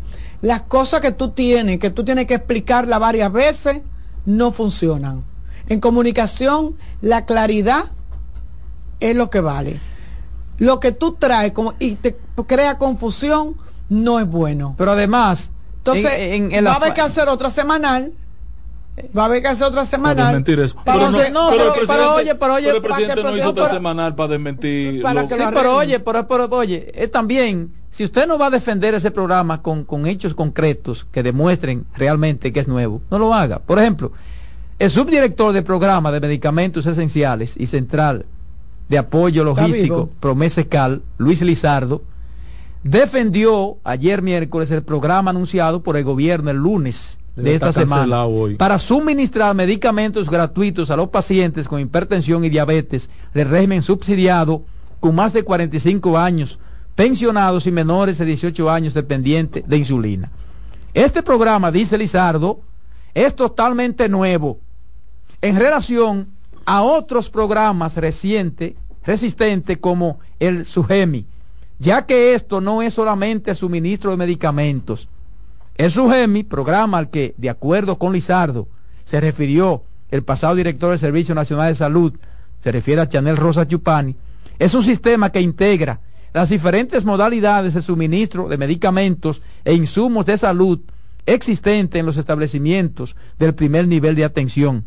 Las 0.42 0.62
cosas 0.62 1.00
que 1.00 1.12
tú 1.12 1.30
tienes, 1.30 1.78
que 1.78 1.90
tú 1.90 2.04
tienes 2.04 2.26
que 2.26 2.34
explicarla 2.34 2.98
varias 2.98 3.30
veces, 3.30 3.82
no 4.24 4.50
funcionan. 4.50 5.22
En 5.68 5.78
comunicación, 5.78 6.76
la 7.00 7.26
claridad 7.26 7.84
es 8.98 9.14
lo 9.14 9.30
que 9.30 9.40
vale 9.40 9.78
lo 10.58 10.80
que 10.80 10.92
tú 10.92 11.12
traes 11.12 11.52
como, 11.52 11.74
y 11.78 11.96
te 11.96 12.16
crea 12.46 12.78
confusión, 12.78 13.56
no 13.88 14.18
es 14.18 14.26
bueno. 14.26 14.74
Pero 14.78 14.92
además, 14.92 15.50
entonces 15.78 16.64
va 16.66 16.72
a 16.72 16.76
haber 16.76 16.94
que 16.94 17.00
hacer 17.00 17.28
otra 17.28 17.50
semanal. 17.50 18.12
Va 19.16 19.22
a 19.22 19.26
haber 19.26 19.42
que 19.42 19.48
hacer 19.48 19.66
otra 19.66 19.84
semanal. 19.84 20.16
Para 20.16 20.28
desmentir 20.28 20.58
eso. 20.60 20.74
Para 20.82 21.10
pero, 21.10 21.30
no, 21.30 21.50
pero, 21.50 21.74
pero, 21.86 22.14
oye, 22.14 22.34
pero 22.34 22.54
oye, 22.54 22.64
pero 22.64 22.76
el 22.76 22.82
presidente 22.82 23.22
no 23.22 23.36
hizo 23.36 23.50
otra 23.50 23.70
semanal 23.70 24.14
para 24.14 24.28
desmentir. 24.30 25.02
Para 25.02 25.28
sí, 25.28 25.34
pero 25.52 25.76
oye, 25.76 26.00
pero, 26.00 26.26
pero 26.26 26.48
oye, 26.50 26.90
es 26.94 27.10
también, 27.10 27.74
si 27.90 28.04
usted 28.04 28.26
no 28.26 28.38
va 28.38 28.46
a 28.46 28.50
defender 28.50 28.94
ese 28.94 29.10
programa 29.10 29.60
con, 29.60 29.84
con 29.84 30.06
hechos 30.06 30.32
concretos 30.32 31.06
que 31.12 31.22
demuestren 31.22 31.84
realmente 31.94 32.54
que 32.54 32.60
es 32.60 32.68
nuevo, 32.68 33.02
no 33.10 33.18
lo 33.18 33.34
haga. 33.34 33.58
Por 33.58 33.78
ejemplo, 33.78 34.12
el 34.78 34.90
subdirector 34.90 35.52
del 35.52 35.64
programa 35.64 36.10
de 36.10 36.20
medicamentos 36.20 36.86
esenciales 36.86 37.54
y 37.58 37.66
central 37.66 38.24
de 38.88 38.98
apoyo 38.98 39.44
logístico 39.44 40.10
Promesecal, 40.20 41.02
Luis 41.18 41.42
Lizardo, 41.42 42.02
defendió 42.82 43.78
ayer 43.84 44.22
miércoles 44.22 44.70
el 44.70 44.82
programa 44.82 45.30
anunciado 45.30 45.82
por 45.82 45.96
el 45.96 46.04
gobierno 46.04 46.50
el 46.50 46.58
lunes 46.58 47.18
de 47.34 47.54
esta 47.54 47.72
semana 47.72 48.24
para 48.56 48.78
suministrar 48.78 49.54
medicamentos 49.54 50.30
gratuitos 50.30 50.90
a 50.90 50.96
los 50.96 51.08
pacientes 51.08 51.68
con 51.68 51.80
hipertensión 51.80 52.44
y 52.44 52.48
diabetes 52.48 53.10
de 53.34 53.44
régimen 53.44 53.82
subsidiado 53.82 54.62
con 55.00 55.14
más 55.14 55.32
de 55.32 55.42
45 55.42 56.16
años, 56.16 56.58
pensionados 56.94 57.66
y 57.66 57.72
menores 57.72 58.18
de 58.18 58.24
18 58.24 58.70
años 58.70 58.94
dependientes 58.94 59.68
de 59.68 59.76
insulina. 59.76 60.30
Este 60.94 61.22
programa, 61.22 61.70
dice 61.70 61.98
Lizardo, 61.98 62.60
es 63.12 63.36
totalmente 63.36 64.08
nuevo 64.08 64.60
en 65.42 65.56
relación 65.56 66.35
a 66.66 66.82
otros 66.82 67.30
programas 67.30 67.96
recientes, 67.96 68.74
resistentes 69.04 69.78
como 69.78 70.18
el 70.40 70.66
SUGEMI, 70.66 71.24
ya 71.78 72.04
que 72.04 72.34
esto 72.34 72.60
no 72.60 72.82
es 72.82 72.94
solamente 72.94 73.54
suministro 73.54 74.10
de 74.10 74.16
medicamentos. 74.16 75.08
El 75.76 75.92
SUGEMI, 75.92 76.42
programa 76.42 76.98
al 76.98 77.08
que, 77.08 77.34
de 77.38 77.50
acuerdo 77.50 77.96
con 77.98 78.12
Lizardo, 78.12 78.66
se 79.04 79.20
refirió 79.20 79.84
el 80.10 80.24
pasado 80.24 80.56
director 80.56 80.90
del 80.90 80.98
Servicio 80.98 81.34
Nacional 81.34 81.68
de 81.68 81.76
Salud, 81.76 82.12
se 82.62 82.72
refiere 82.72 83.00
a 83.00 83.08
Chanel 83.08 83.36
Rosa 83.36 83.66
Chupani, 83.68 84.16
es 84.58 84.74
un 84.74 84.82
sistema 84.82 85.30
que 85.30 85.40
integra 85.40 86.00
las 86.32 86.48
diferentes 86.48 87.04
modalidades 87.04 87.74
de 87.74 87.82
suministro 87.82 88.48
de 88.48 88.58
medicamentos 88.58 89.40
e 89.64 89.74
insumos 89.74 90.26
de 90.26 90.36
salud 90.36 90.80
existentes 91.26 91.98
en 91.98 92.06
los 92.06 92.16
establecimientos 92.16 93.14
del 93.38 93.54
primer 93.54 93.86
nivel 93.86 94.16
de 94.16 94.24
atención 94.24 94.84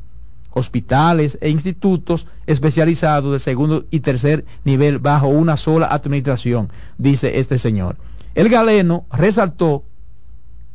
hospitales 0.52 1.38
e 1.42 1.50
institutos 1.50 2.26
especializados 2.48 3.32
de 3.32 3.40
segundo 3.40 3.86
y 3.92 4.00
tercer 4.00 4.46
nivel 4.64 5.00
bajo 5.00 5.28
una 5.28 5.58
sola 5.58 5.88
administración, 5.88 6.70
dice 6.98 7.40
este 7.40 7.60
señor. 7.60 7.98
El 8.36 8.50
galeno 8.50 9.06
resaltó 9.12 9.84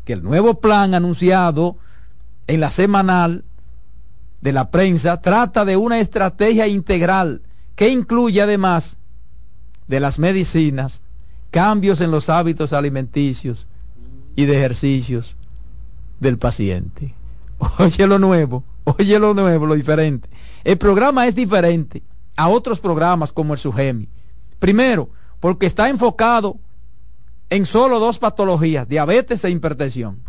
que 0.04 0.12
el 0.12 0.22
nuevo 0.22 0.60
plan 0.60 0.94
anunciado 0.94 1.76
en 2.46 2.60
la 2.60 2.70
semanal 2.70 3.44
de 4.40 4.52
la 4.52 4.70
prensa 4.70 5.20
trata 5.20 5.64
de 5.64 5.76
una 5.76 6.00
estrategia 6.00 6.66
integral 6.66 7.42
que 7.74 7.88
incluye 7.88 8.42
además 8.42 8.98
de 9.88 10.00
las 10.00 10.18
medicinas, 10.18 11.00
cambios 11.50 12.00
en 12.00 12.10
los 12.10 12.28
hábitos 12.28 12.72
alimenticios 12.72 13.66
y 14.36 14.44
de 14.44 14.56
ejercicios 14.58 15.36
del 16.20 16.38
paciente. 16.38 17.14
Oye 17.78 18.06
lo 18.06 18.18
nuevo 18.18 18.64
Oye 18.98 19.18
lo 19.18 19.34
nuevo, 19.34 19.66
lo 19.66 19.74
diferente. 19.74 20.28
El 20.62 20.78
programa 20.78 21.26
es 21.26 21.34
diferente 21.34 22.02
a 22.36 22.48
otros 22.48 22.80
programas 22.80 23.32
como 23.32 23.52
el 23.54 23.58
SUGEMI. 23.58 24.08
Primero, 24.58 25.10
porque 25.40 25.66
está 25.66 25.88
enfocado 25.88 26.56
en 27.50 27.66
solo 27.66 28.00
dos 28.00 28.18
patologías, 28.18 28.88
diabetes 28.88 29.44
e 29.44 29.50
hipertensión. 29.50 30.20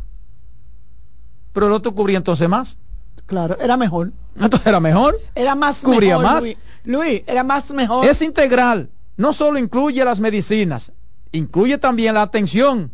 Pero 1.53 1.68
el 1.68 1.73
otro 1.73 1.94
cubría 1.95 2.18
entonces 2.18 2.49
más. 2.49 2.77
Claro, 3.26 3.57
era 3.60 3.77
mejor. 3.77 4.11
Entonces 4.36 4.68
era 4.68 4.80
mejor. 4.80 5.19
Era 5.34 5.56
más 5.56 5.80
Cubría 5.80 6.18
más. 6.19 6.44
Luis. 6.84 7.23
era 7.26 7.44
más 7.44 7.72
mejor. 7.72 8.06
Es 8.06 8.22
integral. 8.22 8.90
No 9.18 9.32
solo 9.32 9.57
incluye 9.57 10.03
las 10.03 10.19
medicinas, 10.19 10.91
incluye 11.32 11.77
también 11.77 12.15
la 12.15 12.22
atención, 12.22 12.91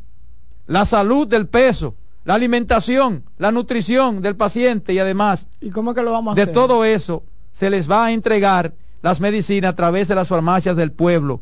la 0.68 0.86
salud 0.86 1.28
del 1.28 1.48
peso, 1.48 1.96
la 2.24 2.36
alimentación, 2.36 3.24
la 3.38 3.52
nutrición 3.52 4.22
del 4.22 4.36
paciente 4.36 4.94
y 4.94 5.00
además 5.00 5.48
¿Y 5.60 5.70
cómo 5.72 5.94
que 5.94 6.04
lo 6.04 6.12
vamos 6.12 6.34
a 6.34 6.36
de 6.36 6.44
hacer? 6.44 6.54
todo 6.54 6.86
eso 6.86 7.24
se 7.52 7.70
les 7.70 7.90
va 7.90 8.06
a 8.06 8.12
entregar 8.12 8.74
las 9.02 9.20
medicinas 9.20 9.74
a 9.74 9.76
través 9.76 10.08
de 10.08 10.16
las 10.16 10.28
farmacias 10.28 10.76
del 10.76 10.92
pueblo. 10.92 11.42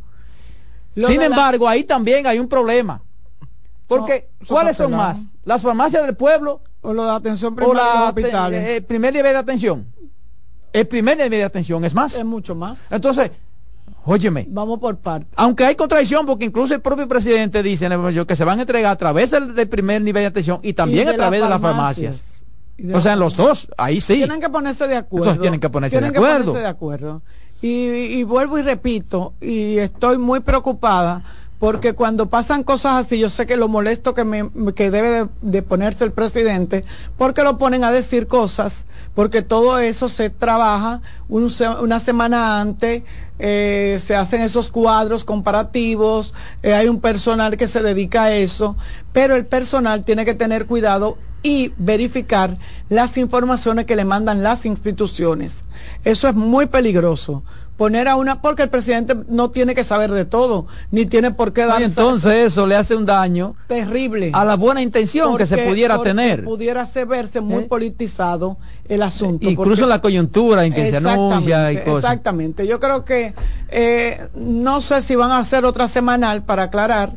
Sin 0.96 1.22
embargo, 1.22 1.68
ahí 1.68 1.84
también 1.84 2.26
hay 2.26 2.40
un 2.40 2.48
problema. 2.48 3.04
Porque, 3.88 4.30
¿cuáles 4.48 4.78
son 4.78 4.92
más? 4.92 5.20
¿Las 5.44 5.62
farmacias 5.62 6.06
del 6.06 6.16
pueblo? 6.16 6.62
¿O 6.82 6.94
lo 6.94 7.06
de 7.06 7.12
atención 7.12 7.56
primaria 7.56 7.82
o 7.82 8.00
los 8.00 8.10
hospitales? 8.10 8.70
El 8.70 8.84
primer 8.84 9.14
nivel 9.14 9.34
de 9.34 9.38
atención. 9.38 9.86
El 10.72 10.88
primer 10.88 11.18
nivel 11.18 11.32
de 11.32 11.44
atención 11.44 11.84
es 11.84 11.94
más. 11.94 12.16
Es 12.16 12.24
mucho 12.24 12.56
más. 12.56 12.92
Entonces, 12.92 13.32
Óyeme. 14.06 14.46
Vamos 14.50 14.80
por 14.80 14.98
partes. 14.98 15.30
Aunque 15.36 15.66
hay 15.66 15.76
contradicción, 15.76 16.26
porque 16.26 16.46
incluso 16.46 16.74
el 16.74 16.82
propio 16.82 17.08
presidente 17.08 17.62
dice 17.64 17.86
en 17.86 17.92
la 17.92 18.26
que 18.26 18.36
se 18.36 18.44
van 18.44 18.60
a 18.60 18.62
entregar 18.62 18.92
a 18.92 18.96
través 18.96 19.32
del, 19.32 19.68
primer 19.68 20.02
nivel 20.02 20.24
de 20.24 20.28
atención 20.28 20.60
y 20.64 20.74
también 20.74 21.08
a 21.10 21.14
través 21.14 21.42
de 21.42 21.50
las 21.50 21.62
farmacias. 21.62 22.44
o 22.94 23.02
sea, 23.02 23.14
en 23.14 23.20
los 23.20 23.36
dos, 23.36 23.68
ahí 23.78 24.02
sí. 24.02 24.16
Tienen 24.16 24.40
que 24.40 24.50
ponerse 24.50 24.88
de 24.88 24.96
acuerdo. 24.96 25.40
tienen 25.40 25.60
que 25.60 25.70
ponerse 25.70 26.00
de 26.00 26.08
acuerdo. 26.08 26.54
de 26.54 26.68
acuerdo. 26.68 27.22
Y, 27.62 28.24
vuelvo 28.24 28.58
y 28.58 28.62
repito, 28.62 29.34
y 29.42 29.78
estoy 29.80 30.18
muy 30.18 30.40
preocupada 30.40 31.24
porque 31.60 31.94
cuando 31.94 32.30
pasan 32.30 32.64
cosas 32.64 33.06
así, 33.06 33.20
yo 33.20 33.30
sé 33.30 33.46
que 33.46 33.58
lo 33.58 33.68
molesto 33.68 34.14
que, 34.14 34.24
debe 34.24 35.28
de, 35.42 35.62
ponerse 35.62 36.06
el 36.06 36.14
presidente, 36.14 36.86
porque 37.18 37.44
lo 37.44 37.58
ponen 37.58 37.84
a 37.84 37.92
decir 37.92 38.28
cosas, 38.28 38.86
porque 39.14 39.42
todo 39.42 39.78
eso 39.78 40.08
se 40.08 40.30
trabaja 40.30 41.02
una 41.28 42.00
semana 42.00 42.62
antes, 42.62 43.04
eh, 43.40 44.00
se 44.04 44.16
hacen 44.16 44.42
esos 44.42 44.72
cuadros 44.72 45.26
comparativos, 45.26 46.34
eh, 46.64 46.74
hay 46.74 46.88
un 46.88 47.02
personal 47.02 47.58
que 47.58 47.68
se 47.68 47.84
dedica 47.84 48.24
a 48.24 48.32
eso, 48.32 48.78
pero 49.12 49.36
el 49.36 49.46
personal 49.46 50.06
tiene 50.06 50.24
que 50.24 50.36
tener 50.36 50.66
cuidado 50.66 51.18
y 51.44 51.74
verificar 51.78 52.58
las 52.88 53.18
informaciones 53.18 53.86
que 53.86 53.96
le 53.96 54.06
mandan 54.06 54.44
las 54.44 54.66
instituciones. 54.66 55.64
Eso 56.04 56.28
es 56.28 56.36
muy 56.36 56.68
peligroso 56.68 57.44
poner 57.80 58.10
a 58.10 58.18
una, 58.18 58.42
porque 58.42 58.64
el 58.64 58.70
presidente 58.70 59.16
no 59.30 59.52
tiene 59.52 59.74
que 59.74 59.86
saber 59.86 60.12
de 60.12 60.26
todo, 60.26 60.68
ni 60.92 61.06
tiene 61.06 61.32
por 61.32 61.54
qué 61.54 61.66
dar. 61.66 61.82
entonces 61.82 62.48
eso 62.48 62.68
le 62.68 62.76
hace 62.76 62.94
un 62.94 63.06
daño 63.06 63.56
terrible 63.68 64.32
a 64.34 64.44
la 64.44 64.58
buena 64.58 64.82
intención 64.82 65.38
que 65.38 65.46
se 65.46 65.58
pudiera 65.60 65.98
tener. 66.02 66.44
Pudiera 66.44 66.86
verse 67.08 67.40
muy 67.40 67.64
¿Eh? 67.64 67.68
politizado 67.68 68.58
el 68.90 69.02
asunto. 69.02 69.50
Incluso 69.50 69.84
en 69.84 69.90
la 69.90 70.02
coyuntura 70.02 70.66
en 70.66 70.74
que 70.74 70.92
se 70.92 70.98
anuncia 70.98 71.72
y 71.72 71.78
cosas. 71.78 72.04
Exactamente. 72.04 72.68
Yo 72.68 72.82
creo 72.82 73.06
que 73.06 73.34
eh, 73.70 74.28
no 74.36 74.82
sé 74.82 75.02
si 75.02 75.16
van 75.16 75.32
a 75.32 75.38
hacer 75.38 75.64
otra 75.64 75.88
semanal 75.88 76.44
para 76.44 76.64
aclarar 76.64 77.14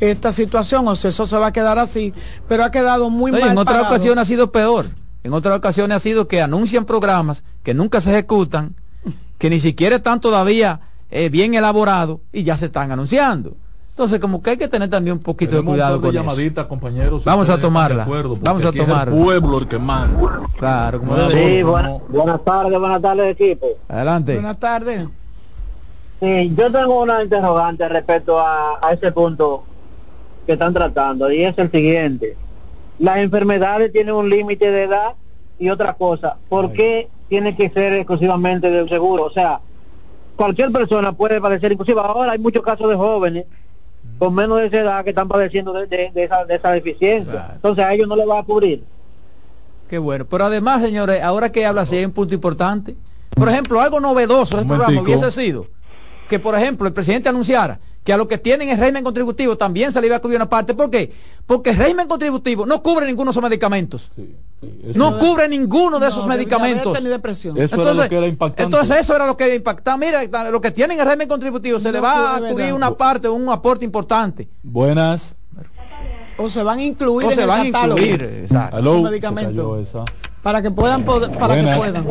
esta 0.00 0.32
situación 0.32 0.88
o 0.88 0.96
si 0.96 1.08
eso 1.08 1.26
se 1.26 1.36
va 1.36 1.48
a 1.48 1.52
quedar 1.52 1.78
así, 1.78 2.14
pero 2.48 2.64
ha 2.64 2.70
quedado 2.70 3.10
muy 3.10 3.32
mal. 3.32 3.50
En 3.50 3.58
otra 3.58 3.82
ocasión 3.82 4.18
ha 4.18 4.24
sido 4.24 4.50
peor. 4.50 4.86
En 5.24 5.34
otras 5.34 5.58
ocasiones 5.58 5.96
ha 5.96 6.00
sido 6.00 6.26
que 6.26 6.40
anuncian 6.40 6.86
programas 6.86 7.42
que 7.62 7.74
nunca 7.74 8.00
se 8.00 8.12
ejecutan, 8.12 8.76
que 9.38 9.50
ni 9.50 9.60
siquiera 9.60 9.96
están 9.96 10.20
todavía 10.20 10.80
eh, 11.10 11.28
bien 11.28 11.54
elaborados 11.54 12.20
y 12.32 12.42
ya 12.42 12.56
se 12.56 12.66
están 12.66 12.92
anunciando. 12.92 13.56
Entonces, 13.90 14.20
como 14.20 14.42
que 14.42 14.50
hay 14.50 14.56
que 14.58 14.68
tener 14.68 14.90
también 14.90 15.16
un 15.16 15.22
poquito 15.22 15.56
de 15.56 15.62
cuidado 15.62 15.98
con 16.02 16.12
llamadita, 16.12 16.68
compañeros. 16.68 17.24
Vamos 17.24 17.48
a 17.48 17.58
tomarla. 17.58 18.06
Vamos 18.42 18.64
a 18.66 18.70
tomarla. 18.70 19.16
el 19.16 19.22
pueblo 19.22 19.58
el 19.58 19.68
que 19.68 19.78
manda. 19.78 20.42
Claro, 20.58 21.00
como 21.00 21.16
sí, 21.30 21.62
buenas 21.62 22.44
tardes, 22.44 22.78
buenas 22.78 23.00
tardes, 23.00 23.32
equipo. 23.32 23.66
Adelante. 23.88 24.34
Buenas 24.34 24.58
tardes. 24.58 25.08
Sí, 26.20 26.54
yo 26.54 26.70
tengo 26.70 27.02
una 27.02 27.22
interrogante 27.22 27.88
respecto 27.88 28.38
a, 28.38 28.78
a 28.86 28.92
ese 28.92 29.12
punto 29.12 29.64
que 30.44 30.52
están 30.52 30.74
tratando 30.74 31.32
y 31.32 31.44
es 31.44 31.56
el 31.56 31.70
siguiente. 31.70 32.36
Las 32.98 33.18
enfermedades 33.18 33.92
tienen 33.92 34.14
un 34.14 34.28
límite 34.28 34.70
de 34.70 34.84
edad 34.84 35.14
y 35.58 35.70
otra 35.70 35.94
cosa. 35.94 36.36
¿Por 36.50 36.72
qué 36.72 37.08
tiene 37.28 37.56
que 37.56 37.70
ser 37.70 37.92
exclusivamente 37.94 38.70
del 38.70 38.88
seguro? 38.88 39.24
O 39.24 39.30
sea, 39.30 39.60
cualquier 40.36 40.70
persona 40.72 41.12
puede 41.12 41.40
padecer, 41.40 41.72
inclusive 41.72 42.00
ahora 42.00 42.32
hay 42.32 42.38
muchos 42.38 42.62
casos 42.62 42.88
de 42.88 42.96
jóvenes 42.96 43.46
con 44.18 44.34
menos 44.34 44.58
de 44.58 44.66
esa 44.66 44.78
edad 44.78 45.04
que 45.04 45.10
están 45.10 45.28
padeciendo 45.28 45.72
de, 45.72 46.12
esa, 46.14 46.44
de 46.44 46.54
esa 46.54 46.70
deficiencia. 46.72 47.50
Entonces 47.54 47.84
a 47.84 47.92
ellos 47.92 48.08
no 48.08 48.16
les 48.16 48.28
va 48.28 48.38
a 48.38 48.42
cubrir. 48.42 48.84
Qué 49.88 49.98
bueno. 49.98 50.24
Pero 50.24 50.44
además, 50.44 50.82
señores, 50.82 51.22
ahora 51.22 51.52
que 51.52 51.66
habla, 51.66 51.86
si 51.86 51.96
hay 51.96 52.04
un 52.04 52.12
punto 52.12 52.34
importante. 52.34 52.96
Por 53.34 53.48
ejemplo, 53.48 53.80
algo 53.80 54.00
novedoso 54.00 54.58
el 54.58 54.66
programa 54.66 55.00
hubiese 55.00 55.30
sido 55.30 55.66
que, 56.28 56.38
por 56.38 56.54
ejemplo, 56.54 56.86
el 56.86 56.94
presidente 56.94 57.28
anunciara 57.28 57.78
que 58.02 58.12
a 58.12 58.16
los 58.16 58.26
que 58.26 58.38
tienen 58.38 58.68
el 58.68 58.78
régimen 58.78 59.04
contributivo 59.04 59.56
también 59.56 59.92
se 59.92 60.00
le 60.00 60.06
iba 60.06 60.16
a 60.16 60.20
cubrir 60.20 60.36
una 60.36 60.48
parte. 60.48 60.74
¿Por 60.74 60.90
qué? 60.90 61.12
Porque 61.44 61.70
el 61.70 61.76
régimen 61.76 62.08
contributivo 62.08 62.64
no 62.64 62.82
cubre 62.82 63.06
ninguno 63.06 63.30
de 63.30 63.32
esos 63.32 63.42
medicamentos. 63.42 64.10
No 64.94 65.18
cubre 65.18 65.48
ninguno 65.48 65.98
de 65.98 66.08
esos 66.08 66.26
medicamentos. 66.26 66.96
Eso 67.56 67.82
era 67.82 67.94
lo 67.94 68.08
que 68.08 68.16
era 68.16 68.26
impactante. 68.26 68.62
Entonces 68.62 68.96
eso 68.98 69.14
era 69.14 69.26
lo 69.26 69.36
que 69.36 69.54
impactaba. 69.54 69.96
Mira, 69.96 70.22
los 70.50 70.60
que 70.60 70.70
tienen 70.70 70.98
el 70.98 71.06
régimen 71.06 71.28
contributivo 71.28 71.78
se 71.78 71.92
le 71.92 72.00
va 72.00 72.36
a 72.36 72.40
cubrir 72.40 72.72
una 72.72 72.90
parte, 72.92 73.28
un 73.28 73.48
aporte 73.48 73.84
importante. 73.84 74.48
Buenas. 74.62 75.36
O 76.38 76.50
se 76.50 76.62
van 76.62 76.78
a 76.80 76.84
incluir 76.84 77.28
o 77.28 77.30
en 77.30 77.36
se 77.36 77.42
el 77.42 77.48
van 77.48 77.70
catálogo. 77.70 77.98
A 77.98 78.02
incluir, 78.02 78.22
exacto. 78.42 78.82
los 78.82 79.02
medicamentos. 79.02 79.94
Para 80.42 80.62
que 80.62 80.70
puedan 80.70 81.04
para 81.04 81.56
que 81.56 81.76
puedan. 81.76 82.06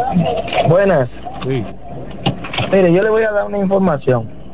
Buenas. 0.67 1.09
Mire, 1.45 2.93
yo 2.93 3.03
le 3.03 3.09
voy 3.09 3.23
a 3.23 3.31
dar 3.31 3.45
una 3.45 3.59
información 3.59 4.45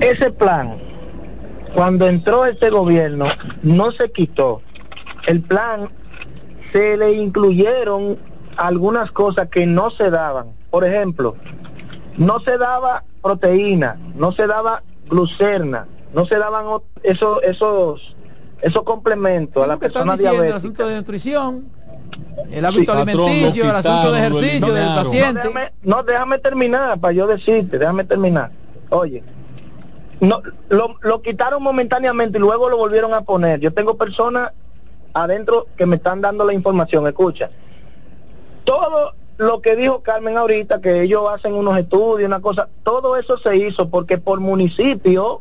ese 0.00 0.30
plan, 0.30 0.76
cuando 1.74 2.08
entró 2.08 2.46
este 2.46 2.70
gobierno, 2.70 3.26
no 3.62 3.92
se 3.92 4.10
quitó. 4.10 4.60
El 5.26 5.40
plan 5.40 5.88
se 6.74 6.96
le 6.96 7.12
incluyeron 7.12 8.18
algunas 8.56 9.12
cosas 9.12 9.48
que 9.48 9.64
no 9.64 9.90
se 9.92 10.10
daban. 10.10 10.48
Por 10.70 10.84
ejemplo, 10.84 11.36
no 12.18 12.40
se 12.40 12.58
daba 12.58 13.04
proteína, 13.22 13.96
no 14.16 14.32
se 14.32 14.48
daba 14.48 14.82
glucerna, 15.08 15.86
no 16.12 16.26
se 16.26 16.36
daban 16.36 16.66
esos 17.04 17.42
esos 17.44 18.16
esos 18.60 18.82
complementos 18.82 19.62
a 19.62 19.68
la 19.68 19.76
persona 19.76 20.16
diabética. 20.16 20.48
El 20.48 20.56
asunto 20.56 20.88
de 20.88 20.96
nutrición, 20.96 21.64
el 22.50 22.64
hábito 22.64 22.92
alimenticio, 22.92 23.70
el 23.70 23.76
asunto 23.76 24.10
de 24.10 24.18
ejercicio 24.18 24.74
del 24.74 24.94
paciente. 24.96 25.50
no, 25.84 26.02
déjame 26.02 26.38
terminar 26.38 26.98
para 26.98 27.12
yo 27.12 27.28
decirte, 27.28 27.78
déjame 27.78 28.02
terminar. 28.02 28.50
Oye, 28.90 29.22
no, 30.18 30.42
lo, 30.70 30.96
lo 31.02 31.22
quitaron 31.22 31.62
momentáneamente 31.62 32.38
y 32.38 32.40
luego 32.40 32.68
lo 32.68 32.78
volvieron 32.78 33.14
a 33.14 33.20
poner. 33.20 33.60
Yo 33.60 33.72
tengo 33.72 33.96
personas 33.96 34.50
adentro 35.14 35.66
que 35.76 35.86
me 35.86 35.96
están 35.96 36.20
dando 36.20 36.44
la 36.44 36.52
información. 36.52 37.06
Escucha, 37.06 37.50
todo 38.64 39.14
lo 39.38 39.60
que 39.62 39.76
dijo 39.76 40.02
Carmen 40.02 40.36
ahorita, 40.36 40.80
que 40.80 41.02
ellos 41.02 41.28
hacen 41.32 41.54
unos 41.54 41.78
estudios, 41.78 42.26
una 42.26 42.40
cosa, 42.40 42.68
todo 42.82 43.16
eso 43.16 43.38
se 43.38 43.56
hizo 43.56 43.88
porque 43.88 44.18
por 44.18 44.40
municipio 44.40 45.40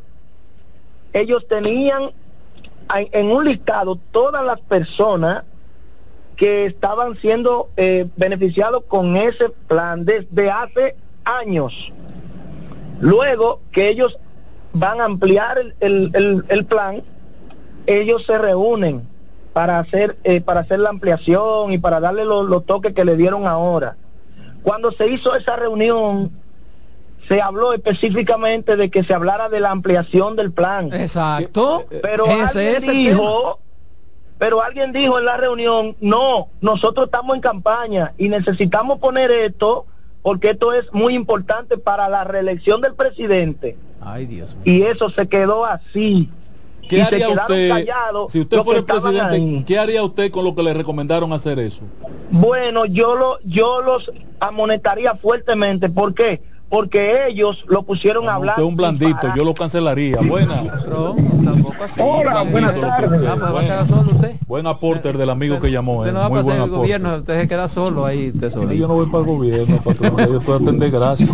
ellos 1.12 1.46
tenían 1.48 2.12
en 2.96 3.32
un 3.32 3.46
listado 3.46 3.98
todas 4.12 4.46
las 4.46 4.60
personas 4.62 5.44
que 6.36 6.66
estaban 6.66 7.16
siendo 7.22 7.70
eh, 7.78 8.08
beneficiados 8.16 8.84
con 8.88 9.16
ese 9.16 9.50
plan 9.50 10.06
desde 10.06 10.50
hace 10.50 10.96
años. 11.24 11.94
Luego 13.00 13.62
que 13.72 13.90
ellos 13.90 14.18
van 14.74 15.00
a 15.02 15.06
ampliar 15.06 15.58
el, 15.80 16.66
plan, 16.68 17.04
ellos 17.86 18.26
se 18.26 18.38
reúnen 18.38 19.08
para 19.54 19.80
hacer, 19.80 20.18
eh, 20.24 20.42
para 20.42 20.62
hacer 20.62 20.80
la 20.80 20.90
ampliación 20.90 21.72
y 21.72 21.78
para 21.78 22.00
darle 22.00 22.26
los, 22.26 22.66
toques 22.66 22.94
que 22.94 23.06
le 23.06 23.16
dieron 23.16 23.48
ahora. 23.48 23.96
Cuando 24.64 24.92
se 24.92 25.08
hizo 25.08 25.36
esa 25.36 25.56
reunión, 25.56 26.32
se 27.28 27.42
habló 27.42 27.74
específicamente 27.74 28.76
de 28.76 28.90
que 28.90 29.04
se 29.04 29.14
hablara 29.14 29.50
de 29.50 29.60
la 29.60 29.72
ampliación 29.72 30.36
del 30.36 30.52
plan. 30.52 30.92
Exacto. 30.92 31.86
Pero 32.02 32.26
alguien 32.26 32.82
dijo, 32.82 33.60
pero 34.40 34.64
alguien 34.64 34.92
dijo 34.92 35.20
en 35.20 35.26
la 35.26 35.38
reunión, 35.38 35.96
no, 36.02 36.50
nosotros 36.60 37.06
estamos 37.06 37.36
en 37.36 37.42
campaña 37.42 38.14
y 38.18 38.30
necesitamos 38.30 39.00
poner 39.00 39.32
esto 39.32 39.86
porque 40.24 40.52
esto 40.52 40.74
es 40.74 40.92
muy 40.94 41.14
importante 41.16 41.78
para 41.78 42.10
la 42.10 42.24
reelección 42.24 42.82
del 42.82 42.96
presidente. 42.96 43.78
Ay, 44.02 44.26
Dios 44.26 44.58
Y 44.64 44.82
eso 44.84 45.10
se 45.12 45.28
quedó 45.28 45.66
así. 45.66 46.30
¿Qué 46.88 47.02
haría 47.02 47.30
usted, 47.30 47.86
si 48.30 48.42
usted 48.42 48.62
fuera 48.62 48.80
el 48.80 48.86
presidente, 48.86 49.64
qué 49.66 49.80
haría 49.80 50.04
usted 50.04 50.32
con 50.32 50.44
lo 50.44 50.56
que 50.56 50.64
le 50.64 50.74
recomendaron 50.74 51.32
hacer 51.34 51.60
eso? 51.60 51.82
Bueno, 52.32 52.86
yo 52.86 53.16
lo, 53.16 53.40
yo 53.44 53.82
los 53.82 54.12
amonestaría 54.40 55.16
fuertemente. 55.16 55.90
¿Por 55.90 56.14
qué? 56.14 56.42
Porque 56.70 57.28
ellos 57.28 57.64
lo 57.68 57.84
pusieron 57.84 58.28
a 58.28 58.36
hablar. 58.36 58.56
Usted 58.56 58.68
un 58.68 58.76
blandito, 58.76 59.36
yo 59.36 59.44
lo 59.44 59.54
cancelaría. 59.54 60.18
Buenas. 60.22 60.88
Hola, 62.00 62.42
buenas 62.44 62.74
tardes. 62.80 63.22
Ah, 63.30 63.36
pues 63.40 63.54
va 63.54 63.60
a 63.60 63.64
quedar 63.64 63.88
solo 63.88 64.12
usted. 64.12 64.36
Buen 64.48 64.66
aporte 64.66 65.14
del 65.14 65.30
amigo 65.30 65.60
que 65.60 65.70
llamó. 65.70 66.00
Usted 66.00 66.10
eh. 66.10 66.14
no 66.14 66.20
va 66.22 66.26
a 66.26 66.30
pasar 66.30 66.58
el 66.62 66.70
gobierno, 66.70 67.16
usted 67.18 67.42
se 67.42 67.48
queda 67.48 67.68
solo 67.68 68.06
ahí, 68.06 68.34
solo. 68.52 68.74
Yo 68.74 68.88
no 68.88 68.96
voy 68.96 69.06
para 69.06 69.20
el 69.20 69.26
gobierno, 69.26 69.78
patrón, 69.84 70.18
yo 70.18 70.40
estoy 70.40 70.56
atender 70.56 70.90
gracias. 70.90 71.30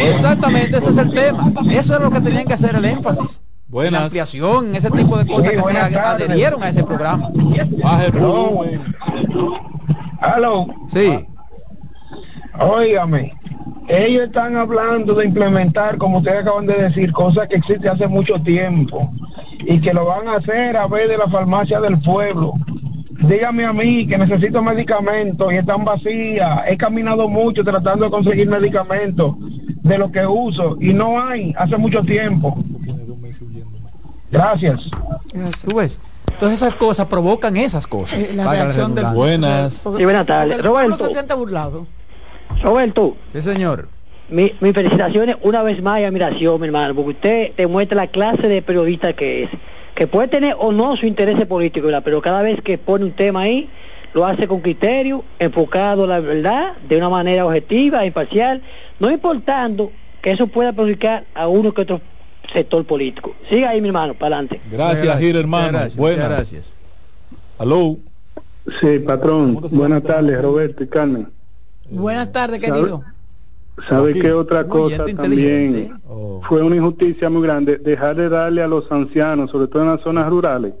Exactamente, 0.00 0.78
ese 0.78 0.90
es 0.90 0.98
el 0.98 1.12
tema. 1.14 1.52
Eso 1.70 1.94
es 1.94 2.00
lo 2.00 2.10
que 2.10 2.20
tenían 2.20 2.46
que 2.46 2.54
hacer 2.54 2.74
el 2.74 2.84
énfasis. 2.84 3.40
Buenas. 3.76 4.00
La 4.00 4.04
ampliación, 4.06 4.74
ese 4.74 4.90
tipo 4.90 5.18
de 5.18 5.26
cosas 5.26 5.52
que 5.52 5.62
se 5.62 5.78
adherieron 5.78 6.62
a 6.62 6.70
ese 6.70 6.82
programa. 6.82 7.28
Baje. 7.82 8.10
Aló. 10.18 10.66
Sí. 10.88 11.26
Óigame, 12.58 13.34
ellos 13.86 14.28
están 14.28 14.56
hablando 14.56 15.12
de 15.12 15.26
implementar, 15.26 15.98
como 15.98 16.20
ustedes 16.20 16.40
acaban 16.40 16.64
de 16.64 16.72
decir, 16.72 17.12
cosas 17.12 17.48
que 17.48 17.56
existen 17.56 17.90
hace 17.90 18.08
mucho 18.08 18.40
tiempo 18.40 19.12
y 19.58 19.78
que 19.78 19.92
lo 19.92 20.06
van 20.06 20.26
a 20.28 20.36
hacer 20.36 20.74
a 20.74 20.86
ver 20.86 21.08
de 21.10 21.18
la 21.18 21.28
farmacia 21.28 21.78
del 21.78 22.00
pueblo. 22.00 22.54
Dígame 23.28 23.66
a 23.66 23.74
mí 23.74 24.06
que 24.06 24.16
necesito 24.16 24.62
medicamentos 24.62 25.52
y 25.52 25.56
están 25.56 25.84
vacías. 25.84 26.62
He 26.66 26.78
caminado 26.78 27.28
mucho 27.28 27.62
tratando 27.62 28.06
de 28.06 28.10
conseguir 28.10 28.48
medicamentos 28.48 29.34
de 29.82 29.98
lo 29.98 30.10
que 30.10 30.26
uso 30.26 30.78
y 30.80 30.94
no 30.94 31.22
hay 31.22 31.52
hace 31.58 31.76
mucho 31.76 32.02
tiempo. 32.02 32.56
Gracias. 34.30 34.80
Entonces 36.36 36.62
esas 36.62 36.74
cosas 36.74 37.06
provocan 37.06 37.56
esas 37.56 37.86
cosas. 37.86 38.18
Eh, 38.18 38.32
la 38.34 38.50
reacción 38.50 38.94
del 38.94 39.06
Buenas. 39.06 39.72
Sí, 39.74 40.04
buenas 40.04 40.26
tardes. 40.26 40.62
Roberto. 40.62 41.06
se 41.06 41.12
siente 41.12 41.34
burlado. 41.34 41.86
Roberto. 42.62 43.16
Sí, 43.32 43.40
señor. 43.40 43.88
Mi, 44.28 44.52
mis 44.60 44.72
felicitaciones 44.74 45.36
una 45.42 45.62
vez 45.62 45.80
más 45.82 46.00
y 46.00 46.04
admiración, 46.04 46.60
mi 46.60 46.66
hermano, 46.66 46.94
porque 46.94 47.10
usted 47.10 47.52
demuestra 47.56 47.96
la 47.96 48.08
clase 48.08 48.48
de 48.48 48.60
periodista 48.60 49.12
que 49.12 49.44
es, 49.44 49.50
que 49.94 50.06
puede 50.06 50.28
tener 50.28 50.56
o 50.58 50.72
no 50.72 50.96
su 50.96 51.06
interés 51.06 51.42
político, 51.46 51.88
pero 52.04 52.20
cada 52.20 52.42
vez 52.42 52.60
que 52.60 52.76
pone 52.76 53.04
un 53.04 53.12
tema 53.12 53.42
ahí, 53.42 53.70
lo 54.14 54.26
hace 54.26 54.48
con 54.48 54.60
criterio, 54.60 55.24
enfocado 55.38 56.06
la 56.06 56.20
verdad, 56.20 56.74
de 56.88 56.96
una 56.96 57.08
manera 57.08 57.46
objetiva, 57.46 58.04
imparcial, 58.04 58.62
no 58.98 59.10
importando 59.10 59.92
que 60.22 60.32
eso 60.32 60.48
pueda 60.48 60.72
perjudicar 60.72 61.24
a 61.34 61.46
uno 61.46 61.72
que 61.72 61.82
otro 61.82 62.00
sector 62.52 62.84
político. 62.84 63.34
Siga 63.48 63.70
ahí, 63.70 63.80
mi 63.80 63.88
hermano, 63.88 64.14
para 64.14 64.36
adelante. 64.36 64.60
Gracias, 64.70 65.18
Gil, 65.18 65.36
hermano. 65.36 65.78
Buenas. 65.96 66.28
gracias. 66.28 66.74
Aló. 67.58 67.98
Sí, 68.80 68.98
patrón. 68.98 69.60
Buenas 69.70 70.02
tardes, 70.02 70.40
Roberto 70.42 70.82
y 70.82 70.88
Carmen. 70.88 71.28
Buenas 71.90 72.32
tardes, 72.32 72.60
querido. 72.60 73.02
¿Sabe 73.88 74.14
qué 74.14 74.32
otra 74.32 74.66
cosa 74.66 75.04
también? 75.04 76.00
Oh. 76.08 76.40
Fue 76.48 76.62
una 76.62 76.76
injusticia 76.76 77.28
muy 77.28 77.42
grande 77.42 77.76
dejar 77.78 78.16
de 78.16 78.28
darle 78.28 78.62
a 78.62 78.66
los 78.66 78.90
ancianos, 78.90 79.50
sobre 79.50 79.68
todo 79.68 79.82
en 79.82 79.90
las 79.90 80.00
zonas 80.00 80.28
rurales, 80.30 80.74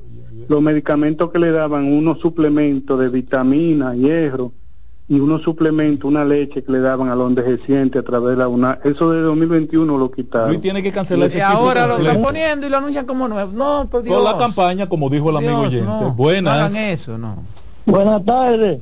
los 0.48 0.62
medicamentos 0.62 1.30
que 1.30 1.38
le 1.38 1.50
daban, 1.50 1.84
unos 1.84 2.18
suplementos 2.20 2.98
de 2.98 3.10
vitamina, 3.10 3.94
hierro 3.94 4.52
y 5.08 5.20
unos 5.20 5.42
suplementos, 5.42 6.08
una 6.08 6.24
leche 6.24 6.64
que 6.64 6.72
le 6.72 6.80
daban 6.80 7.08
a 7.08 7.14
los 7.14 7.28
envejecientes 7.28 8.00
a 8.00 8.04
través 8.04 8.30
de 8.30 8.36
la 8.38 8.48
UNA. 8.48 8.80
Eso 8.82 9.12
de 9.12 9.20
2021 9.20 9.96
lo 9.96 10.10
quitaron. 10.10 10.48
Luis 10.48 10.60
tiene 10.60 10.82
que 10.82 10.90
cancelar 10.90 11.28
ese 11.28 11.38
Y 11.38 11.40
equipo 11.40 11.58
ahora 11.58 11.86
lo 11.86 11.98
están 11.98 12.20
poniendo 12.20 12.66
y 12.66 12.70
lo 12.70 12.78
anuncian 12.78 13.06
como 13.06 13.28
nuevo. 13.28 13.52
No, 13.52 13.86
por 13.88 14.02
Dios. 14.02 14.16
Con 14.16 14.24
la 14.24 14.36
campaña, 14.36 14.88
como 14.88 15.08
dijo 15.08 15.30
el 15.30 15.36
amigo 15.36 15.60
Dios, 15.60 15.74
oyente. 15.74 15.86
no. 15.88 16.12
Buenas. 16.12 16.58
No 16.58 16.64
hagan 16.66 16.76
eso, 16.76 17.18
no. 17.18 17.36
Buenas 17.84 18.24
tardes. 18.24 18.80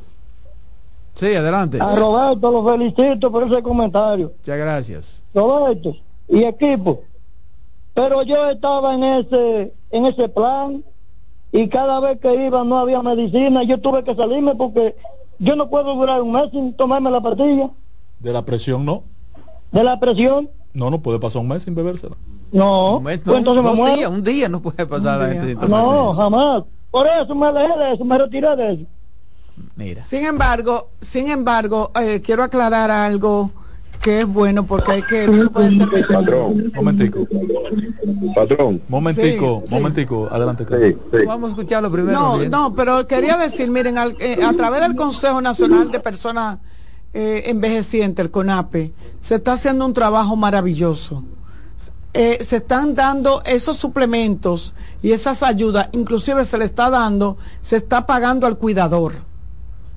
Sí, 1.14 1.34
adelante. 1.34 1.78
A 1.80 1.94
Roberto 1.94 2.50
lo 2.50 2.64
felicito 2.64 3.30
por 3.30 3.46
ese 3.46 3.62
comentario. 3.62 4.32
Muchas 4.38 4.58
gracias. 4.58 5.22
Roberto 5.34 5.94
y 6.28 6.42
equipo. 6.44 7.02
Pero 7.92 8.22
yo 8.22 8.50
estaba 8.50 8.94
en 8.94 9.04
ese 9.04 9.72
en 9.90 10.06
ese 10.06 10.28
plan 10.28 10.82
y 11.52 11.68
cada 11.68 12.00
vez 12.00 12.18
que 12.18 12.46
iba 12.46 12.64
no 12.64 12.78
había 12.78 13.02
medicina. 13.02 13.62
Yo 13.62 13.78
tuve 13.78 14.02
que 14.02 14.14
salirme 14.16 14.54
porque 14.56 14.96
yo 15.44 15.56
no 15.56 15.68
puedo 15.68 15.94
durar 15.94 16.20
un 16.22 16.32
mes 16.32 16.50
sin 16.50 16.72
tomarme 16.74 17.10
la 17.10 17.20
pastilla 17.20 17.70
De 18.20 18.32
la 18.32 18.42
presión, 18.44 18.84
no. 18.84 19.02
de 19.72 19.84
la 19.84 19.98
presión. 20.00 20.48
No, 20.72 20.90
no 20.90 21.00
puede 21.00 21.18
pasar 21.20 21.40
un 21.42 21.48
mes 21.48 21.62
sin 21.62 21.74
bebérsela. 21.74 22.16
No, 22.50 22.96
Un 22.98 23.04
mes, 23.04 23.20
pues 23.24 23.38
entonces 23.38 23.62
me 23.64 23.70
dos 23.70 23.78
muero. 23.78 23.96
días, 23.96 24.10
un 24.10 24.22
día 24.22 24.48
no 24.48 24.60
puede 24.60 24.86
pasar 24.86 25.20
la 25.20 25.28
gente 25.28 25.48
sin 25.60 25.70
No, 25.70 26.10
eso. 26.10 26.12
jamás. 26.12 26.62
Por 26.90 27.06
eso 27.06 27.34
me 27.34 27.46
alejé 27.46 27.78
de 27.78 27.92
eso, 27.94 28.04
me 28.04 28.18
retiré 28.18 28.56
de 28.56 28.72
eso. 28.74 28.82
Mira. 29.76 30.02
Sin 30.02 30.24
embargo, 30.26 30.88
sin 31.00 31.30
embargo, 31.30 31.90
eh, 32.00 32.20
quiero 32.24 32.42
aclarar 32.42 32.90
algo 32.90 33.50
que 34.02 34.20
es 34.20 34.26
bueno 34.26 34.66
porque 34.66 34.92
hay 34.92 35.02
que 35.02 35.26
no 35.26 35.40
se 35.40 35.48
puede 35.48 35.70
ser 35.76 35.88
Patrón, 36.08 36.70
Momentico. 36.74 37.26
patrón. 38.34 38.82
Momentico, 38.88 39.60
Sí, 39.64 39.68
sí. 39.68 39.74
momentico. 39.74 40.28
Adelante. 40.30 40.64
Carlos. 40.66 40.94
Vamos 41.26 41.48
a 41.50 41.52
escucharlo 41.54 41.90
primero. 41.90 42.18
No, 42.18 42.38
bien. 42.38 42.50
no, 42.50 42.74
pero 42.74 43.06
quería 43.06 43.36
decir, 43.36 43.70
miren, 43.70 43.96
al- 43.98 44.16
eh, 44.20 44.38
a 44.44 44.52
través 44.52 44.80
del 44.82 44.94
Consejo 44.94 45.40
Nacional 45.40 45.90
de 45.90 46.00
Personas 46.00 46.58
eh, 47.12 47.44
Envejecientes, 47.46 48.24
el 48.24 48.30
CONAPE, 48.30 48.92
se 49.20 49.36
está 49.36 49.52
haciendo 49.54 49.86
un 49.86 49.94
trabajo 49.94 50.34
maravilloso. 50.36 51.22
Eh, 52.12 52.38
se 52.44 52.56
están 52.56 52.94
dando 52.94 53.42
esos 53.44 53.76
suplementos 53.76 54.74
y 55.02 55.12
esas 55.12 55.42
ayudas, 55.42 55.88
inclusive 55.92 56.44
se 56.44 56.58
le 56.58 56.64
está 56.64 56.90
dando, 56.90 57.36
se 57.60 57.76
está 57.76 58.06
pagando 58.06 58.46
al 58.46 58.56
cuidador. 58.58 59.14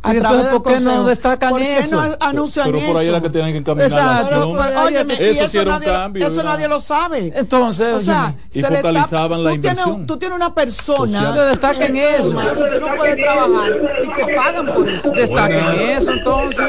A 0.07 0.13
través 0.13 0.23
entonces, 0.23 0.51
del 0.51 0.61
¿por 0.61 0.63
qué 0.73 0.79
no 0.79 0.85
Consejo. 0.89 1.03
destatan 1.09 1.49
¿Por 1.49 1.59
qué 1.59 1.77
eso? 1.79 1.95
no 2.01 2.15
anuncian 2.19 2.65
Pero 2.71 2.87
por 2.87 2.97
ahí 2.97 3.07
eso? 3.07 3.15
era 3.15 3.21
que 3.21 3.29
tienen 3.29 3.51
que 3.53 3.57
encaminar 3.59 3.91
la 3.91 3.97
Exacto. 3.97 4.27
Pero, 4.29 4.41
acción. 4.41 4.67
pero, 4.67 4.83
óyeme, 4.85 5.13
y 5.13 5.17
Eso 5.23 5.47
sí 5.49 5.57
era 5.57 5.63
un 5.73 5.79
nadie, 5.79 5.87
cambio, 5.93 6.27
eso 6.27 6.43
nadie 6.43 6.67
lo 6.67 6.79
sabe. 6.79 7.33
Entonces, 7.35 7.93
o 7.93 7.99
sea, 8.01 8.33
y 8.53 8.61
se 8.61 8.67
focalizaban 8.67 9.43
la 9.43 9.49
tú 9.51 9.55
tienes- 9.61 9.77
inversión 9.79 10.07
tú 10.07 10.17
tienes 10.17 10.35
una 10.35 10.53
persona 10.55 10.97
Social. 11.33 11.49
Destaquen 11.49 11.97
eso. 11.97 12.29
que 12.37 12.79
no 12.79 12.95
puede 12.95 13.15
trabajar 13.15 13.71
y 14.03 14.25
te 14.25 14.35
pagan 14.35 14.65
por 14.73 14.89
eso. 14.89 15.11
Destaquen 15.11 15.65
eso 15.97 16.11
entonces. 16.11 16.65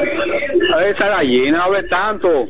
A 0.75 0.85
esa 0.85 1.07
gallina 1.07 1.57
no 1.57 1.63
hable 1.65 1.83
tanto. 1.83 2.47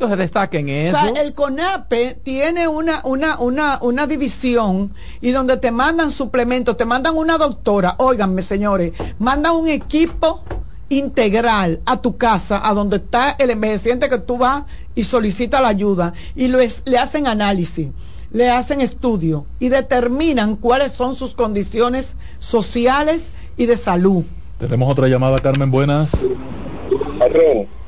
Entonces 0.00 0.18
destaquen 0.18 0.66
O 0.66 0.72
eso. 0.72 0.96
sea, 0.98 1.22
el 1.22 1.34
CONAPE 1.34 2.20
tiene 2.24 2.66
una, 2.68 3.02
una, 3.04 3.38
una, 3.38 3.78
una 3.82 4.06
división 4.06 4.94
y 5.20 5.30
donde 5.32 5.58
te 5.58 5.70
mandan 5.70 6.10
suplementos, 6.10 6.78
te 6.78 6.86
mandan 6.86 7.18
una 7.18 7.36
doctora, 7.36 7.96
óiganme 7.98 8.40
señores, 8.40 8.92
mandan 9.18 9.56
un 9.56 9.68
equipo 9.68 10.42
integral 10.88 11.80
a 11.84 12.00
tu 12.00 12.16
casa, 12.16 12.66
a 12.66 12.72
donde 12.72 12.96
está 12.96 13.36
el 13.38 13.50
envejeciente 13.50 14.08
que 14.08 14.16
tú 14.16 14.38
vas 14.38 14.64
y 14.94 15.04
solicita 15.04 15.60
la 15.60 15.68
ayuda 15.68 16.14
y 16.34 16.48
lo 16.48 16.60
es- 16.60 16.82
le 16.86 16.96
hacen 16.96 17.26
análisis, 17.26 17.88
le 18.32 18.48
hacen 18.50 18.80
estudio 18.80 19.44
y 19.58 19.68
determinan 19.68 20.56
cuáles 20.56 20.92
son 20.92 21.14
sus 21.14 21.34
condiciones 21.34 22.16
sociales 22.38 23.30
y 23.58 23.66
de 23.66 23.76
salud. 23.76 24.24
Tenemos 24.56 24.90
otra 24.90 25.08
llamada, 25.08 25.38
Carmen. 25.40 25.70
Buenas. 25.70 26.26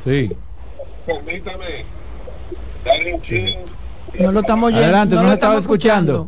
Sí. 0.05 0.31
permítame. 1.07 2.02
No 4.19 4.33
lo 4.33 4.41
estamos 4.41 4.69
oyendo. 4.69 4.85
Adelante, 4.85 5.15
no 5.15 5.23
lo 5.23 5.33
estaba 5.33 5.57
escuchando. 5.59 6.27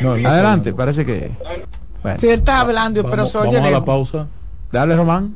No, 0.00 0.16
no, 0.16 0.28
Adelante, 0.28 0.72
parece 0.72 1.04
que. 1.04 1.32
Bueno, 2.02 2.20
Sí, 2.20 2.28
él 2.28 2.38
está 2.38 2.60
hablando, 2.60 3.02
pero 3.02 3.16
Vamos, 3.16 3.32
se 3.32 3.38
oye 3.38 3.54
vamos 3.54 3.68
a 3.68 3.70
la 3.72 3.84
pausa. 3.84 4.26
dale, 4.70 4.94
Román. 4.96 5.34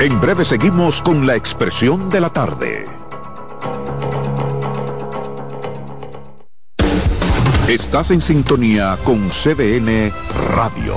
En 0.00 0.20
breve 0.20 0.44
seguimos 0.44 1.00
con 1.02 1.26
la 1.26 1.36
expresión 1.36 2.08
de 2.10 2.20
la 2.20 2.30
tarde. 2.30 2.86
Estás 7.68 8.10
en 8.12 8.22
sintonía 8.22 8.96
con 9.04 9.28
CDN 9.30 10.12
Radio. 10.54 10.96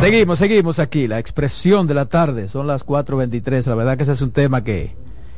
Seguimos, 0.00 0.38
seguimos 0.38 0.78
aquí. 0.78 1.06
La 1.06 1.18
expresión 1.18 1.86
de 1.86 1.92
la 1.92 2.06
tarde. 2.06 2.48
Son 2.48 2.66
las 2.66 2.86
4.23. 2.86 3.66
La 3.66 3.74
verdad 3.74 3.96
que 3.98 4.04
ese 4.04 4.12
es 4.12 4.22
un 4.22 4.30
tema 4.30 4.64
que, 4.64 4.92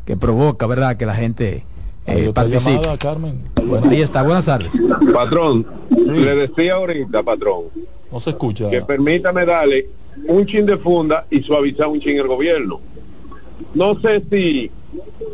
que 0.06 0.16
provoca, 0.16 0.68
¿verdad? 0.68 0.96
Que 0.96 1.04
la 1.04 1.16
gente 1.16 1.64
eh, 2.06 2.28
otra 2.28 2.44
participe. 2.44 2.74
llamada, 2.74 2.96
Carmen. 2.96 3.42
Ahí 3.90 4.00
está. 4.00 4.22
Buenas 4.22 4.46
tardes. 4.46 4.72
Patrón, 5.12 5.66
le 5.90 6.34
decía 6.36 6.74
ahorita, 6.74 7.24
patrón, 7.24 7.64
No 8.12 8.20
se 8.20 8.30
escucha. 8.30 8.70
que 8.70 8.82
permítame 8.82 9.44
darle 9.44 9.88
un 10.28 10.46
chin 10.46 10.64
de 10.64 10.76
funda 10.78 11.26
y 11.28 11.42
suavizar 11.42 11.88
un 11.88 11.98
chin 12.00 12.18
el 12.18 12.28
gobierno. 12.28 12.80
No 13.74 14.00
sé 14.00 14.22
si 14.30 14.70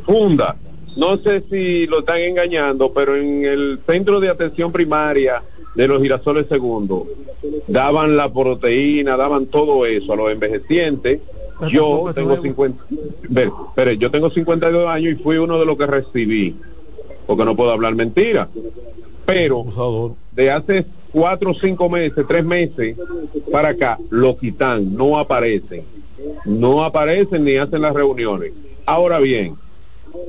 funda 0.06 0.56
no 0.98 1.16
sé 1.18 1.44
si 1.48 1.86
lo 1.86 2.00
están 2.00 2.18
engañando, 2.18 2.92
pero 2.92 3.14
en 3.14 3.44
el 3.44 3.80
centro 3.86 4.18
de 4.18 4.30
atención 4.30 4.72
primaria 4.72 5.44
de 5.78 5.86
los 5.86 6.02
girasoles 6.02 6.46
segundos 6.48 7.04
daban 7.68 8.16
la 8.16 8.32
proteína, 8.32 9.16
daban 9.16 9.46
todo 9.46 9.86
eso 9.86 10.12
a 10.12 10.16
los 10.16 10.32
envejecientes. 10.32 11.20
Yo 11.70 12.10
tengo 12.12 12.42
50, 12.42 12.84
ve, 13.28 13.52
espere, 13.68 13.96
yo 13.96 14.10
tengo 14.10 14.28
52 14.28 14.88
años 14.88 15.12
y 15.12 15.22
fui 15.22 15.36
uno 15.36 15.56
de 15.56 15.66
los 15.66 15.76
que 15.78 15.86
recibí, 15.86 16.56
porque 17.28 17.44
no 17.44 17.54
puedo 17.54 17.70
hablar 17.70 17.94
mentira. 17.94 18.48
Pero 19.24 20.16
de 20.32 20.50
hace 20.50 20.84
cuatro 21.12 21.52
o 21.52 21.54
cinco 21.54 21.88
meses, 21.88 22.26
tres 22.26 22.44
meses 22.44 22.96
para 23.52 23.68
acá, 23.68 24.00
lo 24.10 24.36
quitan, 24.36 24.96
no 24.96 25.16
aparecen. 25.16 25.84
No 26.44 26.82
aparecen 26.82 27.44
ni 27.44 27.56
hacen 27.56 27.82
las 27.82 27.94
reuniones. 27.94 28.52
Ahora 28.84 29.20
bien, 29.20 29.54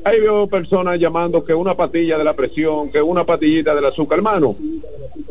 ahí 0.03 0.19
veo 0.19 0.45
personas 0.45 0.99
llamando 0.99 1.43
que 1.43 1.55
una 1.55 1.75
patilla 1.75 2.19
de 2.19 2.23
la 2.23 2.35
presión, 2.35 2.91
que 2.91 3.01
una 3.01 3.25
patillita 3.25 3.73
del 3.73 3.85
azúcar, 3.85 4.19
hermano. 4.19 4.55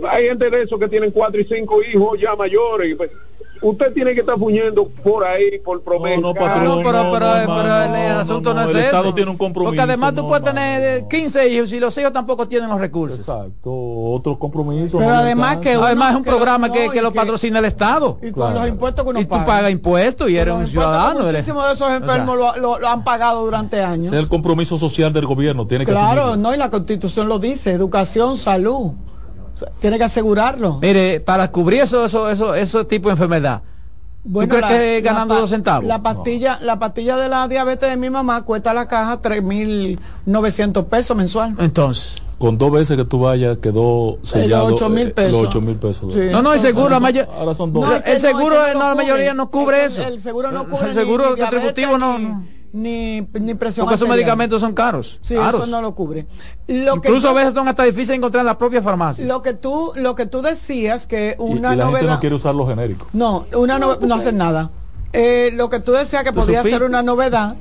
Hay 0.08 0.24
gente 0.28 0.50
de 0.50 0.62
esos 0.62 0.78
que 0.78 0.88
tienen 0.88 1.10
cuatro 1.10 1.40
y 1.40 1.44
cinco 1.44 1.80
hijos 1.82 2.18
ya 2.20 2.36
mayores. 2.36 2.94
Pues, 2.96 3.10
usted 3.60 3.92
tiene 3.92 4.14
que 4.14 4.20
estar 4.20 4.38
fuñendo 4.38 4.88
por 5.02 5.24
ahí, 5.24 5.58
por 5.64 5.82
promedio. 5.82 6.20
No, 6.20 6.32
patrón, 6.34 6.78
pero, 6.84 7.10
pero, 7.12 7.26
pero 7.46 7.82
el, 7.84 7.94
el 7.96 8.16
asunto 8.18 8.54
no, 8.54 8.62
es 8.62 8.70
el 8.70 8.76
ese. 8.76 8.84
Estado 8.86 9.12
tiene 9.12 9.30
un 9.32 9.36
compromiso. 9.36 9.70
Porque 9.70 9.80
además 9.80 10.14
tú 10.14 10.22
no, 10.22 10.28
puedes 10.28 10.44
tener 10.44 11.08
15 11.08 11.48
hijos 11.48 11.72
y 11.72 11.80
los 11.80 11.98
hijos 11.98 12.12
tampoco 12.12 12.46
tienen 12.46 12.68
los 12.68 12.78
recursos. 12.78 13.18
Exacto, 13.18 13.72
otros 13.72 14.38
compromisos. 14.38 15.00
Pero 15.00 15.10
no 15.10 15.16
además 15.18 15.56
que 15.58 15.76
uno- 15.76 15.86
Además 15.86 16.10
es 16.12 16.16
un 16.18 16.22
que- 16.22 16.30
programa 16.30 16.68
no, 16.68 16.72
que, 16.72 16.88
que 16.90 17.02
lo 17.02 17.10
que- 17.10 17.16
patrocina 17.18 17.58
el 17.58 17.64
Estado. 17.64 18.18
Y 18.22 18.30
con 18.30 18.54
los 18.54 18.68
impuestos 18.68 19.04
que 19.04 19.10
uno 19.10 19.20
Y 19.20 19.24
tú 19.24 19.30
paga. 19.30 19.46
pagas 19.46 19.70
impuestos 19.72 20.30
y 20.30 20.36
eres 20.36 20.54
un 20.54 20.66
ciudadano. 20.68 21.24
Muchísimos 21.24 21.66
de 21.66 21.74
esos 21.74 21.90
enfermos 21.90 22.36
lo, 22.38 22.56
lo- 22.58 22.78
lo 22.78 22.88
han 22.88 23.02
pagado 23.02 23.44
durante 23.44 23.82
años. 23.82 24.12
Es 24.12 24.18
el 24.20 24.28
compromiso 24.28 24.78
social 24.78 25.12
del 25.12 25.26
gobierno. 25.26 25.66
Tiene 25.66 25.84
que 25.84 25.90
Claro, 25.90 26.36
no, 26.36 26.54
y 26.54 26.56
la 26.58 26.70
constitución 26.70 27.28
lo 27.28 27.40
dice, 27.40 27.72
educación, 27.72 28.36
salud. 28.36 28.92
O 29.58 29.60
sea, 29.60 29.72
tiene 29.80 29.98
que 29.98 30.04
asegurarlo. 30.04 30.78
Mire, 30.80 31.18
para 31.18 31.50
cubrir 31.50 31.80
eso, 31.82 32.04
eso, 32.04 32.30
eso, 32.30 32.54
ese 32.54 32.84
tipo 32.84 33.08
de 33.08 33.14
enfermedad. 33.14 33.60
Bueno, 34.22 34.50
crees 34.50 34.62
la- 34.62 34.78
que 34.78 35.00
ganando 35.00 35.34
dos 35.34 35.50
centavos? 35.50 35.84
La 35.84 36.00
pastilla, 36.00 36.60
la 36.62 36.78
pastilla 36.78 37.16
de 37.16 37.28
la 37.28 37.48
diabetes 37.48 37.90
de 37.90 37.96
mi 37.96 38.08
mamá 38.08 38.42
cuesta 38.42 38.72
la 38.72 38.86
caja 38.86 39.20
3.900 39.20 40.84
pesos 40.84 41.16
mensual. 41.16 41.54
Entonces. 41.58 42.16
Con 42.38 42.56
dos 42.56 42.70
veces 42.70 42.96
que 42.96 43.04
tú 43.04 43.18
vayas 43.18 43.58
quedó 43.58 44.18
sellado. 44.22 44.66
ocho 44.66 44.88
mil 44.88 45.08
eh, 45.08 45.10
pesos. 45.10 45.32
Los 45.32 45.42
8 45.48 45.60
mil 45.60 45.74
pesos. 45.76 46.14
Sí. 46.14 46.20
No, 46.30 46.40
no, 46.40 46.52
el 46.52 46.60
seguro, 46.60 46.88
la 46.88 47.00
mayor. 47.00 47.28
Ahora 47.36 47.52
son 47.54 47.72
dos. 47.72 47.84
No, 47.84 47.96
el 47.96 48.20
seguro, 48.20 48.54
no, 48.74 48.78
la 48.90 48.94
mayoría 48.94 49.34
no 49.34 49.50
cubre 49.50 49.86
eso. 49.86 50.06
El, 50.06 50.20
seguro 50.20 50.52
no 50.52 50.68
cubre 50.68 50.90
El 50.90 50.94
seguro 50.94 51.34
ni 51.34 51.40
contributivo 51.40 51.98
ni- 51.98 51.98
no. 51.98 52.57
Ni, 52.78 53.20
ni 53.32 53.54
presión 53.54 53.84
Porque 53.84 53.96
esos 53.96 54.08
medicamentos 54.08 54.60
son 54.60 54.72
caros. 54.72 55.18
Sí, 55.22 55.34
caros. 55.34 55.62
eso 55.62 55.66
no 55.66 55.82
lo 55.82 55.94
cubre. 55.94 56.26
Lo 56.66 57.00
que 57.00 57.08
Incluso 57.08 57.28
a 57.28 57.32
veces 57.32 57.54
son 57.54 57.66
hasta 57.66 57.82
difíciles 57.82 58.08
de 58.08 58.14
encontrar 58.16 58.42
en 58.42 58.46
la 58.46 58.56
propia 58.58 58.82
farmacia. 58.82 59.24
lo 59.26 59.42
que 59.42 59.52
tú 59.54 59.92
lo 59.96 60.14
que 60.14 60.26
tú 60.26 60.42
decías 60.42 61.06
que 61.06 61.36
Y, 61.38 61.42
una 61.42 61.74
y 61.74 61.76
la 61.76 61.84
gente 61.86 62.00
novedad 62.00 62.14
no 62.14 62.20
quiere 62.20 62.34
usar 62.36 62.54
los 62.54 62.68
genéricos. 62.68 63.08
no 63.12 63.46
una 63.54 63.78
no, 63.78 63.96
no 63.96 64.14
hacen 64.14 64.36
nada 64.36 64.70
Eh, 65.12 65.50
lo 65.54 65.70
que 65.70 65.80
tú 65.80 65.92
decías 65.92 66.22
que 66.22 66.30
¿Tú 66.32 66.40
podía 66.40 66.62
ser 66.62 66.82
una 66.84 67.02
novedad 67.02 67.56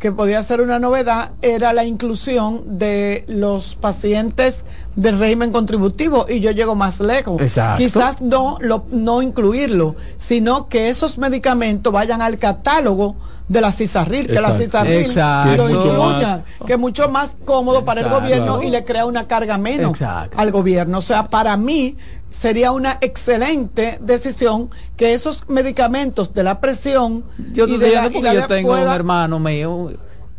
que 0.00 0.10
podía 0.10 0.42
ser 0.42 0.62
una 0.62 0.78
novedad 0.80 1.32
era 1.42 1.72
la 1.74 1.84
inclusión 1.84 2.78
de 2.78 3.24
los 3.28 3.76
pacientes 3.76 4.64
del 4.96 5.18
régimen 5.18 5.52
contributivo 5.52 6.24
y 6.28 6.40
yo 6.40 6.50
llego 6.50 6.74
más 6.74 6.98
lejos 7.00 7.40
Exacto. 7.40 7.78
quizás 7.78 8.20
no 8.22 8.56
lo, 8.60 8.86
no 8.90 9.20
incluirlo 9.22 9.94
sino 10.16 10.68
que 10.68 10.88
esos 10.88 11.18
medicamentos 11.18 11.92
vayan 11.92 12.22
al 12.22 12.38
catálogo 12.38 13.14
de 13.46 13.60
la 13.60 13.72
CISARRIL 13.72 14.26
que 14.28 14.40
la. 14.40 14.52
CISARRIL 14.52 15.08
lo 15.08 15.12
Que 15.44 15.52
es 15.54 15.58
mucho 15.58 15.86
incluya 15.88 15.96
más- 15.98 16.66
que 16.66 16.72
es 16.72 16.78
mucho 16.78 17.08
más 17.10 17.36
cómodo 17.44 17.84
para 17.84 18.00
el 18.00 18.08
gobierno 18.08 18.62
y 18.62 18.70
le 18.70 18.84
crea 18.84 19.04
una 19.06 19.26
carga 19.26 19.58
menos 19.58 19.90
Exacto. 19.92 20.38
al 20.38 20.52
gobierno. 20.52 20.98
O 20.98 21.02
sea, 21.02 21.28
para 21.28 21.56
mí 21.56 21.96
sería 22.30 22.72
una 22.72 22.98
excelente 23.00 23.98
decisión 24.00 24.70
que 24.96 25.14
esos 25.14 25.44
medicamentos 25.48 26.32
de 26.34 26.42
la 26.44 26.60
presión 26.60 27.24
Yo 27.52 27.66
te 27.66 27.78
de 27.78 27.94
la- 27.94 28.10
porque 28.10 28.34
yo 28.34 28.46
tengo 28.46 28.70
pueda- 28.70 28.90
un 28.90 28.92
hermano 28.96 29.38
mío 29.38 29.90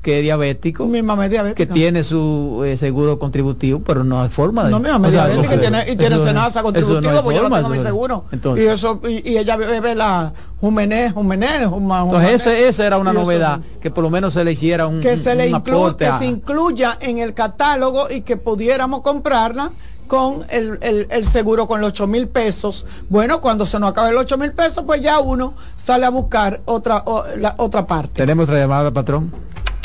que 0.01 0.17
es 0.17 0.23
diabético, 0.23 0.87
mi 0.87 1.03
mamá 1.03 1.25
es 1.25 1.29
que 1.29 1.33
diabética. 1.35 1.73
tiene 1.75 2.03
su 2.03 2.63
eh, 2.65 2.75
seguro 2.75 3.19
contributivo, 3.19 3.81
pero 3.83 4.03
no 4.03 4.19
hay 4.23 4.29
forma 4.29 4.63
de. 4.63 4.71
no, 4.71 4.79
mi 4.79 4.89
mamá 4.89 5.09
es 5.09 5.13
sea, 5.13 5.27
diabética 5.27 5.53
y 5.55 5.59
tiene, 5.59 5.79
y 5.81 5.95
tiene 5.95 6.15
eso 6.15 6.63
contributiva 6.63 7.11
no 7.13 7.23
porque 7.23 7.37
yo 7.37 7.47
no 7.49 7.55
tengo 7.55 7.69
mi 7.69 7.79
seguro. 7.83 8.25
Entonces, 8.31 8.65
y 8.65 8.67
eso 8.69 8.99
y, 9.07 9.29
y 9.33 9.37
ella 9.37 9.57
bebe 9.57 9.93
la 9.93 10.33
Jumené, 10.59 11.11
Jumené, 11.11 11.67
Juma- 11.67 12.01
entonces 12.01 12.31
ese, 12.33 12.67
esa 12.67 12.87
era 12.87 12.97
una 12.97 13.11
eso- 13.11 13.19
novedad, 13.21 13.59
que 13.79 13.91
por 13.91 14.03
lo 14.03 14.09
menos 14.09 14.33
se 14.33 14.43
le 14.43 14.53
hiciera 14.53 14.87
un, 14.87 15.01
que 15.01 15.17
se 15.17 15.35
le 15.35 15.49
un 15.49 15.55
aporte 15.55 16.05
que 16.05 16.09
a- 16.09 16.17
se 16.17 16.25
incluya 16.25 16.97
en 16.99 17.19
el 17.19 17.35
catálogo 17.35 18.09
y 18.09 18.21
que 18.21 18.37
pudiéramos 18.37 19.01
comprarla 19.01 19.71
con 20.11 20.45
el, 20.49 20.77
el- 20.81 21.07
el 21.09 21.25
seguro 21.25 21.67
con 21.67 21.79
los 21.79 21.91
ocho 21.91 22.05
mil 22.05 22.27
pesos. 22.27 22.85
Bueno, 23.07 23.39
cuando 23.39 23.65
se 23.65 23.79
nos 23.79 23.91
acabe 23.91 24.11
los 24.11 24.23
ocho 24.23 24.37
mil 24.37 24.51
pesos, 24.51 24.83
pues 24.85 24.99
ya 24.99 25.21
uno 25.21 25.53
sale 25.77 26.05
a 26.05 26.09
buscar 26.09 26.59
otra 26.65 27.03
o- 27.05 27.23
la 27.37 27.55
otra 27.57 27.87
parte. 27.87 28.15
Tenemos 28.15 28.43
otra 28.49 28.59
llamada, 28.59 28.91
patrón. 28.91 29.31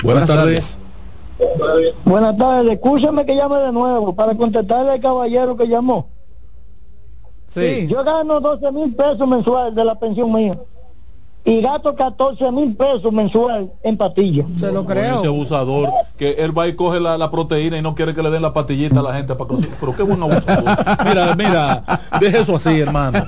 Buenas 0.02 0.26
tardes. 0.26 0.78
Buenas 2.04 2.36
tardes, 2.36 2.72
escúchame 2.72 3.24
que 3.24 3.36
llame 3.36 3.54
de 3.58 3.70
nuevo 3.70 4.16
para 4.16 4.34
contestarle 4.36 4.90
al 4.90 5.00
caballero 5.00 5.56
que 5.56 5.68
llamó. 5.68 6.08
Sí. 7.46 7.86
Yo 7.88 8.02
gano 8.02 8.40
12 8.40 8.72
mil 8.72 8.96
pesos 8.96 9.28
mensual 9.28 9.76
de 9.76 9.84
la 9.84 9.96
pensión 9.96 10.32
mía 10.32 10.58
y 11.47 11.60
gasto 11.60 11.94
14 11.94 12.51
mil 12.51 12.74
pesos 12.74 13.12
mensual 13.12 13.70
en 13.85 13.97
pastillas. 13.97 14.47
Se 14.56 14.73
lo 14.73 14.85
creo. 14.85 15.18
Ese 15.18 15.28
abusador, 15.28 15.90
que 16.18 16.32
él 16.32 16.56
va 16.56 16.66
y 16.66 16.74
coge 16.74 16.98
la, 16.98 17.16
la 17.16 17.31
proteína 17.31 17.78
y 17.78 17.82
no 17.82 17.94
quiere 17.94 18.14
que 18.14 18.23
le 18.23 18.31
den 18.31 18.43
la 18.43 18.52
pastillita 18.52 18.98
a 18.98 19.02
la 19.05 19.14
gente 19.14 19.32
para 19.36 19.51
que 19.51 19.68
Pero 19.78 19.94
qué 19.94 20.02
buen 20.02 20.20
abusador. 20.20 20.64
mira, 21.05 21.36
mira, 21.36 21.85
deje 22.20 22.40
eso 22.40 22.56
así, 22.56 22.81
hermano. 22.81 23.24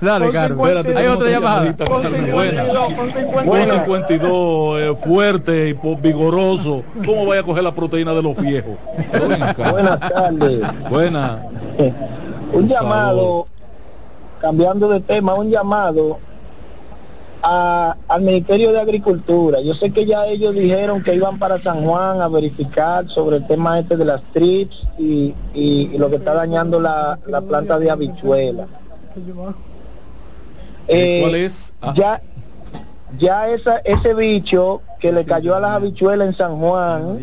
Dale. 0.00 0.32
52. 0.32 0.96
Hay 0.96 1.06
otra 1.06 1.30
llamada. 1.30 1.60
llamadita, 1.60 1.84
Con 1.84 2.02
Carmen. 2.02 2.32
Buena. 2.32 2.64
52, 2.64 2.94
con 2.94 3.10
52. 3.12 3.86
Con 3.86 4.08
52, 4.08 4.80
eh, 4.80 4.96
fuerte 5.04 5.68
y 5.68 5.96
vigoroso. 6.02 6.82
¿Cómo 7.06 7.24
vaya 7.24 7.42
a 7.42 7.44
coger 7.44 7.62
la 7.62 7.72
proteína 7.72 8.14
de 8.14 8.22
los 8.24 8.36
viejos? 8.36 8.74
Buenas 9.70 10.00
tardes. 10.00 10.90
Buena. 10.90 11.46
Un 11.78 12.50
Por 12.52 12.66
llamado, 12.66 13.46
cambiando 14.40 14.88
de 14.88 14.98
tema, 14.98 15.34
un 15.34 15.50
llamado 15.50 16.18
a- 17.42 17.96
al 18.08 18.22
Ministerio 18.22 18.72
de 18.72 18.80
Agricultura. 18.80 19.60
Yo 19.60 19.74
sé 19.74 19.90
que 19.92 20.06
ya 20.06 20.26
ellos 20.26 20.54
dijeron 20.54 21.02
que 21.02 21.14
iban 21.14 21.38
para 21.38 21.62
San 21.62 21.84
Juan 21.84 22.20
a 22.20 22.28
verificar 22.28 23.08
sobre 23.08 23.36
el 23.38 23.46
tema 23.46 23.78
este 23.78 23.96
de 23.96 24.04
las 24.04 24.22
trips 24.32 24.86
y, 24.98 25.34
y- 25.54 25.90
y 25.92 25.98
lo 25.98 26.08
que 26.10 26.16
está 26.16 26.34
dañando 26.34 26.80
la, 26.80 27.18
la 27.26 27.40
planta 27.40 27.78
de 27.78 27.90
habichuela. 27.90 28.66
Eh, 30.88 31.20
¿Cuál 31.22 31.34
es? 31.34 31.72
Ah. 31.80 31.92
Ya, 31.96 32.22
ya 33.18 33.48
esa, 33.48 33.78
ese 33.78 34.14
bicho 34.14 34.82
que 35.00 35.12
le 35.12 35.24
cayó 35.24 35.54
a 35.56 35.60
las 35.60 35.72
habichuelas 35.72 36.28
en 36.28 36.34
San 36.36 36.58
Juan, 36.58 37.18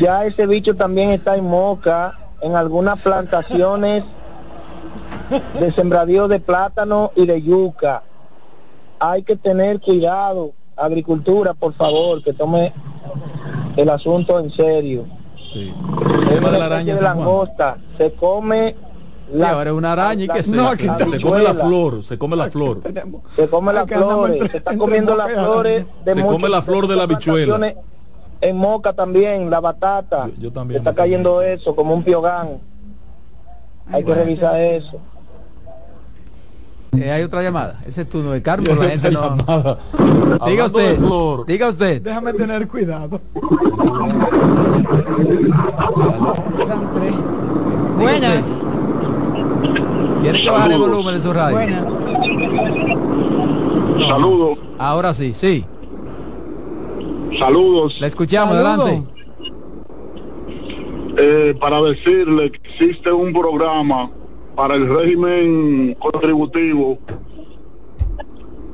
ya 0.00 0.24
ese 0.24 0.46
bicho 0.46 0.74
también 0.74 1.10
está 1.10 1.36
en 1.36 1.44
Moca, 1.44 2.18
en 2.40 2.56
algunas 2.56 3.00
plantaciones 3.00 4.04
de 5.60 5.72
sembradío 5.74 6.28
de 6.28 6.40
plátano 6.40 7.12
y 7.14 7.26
de 7.26 7.42
yuca. 7.42 8.02
Hay 9.04 9.24
que 9.24 9.34
tener 9.34 9.80
cuidado, 9.80 10.52
agricultura, 10.76 11.54
por 11.54 11.74
favor, 11.74 12.22
que 12.22 12.32
tome 12.32 12.72
el 13.76 13.90
asunto 13.90 14.38
en 14.38 14.52
serio. 14.52 15.06
Sí. 15.52 15.74
Es 16.30 16.40
de 16.40 16.58
la 16.58 16.66
araña 16.66 16.94
de 16.94 17.02
langosta, 17.02 17.78
se 17.98 18.12
come 18.12 18.76
Sí, 19.32 19.42
ahora 19.42 19.70
es 19.70 19.76
una 19.76 19.92
araña 19.92 20.24
y 20.24 20.28
que 20.28 20.42
se. 20.44 20.54
No, 20.54 20.70
que- 20.76 20.84
Se 20.84 21.20
come 21.20 21.42
la 21.42 21.54
flor, 21.54 22.04
se 22.04 22.16
come 22.18 22.36
la 22.36 22.48
flor. 22.50 22.80
se 23.34 23.48
come 23.48 23.72
flores, 23.86 24.32
entre- 24.34 24.50
se 24.50 24.56
está 24.58 24.78
comiendo 24.78 25.16
las 25.16 25.32
flores 25.32 25.86
de 26.04 26.14
Se 26.14 26.26
come 26.26 26.48
la 26.48 26.62
flor 26.62 26.86
de 26.86 26.96
la 26.96 27.06
plantaciones. 27.08 27.76
En 28.40 28.56
Moca 28.56 28.92
también, 28.92 29.50
la 29.50 29.60
batata. 29.60 30.26
Yo- 30.28 30.42
yo 30.42 30.52
también 30.52 30.76
Se 30.82 30.88
está 30.88 30.94
cayendo 30.94 31.42
eso 31.42 31.74
como 31.74 31.94
un 31.94 32.04
piogán. 32.04 32.60
Hay 33.90 34.04
que 34.04 34.14
revisar 34.14 34.60
eso. 34.60 34.98
Eh, 36.94 37.10
hay 37.10 37.22
otra 37.22 37.42
llamada. 37.42 37.80
Ese 37.86 38.02
es 38.02 38.08
turno 38.08 38.32
de 38.32 38.42
Carmen, 38.42 38.78
la 38.78 38.84
gente 38.88 39.10
no. 39.10 39.36
Diga 40.46 40.66
usted. 40.66 40.98
flor. 40.98 41.46
Diga 41.46 41.68
usted. 41.68 42.02
Déjame 42.02 42.34
tener 42.34 42.68
cuidado. 42.68 43.20
Buenas, 47.98 48.46
Tiene 50.22 50.42
que 50.42 50.50
bajar 50.50 50.72
el 50.72 50.78
volumen 50.78 51.14
de 51.14 51.22
su 51.22 51.32
radio. 51.32 51.56
buenas. 51.56 51.84
Saludos, 54.08 54.58
Ahora 54.78 55.14
sí, 55.14 55.32
sí. 55.34 55.64
saludos. 57.38 58.00
La 58.00 58.06
escuchamos, 58.08 58.56
Saludo. 58.56 58.82
adelante. 58.84 59.08
Eh, 61.18 61.54
para 61.60 61.80
decirle 61.82 62.50
que 62.50 62.60
existe 62.68 63.12
un 63.12 63.32
programa 63.32 64.10
para 64.54 64.74
el 64.74 64.88
régimen 64.88 65.94
contributivo 65.98 66.98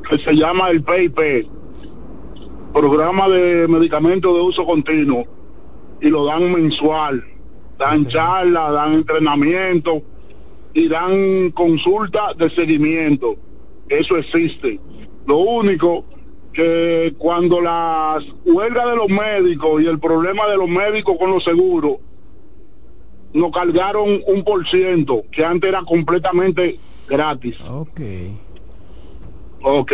que 0.08 0.18
se 0.18 0.34
llama 0.34 0.70
el 0.70 0.82
PIP, 0.82 1.48
Programa 2.72 3.28
de 3.28 3.68
Medicamentos 3.68 4.34
de 4.34 4.40
Uso 4.40 4.64
Continuo, 4.64 5.24
y 6.00 6.08
lo 6.08 6.24
dan 6.24 6.52
mensual. 6.52 7.24
Dan 7.78 8.06
charlas, 8.06 8.72
dan 8.72 8.94
entrenamiento 8.94 10.02
y 10.72 10.88
dan 10.88 11.50
consulta 11.52 12.34
de 12.34 12.50
seguimiento. 12.50 13.36
Eso 13.88 14.16
existe. 14.16 14.80
Lo 15.26 15.36
único 15.36 16.04
que 16.52 17.14
cuando 17.18 17.60
las 17.60 18.24
huelgas 18.44 18.90
de 18.90 18.96
los 18.96 19.08
médicos 19.08 19.82
y 19.82 19.86
el 19.86 20.00
problema 20.00 20.48
de 20.48 20.56
los 20.56 20.68
médicos 20.68 21.16
con 21.18 21.30
los 21.30 21.44
seguros 21.44 21.98
nos 23.34 23.50
cargaron 23.52 24.20
un 24.26 24.44
por 24.44 24.66
ciento 24.66 25.22
que 25.30 25.44
antes 25.44 25.68
era 25.68 25.82
completamente 25.82 26.78
gratis. 27.08 27.56
Ok. 27.68 28.00
Ok. 29.62 29.92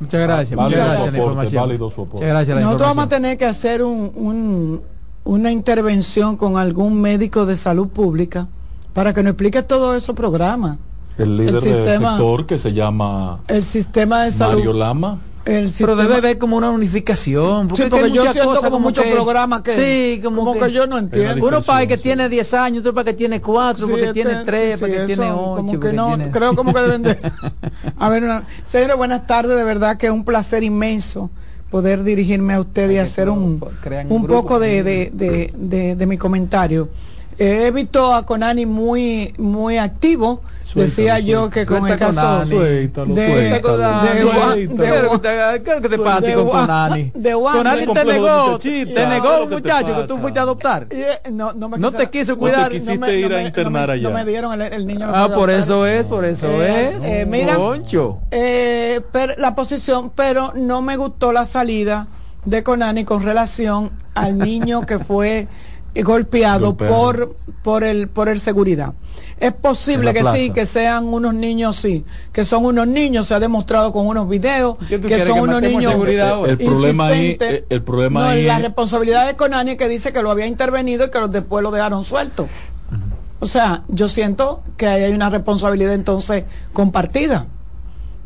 Muchas 0.00 0.20
gracias, 0.22 0.60
muchas 0.60 0.78
gracias 0.78 1.12
la 1.12 1.18
información. 1.18 1.78
Muchas 1.78 2.20
gracias 2.28 2.56
la 2.58 2.62
Nosotros 2.64 2.88
vamos 2.90 3.04
a 3.04 3.08
tener 3.08 3.38
que 3.38 3.44
hacer 3.44 3.82
un, 3.82 4.12
un- 4.14 4.82
una 5.24 5.50
intervención 5.52 6.36
con 6.36 6.58
algún 6.58 7.00
médico 7.00 7.46
de 7.46 7.56
salud 7.56 7.88
pública 7.88 8.48
para 8.92 9.14
que 9.14 9.22
nos 9.22 9.30
explique 9.32 9.62
todos 9.62 9.96
esos 9.96 10.14
programas. 10.14 10.78
El 11.16 11.36
líder 11.36 11.54
El 11.54 11.60
del 11.60 11.74
sistema- 11.74 12.10
sector 12.16 12.46
que 12.46 12.58
se 12.58 12.72
llama 12.72 13.40
El 13.48 13.62
sistema 13.62 14.24
de 14.24 14.32
salud. 14.32 14.56
Mario 14.58 14.72
Lama. 14.72 15.18
El 15.44 15.70
Pero 15.76 15.94
debe 15.96 16.16
haber 16.16 16.38
como 16.38 16.56
una 16.56 16.70
unificación. 16.70 17.68
Sí, 17.68 17.74
es 17.74 17.80
que 17.84 17.90
porque 17.90 18.04
hay 18.06 18.12
yo 18.12 18.20
muchas 18.22 18.32
siento 18.32 18.50
cosas 18.54 18.70
como 18.70 18.80
muchos 18.80 19.04
programas 19.06 19.60
que- 19.62 19.74
Sí, 19.74 20.20
como, 20.22 20.44
como 20.44 20.58
que 20.60 20.72
yo 20.72 20.86
no 20.86 20.98
entiendo. 20.98 21.46
Uno 21.46 21.60
para 21.62 21.82
el 21.82 21.88
que 21.88 21.98
tiene 21.98 22.28
10 22.28 22.54
años, 22.54 22.80
otro 22.80 22.94
para 22.94 23.10
el 23.10 23.14
que 23.14 23.18
tiene 23.18 23.40
4, 23.40 23.86
Sí, 23.86 23.92
para 23.92 24.06
el 24.08 24.12
que 24.14 24.20
este- 24.20 24.30
tiene 24.30 24.44
3, 24.44 24.74
sí, 24.74 24.80
para 24.80 24.92
el 24.92 24.98
que 24.98 25.02
sí, 25.02 25.06
tiene 25.18 25.26
eso, 25.30 25.40
8. 25.52 25.56
como 25.56 25.80
que 25.80 25.92
no, 25.92 26.18
creo 26.32 26.56
como 26.56 26.72
que 26.74 26.80
deben 26.80 27.02
de... 27.02 27.18
A 27.98 28.08
ver, 28.08 28.22
una- 28.24 28.44
señores, 28.64 28.96
buenas 28.96 29.26
tardes, 29.26 29.56
de 29.56 29.64
verdad 29.64 29.96
que 29.96 30.06
es 30.06 30.12
un 30.12 30.24
placer 30.24 30.62
inmenso 30.62 31.30
poder 31.70 32.04
dirigirme 32.04 32.54
a 32.54 32.60
usted 32.60 32.88
y 32.90 32.98
hacer 32.98 33.28
un, 33.28 33.38
un 33.60 33.60
un 34.08 34.22
grupo. 34.22 34.42
poco 34.42 34.58
de, 34.60 34.82
de, 34.82 35.10
de, 35.12 35.52
de- 35.56 35.96
de 35.96 36.06
mi 36.06 36.16
comentario. 36.16 36.88
Eh, 37.38 37.66
he 37.66 37.70
visto 37.70 38.14
a 38.14 38.24
Conani 38.24 38.64
muy 38.66 39.34
muy 39.38 39.78
activo. 39.78 40.42
Decía 40.74 41.20
yo 41.20 41.50
que 41.50 41.66
con 41.66 41.86
el 41.86 41.96
caso 41.98 42.20
Conani. 42.20 42.50
Suéltalo, 42.50 43.14
de, 43.14 43.60
Conani. 43.62 44.08
de 47.14 47.34
Juan- 47.34 47.56
Conani 47.56 47.86
te 47.86 48.04
negó, 48.04 48.58
te 48.58 49.06
negó 49.06 49.46
muchacho 49.48 49.96
que 49.96 50.02
tú 50.04 50.18
fuiste 50.18 50.38
a 50.40 50.42
adoptar. 50.42 50.86
Eh, 50.90 51.18
no, 51.30 51.52
no, 51.52 51.68
me 51.68 51.78
No 51.78 51.92
te 51.92 52.08
quiso 52.10 52.32
No 52.32 52.36
te 52.36 52.40
cuidar. 52.40 52.70
quisiste 52.72 52.98
me- 52.98 53.14
ir 53.14 53.32
a 53.32 53.42
internar 53.42 53.86
me- 53.88 53.92
allá. 53.94 54.02
No 54.08 54.14
me 54.14 54.24
dieron, 54.24 54.60
el, 54.60 54.72
el 54.72 54.86
niño 54.86 55.06
no 55.06 55.14
Ah, 55.14 55.28
por 55.32 55.50
eso 55.50 55.86
es, 55.86 56.06
por 56.06 56.24
eso 56.24 56.46
Eh, 56.48 56.96
es. 56.98 57.04
eh, 57.04 57.26
mira, 57.26 57.56
eh, 58.30 59.00
la 59.36 59.54
posición, 59.54 60.10
pero 60.14 60.52
no 60.56 60.82
me 60.82 60.96
gustó 60.96 61.32
la 61.32 61.44
salida 61.44 62.08
de 62.44 62.62
Conani 62.62 63.04
con 63.04 63.22
relación 63.22 63.90
al 64.14 64.38
niño 64.38 64.82
que 64.82 64.98
fue 64.98 65.46
golpeado 66.02 66.66
Golpeado. 66.74 66.94
por 66.94 67.36
por 67.62 67.84
el 67.84 68.08
por 68.08 68.28
el 68.28 68.40
seguridad. 68.40 68.94
Es 69.38 69.52
posible 69.52 70.12
que 70.12 70.22
sí, 70.34 70.50
que 70.50 70.66
sean 70.66 71.06
unos 71.06 71.34
niños, 71.34 71.76
sí, 71.76 72.04
que 72.32 72.44
son 72.44 72.64
unos 72.64 72.86
niños, 72.86 73.26
se 73.26 73.34
ha 73.34 73.40
demostrado 73.40 73.92
con 73.92 74.06
unos 74.06 74.28
videos 74.28 74.76
¿Qué 74.88 74.98
tú 74.98 75.08
que 75.08 75.20
son 75.20 75.34
que 75.34 75.40
unos 75.40 75.62
niños 75.62 75.92
seguridad? 75.92 76.48
El 76.48 76.58
problema 76.58 77.06
ahí, 77.08 77.36
eh, 77.40 77.64
el 77.68 77.82
problema 77.82 78.20
no, 78.22 78.26
ahí 78.28 78.44
la 78.44 78.56
es- 78.56 78.62
responsabilidad 78.62 79.26
de 79.26 79.36
Conani 79.36 79.76
que 79.76 79.88
dice 79.88 80.12
que 80.12 80.22
lo 80.22 80.30
había 80.30 80.46
intervenido 80.46 81.06
y 81.06 81.10
que 81.10 81.20
los 81.20 81.30
después 81.30 81.62
lo 81.62 81.70
dejaron 81.70 82.04
suelto. 82.04 82.48
O 83.40 83.46
sea, 83.46 83.82
yo 83.88 84.08
siento 84.08 84.62
que 84.76 84.86
ahí 84.86 85.02
hay 85.04 85.12
una 85.12 85.28
responsabilidad 85.30 85.92
entonces 85.94 86.44
compartida. 86.72 87.46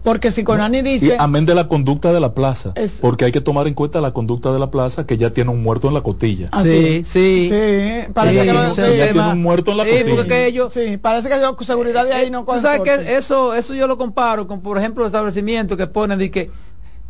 Porque 0.02 0.30
si 0.30 0.44
Conani 0.44 0.78
Y 0.78 0.82
dice, 0.82 1.16
amén 1.18 1.44
de 1.44 1.54
la 1.54 1.68
conducta 1.68 2.12
de 2.12 2.20
la 2.20 2.32
plaza, 2.34 2.72
Es- 2.76 2.98
porque 3.00 3.24
hay 3.24 3.32
que 3.32 3.40
tomar 3.40 3.66
en 3.66 3.74
cuenta 3.74 4.00
la 4.00 4.12
conducta 4.12 4.52
de 4.52 4.58
la 4.58 4.70
plaza 4.70 5.06
que 5.06 5.16
ya 5.16 5.30
tiene 5.30 5.50
un 5.50 5.62
muerto 5.62 5.88
en 5.88 5.94
la 5.94 6.02
cotilla. 6.02 6.48
Así. 6.52 7.04
Sí, 7.04 7.04
sí. 7.04 7.48
sí, 7.48 8.12
parece 8.14 8.40
Sí, 8.40 8.46
que 8.46 8.52
lo 8.52 8.62
ese 8.64 8.96
Ya 8.96 9.12
tiene 9.12 9.28
un 9.32 9.42
muerto 9.42 9.72
en 9.72 9.76
la 9.78 9.84
Sí, 9.84 9.90
cotilla. 9.90 10.10
porque 10.10 10.28
que 10.28 10.46
ellos, 10.46 10.72
Sí, 10.74 10.96
parece 10.96 11.28
que 11.28 11.36
la 11.36 11.54
seguridad 11.60 12.04
de 12.06 12.12
ahí 12.14 12.30
no 12.30 12.40
Tú 12.40 12.46
coge 12.46 12.60
sabes 12.60 12.80
que 12.82 13.16
eso, 13.16 13.54
eso 13.54 13.74
yo 13.74 13.86
lo 13.86 13.98
comparo 13.98 14.46
con, 14.46 14.60
por 14.62 14.78
ejemplo, 14.78 15.04
establecimientos 15.04 15.76
que 15.76 15.86
ponen 15.86 16.18
de 16.18 16.30
que 16.30 16.50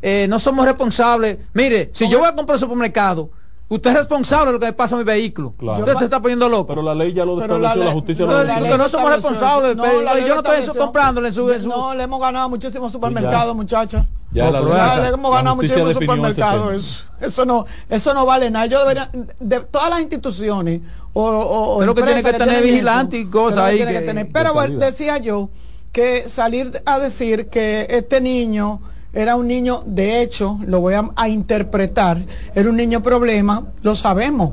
eh, 0.01 0.27
no 0.29 0.39
somos 0.39 0.65
responsables. 0.65 1.39
Mire, 1.55 1.91
si 1.93 2.09
yo 2.09 2.21
voy 2.21 2.29
a 2.29 2.35
comprar 2.35 2.57
un 2.57 2.61
supermercado, 2.61 3.31
usted 3.69 3.91
es 3.91 3.97
responsable 3.97 4.47
de 4.47 4.53
lo 4.53 4.59
que 4.61 4.67
me 4.67 4.73
pasa 4.73 4.95
a 4.95 4.99
mi 4.99 5.05
vehículo. 5.05 5.55
Claro. 5.59 5.81
Usted 5.81 5.97
se 5.97 6.05
está 6.05 6.21
poniendo 6.21 6.49
loco. 6.49 6.67
Pero 6.69 6.83
la 6.83 6.95
ley 6.95 7.13
ya 7.13 7.25
lo 7.25 7.39
Pero 7.39 7.57
estableció, 7.57 7.77
la, 7.79 7.85
ley- 7.85 7.95
justicia 7.95 8.27
no, 8.27 8.33
lo 8.33 8.45
la 8.45 8.61
ley- 8.61 8.79
no 8.79 8.89
somos 8.89 9.11
responsables, 9.13 9.73
eso. 9.77 10.03
la 10.03 10.19
yo 10.21 10.43
no 10.43 10.53
estoy 10.53 10.77
comprándole 10.79 11.29
en 11.29 11.35
su- 11.35 11.51
en 11.51 11.63
su- 11.63 11.69
No, 11.69 11.95
le 11.95 12.03
hemos 12.03 12.21
ganado 12.21 12.49
muchísimos 12.49 12.91
supermercados, 12.93 13.55
muchachas. 13.55 14.07
Ya 14.31 14.45
No, 14.47 14.53
la 14.53 14.61
ley- 14.61 14.71
Ya 14.73 14.93
acá, 14.93 15.03
le 15.03 15.09
hemos 15.09 15.31
la 15.31 15.37
ganado 15.39 15.57
muchísimos 15.57 15.93
supermercados. 15.95 16.75
Eso, 16.75 17.05
eso 17.21 17.45
no, 17.45 17.67
eso 17.89 18.15
no 18.15 18.27
vale 18.27 18.51
nada. 18.51 18.67
Yo 18.67 18.81
debería, 18.81 19.11
de 19.41 19.61
todas 19.61 19.91
las 19.91 20.01
instituciones 20.01 20.81
o, 21.13 21.23
o, 21.25 21.79
Pero 21.81 21.95
que 21.95 22.03
tiene 22.03 22.23
que 22.23 22.33
tener 22.33 22.49
tienen 22.49 22.65
vigilante 22.65 23.19
y 23.19 23.25
cosas 23.27 23.65
ahí 23.65 23.79
que- 23.79 23.87
que 23.87 24.01
tener. 24.03 24.29
Pero 24.33 24.55
decía 24.79 25.19
yo 25.19 25.49
que 25.93 26.29
salir 26.29 26.83
a 26.85 26.99
decir 26.99 27.49
que 27.49 27.87
este 27.89 28.21
niño 28.21 28.81
era 29.13 29.37
un 29.37 29.47
niño, 29.47 29.83
de 29.87 30.21
hecho, 30.23 30.59
lo 30.67 30.81
voy 30.81 30.95
a, 30.95 31.11
a 31.17 31.29
interpretar, 31.29 32.25
era 32.55 32.69
un 32.69 32.77
niño 32.77 33.03
problema, 33.03 33.65
lo 33.83 33.95
sabemos, 33.95 34.53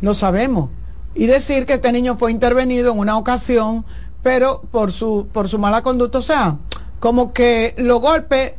lo 0.00 0.14
sabemos. 0.14 0.70
Y 1.14 1.26
decir 1.26 1.66
que 1.66 1.74
este 1.74 1.92
niño 1.92 2.16
fue 2.16 2.30
intervenido 2.32 2.92
en 2.92 2.98
una 2.98 3.16
ocasión, 3.18 3.84
pero 4.22 4.62
por 4.70 4.90
su, 4.92 5.28
por 5.32 5.48
su 5.48 5.58
mala 5.58 5.82
conducta, 5.82 6.18
o 6.18 6.22
sea, 6.22 6.56
como 6.98 7.32
que 7.32 7.74
los 7.78 8.00
golpes 8.00 8.54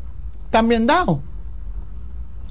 también 0.51 0.85
dados. 0.85 1.19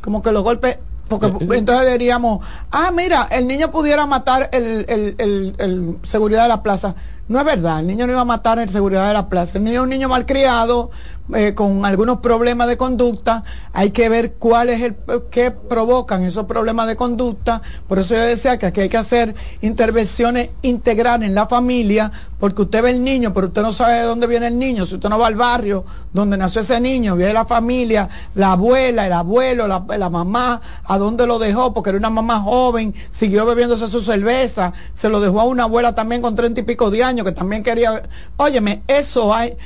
Como 0.02 0.20
que 0.20 0.32
los 0.32 0.42
golpes, 0.42 0.78
porque 1.08 1.26
Eh, 1.26 1.48
entonces 1.52 1.92
diríamos, 1.92 2.44
ah, 2.70 2.90
mira, 2.90 3.28
el 3.30 3.46
niño 3.46 3.70
pudiera 3.70 4.04
matar 4.04 4.50
el, 4.52 4.84
el, 4.88 5.14
el, 5.18 5.54
el 5.58 5.98
seguridad 6.02 6.42
de 6.42 6.48
la 6.48 6.62
plaza. 6.62 6.94
No 7.28 7.38
es 7.38 7.44
verdad, 7.46 7.80
el 7.80 7.86
niño 7.86 8.06
no 8.06 8.12
iba 8.12 8.20
a 8.20 8.26
matar 8.26 8.58
el 8.58 8.68
seguridad 8.68 9.08
de 9.08 9.14
la 9.14 9.28
plaza. 9.30 9.56
El 9.56 9.64
niño 9.64 9.80
es 9.80 9.84
un 9.84 9.90
niño 9.90 10.08
malcriado, 10.10 10.90
eh, 11.32 11.54
con 11.54 11.86
algunos 11.86 12.18
problemas 12.18 12.68
de 12.68 12.76
conducta. 12.76 13.44
Hay 13.72 13.90
que 13.92 14.08
ver 14.10 14.34
cuál 14.34 14.68
es 14.68 14.82
el 14.82 14.96
qué 15.30 15.50
provocan 15.50 16.22
esos 16.22 16.44
problemas 16.44 16.86
de 16.86 16.96
conducta. 16.96 17.62
Por 17.88 17.98
eso 17.98 18.14
yo 18.14 18.20
decía 18.20 18.58
que 18.58 18.66
aquí 18.66 18.82
hay 18.82 18.88
que 18.88 18.98
hacer 18.98 19.34
intervenciones 19.62 20.50
integrales 20.62 21.28
en 21.28 21.34
la 21.34 21.46
familia, 21.46 22.12
porque 22.38 22.62
usted 22.62 22.82
ve 22.82 22.90
el 22.90 23.02
niño, 23.02 23.32
pero 23.32 23.46
usted 23.46 23.62
no 23.62 23.72
sabe 23.72 23.94
de 23.94 24.02
dónde 24.02 24.26
viene 24.26 24.48
el 24.48 24.58
niño. 24.58 24.84
Si 24.84 24.96
usted 24.96 25.08
no 25.08 25.18
va 25.18 25.28
al 25.28 25.34
barrio 25.34 25.84
donde 26.12 26.36
nació 26.36 26.60
ese 26.60 26.78
niño, 26.78 27.16
ve 27.16 27.32
la 27.32 27.46
familia, 27.46 28.08
la 28.34 28.52
abuela, 28.52 29.06
el 29.06 29.12
abuelo, 29.12 29.66
la, 29.66 29.82
la 29.96 30.10
mamá, 30.10 30.60
a 30.84 30.98
dónde 30.98 31.26
lo 31.26 31.38
dejó, 31.38 31.72
porque 31.72 31.90
era 31.90 31.98
una 31.98 32.10
mamá 32.10 32.40
joven, 32.40 32.94
siguió 33.10 33.46
bebiéndose 33.46 33.88
su 33.88 34.02
cerveza, 34.02 34.72
se 34.92 35.08
lo 35.08 35.20
dejó 35.20 35.40
a 35.40 35.44
una 35.44 35.64
abuela 35.64 35.94
también 35.94 36.20
con 36.20 36.36
treinta 36.36 36.60
y 36.60 36.64
pico 36.64 36.90
de 36.90 37.02
años, 37.02 37.24
que 37.24 37.32
también 37.32 37.62
quería. 37.62 38.02
Óyeme, 38.36 38.82
eso 38.86 39.32
hay. 39.32 39.56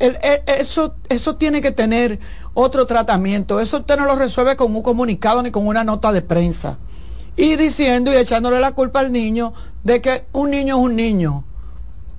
El- 0.00 0.18
e- 0.22 0.42
eso, 0.58 0.94
eso 1.08 1.36
tiene 1.36 1.62
que 1.62 1.70
tener 1.70 2.18
otro 2.54 2.86
tratamiento. 2.86 3.60
Eso 3.60 3.78
usted 3.78 3.96
no 3.96 4.06
lo 4.06 4.16
resuelve 4.16 4.56
con 4.56 4.74
un 4.74 4.82
comunicado 4.82 5.42
ni 5.42 5.50
con 5.52 5.66
una 5.66 5.84
nota 5.84 6.10
de 6.12 6.22
prensa. 6.22 6.78
Y 7.36 7.56
diciendo 7.56 8.12
y 8.12 8.16
echándole 8.16 8.58
la 8.60 8.72
culpa 8.72 9.00
al 9.00 9.12
niño 9.12 9.52
de 9.84 10.00
que 10.00 10.24
un 10.32 10.50
niño 10.50 10.76
es 10.78 10.82
un 10.84 10.96
niño. 10.96 11.44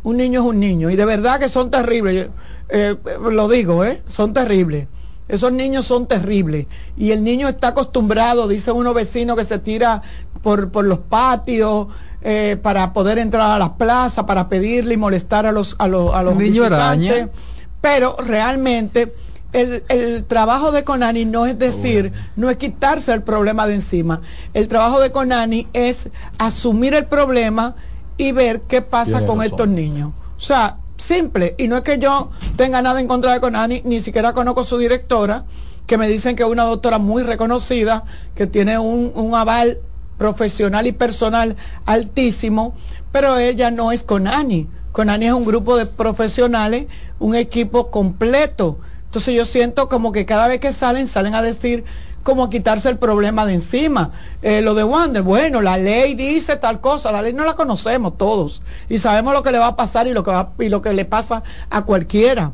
Un 0.04 0.18
niño 0.18 0.40
es 0.42 0.46
un 0.48 0.60
niño. 0.60 0.90
Y 0.90 0.96
de 0.96 1.06
verdad 1.06 1.40
que 1.40 1.50
son 1.50 1.70
terribles. 1.70 2.30
Eh, 2.70 2.96
lo 3.30 3.48
digo, 3.50 3.84
¿eh? 3.84 4.02
Son 4.06 4.34
terribles. 4.34 4.88
Esos 5.28 5.52
niños 5.52 5.86
son 5.86 6.08
terribles. 6.08 6.66
Y 6.98 7.12
el 7.12 7.24
niño 7.24 7.48
está 7.48 7.70
acostumbrado, 7.70 8.48
dicen 8.48 8.76
unos 8.76 8.94
vecinos 8.96 9.38
que 9.38 9.44
se 9.46 9.60
tira 9.60 10.02
por, 10.42 10.72
por 10.72 10.86
los 10.86 11.00
patios 11.00 11.88
eh, 12.22 12.58
para 12.62 12.92
poder 12.94 13.18
entrar 13.20 13.52
a 13.52 13.60
las 13.60 13.70
plazas, 13.72 14.26
para 14.26 14.50
pedirle 14.50 14.96
y 14.96 14.98
molestar 14.98 15.46
a 15.46 15.52
los, 15.52 15.76
a 15.78 15.88
los, 15.88 16.14
a 16.14 16.24
los 16.24 16.36
Niño 16.36 16.64
visitantes. 16.64 17.12
araña. 17.12 17.30
Pero 17.82 18.16
realmente 18.20 19.14
el, 19.54 19.84
el 19.90 20.24
trabajo 20.26 20.72
de 20.72 20.84
Conani 20.84 21.26
no 21.26 21.46
es 21.46 21.58
decir, 21.60 22.14
no 22.36 22.50
es 22.50 22.58
quitarse 22.58 23.12
el 23.14 23.24
problema 23.24 23.68
de 23.68 23.74
encima. 23.74 24.22
El 24.54 24.68
trabajo 24.68 25.00
de 25.00 25.12
Conani 25.12 25.68
es 25.74 26.10
asumir 26.38 26.94
el 26.94 27.06
problema 27.06 27.76
y 28.18 28.32
ver 28.32 28.62
qué 28.62 28.82
pasa 28.82 29.14
Tiene 29.14 29.28
con 29.28 29.40
razón. 29.40 29.52
estos 29.52 29.68
niños. 29.68 30.12
O 30.38 30.40
sea, 30.40 30.78
simple. 30.98 31.56
Y 31.58 31.68
no 31.68 31.78
es 31.78 31.84
que 31.84 31.98
yo 31.98 32.30
tenga 32.56 32.82
nada 32.82 33.02
en 33.02 33.08
contra 33.08 33.34
de 33.34 33.42
Conani, 33.42 33.82
ni 33.84 34.00
siquiera 34.00 34.34
conozco 34.34 34.64
su 34.64 34.78
directora, 34.78 35.46
que 35.88 35.98
me 35.98 36.08
dicen 36.08 36.36
que 36.36 36.44
es 36.44 36.50
una 36.50 36.64
doctora 36.64 37.00
muy 37.00 37.24
reconocida, 37.24 38.06
que 38.36 38.48
tiene 38.48 38.78
un, 38.78 39.12
un 39.16 39.36
aval 39.36 39.80
profesional 40.18 40.86
y 40.86 40.92
personal 40.92 41.56
altísimo, 41.86 42.76
pero 43.12 43.38
ella 43.38 43.72
no 43.72 43.92
es 43.92 44.04
Conani. 44.04 44.68
Conani 44.92 45.28
es 45.28 45.34
un 45.34 45.46
grupo 45.46 45.78
de 45.78 45.86
profesionales, 45.86 46.88
un 47.20 47.36
equipo 47.36 47.92
completo. 47.92 48.80
Entonces 49.06 49.36
yo 49.36 49.46
siento 49.46 49.90
como 49.90 50.12
que 50.12 50.26
cada 50.26 50.48
vez 50.48 50.60
que 50.60 50.74
salen, 50.74 51.08
salen 51.08 51.36
a 51.36 51.42
decir 51.42 51.84
como 52.24 52.50
quitarse 52.50 52.88
el 52.88 52.98
problema 52.98 53.46
de 53.46 53.54
encima. 53.56 54.12
Eh, 54.42 54.62
lo 54.62 54.74
de 54.74 54.84
Wander, 54.84 55.24
bueno, 55.24 55.62
la 55.62 55.78
ley 55.78 56.14
dice 56.16 56.56
tal 56.56 56.80
cosa, 56.80 57.12
la 57.12 57.22
ley 57.22 57.34
no 57.34 57.46
la 57.46 57.56
conocemos 57.56 58.18
todos 58.18 58.62
y 58.90 59.00
sabemos 59.00 59.34
lo 59.34 59.44
que 59.44 59.52
le 59.52 59.58
va 59.58 59.68
a 59.68 59.76
pasar 59.76 60.08
y 60.08 60.14
lo 60.14 60.24
que, 60.24 60.32
y 60.60 60.70
lo 60.70 60.82
que 60.82 60.94
le 60.94 61.06
pasa 61.06 61.44
a 61.70 61.82
cualquiera. 61.84 62.54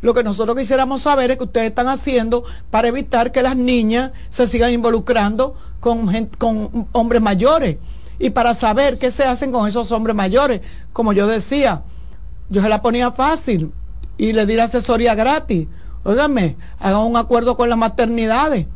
Lo 0.00 0.14
que 0.14 0.22
nosotros 0.22 0.56
quisiéramos 0.56 1.02
saber 1.02 1.32
es 1.32 1.38
que 1.38 1.44
ustedes 1.44 1.70
están 1.70 1.88
haciendo 1.88 2.44
para 2.70 2.86
evitar 2.88 3.32
que 3.32 3.42
las 3.42 3.56
niñas 3.56 4.12
se 4.30 4.46
sigan 4.46 4.72
involucrando 4.72 5.56
con, 5.80 6.08
gen- 6.08 6.30
con 6.38 6.86
hombres 6.92 7.20
mayores. 7.20 7.78
Y 8.18 8.30
para 8.30 8.54
saber 8.54 8.98
qué 8.98 9.10
se 9.10 9.24
hacen 9.24 9.52
con 9.52 9.68
esos 9.68 9.92
hombres 9.92 10.16
mayores. 10.16 10.60
Como 10.92 11.12
yo 11.12 11.26
decía, 11.26 11.82
yo 12.48 12.62
se 12.62 12.68
la 12.68 12.82
ponía 12.82 13.12
fácil 13.12 13.72
y 14.16 14.32
le 14.32 14.46
di 14.46 14.54
la 14.54 14.64
asesoría 14.64 15.14
gratis. 15.14 15.68
Óigame, 16.04 16.56
hagan 16.78 17.00
un 17.00 17.16
acuerdo 17.16 17.56
con 17.56 17.68
las 17.68 17.78
maternidades 17.78 18.66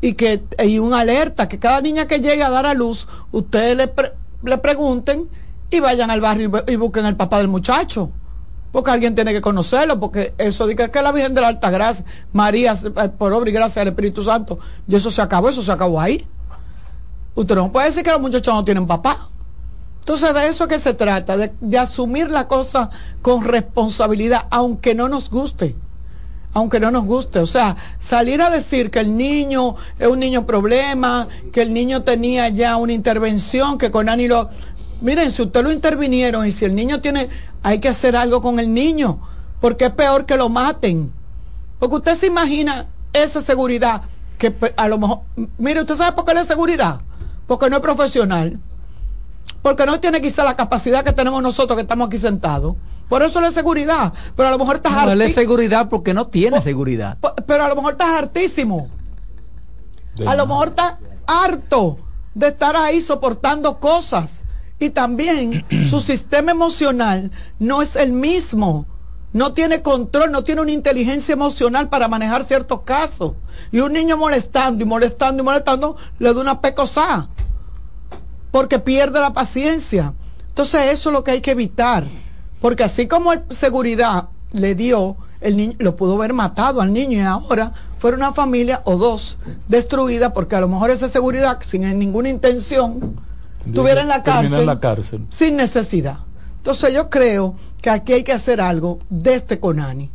y 0.00 0.14
que 0.14 0.42
hay 0.58 0.78
una 0.78 1.00
alerta, 1.00 1.48
que 1.48 1.58
cada 1.58 1.80
niña 1.80 2.06
que 2.06 2.20
llegue 2.20 2.42
a 2.42 2.50
dar 2.50 2.66
a 2.66 2.74
luz, 2.74 3.08
ustedes 3.32 3.76
le, 3.76 3.92
le 4.44 4.58
pregunten 4.58 5.28
y 5.70 5.80
vayan 5.80 6.10
al 6.10 6.20
barrio 6.20 6.64
y, 6.66 6.76
busquen 6.76 7.04
al 7.04 7.16
papá 7.16 7.38
del 7.38 7.48
muchacho. 7.48 8.10
Porque 8.70 8.90
alguien 8.90 9.14
tiene 9.14 9.32
que 9.32 9.40
conocerlo, 9.40 9.98
porque 9.98 10.34
eso 10.36 10.66
dice 10.66 10.90
que 10.90 11.02
la 11.02 11.10
Virgen 11.10 11.34
de 11.34 11.40
la 11.40 11.48
Alta 11.48 11.70
Gracia, 11.70 12.04
María, 12.32 12.74
eh, 12.74 13.08
por 13.08 13.32
obra 13.32 13.48
y 13.48 13.52
gracia 13.52 13.80
del 13.80 13.88
Espíritu 13.88 14.22
Santo, 14.22 14.58
y 14.86 14.94
eso 14.94 15.10
se 15.10 15.22
acabó, 15.22 15.48
eso 15.48 15.62
se 15.62 15.72
acabó 15.72 15.98
ahí. 15.98 16.26
Usted 17.38 17.54
no 17.54 17.70
puede 17.70 17.86
decir 17.86 18.02
que 18.02 18.10
los 18.10 18.20
muchachos 18.20 18.52
no 18.52 18.64
tienen 18.64 18.84
papá. 18.84 19.30
Entonces 20.00 20.34
de 20.34 20.48
eso 20.48 20.66
que 20.66 20.80
se 20.80 20.92
trata, 20.92 21.36
de, 21.36 21.78
asumir 21.78 22.32
la 22.32 22.48
cosa 22.48 22.90
con 23.22 23.44
responsabilidad, 23.44 24.46
aunque 24.50 24.96
no 24.96 25.08
nos 25.08 25.30
guste 25.30 25.76
aunque 26.54 26.80
no 26.80 26.90
nos 26.90 27.04
guste. 27.04 27.38
O 27.38 27.46
sea, 27.46 27.76
salir 28.00 28.42
a 28.42 28.50
decir 28.50 28.90
que 28.90 28.98
el 28.98 29.16
niño 29.16 29.76
es 29.98 30.08
un 30.08 30.18
niño 30.18 30.46
problema, 30.46 31.28
que 31.52 31.62
el 31.62 31.72
niño 31.72 32.02
tenía 32.02 32.48
ya 32.48 32.76
una 32.76 32.92
intervención, 32.94 33.78
que 33.78 33.92
con 33.92 34.08
Ani 34.08 34.26
lo... 34.26 34.48
Miren, 35.00 35.30
si 35.30 35.42
usted 35.42 35.62
lo 35.62 35.70
intervinieron 35.70 36.44
y 36.44 36.50
si 36.50 36.64
el 36.64 36.74
niño 36.74 37.00
tiene, 37.00 37.28
hay 37.62 37.78
que 37.78 37.90
hacer 37.90 38.16
algo 38.16 38.42
con 38.42 38.58
el 38.58 38.74
niño, 38.74 39.20
porque 39.60 39.84
es 39.84 39.92
peor 39.92 40.26
que 40.26 40.36
lo 40.36 40.48
maten. 40.48 41.12
Porque 41.78 41.96
usted 41.96 42.14
se 42.16 42.26
imagina 42.26 42.86
esa 43.12 43.42
seguridad 43.42 44.02
que 44.38 44.52
a 44.76 44.88
lo 44.88 44.98
mejor, 44.98 45.20
mire, 45.58 45.82
usted 45.82 45.94
sabe 45.94 46.16
por 46.16 46.24
qué 46.24 46.34
la 46.34 46.44
seguridad, 46.44 47.02
porque 47.48 47.68
no 47.68 47.76
es 47.76 47.82
profesional, 47.82 48.60
porque 49.62 49.86
no 49.86 49.98
tiene 49.98 50.20
quizá 50.20 50.44
la 50.44 50.54
capacidad 50.54 51.02
que 51.02 51.12
tenemos 51.12 51.42
nosotros 51.42 51.76
que 51.76 51.82
estamos 51.82 52.06
aquí 52.06 52.18
sentados. 52.18 52.76
Por 53.08 53.22
eso 53.22 53.40
la 53.40 53.50
seguridad. 53.50 54.12
Pero 54.36 54.48
a 54.48 54.52
lo 54.52 54.58
mejor 54.58 54.76
estás 54.76 54.92
no, 54.92 55.22
es 55.22 55.34
seguridad 55.34 55.88
porque 55.88 56.14
no 56.14 56.26
tiene 56.26 56.60
seguridad. 56.60 57.16
Pero 57.46 57.64
a 57.64 57.68
lo 57.68 57.74
mejor 57.74 57.92
estás 57.92 58.10
hartísimo. 58.10 58.88
a 60.26 60.36
lo 60.36 60.46
mejor 60.46 60.68
estás 60.68 60.94
harto 61.26 61.98
de 62.34 62.48
estar 62.48 62.76
ahí 62.76 63.00
soportando 63.00 63.80
cosas. 63.80 64.44
Y 64.78 64.90
también 64.90 65.64
su 65.88 66.00
sistema 66.00 66.52
emocional 66.52 67.32
no 67.58 67.80
es 67.80 67.96
el 67.96 68.12
mismo. 68.12 68.86
No 69.32 69.52
tiene 69.52 69.82
control, 69.82 70.32
no 70.32 70.42
tiene 70.44 70.62
una 70.62 70.72
inteligencia 70.72 71.32
emocional 71.32 71.88
para 71.88 72.08
manejar 72.08 72.44
ciertos 72.44 72.80
casos. 72.82 73.32
Y 73.70 73.80
un 73.80 73.92
niño 73.92 74.16
molestando 74.16 74.82
y 74.82 74.86
molestando 74.86 75.42
y 75.42 75.44
molestando 75.44 75.96
le 76.18 76.32
da 76.32 76.40
una 76.40 76.60
pecosada. 76.60 77.28
Porque 78.50 78.78
pierde 78.78 79.20
la 79.20 79.32
paciencia. 79.32 80.14
Entonces 80.48 80.92
eso 80.92 81.10
es 81.10 81.12
lo 81.12 81.24
que 81.24 81.32
hay 81.32 81.40
que 81.40 81.50
evitar. 81.50 82.04
Porque 82.60 82.84
así 82.84 83.06
como 83.06 83.32
el 83.32 83.42
seguridad 83.50 84.28
le 84.52 84.74
dio, 84.74 85.16
el 85.40 85.56
niño 85.56 85.74
lo 85.78 85.94
pudo 85.94 86.14
haber 86.16 86.32
matado 86.32 86.80
al 86.80 86.92
niño 86.92 87.18
y 87.18 87.20
ahora 87.20 87.72
fuera 87.98 88.16
una 88.16 88.32
familia 88.32 88.82
o 88.84 88.96
dos 88.96 89.38
destruida 89.68 90.32
porque 90.32 90.56
a 90.56 90.60
lo 90.60 90.68
mejor 90.68 90.90
esa 90.90 91.08
seguridad 91.08 91.58
sin 91.62 91.82
ninguna 91.98 92.28
intención 92.28 93.20
tuviera 93.72 94.00
en 94.00 94.08
la 94.08 94.22
cárcel, 94.22 94.60
en 94.60 94.66
la 94.66 94.80
cárcel 94.80 95.26
sin 95.30 95.56
necesidad. 95.56 96.20
Entonces 96.56 96.92
yo 96.92 97.10
creo 97.10 97.54
que 97.80 97.90
aquí 97.90 98.12
hay 98.12 98.22
que 98.22 98.32
hacer 98.32 98.60
algo 98.60 98.98
desde 99.08 99.58
Conani. 99.58 100.10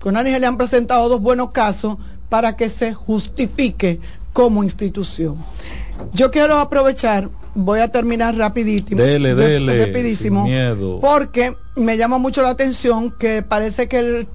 Conani 0.00 0.30
se 0.30 0.40
le 0.40 0.46
han 0.46 0.56
presentado 0.56 1.08
dos 1.08 1.20
buenos 1.20 1.50
casos 1.50 1.96
para 2.28 2.56
que 2.56 2.68
se 2.68 2.94
justifique 2.94 4.00
como 4.32 4.62
institución. 4.62 5.36
Yo 6.12 6.30
quiero 6.30 6.58
aprovechar 6.58 7.28
voy 7.54 7.80
a 7.80 7.88
terminar 7.88 8.36
rapidísimo. 8.36 9.02
Dele, 9.02 9.34
dele. 9.34 9.86
Rapidísimo. 9.86 10.46
Porque 11.00 11.54
me 11.76 11.96
llama 11.96 12.18
mucho 12.18 12.42
la 12.42 12.50
atención 12.50 13.12
que 13.18 13.42
parece 13.42 13.88
que 13.88 13.98
el, 13.98 14.28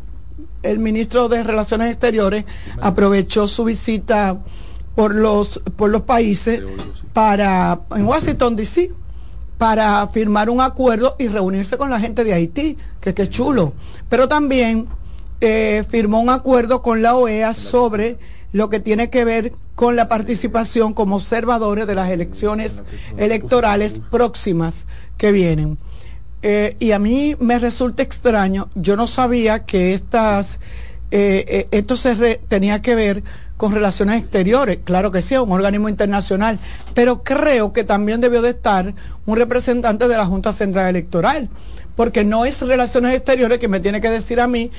el 0.64 0.80
ministro 0.80 1.30
de 1.30 1.44
Relaciones 1.44 1.92
Exteriores 1.92 2.46
aprovechó 2.82 3.48
su 3.48 3.64
visita 3.64 4.38
por 4.96 5.16
los 5.16 5.60
por 5.76 5.90
los 5.90 6.04
países 6.04 6.62
para 7.14 7.80
en 7.96 8.06
Washington 8.06 8.56
DC 8.56 8.92
para 9.64 10.06
firmar 10.08 10.50
un 10.50 10.60
acuerdo 10.60 11.16
y 11.18 11.30
reunirse 11.30 11.78
con 11.78 11.90
la 11.90 11.98
gente 11.98 12.26
de 12.26 12.34
Haití, 12.34 12.78
que 13.00 13.14
es 13.16 13.30
chulo. 13.30 13.72
Pero 14.10 14.28
también 14.28 14.90
eh, 15.40 15.86
firmó 15.90 16.20
un 16.20 16.30
acuerdo 16.30 16.82
con 16.82 17.02
la 17.02 17.16
OEA 17.16 17.54
sobre 17.54 18.18
lo 18.52 18.70
que 18.70 18.82
tiene 18.82 19.10
que 19.10 19.24
ver 19.24 19.54
con 19.76 19.96
la 19.96 20.10
participación 20.10 20.94
como 20.94 21.16
observadores 21.16 21.88
de 21.88 21.96
las 21.96 22.10
elecciones 22.10 22.84
electorales 23.16 24.02
próximas 24.12 24.86
que 25.16 25.32
vienen. 25.32 25.78
Eh, 26.42 26.76
y 26.82 26.92
a 26.92 27.00
mí 27.00 27.38
me 27.40 27.58
resulta 27.58 28.04
extraño, 28.04 28.68
yo 28.76 28.98
no 28.98 29.08
sabía 29.08 29.60
que 29.60 29.94
estas, 29.94 30.60
eh, 31.10 31.70
esto 31.72 31.96
se 31.96 32.42
tenía 32.50 32.82
que 32.82 32.96
ver 32.96 33.24
con 33.64 33.72
relaciones 33.72 34.20
exteriores, 34.22 34.80
claro 34.84 35.10
que 35.10 35.22
sí, 35.22 35.38
un 35.38 35.54
organismo 35.54 35.88
internacional, 35.88 36.60
pero 36.94 37.24
creo 37.24 37.72
que 37.72 37.86
también 37.86 38.20
debió 38.20 38.42
de 38.42 38.50
estar 38.50 38.94
un 39.26 39.38
representante 39.38 40.10
de 40.10 40.18
la 40.18 40.26
Junta 40.26 40.52
Central 40.52 40.90
Electoral, 40.90 41.48
porque 41.96 42.24
no 42.24 42.46
es 42.46 42.62
relaciones 42.62 43.14
exteriores 43.14 43.60
que 43.60 43.68
me 43.68 43.80
tiene 43.80 44.02
que 44.02 44.10
decir 44.10 44.40
a 44.40 44.48
mí 44.48 44.72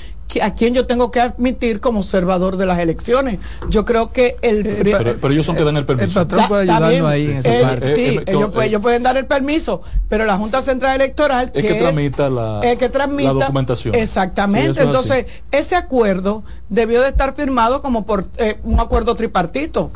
a 0.42 0.54
quién 0.54 0.74
yo 0.74 0.86
tengo 0.86 1.10
que 1.10 1.20
admitir 1.20 1.80
como 1.80 2.00
observador 2.00 2.56
de 2.56 2.66
las 2.66 2.78
elecciones. 2.78 3.38
Yo 3.68 3.84
creo 3.84 4.10
que 4.12 4.36
el... 4.42 4.66
Eh, 4.66 5.16
pero, 5.20 5.32
ellos 5.32 5.46
son 5.46 5.54
que 5.54 5.64
dan 5.64 5.76
el 5.76 5.86
permiso. 5.86 6.20
El 6.20 6.26
patrón 6.26 6.48
puede 6.48 6.62
ayudarnos 6.62 7.10
ahí 7.10 7.26
en 7.26 7.36
esa 7.36 7.68
parte. 7.68 7.94
Sí, 7.94 8.02
eh, 8.02 8.24
ellos, 8.26 8.50
ellos, 8.62 8.80
pueden 8.80 9.02
dar 9.02 9.16
el 9.16 9.26
permiso, 9.26 9.82
pero 10.08 10.24
la 10.24 10.36
Junta 10.36 10.62
Central 10.62 10.96
Electoral... 10.96 11.52
Es 11.54 11.64
que, 11.64 11.74
tramita, 11.74 12.30
la, 12.30 12.60
que 12.78 12.88
tramita 12.88 13.32
la 13.32 13.40
documentación. 13.40 13.94
Exactamente. 13.94 14.82
Entonces, 14.82 15.26
ese 15.52 15.76
acuerdo 15.76 16.42
debió 16.68 17.02
de 17.02 17.08
estar 17.08 17.34
firmado 17.34 17.80
como 17.82 18.06
por 18.06 18.26
eh, 18.38 18.58
un 18.64 18.80
acuerdo 18.80 19.14
tripartito. 19.14 19.92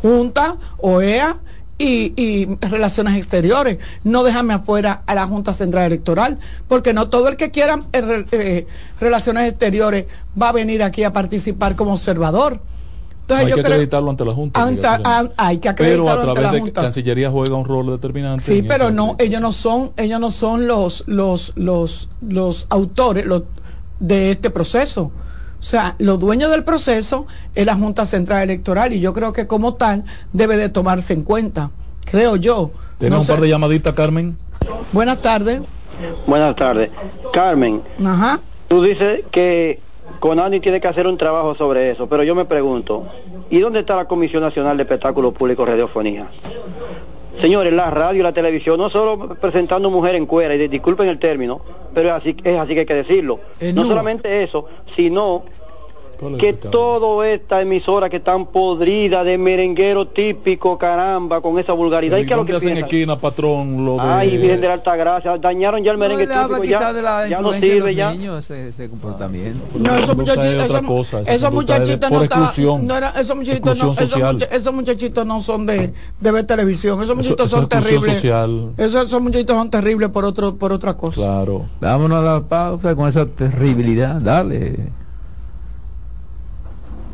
Junta, 0.00 0.56
OEA 0.78 1.38
y, 1.78 2.48
relaciones 2.60 3.16
exteriores. 3.16 3.78
No 4.04 4.24
déjame 4.24 4.54
afuera 4.54 5.02
a 5.06 5.14
la 5.14 5.26
Junta 5.26 5.52
Central 5.52 5.86
Electoral, 5.86 6.38
porque 6.66 6.92
no 6.92 7.08
todo 7.08 7.28
el 7.28 7.36
que 7.36 7.50
quiera 7.50 7.80
eh, 7.92 8.24
eh, 8.32 8.66
relaciones 9.00 9.48
exteriores 9.48 10.06
va 10.40 10.50
a 10.50 10.52
venir 10.52 10.82
aquí 10.82 11.04
a 11.04 11.12
participar 11.12 11.76
como 11.76 11.92
observador. 11.94 12.60
Entonces, 13.22 13.46
hay 13.46 13.52
que 13.52 13.60
acreditarlo 13.60 14.10
ante 14.10 14.24
la 14.24 14.32
Junta. 14.32 14.64
hay 15.36 15.58
que 15.58 15.74
pero 15.74 16.08
a 16.08 16.34
través 16.34 16.64
de 16.64 16.72
Cancillería 16.72 17.30
juega 17.30 17.56
un 17.56 17.66
rol 17.66 17.86
determinante. 17.88 18.42
Sí, 18.42 18.62
pero 18.66 18.90
no, 18.90 19.16
ellos 19.18 19.40
no 19.42 19.52
son, 19.52 19.92
ellos 19.98 20.18
no 20.18 20.30
son 20.30 20.66
los, 20.66 21.04
los, 21.06 21.52
los, 21.54 22.08
los 22.26 22.66
autores 22.70 23.26
los, 23.26 23.42
de 24.00 24.30
este 24.30 24.48
proceso. 24.48 25.12
O 25.60 25.62
sea, 25.62 25.96
los 25.98 26.20
dueños 26.20 26.50
del 26.50 26.64
proceso 26.64 27.26
es 27.54 27.66
la 27.66 27.74
Junta 27.74 28.06
Central 28.06 28.42
Electoral 28.42 28.92
y 28.92 29.00
yo 29.00 29.12
creo 29.12 29.32
que 29.32 29.46
como 29.46 29.74
tal 29.74 30.04
debe 30.32 30.56
de 30.56 30.68
tomarse 30.68 31.12
en 31.12 31.22
cuenta, 31.22 31.70
creo 32.04 32.36
yo. 32.36 32.70
¿Tiene 32.98 33.16
un 33.16 33.26
par 33.26 33.40
de 33.40 33.48
llamaditas, 33.48 33.92
Carmen? 33.94 34.38
Buenas 34.92 35.20
tardes. 35.20 35.62
Buenas 36.26 36.54
tardes. 36.54 36.90
Carmen, 37.32 37.82
Ajá. 38.04 38.40
tú 38.68 38.82
dices 38.82 39.24
que 39.32 39.80
Conani 40.20 40.60
tiene 40.60 40.80
que 40.80 40.88
hacer 40.88 41.06
un 41.06 41.18
trabajo 41.18 41.56
sobre 41.56 41.90
eso, 41.90 42.08
pero 42.08 42.22
yo 42.22 42.34
me 42.34 42.44
pregunto, 42.44 43.06
¿y 43.50 43.58
dónde 43.58 43.80
está 43.80 43.96
la 43.96 44.04
Comisión 44.06 44.42
Nacional 44.42 44.76
de 44.76 44.84
Espectáculos 44.84 45.34
Públicos 45.34 45.68
Radiofonía? 45.68 46.28
Señores, 47.40 47.72
la 47.72 47.90
radio 47.90 48.20
y 48.20 48.22
la 48.22 48.32
televisión, 48.32 48.78
no 48.78 48.90
solo 48.90 49.36
presentando 49.36 49.90
mujer 49.90 50.14
en 50.14 50.26
cuera, 50.26 50.54
y 50.54 50.68
disculpen 50.68 51.08
el 51.08 51.18
término, 51.18 51.60
pero 51.94 52.08
es 52.08 52.14
así, 52.14 52.36
es 52.42 52.58
así 52.58 52.74
que 52.74 52.80
hay 52.80 52.86
que 52.86 52.94
decirlo. 52.94 53.40
no 53.74 53.86
solamente 53.86 54.42
eso, 54.42 54.66
sino 54.96 55.44
que 56.38 56.52
toda 56.52 57.28
esta 57.28 57.60
emisora 57.60 58.10
que 58.10 58.20
tan 58.20 58.46
podrida 58.46 59.22
de 59.24 59.38
merenguero 59.38 60.08
típico, 60.08 60.76
caramba, 60.76 61.40
con 61.40 61.58
esa 61.58 61.72
vulgaridad. 61.72 62.18
¿Y 62.18 62.26
qué 62.26 62.34
lo 62.34 62.44
que 62.44 62.56
hacen 62.56 62.76
esquina, 62.76 63.20
patrón? 63.20 63.84
Lo 63.84 63.94
de... 63.94 64.00
Ay, 64.00 64.36
bien 64.36 64.60
de 64.60 64.66
la 64.66 64.74
alta 64.74 64.96
gracia, 64.96 65.38
dañaron 65.38 65.82
ya 65.82 65.92
el 65.92 65.98
merengue 65.98 66.26
típico, 66.26 66.64
ya, 66.64 67.28
ya 67.28 67.40
no 67.40 67.52
sirve 67.52 67.94
ya. 67.94 68.10
Niños, 68.12 68.50
ese, 68.50 68.68
ese, 68.68 68.88
comportamiento. 68.88 69.78
No, 69.78 69.96
esos 69.96 70.16
muchachitos, 70.16 70.70
esos 71.26 71.52
muchachitos 71.52 72.10
no 72.10 72.22
están, 72.22 72.86
no 72.86 72.96
era, 72.96 73.10
esos 73.10 73.36
muchachitos 73.36 73.78
no, 73.78 73.92
esos, 73.92 74.42
esos 74.50 74.74
muchachitos 74.74 75.26
no 75.26 75.40
son 75.40 75.66
de, 75.66 75.92
de 76.20 76.32
ver 76.32 76.44
televisión, 76.44 77.02
esos 77.02 77.14
muchachitos 77.14 77.50
son 77.50 77.68
terribles. 77.68 78.24
Esos, 78.76 79.06
esos 79.06 79.20
muchachitos 79.20 79.56
son 79.56 79.70
terribles 79.70 80.08
por 80.08 80.24
otro, 80.24 80.56
por 80.56 80.72
otra 80.72 80.94
cosa. 80.94 81.20
Claro. 81.20 81.66
Vámonos 81.80 82.18
a 82.18 82.22
la 82.22 82.40
pausa 82.40 82.94
con 82.96 83.08
esa 83.08 83.26
terribilidad, 83.26 84.20
dale. 84.20 84.97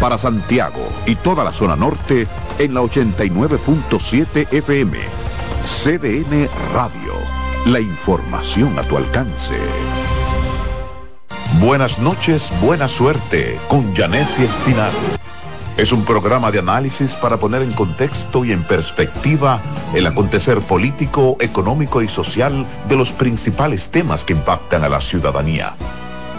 Para 0.00 0.18
Santiago 0.18 0.88
y 1.06 1.14
toda 1.16 1.42
la 1.42 1.52
zona 1.52 1.74
norte 1.74 2.28
en 2.58 2.74
la 2.74 2.82
89.7 2.82 4.52
FM. 4.52 4.98
CDN 5.64 6.48
Radio, 6.74 7.14
la 7.64 7.80
información 7.80 8.78
a 8.78 8.82
tu 8.82 8.96
alcance. 8.96 9.54
Buenas 11.60 11.98
noches, 11.98 12.52
buena 12.60 12.88
suerte 12.88 13.58
con 13.68 13.94
Janessi 13.94 14.44
Espinal. 14.44 14.92
Es 15.76 15.92
un 15.92 16.04
programa 16.04 16.50
de 16.50 16.58
análisis 16.58 17.14
para 17.14 17.38
poner 17.38 17.62
en 17.62 17.72
contexto 17.72 18.44
y 18.44 18.52
en 18.52 18.62
perspectiva 18.62 19.60
el 19.94 20.06
acontecer 20.06 20.60
político, 20.60 21.36
económico 21.40 22.02
y 22.02 22.08
social 22.08 22.66
de 22.88 22.96
los 22.96 23.12
principales 23.12 23.88
temas 23.88 24.24
que 24.24 24.34
impactan 24.34 24.84
a 24.84 24.88
la 24.88 25.00
ciudadanía, 25.00 25.74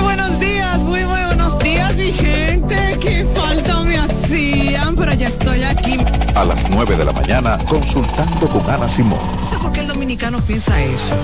Buenos 0.00 0.38
días, 0.40 0.84
muy, 0.84 1.04
muy 1.04 1.24
buenos 1.24 1.58
días, 1.58 1.96
mi 1.96 2.12
gente. 2.12 2.98
Qué 3.00 3.24
falta 3.34 3.82
me 3.82 3.98
hacían, 3.98 4.96
pero 4.96 5.12
ya 5.14 5.28
estoy 5.28 5.62
aquí. 5.62 5.98
A 6.34 6.44
las 6.44 6.70
9 6.70 6.96
de 6.96 7.04
la 7.04 7.12
mañana, 7.12 7.58
consultando 7.68 8.48
con 8.48 8.68
Ana 8.70 8.88
Simón. 8.88 9.18
Dominicano 10.10 10.40
piensa 10.40 10.82
eso. 10.82 11.14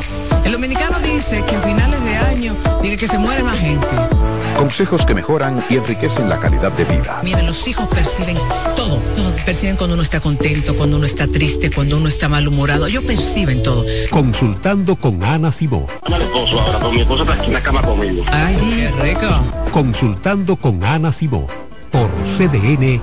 El 0.45 0.53
dominicano 0.53 1.01
dice 1.01 1.43
que 1.45 1.57
a 1.57 1.61
finales 1.61 2.05
de 2.05 2.17
año 2.19 2.57
dice 2.83 2.97
que 2.97 3.09
se 3.09 3.19
muere 3.19 3.43
más 3.43 3.59
gente. 3.59 3.85
Consejos 4.57 5.05
que 5.05 5.13
mejoran 5.13 5.65
y 5.69 5.75
enriquecen 5.75 6.29
la 6.29 6.39
calidad 6.39 6.71
de 6.71 6.85
vida. 6.85 7.19
Miren, 7.25 7.47
los 7.47 7.67
hijos 7.67 7.89
perciben 7.89 8.37
todo, 8.77 8.99
todo. 9.17 9.33
Perciben 9.45 9.75
cuando 9.75 9.95
uno 9.95 10.05
está 10.05 10.21
contento, 10.21 10.77
cuando 10.77 10.99
uno 10.99 11.07
está 11.07 11.27
triste, 11.27 11.69
cuando 11.73 11.97
uno 11.97 12.09
está 12.09 12.29
malhumorado. 12.29 12.87
Ellos 12.87 13.03
perciben 13.03 13.65
todo. 13.65 13.85
Consultando 14.09 14.95
con 14.95 15.21
Ana 15.25 15.51
Simó. 15.51 15.89
Ana 16.05 16.19
esposo 16.19 16.61
ahora, 16.61 16.79
con 16.79 16.95
mi 16.95 17.01
esposo 17.01 17.23
está 17.25 17.35
aquí 17.35 17.47
en 17.47 17.55
la 17.55 17.61
cama 17.61 17.83
conmigo. 17.83 18.23
Ay, 18.31 18.57
qué 18.57 19.03
rico. 19.03 19.73
Consultando 19.73 20.55
con 20.55 20.85
Ana 20.85 21.11
Simó. 21.11 21.49
Por 21.91 22.09
CDN. 22.39 23.03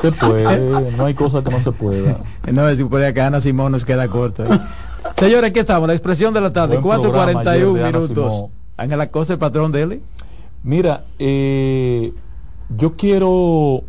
Se 0.00 0.12
puede, 0.12 0.92
no 0.92 1.04
hay 1.06 1.14
cosa 1.14 1.42
que 1.42 1.50
no 1.50 1.60
se 1.60 1.72
pueda. 1.72 2.20
No, 2.52 2.74
si 2.74 2.84
puede 2.84 3.06
acá 3.06 3.26
Ana 3.26 3.40
Simón 3.40 3.72
nos 3.72 3.84
queda 3.84 4.08
corto. 4.08 4.44
¿eh? 4.44 4.58
Señores, 5.16 5.50
aquí 5.50 5.60
estamos, 5.60 5.86
la 5.88 5.94
expresión 5.94 6.32
de 6.34 6.40
la 6.40 6.52
tarde, 6.52 6.78
Buen 6.78 7.00
4.41 7.00 7.02
programa 7.02 7.40
ayer 7.50 7.66
de 7.72 7.84
Ana 7.84 7.98
minutos. 7.98 8.44
Ángela 8.76 9.10
Cosa, 9.10 9.32
el 9.34 9.38
patrón 9.38 9.72
de 9.72 9.82
él. 9.82 10.00
Mira, 10.62 11.04
eh, 11.18 12.12
yo 12.70 12.94
quiero, 12.94 13.82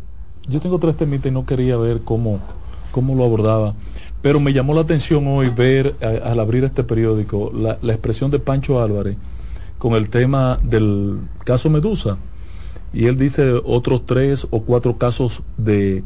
yo 0.48 0.60
tengo 0.60 0.78
tres 0.78 0.96
temitas 0.96 1.26
y 1.26 1.34
no 1.34 1.46
quería 1.46 1.76
ver 1.76 2.00
cómo, 2.04 2.40
cómo 2.90 3.14
lo 3.14 3.24
abordaba, 3.24 3.74
pero 4.22 4.40
me 4.40 4.52
llamó 4.52 4.74
la 4.74 4.82
atención 4.82 5.26
hoy 5.28 5.48
ver 5.48 5.94
a- 6.02 6.30
al 6.30 6.40
abrir 6.40 6.64
este 6.64 6.84
periódico 6.84 7.50
la, 7.54 7.78
la 7.82 7.92
expresión 7.92 8.30
de 8.30 8.38
Pancho 8.38 8.82
Álvarez 8.82 9.16
con 9.78 9.94
el 9.94 10.10
tema 10.10 10.56
del 10.62 11.18
caso 11.44 11.70
Medusa. 11.70 12.18
Y 12.92 13.06
él 13.06 13.16
dice 13.16 13.52
otros 13.64 14.04
tres 14.06 14.46
o 14.50 14.62
cuatro 14.62 14.96
casos 14.98 15.42
de 15.56 16.02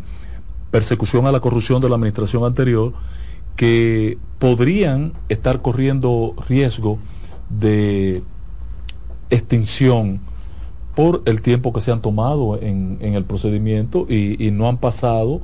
persecución 0.71 1.27
a 1.27 1.33
la 1.33 1.41
corrupción 1.41 1.81
de 1.81 1.89
la 1.89 1.95
administración 1.95 2.45
anterior 2.45 2.93
que 3.57 4.19
podrían 4.39 5.13
estar 5.29 5.63
corriendo 5.63 6.35
riesgo 6.49 6.99
de 7.49 8.23
extinción 9.31 10.21
por 10.95 11.23
el 11.27 11.41
tiempo 11.43 11.73
que 11.73 11.81
se 11.81 11.91
han 11.93 12.03
tomado 12.03 12.61
en, 12.61 12.99
en 13.01 13.15
el 13.15 13.25
procedimiento 13.25 14.07
y, 14.09 14.45
y 14.45 14.51
no 14.51 14.69
han 14.69 14.79
pasado 14.79 15.41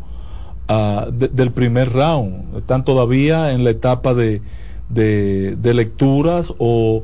de- 1.13 1.29
del 1.29 1.51
primer 1.51 1.93
round. 1.93 2.59
Están 2.59 2.85
todavía 2.85 3.53
en 3.53 3.65
la 3.65 3.71
etapa 3.71 4.15
de- 4.15 4.43
de 4.89 5.75
lecturas 5.75 6.53
o 6.59 7.03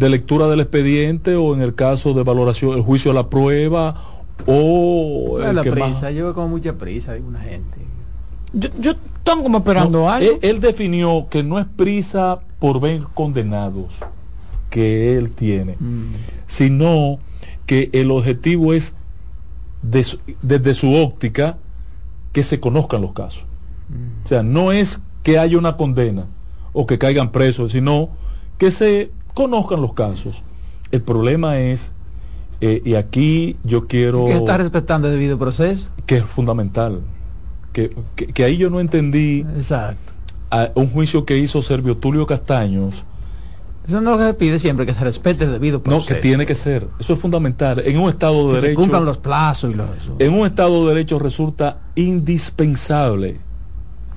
de 0.00 0.08
lectura 0.10 0.48
del 0.48 0.60
expediente 0.60 1.36
o 1.36 1.54
en 1.54 1.60
el 1.62 1.74
caso 1.74 2.12
de 2.14 2.22
valoración, 2.24 2.76
el 2.76 2.82
juicio 2.82 3.10
a 3.12 3.14
la 3.14 3.28
prueba 3.28 3.94
o... 4.46 5.38
el 5.40 5.54
la 5.54 5.62
que 5.62 5.70
más- 5.70 5.90
prisa, 5.92 6.10
lleva 6.10 6.34
como 6.34 6.48
mucha 6.48 6.72
prisa 6.76 7.12
de 7.12 7.20
una 7.20 7.40
gente. 7.40 7.78
Yo, 8.52 8.68
yo 8.80 8.90
están 8.92 9.42
como 9.42 9.58
esperando 9.58 10.00
No, 10.00 10.10
algo. 10.10 10.28
Él, 10.32 10.38
él 10.42 10.60
definió 10.60 11.28
que 11.30 11.42
no 11.44 11.58
es 11.60 11.66
prisa 11.66 12.40
por 12.58 12.80
ver 12.80 13.02
condenados 13.14 13.98
que 14.70 15.16
él 15.16 15.30
tiene, 15.30 15.76
Mm. 15.78 16.12
sino 16.46 17.18
que 17.66 17.90
el 17.92 18.10
objetivo 18.10 18.72
es 18.72 18.94
desde 19.82 20.74
su 20.74 20.94
óptica 20.94 21.58
que 22.32 22.42
se 22.42 22.58
conozcan 22.60 23.02
los 23.02 23.12
casos. 23.12 23.46
O 24.24 24.28
sea, 24.28 24.42
no 24.42 24.72
es 24.72 25.00
que 25.22 25.38
haya 25.38 25.58
una 25.58 25.76
condena 25.76 26.26
o 26.72 26.86
que 26.86 26.98
caigan 26.98 27.32
presos, 27.32 27.72
sino 27.72 28.10
que 28.58 28.70
se 28.70 29.10
conozcan 29.34 29.80
los 29.82 29.94
casos. 29.94 30.42
El 30.90 31.02
problema 31.02 31.58
es, 31.58 31.92
eh, 32.60 32.82
y 32.84 32.94
aquí 32.94 33.56
yo 33.64 33.86
quiero 33.86 34.24
Que 34.26 34.34
está 34.34 34.56
respetando 34.58 35.08
el 35.08 35.14
debido 35.14 35.38
proceso. 35.38 35.88
que 36.06 36.18
es 36.18 36.24
fundamental. 36.24 37.00
Que, 37.72 37.94
que- 38.16 38.26
que 38.26 38.44
ahí 38.44 38.56
yo 38.56 38.68
no 38.70 38.80
entendí 38.80 39.46
Exacto. 39.56 40.12
a 40.50 40.70
un 40.74 40.88
juicio 40.90 41.24
que 41.24 41.38
hizo 41.38 41.62
Servio 41.62 41.96
Tulio 41.96 42.26
Castaños. 42.26 43.04
Eso 43.86 44.00
no 44.00 44.12
es 44.12 44.18
lo 44.18 44.24
que 44.24 44.30
se 44.32 44.34
pide 44.34 44.58
siempre, 44.58 44.84
que 44.86 44.92
se 44.94 45.02
respete 45.04 45.44
el 45.44 45.52
debido 45.52 45.78
No, 45.78 45.82
proceso. 45.84 46.08
que 46.14 46.20
tiene 46.20 46.46
que 46.46 46.54
ser. 46.54 46.86
Eso 46.98 47.14
es 47.14 47.18
fundamental. 47.20 47.80
En 47.84 47.98
un 47.98 48.08
Estado 48.10 48.48
de 48.48 48.54
que 48.54 48.60
se 48.60 48.66
Derecho. 48.66 48.80
cumplan 48.80 49.04
los 49.04 49.18
plazos 49.18 49.70
y 49.70 49.74
los... 49.74 49.88
En 50.18 50.34
un 50.34 50.46
Estado 50.46 50.82
de 50.86 50.94
Derecho 50.94 51.18
resulta 51.18 51.78
indispensable, 51.94 53.38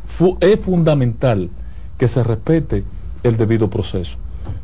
fu- 0.05 0.37
es 0.41 0.59
fundamental 0.59 1.49
que 1.97 2.07
se 2.07 2.23
respete 2.23 2.83
el 3.23 3.37
debido 3.37 3.69
proceso, 3.69 4.17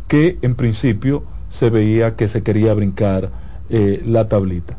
que 0.09 0.37
en 0.41 0.55
principio 0.55 1.23
se 1.47 1.69
veía 1.69 2.17
que 2.17 2.27
se 2.27 2.43
quería 2.43 2.73
brincar 2.73 3.31
eh, 3.69 4.03
la 4.05 4.27
tablita. 4.27 4.77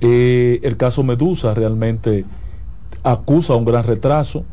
Eh, 0.00 0.58
el 0.64 0.76
caso 0.76 1.04
Medusa 1.04 1.54
realmente 1.54 2.24
acusa 3.04 3.54
un 3.54 3.64
gran 3.64 3.84
retraso. 3.86 4.44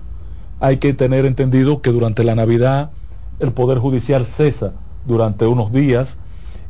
Hay 0.60 0.78
que 0.78 0.94
tener 0.94 1.26
entendido 1.26 1.82
que 1.82 1.92
durante 1.92 2.24
la 2.24 2.36
Navidad 2.36 2.92
el 3.40 3.52
Poder 3.54 3.80
Judicial 3.80 4.26
cesa 4.26 4.74
durante 5.08 5.48
unos 5.48 5.72
días 5.72 6.18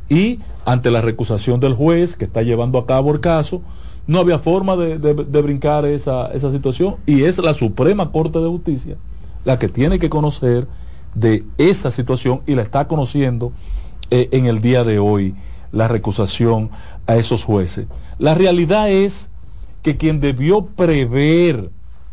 y 0.08 0.38
ante 0.64 0.90
la 0.90 1.00
recusación 1.02 1.60
del 1.60 1.74
juez 1.74 2.16
que 2.16 2.24
está 2.24 2.42
llevando 2.42 2.78
a 2.78 2.86
cabo 2.86 3.12
el 3.12 3.20
caso, 3.20 3.62
no 4.06 4.18
había 4.20 4.38
forma 4.38 4.76
de, 4.76 4.98
de- 4.98 5.14
de 5.14 5.42
brincar 5.42 5.84
esa, 5.84 6.28
esa 6.32 6.50
situación 6.50 6.96
y 7.06 7.24
es 7.24 7.38
la 7.38 7.54
Suprema 7.54 8.10
Corte 8.12 8.38
de 8.38 8.48
Justicia 8.48 8.96
la 9.44 9.58
que 9.58 9.68
tiene 9.68 9.98
que 9.98 10.10
conocer 10.10 10.66
de 11.14 11.44
esa 11.58 11.90
situación 11.90 12.42
y 12.46 12.54
la 12.54 12.62
está 12.62 12.86
conociendo 12.88 13.52
eh, 14.10 14.28
en 14.32 14.46
el 14.46 14.60
día 14.60 14.84
de 14.84 14.98
hoy, 14.98 15.34
la 15.72 15.88
recusación 15.88 16.70
a 17.06 17.16
esos 17.16 17.44
jueces. 17.44 17.86
La 18.18 18.34
realidad 18.34 18.90
es 18.90 19.28
que 19.82 19.96
quien 19.96 20.20
debió 20.20 20.66
prever, 20.66 21.70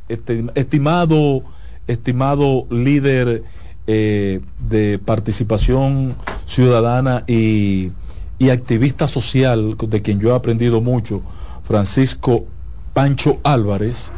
este, 0.10 0.46
estimado, 0.56 1.44
estimado 1.88 2.66
líder 2.70 3.44
eh, 3.88 4.42
de 4.70 5.00
participación 5.00 6.16
ciudadana 6.46 7.24
y, 7.28 7.92
y 8.40 8.50
activista 8.50 9.08
social, 9.08 9.76
de 9.78 10.02
quien 10.02 10.20
yo 10.20 10.30
he 10.30 10.36
aprendido 10.36 10.82
mucho, 10.82 11.22
Francisco 11.64 12.46
Pancho 12.94 13.40
Álvarez, 13.44 14.12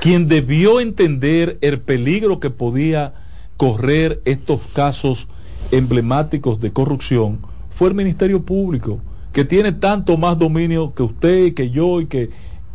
quien 0.00 0.28
debió 0.28 0.80
entender 0.80 1.58
el 1.60 1.80
peligro 1.80 2.40
que 2.40 2.50
podía 2.50 3.14
correr 3.56 4.20
estos 4.24 4.60
casos 4.72 5.28
emblemáticos 5.70 6.60
de 6.60 6.72
corrupción, 6.72 7.38
fue 7.70 7.88
el 7.88 7.94
Ministerio 7.94 8.42
Público, 8.42 9.00
que 9.32 9.44
tiene 9.44 9.72
tanto 9.72 10.16
más 10.16 10.38
dominio 10.38 10.94
que 10.94 11.02
usted, 11.02 11.54
que 11.54 11.70
yo 11.70 12.00
y 12.00 12.06
que 12.06 12.30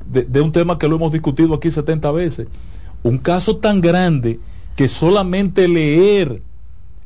de, 0.05 0.23
de 0.23 0.41
un 0.41 0.51
tema 0.51 0.77
que 0.77 0.87
lo 0.87 0.95
hemos 0.95 1.11
discutido 1.11 1.53
aquí 1.53 1.71
70 1.71 2.11
veces. 2.11 2.47
Un 3.03 3.17
caso 3.17 3.57
tan 3.57 3.81
grande 3.81 4.39
que 4.75 4.87
solamente 4.87 5.67
leer 5.67 6.41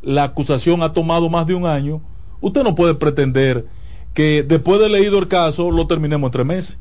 la 0.02 0.24
acusación 0.24 0.82
ha 0.84 0.94
tomado 0.94 1.30
más 1.30 1.48
de 1.48 1.56
un 1.56 1.66
año, 1.66 2.02
usted 2.42 2.64
no 2.64 2.76
puede 2.76 2.96
pretender 2.96 3.66
que 4.14 4.44
después 4.44 4.80
de 4.80 4.90
leído 4.90 5.20
el 5.20 5.28
caso 5.28 5.72
lo 5.72 5.88
terminemos 5.88 6.28
en 6.28 6.32
tres 6.32 6.46
meses. 6.46 6.78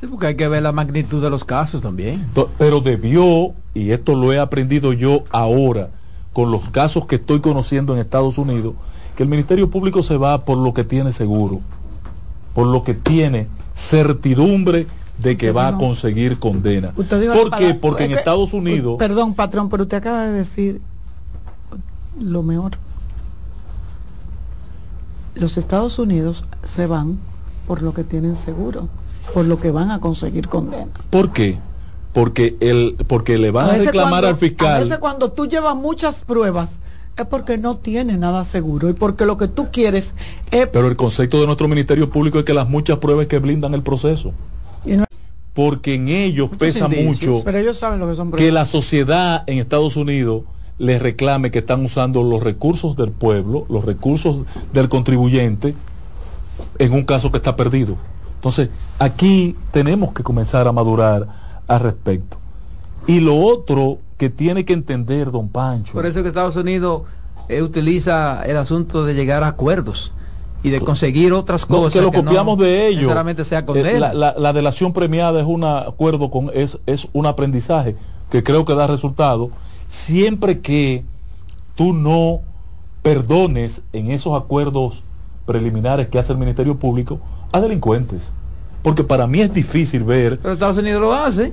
Sí, 0.00 0.06
porque 0.06 0.26
hay 0.28 0.36
que 0.36 0.48
ver 0.48 0.62
la 0.62 0.72
magnitud 0.72 1.22
de 1.22 1.30
los 1.30 1.44
casos 1.44 1.80
también. 1.80 2.26
Pero 2.58 2.80
debió, 2.80 3.54
y 3.74 3.90
esto 3.90 4.14
lo 4.14 4.32
he 4.32 4.38
aprendido 4.38 4.92
yo 4.92 5.24
ahora, 5.30 5.90
con 6.36 6.50
los 6.50 6.68
casos 6.68 7.06
que 7.06 7.16
estoy 7.16 7.40
conociendo 7.40 7.94
en 7.94 7.98
Estados 7.98 8.36
Unidos, 8.36 8.74
que 9.16 9.22
el 9.22 9.28
Ministerio 9.30 9.70
Público 9.70 10.02
se 10.02 10.18
va 10.18 10.44
por 10.44 10.58
lo 10.58 10.74
que 10.74 10.84
tiene 10.84 11.10
seguro, 11.10 11.62
por 12.54 12.66
lo 12.66 12.82
que 12.82 12.92
tiene 12.92 13.46
certidumbre 13.74 14.86
de 15.16 15.38
que 15.38 15.48
Usted 15.48 15.56
va 15.56 15.68
a 15.68 15.78
conseguir 15.78 16.38
condena. 16.38 16.90
¿Por 16.90 17.56
qué? 17.56 17.72
Porque 17.72 18.04
en 18.04 18.12
Estados 18.12 18.52
Unidos... 18.52 18.96
Perdón, 18.98 19.32
patrón, 19.32 19.70
pero 19.70 19.84
usted 19.84 19.96
acaba 19.96 20.26
de 20.26 20.32
decir 20.32 20.82
lo 22.20 22.42
mejor. 22.42 22.72
Los 25.36 25.56
Estados 25.56 25.98
Unidos 25.98 26.44
se 26.64 26.86
van 26.86 27.18
por 27.66 27.80
lo 27.80 27.94
que 27.94 28.04
tienen 28.04 28.36
seguro, 28.36 28.90
por 29.32 29.46
lo 29.46 29.58
que 29.58 29.70
van 29.70 29.90
a 29.90 30.00
conseguir 30.00 30.48
condena. 30.48 30.88
¿Por 31.08 31.32
qué? 31.32 31.58
Porque, 32.16 32.56
el, 32.60 32.96
porque 33.06 33.36
le 33.36 33.50
van 33.50 33.68
a, 33.68 33.72
reclamar 33.74 34.10
cuando- 34.10 34.28
al 34.28 34.36
fiscal... 34.36 34.76
A 34.76 34.78
veces 34.78 34.98
cuando 35.00 35.32
tú 35.32 35.44
llevas 35.46 35.76
muchas 35.76 36.24
pruebas 36.24 36.78
es 37.14 37.26
porque 37.26 37.58
no 37.58 37.76
tiene 37.76 38.16
nada 38.16 38.42
seguro 38.44 38.88
y 38.88 38.94
porque 38.94 39.26
lo 39.26 39.36
que 39.36 39.48
tú 39.48 39.68
quieres 39.70 40.14
es... 40.50 40.66
Pero 40.68 40.88
el 40.88 40.96
concepto 40.96 41.38
de 41.38 41.44
nuestro 41.44 41.68
Ministerio 41.68 42.08
Público 42.08 42.38
es 42.38 42.46
que 42.46 42.54
las 42.54 42.70
muchas 42.70 43.00
pruebas 43.00 43.26
que 43.26 43.38
blindan 43.38 43.74
el 43.74 43.82
proceso. 43.82 44.32
y 44.86 44.96
no- 44.96 45.04
Porque 45.52 45.96
en 45.96 46.08
ellos 46.08 46.48
pesa 46.58 46.86
indicios, 46.86 47.34
mucho 47.34 47.44
Pero 47.44 47.58
ellos 47.58 47.76
saben 47.76 48.00
lo 48.00 48.08
que 48.08 48.16
son 48.16 48.32
que 48.32 48.50
la 48.50 48.64
sociedad 48.64 49.44
en 49.46 49.58
Estados 49.58 49.98
Unidos 49.98 50.44
les 50.78 51.02
reclame 51.02 51.50
que 51.50 51.58
están 51.58 51.84
usando 51.84 52.22
los 52.22 52.42
recursos 52.42 52.96
del 52.96 53.10
pueblo, 53.10 53.66
los 53.68 53.84
recursos 53.84 54.46
del 54.72 54.88
contribuyente, 54.88 55.74
en 56.78 56.92
un 56.94 57.04
caso 57.04 57.30
que 57.30 57.36
está 57.36 57.56
perdido. 57.56 57.98
Entonces, 58.36 58.70
aquí 58.98 59.54
tenemos 59.70 60.14
que 60.14 60.22
comenzar 60.22 60.66
a 60.66 60.72
madurar 60.72 61.44
al 61.68 61.80
respecto. 61.80 62.38
Y 63.06 63.20
lo 63.20 63.36
otro 63.38 63.98
que 64.16 64.30
tiene 64.30 64.64
que 64.64 64.72
entender 64.72 65.30
don 65.30 65.48
Pancho. 65.48 65.92
Por 65.92 66.06
eso 66.06 66.22
que 66.22 66.28
Estados 66.28 66.56
Unidos 66.56 67.02
eh, 67.48 67.62
utiliza 67.62 68.42
el 68.44 68.56
asunto 68.56 69.04
de 69.04 69.14
llegar 69.14 69.42
a 69.44 69.48
acuerdos 69.48 70.12
y 70.62 70.70
de 70.70 70.80
conseguir 70.80 71.32
otras 71.32 71.68
No, 71.68 71.76
cosas 71.78 71.92
que 71.92 72.00
lo 72.00 72.10
no 72.10 72.24
copiamos 72.24 72.58
de 72.58 72.88
ellos. 72.88 73.12
sea 73.44 73.60
Eh, 73.60 73.64
condena. 73.64 73.98
la, 73.98 74.14
la- 74.14 74.34
la 74.38 74.52
delación 74.52 74.92
premiada 74.92 75.38
es 75.40 75.46
un 75.46 75.62
acuerdo 75.64 76.30
con 76.30 76.50
es, 76.54 76.78
es 76.86 77.06
un 77.12 77.26
aprendizaje 77.26 77.94
que 78.30 78.42
creo 78.42 78.64
que 78.64 78.74
da 78.74 78.86
resultado 78.88 79.50
siempre 79.86 80.60
que 80.60 81.04
tú 81.76 81.92
no 81.92 82.40
perdones 83.02 83.82
en 83.92 84.10
esos 84.10 84.36
acuerdos 84.36 85.04
preliminares 85.44 86.08
que 86.08 86.18
hace 86.18 86.32
el 86.32 86.38
Ministerio 86.38 86.76
Público 86.76 87.20
a 87.52 87.60
delincuentes. 87.60 88.32
Porque 88.86 89.02
para 89.02 89.26
mí 89.26 89.40
es 89.40 89.52
difícil 89.52 90.04
ver 90.04 90.38
Pero 90.38 90.54
Estados 90.54 90.78
Unidos 90.78 91.00
lo 91.00 91.12
hace, 91.12 91.52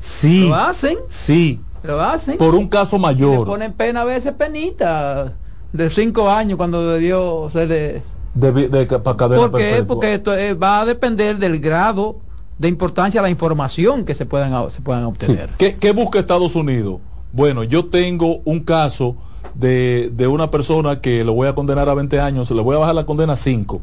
sí, 0.00 0.48
lo 0.48 0.54
hacen, 0.56 0.98
sí, 1.08 1.60
lo 1.84 2.00
hacen. 2.00 2.38
por 2.38 2.56
un 2.56 2.66
caso 2.66 2.96
Y 2.96 2.98
le 2.98 3.02
mayor 3.02 3.46
ponen 3.46 3.72
pena 3.72 4.00
a 4.00 4.04
veces 4.04 4.32
penita 4.32 5.32
de 5.72 5.88
cinco 5.90 6.28
años 6.28 6.56
cuando 6.56 6.84
debió 6.90 7.48
ser 7.50 7.68
de... 7.68 8.02
de, 8.34 8.68
de 8.68 8.86
ca- 8.88 9.00
pa- 9.00 9.16
cadena 9.16 9.48
¿Por 9.48 9.60
qué? 9.60 9.84
Porque 9.86 10.14
esto 10.14 10.34
eh, 10.36 10.54
va 10.54 10.80
a 10.80 10.84
depender 10.84 11.36
del 11.38 11.60
grado 11.60 12.16
de 12.58 12.66
importancia 12.66 13.20
de 13.20 13.26
la 13.26 13.30
información 13.30 14.04
que 14.04 14.16
se 14.16 14.26
puedan, 14.26 14.68
se 14.72 14.80
puedan 14.80 15.02
Sí. 15.04 15.08
obtener. 15.08 15.50
¿Qué, 15.58 15.76
qué 15.76 15.92
busca 15.92 16.18
Estados 16.18 16.56
Unidos? 16.56 16.98
Bueno, 17.32 17.62
yo 17.62 17.84
tengo 17.84 18.40
un 18.44 18.64
caso 18.64 19.14
de, 19.54 20.10
de 20.12 20.26
una 20.26 20.50
persona 20.50 21.00
que 21.00 21.22
lo 21.22 21.32
voy 21.34 21.46
a 21.46 21.54
condenar 21.54 21.88
a 21.88 21.94
20 21.94 22.18
años, 22.18 22.50
le 22.50 22.60
voy 22.60 22.74
a 22.74 22.78
bajar 22.80 22.96
la 22.96 23.06
condena 23.06 23.34
a 23.34 23.36
5, 23.36 23.80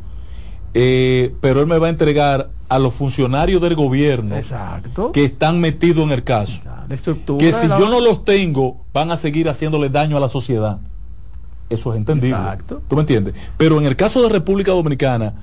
eh, 0.73 1.33
pero 1.41 1.61
él 1.61 1.67
me 1.67 1.77
va 1.77 1.87
a 1.87 1.89
entregar 1.89 2.49
a 2.69 2.79
los 2.79 2.93
funcionarios 2.95 3.61
del 3.61 3.75
gobierno 3.75 4.35
Exacto. 4.35 5.11
que 5.11 5.23
están 5.25 5.59
metidos 5.59 6.05
en 6.05 6.11
el 6.11 6.23
caso. 6.23 6.61
La 6.89 6.95
estructura 6.95 7.39
Que 7.45 7.53
si 7.53 7.67
la- 7.67 7.79
yo 7.79 7.89
no 7.89 7.99
los 8.01 8.25
tengo, 8.25 8.77
van 8.93 9.11
a 9.11 9.17
seguir 9.17 9.47
haciéndole 9.49 9.89
daño 9.89 10.17
a 10.17 10.19
la 10.19 10.29
sociedad. 10.29 10.79
Eso 11.69 11.93
es 11.93 11.97
entendible. 11.97 12.35
Exacto. 12.37 12.81
¿Tú 12.87 12.95
me 12.95 13.01
entiendes? 13.01 13.35
Pero 13.57 13.79
en 13.79 13.85
el 13.85 13.95
caso 13.95 14.21
de 14.21 14.29
República 14.29 14.71
Dominicana, 14.71 15.33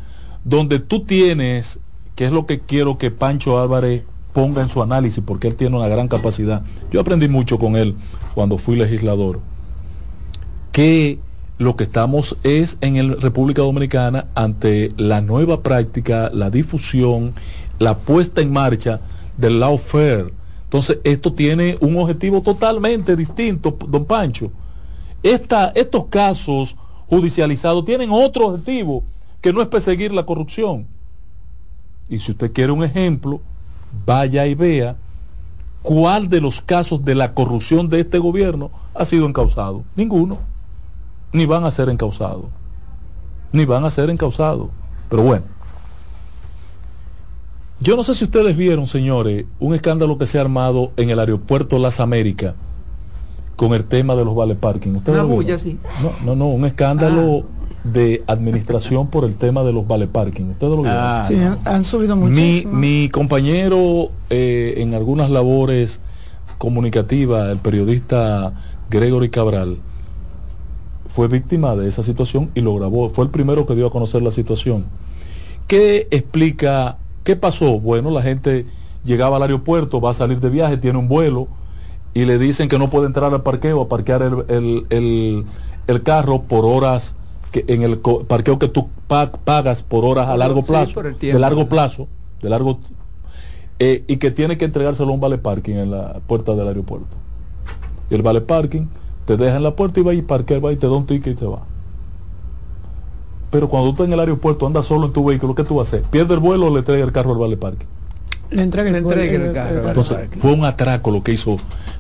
donde 0.45 0.79
tú 0.81 1.05
tienes, 1.05 1.79
que 2.15 2.27
es 2.27 2.33
lo 2.33 2.47
que 2.47 2.61
quiero 2.61 2.99
que 2.99 3.11
Pancho 3.11 3.59
Álvarez 3.61 4.03
ponga 4.33 4.63
en 4.63 4.69
su 4.69 4.83
análisis, 4.83 5.23
porque 5.27 5.49
él 5.49 5.57
tiene 5.57 5.77
una 5.77 5.89
gran 5.89 6.09
capacidad. 6.09 6.63
Yo 6.93 7.01
aprendí 7.01 7.29
mucho 7.29 7.59
con 7.59 7.77
él 7.77 7.97
cuando 8.35 8.59
fui 8.59 8.77
legislador. 8.77 9.41
Que 10.73 11.19
lo 11.61 11.77
que 11.77 11.85
estamos 11.85 12.39
es 12.43 12.79
en 12.81 12.97
el 12.97 13.21
República 13.21 13.61
Dominicana 13.61 14.29
ante 14.35 14.95
la 14.97 15.21
nueva 15.21 15.63
práctica, 15.63 16.31
la 16.33 16.49
difusión, 16.49 17.35
la 17.79 17.99
puesta 17.99 18.41
en 18.41 18.51
marcha 18.51 19.03
del 19.37 19.61
lawfare. 19.61 20.33
Entonces, 20.65 21.01
esto 21.05 21.35
tiene 21.35 21.77
un 21.83 21.99
objetivo 21.99 22.41
totalmente 22.41 23.15
distinto, 23.15 23.77
don 23.89 24.07
Pancho. 24.07 24.51
Estos 25.23 26.07
casos 26.07 26.77
judicializados 27.09 27.85
tienen 27.85 28.09
otro 28.11 28.47
objetivo, 28.47 29.05
que 29.43 29.53
no 29.53 29.61
es 29.61 29.69
perseguir 29.69 30.15
la 30.15 30.25
corrupción. 30.25 30.87
Y 32.09 32.21
si 32.21 32.33
usted 32.33 32.55
quiere 32.55 32.73
un 32.73 32.85
ejemplo, 32.85 33.39
vaya 34.07 34.47
y 34.47 34.55
vea 34.55 34.97
cuál 35.83 36.31
de 36.31 36.41
los 36.41 36.63
casos 36.63 37.05
de 37.05 37.15
la 37.15 37.35
corrupción 37.35 37.91
de 37.91 38.01
este 38.01 38.19
gobierno 38.19 38.71
ha 38.95 39.05
sido 39.05 39.27
encausado. 39.27 39.85
Ninguno. 39.95 40.50
Ni 41.33 41.47
van 41.47 41.65
a 41.65 41.71
ser 41.71 41.89
encausados. 41.89 42.47
Ni 43.53 43.65
van 43.65 43.85
a 43.85 43.91
ser 43.91 44.11
encausados. 44.11 44.69
Pero 45.09 45.23
bueno. 45.23 45.45
Yo 47.81 47.97
no 47.97 48.05
sé 48.05 48.15
si 48.15 48.25
ustedes 48.25 48.57
vieron, 48.57 48.87
señores, 48.87 49.47
un 49.59 49.75
escándalo 49.75 50.19
que 50.19 50.27
se 50.27 50.39
ha 50.39 50.43
armado 50.43 50.93
en 50.97 51.09
el 51.11 51.19
aeropuerto 51.19 51.79
Las 51.79 51.99
Américas 51.99 52.55
con 53.57 53.73
el 53.73 53.85
tema 53.85 54.15
de 54.15 54.25
los 54.25 54.35
vale 54.35 54.55
parking. 54.55 54.97
¿Ustedes 54.97 55.19
Una 55.19 55.23
lo 55.29 55.35
bulla, 55.35 55.57
vieron? 55.57 55.61
sí. 55.61 55.79
No, 56.03 56.13
no, 56.25 56.37
no, 56.37 56.47
un 56.49 56.65
escándalo 56.67 57.45
de 57.85 58.23
administración 58.27 59.07
por 59.09 59.25
el 59.25 59.35
tema 59.37 59.63
de 59.63 59.73
los 59.73 59.87
vale 59.87 60.07
parking. 60.07 60.51
¿Ustedes 60.51 60.73
lo 60.77 60.83
vieron? 60.83 60.99
Ah, 61.01 61.25
Sí, 61.27 61.37
han, 61.37 61.59
han 61.65 61.85
subido 61.87 62.17
mi, 62.17 62.29
muchísimo. 62.31 62.73
mi 62.75 63.09
compañero 63.09 64.11
eh, 64.29 64.75
en 64.79 64.95
algunas 64.95 65.31
labores 65.31 66.01
comunicativas, 66.59 67.51
el 67.51 67.59
periodista 67.59 68.53
Gregory 68.91 69.31
Cabral, 69.31 69.79
fue 71.15 71.29
víctima 71.29 71.75
de 71.77 71.89
esa 71.89 72.03
situación 72.03 72.51
y 72.55 72.61
lo 72.61 72.75
grabó. 72.77 73.11
Fue 73.11 73.25
el 73.25 73.31
primero 73.31 73.67
que 73.67 73.75
dio 73.75 73.87
a 73.87 73.91
conocer 73.91 74.23
la 74.23 74.31
situación. 74.31 74.85
¿Qué 75.67 76.09
explica? 76.11 76.99
¿Qué 77.25 77.37
pasó? 77.37 77.79
Bueno, 77.81 78.11
la 78.11 78.23
gente 78.23 78.67
llegaba 79.05 79.37
al 79.37 79.43
aeropuerto, 79.43 80.01
va 80.01 80.11
a 80.11 80.15
salir 80.15 80.41
de 80.41 80.49
viaje, 80.51 80.77
tiene 80.77 80.99
un 80.99 81.09
vuelo 81.09 81.49
y 82.15 82.25
le 82.25 82.39
dicen 82.39 82.69
que 82.69 82.79
no 82.79 82.91
puede 82.91 83.07
entrar 83.07 83.33
al 83.33 83.43
parqueo 83.43 83.81
a 83.83 83.89
parquear 83.89 84.23
el, 84.23 84.45
el- 84.49 84.87
el- 84.91 85.45
el 85.87 86.03
carro 86.03 86.43
por 86.43 86.65
horas 86.65 87.15
que 87.53 87.65
en 87.69 87.83
el 87.83 87.99
parqueo 87.99 88.59
que 88.59 88.69
tú 88.69 88.89
pa- 89.09 89.33
pagas 89.33 89.83
por 89.83 90.05
horas 90.05 90.29
a 90.29 90.37
largo 90.37 90.63
plazo, 90.63 91.03
tiempo. 91.03 91.37
de 91.37 91.39
largo 91.41 91.69
plazo, 91.69 92.09
de 92.43 92.49
largo 92.51 92.79
eh, 93.79 94.05
y 94.07 94.17
que 94.19 94.31
tiene 94.31 94.57
que 94.59 94.65
entregárselo 94.67 95.11
a 95.11 95.15
un 95.15 95.21
vale 95.21 95.39
parking 95.39 95.75
en 95.77 95.91
la 95.91 96.21
puerta 96.27 96.55
del 96.55 96.69
aeropuerto. 96.69 97.17
Y 98.11 98.15
el 98.15 98.23
vale 98.23 98.41
parking 98.41 98.87
te 99.37 99.45
deja 99.45 99.57
en 99.57 99.63
la 99.63 99.75
puerta 99.77 100.01
y 100.01 100.03
va 100.03 100.15
y 100.15 100.23
parquea, 100.23 100.59
va 100.61 100.73
y 100.73 100.77
te 100.77 100.87
da 100.87 100.93
un 100.93 101.07
ticket 101.07 101.35
y 101.35 101.37
te 101.37 101.47
va. 101.47 101.61
Pero 103.51 103.69
cuando 103.69 103.89
tú 103.89 103.93
estás 103.95 104.07
en 104.07 104.13
el 104.13 104.21
aeropuerto, 104.21 104.67
andas 104.67 104.87
solo 104.87 105.07
en 105.07 105.13
tu 105.13 105.25
vehículo, 105.25 105.55
¿qué 105.55 105.65
tú 105.65 105.77
vas 105.77 105.89
a 105.93 105.97
hacer? 105.97 106.03
¿Pierde 106.09 106.35
el 106.35 106.41
vuelo 106.41 106.67
o 106.67 106.75
le 106.77 106.83
trae 106.83 107.01
el 107.01 107.11
carro 107.13 107.33
al 107.33 107.39
vale 107.39 107.57
parking? 107.57 107.87
Le 108.51 108.63
entrega 108.63 108.91
Le 108.91 108.99
el, 108.99 109.05
entrega 109.05 109.25
el- 109.25 109.41
el 109.41 109.47
el- 109.49 109.53
carro. 109.53 109.89
Entonces, 109.89 110.19
fue 110.39 110.53
un 110.53 110.65
atraco 110.65 111.11
lo 111.11 111.23
que 111.23 111.33
hizo 111.33 111.57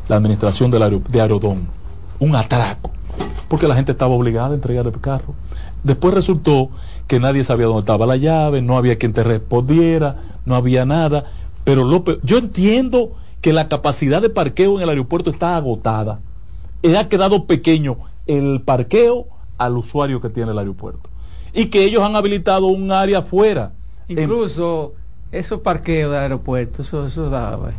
la 0.08 0.16
administración 0.16 0.70
del 0.70 1.02
de 1.08 1.20
Aerodón. 1.20 1.66
Un 2.20 2.36
atraco. 2.36 2.90
Porque 3.48 3.66
la 3.66 3.74
gente 3.74 3.92
estaba 3.92 4.14
obligada 4.14 4.50
a 4.50 4.54
entregar 4.54 4.86
el 4.86 5.00
carro. 5.00 5.34
Después 5.82 6.14
resultó 6.14 6.70
que 7.08 7.18
nadie 7.18 7.42
sabía 7.42 7.66
dónde 7.66 7.80
estaba 7.80 8.06
la 8.06 8.16
llave, 8.16 8.62
no 8.62 8.76
había 8.76 8.96
quien 8.96 9.12
te 9.12 9.24
respondiera, 9.24 10.16
no 10.44 10.54
había 10.54 10.84
nada. 10.84 11.24
Pero 11.64 11.84
lo 11.84 12.04
pe- 12.04 12.18
yo 12.22 12.38
entiendo 12.38 13.12
que 13.40 13.52
la 13.52 13.68
capacidad 13.68 14.22
de 14.22 14.30
parqueo 14.30 14.76
en 14.76 14.82
el 14.84 14.88
aeropuerto 14.90 15.30
está 15.30 15.56
agotada. 15.56 16.20
Y 16.82 16.94
ha 16.94 17.08
quedado 17.08 17.46
pequeño 17.46 17.98
el 18.26 18.62
parqueo 18.62 19.26
al 19.58 19.76
usuario 19.76 20.20
que 20.20 20.30
tiene 20.30 20.52
el 20.52 20.58
aeropuerto. 20.58 21.10
Y 21.52 21.66
que 21.66 21.84
ellos 21.84 22.02
han 22.02 22.16
habilitado 22.16 22.66
un 22.66 22.90
área 22.92 23.18
afuera. 23.18 23.72
en- 24.08 24.18
Incluso 24.20 24.94
Eso 25.32 25.62
parqueo 25.62 26.10
de 26.10 26.18
aeropuerto, 26.18 26.82
eso, 26.82 27.06
eso 27.06 27.30
da, 27.30 27.54
güey. 27.54 27.72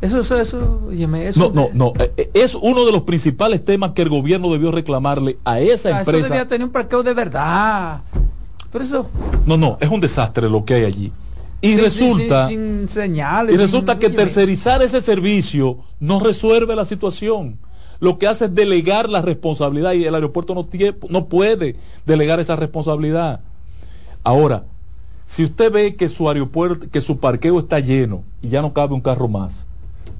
Eso, 0.00 0.18
eso, 0.20 0.36
eso, 0.40 0.80
óyeme, 0.88 1.28
eso. 1.28 1.38
No, 1.38 1.68
no, 1.68 1.68
no. 1.72 1.92
eh, 2.02 2.12
eh, 2.16 2.30
Es 2.34 2.56
uno 2.56 2.84
de 2.84 2.90
los 2.90 3.02
principales 3.02 3.64
temas 3.64 3.92
que 3.92 4.02
el 4.02 4.08
gobierno 4.08 4.50
debió 4.52 4.72
reclamarle 4.72 5.38
a 5.44 5.60
esa 5.60 5.90
Ah, 5.90 5.92
Eso 6.02 6.10
empresa. 6.10 6.28
debía 6.28 6.48
tener 6.48 6.66
un 6.66 6.72
parqueo 6.72 7.02
de 7.04 7.14
verdad. 7.14 8.02
Pero 8.72 8.84
eso. 8.84 9.08
No, 9.46 9.56
no, 9.56 9.78
es 9.80 9.88
un 9.88 10.00
desastre 10.00 10.50
lo 10.50 10.64
que 10.64 10.74
hay 10.74 10.84
allí. 10.84 11.12
Y 11.60 11.76
resulta, 11.76 12.48
sin, 12.48 12.80
sin 12.80 12.88
señales. 12.88 13.54
y 13.54 13.56
resulta 13.56 13.92
sin- 13.92 14.00
que 14.00 14.10
tercerizar 14.10 14.82
ese 14.82 15.00
servicio 15.00 15.78
no 16.00 16.18
resuelve 16.18 16.74
la 16.74 16.84
situación. 16.84 17.58
Lo 18.00 18.18
que 18.18 18.26
hace 18.26 18.46
es 18.46 18.54
delegar 18.54 19.08
la 19.08 19.22
responsabilidad 19.22 19.92
y 19.92 20.04
el 20.04 20.14
aeropuerto 20.14 20.54
no, 20.54 20.68
tie- 20.68 20.96
no 21.08 21.26
puede 21.26 21.76
delegar 22.06 22.40
esa 22.40 22.56
responsabilidad. 22.56 23.40
Ahora, 24.22 24.64
si 25.26 25.44
usted 25.44 25.72
ve 25.72 25.96
que 25.96 26.08
su 26.08 26.28
aeropuerto, 26.28 26.88
que 26.90 27.00
su 27.00 27.18
parqueo 27.18 27.58
está 27.58 27.80
lleno 27.80 28.24
y 28.42 28.48
ya 28.48 28.62
no 28.62 28.72
cabe 28.72 28.94
un 28.94 29.00
carro 29.00 29.28
más, 29.28 29.66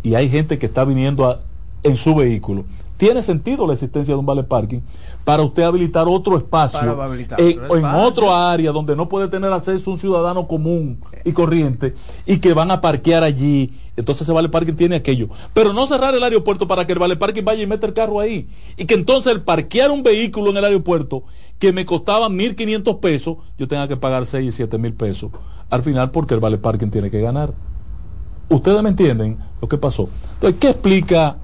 y 0.03 0.15
hay 0.15 0.29
gente 0.31 0.59
que 0.59 0.67
está 0.67 0.85
viniendo 0.85 1.41
en 1.83 1.97
su 1.97 2.15
vehículo, 2.15 2.65
tiene 2.97 3.23
sentido 3.23 3.67
la 3.67 3.73
existencia 3.73 4.15
de 4.15 4.21
un 4.21 4.27
vale 4.27 4.45
parking 4.45 4.81
para 5.25 5.43
usted 5.43 5.65
habilitar 5.65 6.07
otro 6.07 6.37
espacio 6.37 7.03
habilitar 7.03 7.41
en, 7.41 7.85
otro 7.85 8.33
área 8.35 8.71
donde 8.71 8.95
no 8.95 9.09
puede 9.09 9.29
tener 9.29 9.53
acceso 9.53 9.91
un 9.91 9.99
ciudadano 9.99 10.47
común 10.47 11.01
y 11.25 11.33
corriente 11.33 11.95
y 12.25 12.39
que 12.39 12.55
van 12.55 12.71
a 12.71 12.81
parquear 12.81 13.25
allí. 13.25 13.73
Entonces 13.97 14.23
ese 14.23 14.33
vale 14.33 14.49
parking 14.49 14.75
tiene 14.75 14.97
aquello. 14.97 15.29
Pero 15.53 15.73
no 15.73 15.87
cerrar 15.87 16.15
el 16.15 16.23
aeropuerto 16.23 16.69
para 16.69 16.87
que 16.87 16.93
el 16.93 16.99
vale 16.99 17.17
parking 17.17 17.45
vaya 17.45 17.63
y 17.63 17.67
meta 17.67 17.87
el 17.87 17.95
carro 17.95 18.21
ahí. 18.21 18.49
Y 18.77 18.85
que 18.85 18.95
entonces 18.95 19.33
el 19.33 19.43
parquear 19.43 19.91
un 19.91 20.03
vehículo 20.03 20.51
en 20.51 20.57
el 20.59 20.65
aeropuerto 20.65 21.25
que 21.59 21.73
me 21.73 21.85
costaba 21.85 22.29
1.500 22.29 23.01
pesos, 23.01 23.37
yo 23.59 23.69
tenga 23.69 23.89
que 23.89 23.97
pagar 23.97 24.27
6 24.27 24.47
y 24.47 24.53
7 24.53 24.79
mil 24.79 24.95
pesos. 24.95 25.31
Al 25.71 25.83
final 25.83 26.11
porque 26.11 26.35
el 26.35 26.41
vale 26.41 26.59
parking 26.59 26.89
tiene 26.89 27.11
que 27.11 27.21
ganar. 27.21 27.55
Ustedes 28.49 28.83
me 28.83 28.91
entienden 28.91 29.39
lo 29.61 29.69
que 29.69 29.79
pasó. 29.79 30.09
Entonces, 30.35 30.61
¿qué 30.61 30.71
explica 30.71 31.39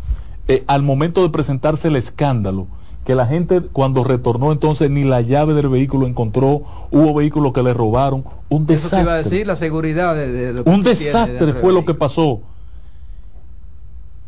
eh, 0.54 0.64
al 0.66 0.82
momento 0.82 1.22
de 1.22 1.30
presentarse 1.30 1.88
el 1.88 1.96
escándalo? 1.96 2.66
Que 3.04 3.14
la 3.14 3.26
gente 3.26 3.62
cuando 3.62 4.04
retornó 4.04 4.52
entonces 4.52 4.90
ni 4.90 5.04
la 5.04 5.22
llave 5.22 5.54
del 5.54 5.68
vehículo 5.68 6.06
encontró, 6.06 6.62
hubo 6.90 7.14
vehículos 7.14 7.52
que 7.52 7.62
le 7.62 7.72
robaron, 7.72 8.24
un 8.50 8.66
Eso 8.68 8.90
te 8.90 9.00
iba 9.00 9.12
a 9.12 9.14
desastre. 9.14 9.30
decir, 9.30 9.46
la 9.46 9.56
seguridad 9.56 10.14
de, 10.14 10.30
de 10.30 10.52
lo 10.52 10.64
que 10.64 10.70
Un 10.70 10.82
desastre 10.82 11.54
fue 11.54 11.72
lo 11.72 11.84
que 11.84 11.94
pasó. 11.94 12.42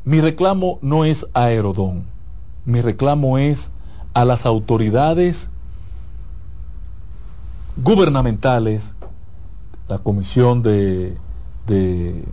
Mi 0.05 0.21
reclamo 0.21 0.79
no 0.83 1.05
es 1.05 1.27
a 1.35 1.45
Aerodón, 1.45 2.05
mi 2.65 2.81
reclamo 2.81 3.39
es 3.39 3.71
a 4.15 4.25
las 4.25 4.47
autoridades 4.47 5.49
gubernamentales, 7.77 8.95
la 9.89 9.99
Comisión 9.99 10.63
de, 10.63 11.17
de, 11.67 12.25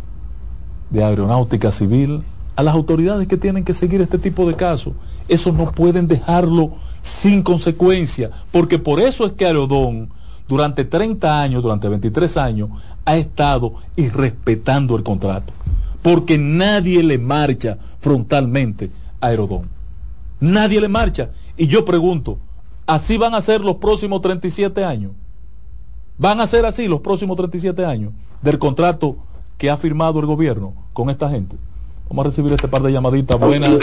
de 0.90 1.03
Aeronáutica 1.03 1.72
Civil, 1.72 2.24
a 2.60 2.64
las 2.64 2.76
autoridades 2.76 3.26
que 3.26 3.38
tienen 3.38 3.64
que 3.64 3.73
seguir 3.73 4.02
este 4.02 4.18
tipo 4.18 4.45
de 4.45 4.53
casos. 4.53 4.91
Eso 5.30 5.53
no 5.53 5.72
pueden 5.72 6.10
dejarlo 6.10 6.73
sin 6.99 7.41
consecuencia, 7.41 8.31
porque 8.52 8.77
por 8.77 8.99
eso 8.99 9.26
es 9.26 9.31
que 9.31 9.45
Aerodón 9.45 10.10
durante 10.45 10.84
30 10.84 11.41
años, 11.41 11.64
durante 11.64 11.88
23 11.88 12.36
años, 12.36 12.69
ha 13.06 13.15
estado 13.15 13.76
irrespetando 13.95 14.98
el 14.98 15.03
contrato, 15.03 15.53
porque 16.02 16.38
nadie 16.38 17.02
le 17.02 17.18
marcha 17.18 17.77
frontalmente 18.02 18.91
a 19.22 19.27
Aerodón. 19.27 19.69
Nadie 20.41 20.81
le 20.81 20.90
marcha. 20.90 21.30
Y 21.56 21.68
yo 21.68 21.86
pregunto, 21.86 22.40
¿así 22.86 23.15
van 23.15 23.36
a 23.36 23.41
ser 23.41 23.61
los 23.61 23.77
próximos 23.77 24.19
37 24.19 24.84
años? 24.84 25.14
¿Van 26.18 26.41
a 26.41 26.48
ser 26.48 26.65
así 26.65 26.90
los 26.90 26.99
próximos 26.99 27.38
37 27.38 27.86
años 27.86 28.11
del 28.41 28.60
contrato 28.60 29.15
que 29.57 29.69
ha 29.69 29.77
firmado 29.77 30.19
el 30.19 30.26
gobierno 30.26 30.73
con 30.91 31.10
esta 31.10 31.30
gente? 31.30 31.56
Vamos 32.10 32.26
a 32.26 32.30
recibir 32.30 32.53
este 32.53 32.68
par 32.68 32.81
de 32.81 32.91
llamaditas 32.91 33.40
buenas. 33.40 33.77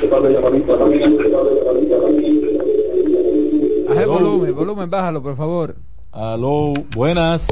Baja 3.89 4.03
el 4.03 4.09
volumen, 4.09 4.55
volumen, 4.55 4.91
bájalo, 4.91 5.23
por 5.23 5.37
favor. 5.37 5.77
Aló, 6.13 6.73
buenas. 6.97 7.47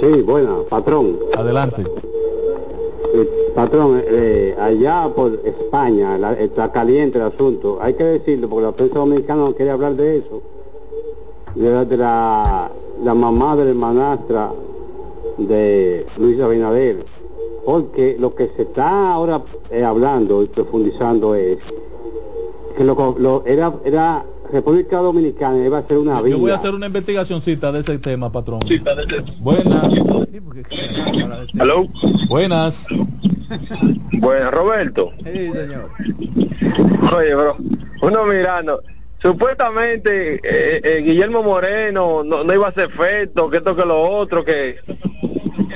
Sí, 0.00 0.22
buena, 0.22 0.56
patrón. 0.68 1.18
Adelante. 1.36 1.82
Eh, 3.14 3.28
patrón, 3.54 4.02
eh, 4.06 4.56
allá 4.60 5.08
por 5.14 5.32
España 5.44 6.18
la- 6.18 6.32
está 6.34 6.72
caliente 6.72 7.18
el 7.18 7.24
asunto. 7.24 7.78
Hay 7.80 7.94
que 7.94 8.04
decirlo 8.04 8.48
porque 8.48 8.64
la 8.66 8.72
prensa 8.72 8.98
dominicana 8.98 9.44
no 9.44 9.54
quiere 9.54 9.70
hablar 9.70 9.94
de 9.94 10.18
eso. 10.18 10.42
De 11.54 11.70
la, 11.70 11.84
de 11.84 11.96
la, 11.96 12.70
la 13.02 13.14
mamá 13.14 13.56
de 13.56 13.64
la 13.64 13.70
hermanastra 13.70 14.50
de 15.38 16.06
Luis 16.18 16.40
Abinader. 16.40 17.04
Porque 17.72 18.16
lo 18.18 18.34
que 18.34 18.48
se 18.56 18.62
está 18.62 19.12
ahora 19.12 19.42
eh, 19.70 19.84
hablando 19.84 20.42
y 20.42 20.46
profundizando 20.46 21.34
es 21.34 21.58
que 22.78 22.82
lo, 22.82 23.14
lo- 23.18 23.44
era, 23.44 23.74
era 23.84 24.24
República 24.50 24.96
Dominicana 24.96 25.62
iba 25.66 25.76
a 25.76 25.86
ser 25.86 25.98
una 25.98 26.22
vía. 26.22 26.32
Yo 26.34 26.38
voy 26.38 26.50
a 26.50 26.54
hacer 26.54 26.74
una 26.74 26.86
investigacioncita 26.86 27.70
de 27.70 27.80
ese 27.80 27.98
tema, 27.98 28.32
patrón. 28.32 28.60
Buenas. 29.40 29.84
¿Aló? 31.58 31.86
Buenas. 32.26 32.86
Bueno, 34.18 34.50
Roberto. 34.50 35.10
Sí, 35.22 35.52
señor. 35.52 35.90
Oye, 37.18 37.34
bro, 37.34 37.54
uno 38.00 38.24
mirando. 38.24 38.80
Supuestamente 39.20 40.36
eh, 40.36 40.80
eh, 40.82 41.02
Guillermo 41.04 41.42
Moreno 41.42 42.22
no, 42.24 42.44
no 42.44 42.54
iba 42.54 42.68
a 42.68 42.70
hacer 42.70 42.88
efecto, 42.88 43.50
que 43.50 43.58
esto 43.58 43.76
que 43.76 43.84
lo 43.84 44.00
otro, 44.08 44.42
que... 44.42 44.76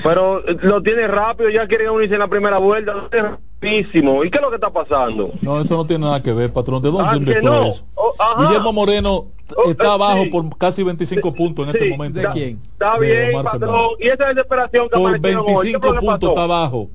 Pero 0.02 0.46
eh, 0.48 0.56
lo 0.62 0.82
tiene 0.82 1.06
rápido, 1.06 1.50
ya 1.50 1.66
quiere 1.66 1.88
unirse 1.90 2.14
en 2.14 2.20
la 2.20 2.28
primera 2.28 2.58
vuelta, 2.58 2.94
lo 2.94 3.08
tiene 3.08 3.28
rapidísimo. 3.30 4.24
¿Y 4.24 4.30
qué 4.30 4.38
es 4.38 4.42
lo 4.42 4.48
que 4.50 4.56
está 4.56 4.70
pasando? 4.70 5.32
No, 5.40 5.60
eso 5.60 5.76
no 5.76 5.86
tiene 5.86 6.04
nada 6.04 6.22
que 6.22 6.32
ver, 6.32 6.52
patrón. 6.52 6.82
¿De 6.82 6.90
dónde 6.90 7.36
Ah, 7.36 7.40
no. 7.42 7.64
eso? 7.66 7.84
Oh. 7.94 8.12
Guillermo 8.38 8.72
Moreno 8.72 9.26
Oh, 9.54 9.70
está 9.70 9.84
eh, 9.84 9.90
abajo 9.90 10.22
sí. 10.24 10.30
por 10.30 10.56
casi 10.56 10.82
25 10.82 11.34
puntos 11.34 11.68
en 11.68 11.74
este 11.74 11.90
momento. 11.90 12.18
está, 12.20 12.32
Está 12.34 12.98
De 12.98 13.06
bien, 13.06 13.30
Omar 13.34 13.44
patrón. 13.52 13.60
Fernández. 13.70 13.96
Y 14.00 14.08
esa 14.08 14.28
desesperación 14.28 14.88
que 14.88 14.98
Por 14.98 15.08
aparecieron 15.14 15.44
hoy, 15.46 15.46
¿qué 15.66 15.78
25 15.78 15.80
fue 15.80 15.94
lo 15.94 16.00
que 16.00 16.06
puntos 16.06 16.28
está 16.30 16.42
abajo. 16.42 16.88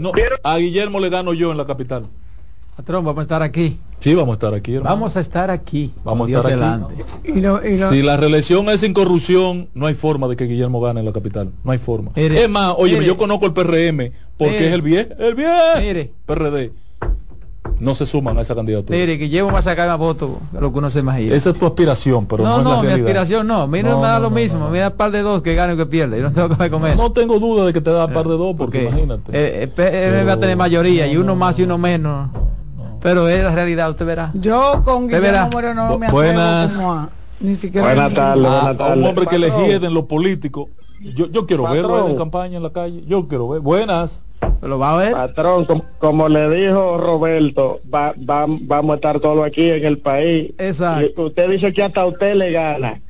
No, 0.00 0.12
a 0.44 0.56
Guillermo 0.58 1.00
le 1.00 1.08
gano 1.08 1.32
yo 1.32 1.50
en 1.50 1.56
la 1.56 1.66
capital. 1.66 2.06
Patrón, 2.76 3.04
vamos 3.04 3.18
a 3.18 3.22
estar 3.22 3.42
aquí. 3.42 3.78
Sí, 3.98 4.14
vamos 4.14 4.30
a 4.30 4.34
estar 4.34 4.54
aquí, 4.54 4.74
hermano. 4.74 4.94
Vamos 4.96 5.16
a 5.16 5.20
estar 5.20 5.50
aquí. 5.50 5.92
Vamos 6.04 6.24
a 6.24 6.28
Dios 6.28 6.44
estar 6.44 6.80
aquí. 6.82 6.94
Y 7.24 7.40
lo- 7.40 7.64
y 7.64 7.76
lo- 7.76 7.90
Si 7.90 8.02
la 8.02 8.16
reelección 8.16 8.68
es 8.70 8.80
sin 8.80 8.94
corrupción, 8.94 9.68
no 9.74 9.86
hay 9.86 9.94
forma 9.94 10.26
de 10.26 10.36
que 10.36 10.46
Guillermo 10.46 10.80
gane 10.80 11.00
en 11.00 11.06
la 11.06 11.12
capital. 11.12 11.50
No 11.62 11.70
hay 11.72 11.78
forma. 11.78 12.10
Mire, 12.16 12.42
es 12.44 12.48
más, 12.48 12.74
oye, 12.78 12.94
mire. 12.94 13.06
yo 13.06 13.16
conozco 13.18 13.44
el 13.46 13.52
PRM 13.52 14.12
porque 14.38 14.54
Mire. 14.54 14.66
es 14.68 14.72
el 14.72 14.82
bien, 14.82 15.14
el 15.18 15.34
bien. 15.34 15.50
Mire. 15.80 16.12
PRD. 16.26 16.72
No 17.78 17.94
se 17.94 18.06
suman 18.06 18.38
a 18.38 18.40
esa 18.40 18.54
candidatura. 18.54 18.96
Mire, 18.98 19.18
que 19.18 19.28
llevo 19.28 19.50
más 19.50 19.66
a 19.66 19.70
sacar 19.70 19.88
más 19.88 19.98
votos 19.98 20.30
de 20.52 20.60
lo 20.60 20.72
que 20.72 20.78
uno 20.78 20.88
se 20.90 21.00
imagina. 21.00 21.34
Esa 21.34 21.50
es 21.50 21.58
tu 21.58 21.66
aspiración, 21.66 22.26
pero 22.26 22.42
no, 22.44 22.50
no, 22.50 22.58
es 22.58 22.64
la 22.64 22.70
no, 22.70 22.76
mi 22.82 22.86
realidad. 22.88 23.06
aspiración 23.06 23.46
no. 23.46 23.66
Mira, 23.66 23.90
No, 23.90 24.00
me 24.00 24.06
da 24.06 24.14
no, 24.14 24.20
lo 24.20 24.30
no, 24.30 24.34
mismo. 24.36 24.70
Me 24.70 24.78
da 24.78 24.90
par 24.90 25.10
de 25.10 25.20
dos 25.20 25.42
que 25.42 25.54
gane 25.54 25.74
o 25.74 25.76
que 25.76 25.86
pierda. 25.86 26.16
Yo 26.16 26.22
no 26.24 26.32
tengo 26.32 26.48
que 26.48 26.54
ver 26.56 26.70
con 26.70 26.86
eso. 26.86 26.96
No 27.02 27.12
tengo 27.12 27.38
duda 27.38 27.66
de 27.66 27.72
que 27.72 27.80
te 27.80 27.90
da 27.90 28.08
par 28.08 28.24
de 28.26 28.36
dos, 28.36 28.54
porque 28.56 28.84
Porque, 28.84 28.88
imagínate. 28.88 29.30
Eh, 29.32 29.62
eh, 29.64 29.68
pe- 29.68 30.20
él 30.20 30.26
va 30.28 30.32
a 30.32 30.38
tener 30.40 30.56
mayoría 30.56 31.06
y 31.06 31.16
uno 31.16 31.34
más 31.36 31.58
y 31.58 31.64
uno 31.64 31.76
menos. 31.78 32.30
Pero 33.02 33.28
es 33.28 33.42
la 33.42 33.54
realidad, 33.54 33.90
usted 33.90 34.06
verá. 34.06 34.30
Yo 34.34 34.82
con 34.84 35.08
Guillermo. 35.08 35.50
Moreno 35.52 35.88
no 35.88 35.98
me 35.98 36.10
buenas. 36.10 36.74
como 36.74 36.92
a- 36.92 37.10
ni 37.40 37.56
siquiera 37.56 37.88
Buenas 37.88 38.14
tardes, 38.14 38.44
a- 38.44 38.48
buenas 38.60 38.78
tardes. 38.78 38.80
A 38.80 38.98
un 38.98 39.04
hombre 39.04 39.26
que 39.26 39.38
le 39.38 39.48
Patrón. 39.48 39.66
hieden 39.68 39.94
los 39.94 40.04
políticos. 40.04 40.68
Yo, 41.16 41.26
yo 41.26 41.44
quiero 41.46 41.64
Patrón. 41.64 41.82
verlo 41.90 42.08
en 42.08 42.16
campaña 42.16 42.56
en 42.58 42.62
la 42.62 42.70
calle. 42.70 43.02
Yo 43.06 43.26
quiero 43.26 43.48
ver. 43.48 43.60
Buenas. 43.60 44.24
¿Lo 44.60 44.78
va 44.78 44.94
a 44.94 44.96
ver? 44.96 45.12
Patrón, 45.12 45.64
como, 45.64 45.84
como 45.98 46.28
le 46.28 46.48
dijo 46.50 46.96
Roberto, 46.98 47.80
va, 47.92 48.12
va- 48.18 48.46
vamos 48.48 48.92
a 48.92 48.94
estar 48.94 49.18
todos 49.18 49.44
aquí 49.44 49.68
en 49.70 49.84
el 49.84 49.98
país. 49.98 50.52
Exacto. 50.58 51.22
Y 51.22 51.26
usted 51.26 51.50
dice 51.50 51.72
que 51.72 51.82
hasta 51.82 52.06
usted 52.06 52.36
le 52.36 52.52
gana. 52.52 53.00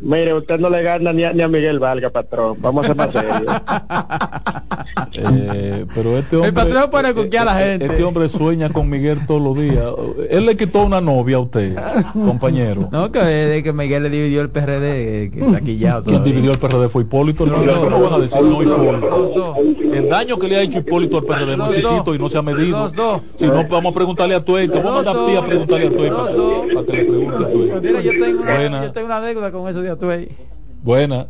Mire, 0.00 0.32
usted 0.34 0.60
no 0.60 0.70
le 0.70 0.82
gana 0.82 1.12
ni 1.12 1.24
a, 1.24 1.32
ni 1.32 1.42
a 1.42 1.48
Miguel 1.48 1.80
Valga, 1.80 2.10
patrón. 2.10 2.56
Vamos 2.60 2.84
a 2.84 2.86
ser 2.88 2.96
más 2.96 3.10
serios. 3.12 3.42
Eh, 5.12 5.86
pero 5.94 6.18
este 6.18 6.36
hombre. 6.36 6.48
El 6.48 6.54
patrón 6.54 6.90
pone 6.90 7.08
a 7.08 7.14
cuquear 7.14 7.48
a 7.48 7.52
la 7.54 7.58
gente. 7.60 7.86
Este 7.86 8.04
hombre 8.04 8.28
sueña 8.28 8.68
con 8.68 8.88
Miguel 8.88 9.18
todos 9.26 9.40
los 9.42 9.54
días. 9.56 9.84
Él 10.30 10.46
le 10.46 10.56
quitó 10.56 10.84
una 10.84 11.00
novia 11.00 11.36
a 11.36 11.40
usted, 11.40 11.76
compañero. 12.12 12.88
No, 12.92 13.10
que, 13.10 13.18
de 13.20 13.62
que 13.62 13.72
Miguel 13.72 14.04
le 14.04 14.10
dividió 14.10 14.40
el 14.42 14.50
PRD, 14.50 15.24
eh, 15.24 15.30
que 15.30 15.40
está 15.44 15.60
quillado 15.60 16.04
Quien 16.04 16.22
dividió 16.24 16.52
el 16.52 16.58
PRD 16.58 16.88
fue 16.88 17.02
Hipólito. 17.02 17.46
Los 17.46 17.58
¿Cómo 17.58 17.98
dos. 17.98 18.10
van 18.10 18.12
a 18.20 18.22
decir 18.22 18.40
no. 18.40 18.62
Hipólito? 18.62 18.92
Los 19.08 19.34
dos. 19.34 19.56
El 19.92 20.08
daño 20.08 20.38
que 20.38 20.48
le 20.48 20.56
ha 20.56 20.62
hecho 20.62 20.78
Hipólito 20.78 21.18
al 21.18 21.24
PRD 21.24 21.56
no 21.56 21.66
es 21.70 21.76
chiquito 21.76 22.02
dos. 22.04 22.16
y 22.16 22.18
no 22.18 22.28
se 22.28 22.38
ha 22.38 22.42
medido. 22.42 22.78
Los 22.78 22.92
dos. 22.94 23.22
Si 23.34 23.46
no, 23.46 23.66
vamos 23.68 23.92
a 23.92 23.94
preguntarle 23.94 24.34
a 24.34 24.44
Tuey. 24.44 24.68
Te 24.68 24.80
vamos 24.80 25.06
a 25.06 25.12
mandar 25.14 25.36
a 25.42 25.46
preguntarle 25.46 25.86
a 25.86 25.90
Tuey 25.90 26.10
para, 26.10 26.26
que- 26.28 26.74
para 26.74 26.86
que 26.86 26.92
le 26.92 27.04
pregunte 27.04 27.44
a 27.44 27.50
Tuey. 27.50 27.70
Mira, 27.82 28.00
yo 28.00 28.10
tengo, 28.10 28.42
una, 28.42 28.54
Buena. 28.54 28.84
yo 28.84 28.92
tengo 28.92 29.06
una 29.06 29.16
anécdota 29.16 29.52
con 29.52 29.68
eso 29.68 29.82
media 29.96 30.26
tú. 30.26 30.34
Buena. 30.82 31.26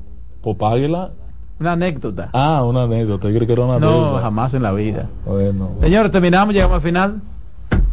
Una 1.60 1.72
anécdota. 1.72 2.30
Ah, 2.32 2.62
una 2.64 2.84
anécdota. 2.84 3.28
Yo 3.28 3.34
creo 3.34 3.46
que 3.46 3.52
era 3.52 3.64
una 3.64 3.78
No, 3.78 3.88
anécdota. 3.88 4.22
jamás 4.22 4.54
en 4.54 4.62
la 4.62 4.72
vida. 4.72 5.06
Bueno. 5.26 5.70
Señores, 5.82 6.10
terminamos, 6.12 6.54
llegamos 6.54 6.76
al 6.76 6.82
final. 6.82 7.20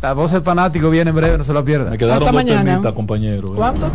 La 0.01 0.13
voz 0.13 0.31
del 0.31 0.43
fanático 0.43 0.89
viene 0.89 1.09
en 1.09 1.15
breve, 1.15 1.37
no 1.37 1.43
se 1.43 1.51
lo 1.53 1.65
pierdan. 1.65 1.89
Me 1.89 1.97
quedaron 1.97 2.23
Hasta 2.23 2.31
dos 2.31 2.43
mañana. 2.45 2.71
Temitas, 2.73 2.93
compañero. 2.93 3.49
¿eh? 3.49 3.55
¿Cuánto? 3.55 3.87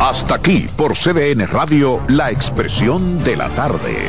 Hasta 0.00 0.34
aquí 0.36 0.68
por 0.76 0.94
CDN 0.94 1.46
Radio, 1.48 2.00
la 2.08 2.30
expresión 2.30 3.22
de 3.24 3.36
la 3.36 3.48
tarde. 3.50 4.08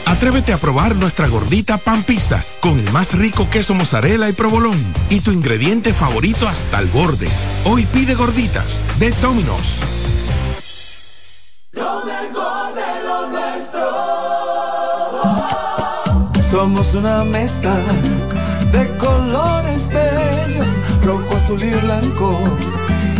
Atrévete 0.11 0.51
a 0.51 0.57
probar 0.57 0.93
nuestra 0.97 1.29
gordita 1.29 1.77
pan 1.77 2.03
pizza 2.03 2.43
con 2.59 2.77
el 2.77 2.91
más 2.91 3.17
rico 3.17 3.49
queso 3.49 3.73
mozzarella 3.73 4.27
y 4.27 4.33
provolón 4.33 4.75
y 5.09 5.21
tu 5.21 5.31
ingrediente 5.31 5.93
favorito 5.93 6.49
hasta 6.49 6.81
el 6.81 6.87
borde. 6.87 7.29
Hoy 7.63 7.85
pide 7.85 8.13
gorditas 8.13 8.83
de 8.99 9.11
Domino's. 9.21 9.79
Lo 11.71 12.03
mejor 12.03 12.75
de 12.75 13.03
lo 13.05 13.29
nuestro. 13.29 13.89
Somos 16.51 16.93
una 16.93 17.23
mezcla 17.23 17.77
de 18.73 18.97
colores 18.97 19.87
bellos, 19.87 20.67
rojo, 21.05 21.37
azul 21.37 21.63
y 21.63 21.69
blanco, 21.69 22.37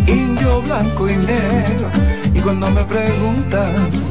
indio, 0.07 0.61
blanco 0.63 1.09
y 1.09 1.15
negro. 1.15 1.89
Y 2.33 2.39
cuando 2.41 2.69
me 2.69 2.83
preguntan 2.83 4.10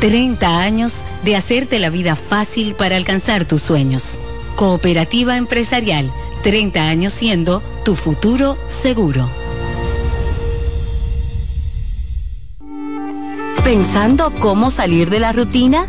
30 0.00 0.60
años 0.60 1.02
de 1.24 1.34
hacerte 1.34 1.78
la 1.78 1.90
vida 1.90 2.14
fácil 2.14 2.74
para 2.74 2.96
alcanzar 2.96 3.44
tus 3.44 3.62
sueños. 3.62 4.18
Cooperativa 4.54 5.36
Empresarial, 5.36 6.12
30 6.42 6.88
años 6.88 7.12
siendo 7.12 7.62
tu 7.84 7.96
futuro 7.96 8.56
seguro. 8.68 9.28
¿Pensando 13.64 14.32
cómo 14.40 14.70
salir 14.70 15.10
de 15.10 15.20
la 15.20 15.32
rutina? 15.32 15.88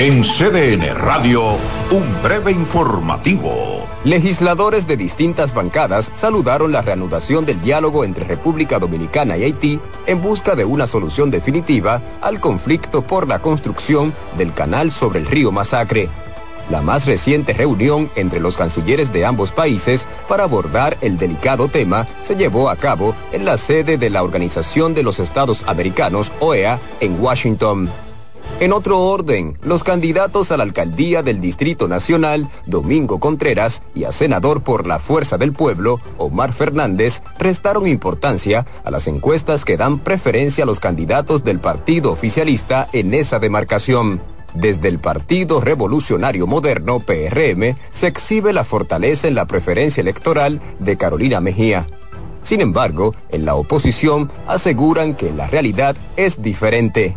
En 0.00 0.22
CDN 0.22 0.94
Radio, 0.94 1.58
un 1.90 2.22
breve 2.22 2.52
informativo. 2.52 3.86
Legisladores 4.02 4.86
de 4.86 4.96
distintas 4.96 5.52
bancadas 5.52 6.10
saludaron 6.14 6.72
la 6.72 6.80
reanudación 6.80 7.44
del 7.44 7.60
diálogo 7.60 8.02
entre 8.02 8.24
República 8.24 8.78
Dominicana 8.78 9.36
y 9.36 9.44
Haití 9.44 9.78
en 10.06 10.22
busca 10.22 10.54
de 10.54 10.64
una 10.64 10.86
solución 10.86 11.30
definitiva 11.30 12.00
al 12.22 12.40
conflicto 12.40 13.02
por 13.02 13.28
la 13.28 13.40
construcción 13.40 14.14
del 14.38 14.54
canal 14.54 14.90
sobre 14.90 15.18
el 15.18 15.26
río 15.26 15.52
Masacre. 15.52 16.08
La 16.70 16.80
más 16.80 17.04
reciente 17.04 17.52
reunión 17.52 18.10
entre 18.16 18.40
los 18.40 18.56
cancilleres 18.56 19.12
de 19.12 19.26
ambos 19.26 19.52
países 19.52 20.06
para 20.30 20.44
abordar 20.44 20.96
el 21.02 21.18
delicado 21.18 21.68
tema 21.68 22.06
se 22.22 22.36
llevó 22.36 22.70
a 22.70 22.76
cabo 22.76 23.14
en 23.32 23.44
la 23.44 23.58
sede 23.58 23.98
de 23.98 24.08
la 24.08 24.22
Organización 24.22 24.94
de 24.94 25.02
los 25.02 25.20
Estados 25.20 25.62
Americanos, 25.66 26.32
OEA, 26.40 26.80
en 27.00 27.20
Washington. 27.20 27.90
En 28.60 28.74
otro 28.74 29.00
orden, 29.00 29.56
los 29.62 29.82
candidatos 29.84 30.52
a 30.52 30.58
la 30.58 30.64
alcaldía 30.64 31.22
del 31.22 31.40
Distrito 31.40 31.88
Nacional, 31.88 32.50
Domingo 32.66 33.18
Contreras, 33.18 33.82
y 33.94 34.04
a 34.04 34.12
senador 34.12 34.62
por 34.62 34.86
la 34.86 34.98
Fuerza 34.98 35.38
del 35.38 35.54
Pueblo, 35.54 35.98
Omar 36.18 36.52
Fernández, 36.52 37.22
restaron 37.38 37.86
importancia 37.86 38.66
a 38.84 38.90
las 38.90 39.08
encuestas 39.08 39.64
que 39.64 39.78
dan 39.78 39.98
preferencia 39.98 40.64
a 40.64 40.66
los 40.66 40.78
candidatos 40.78 41.42
del 41.42 41.58
partido 41.58 42.12
oficialista 42.12 42.86
en 42.92 43.14
esa 43.14 43.38
demarcación. 43.38 44.20
Desde 44.52 44.88
el 44.88 44.98
Partido 44.98 45.62
Revolucionario 45.62 46.46
Moderno, 46.46 47.00
PRM, 47.00 47.76
se 47.92 48.08
exhibe 48.08 48.52
la 48.52 48.64
fortaleza 48.64 49.26
en 49.26 49.36
la 49.36 49.46
preferencia 49.46 50.02
electoral 50.02 50.60
de 50.80 50.98
Carolina 50.98 51.40
Mejía. 51.40 51.86
Sin 52.42 52.60
embargo, 52.60 53.14
en 53.30 53.46
la 53.46 53.54
oposición 53.54 54.30
aseguran 54.46 55.14
que 55.14 55.32
la 55.32 55.46
realidad 55.46 55.96
es 56.16 56.42
diferente. 56.42 57.16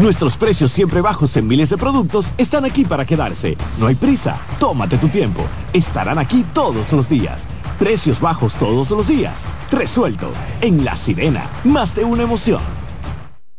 nuestros 0.00 0.36
precios 0.36 0.72
siempre 0.72 1.00
bajos 1.00 1.36
en 1.36 1.46
miles 1.46 1.68
de 1.68 1.76
productos 1.76 2.30
están 2.38 2.64
aquí 2.64 2.84
para 2.84 3.04
quedarse. 3.04 3.56
No 3.78 3.86
hay 3.86 3.94
prisa, 3.94 4.36
tómate 4.58 4.98
tu 4.98 5.08
tiempo. 5.08 5.42
Estarán 5.72 6.18
aquí 6.18 6.44
todos 6.54 6.92
los 6.92 7.08
días. 7.08 7.46
Precios 7.78 8.20
bajos 8.20 8.54
todos 8.54 8.90
los 8.90 9.06
días. 9.06 9.42
Resuelto. 9.70 10.30
En 10.60 10.84
La 10.84 10.96
Sirena, 10.96 11.46
más 11.64 11.94
de 11.94 12.04
una 12.04 12.22
emoción. 12.22 12.60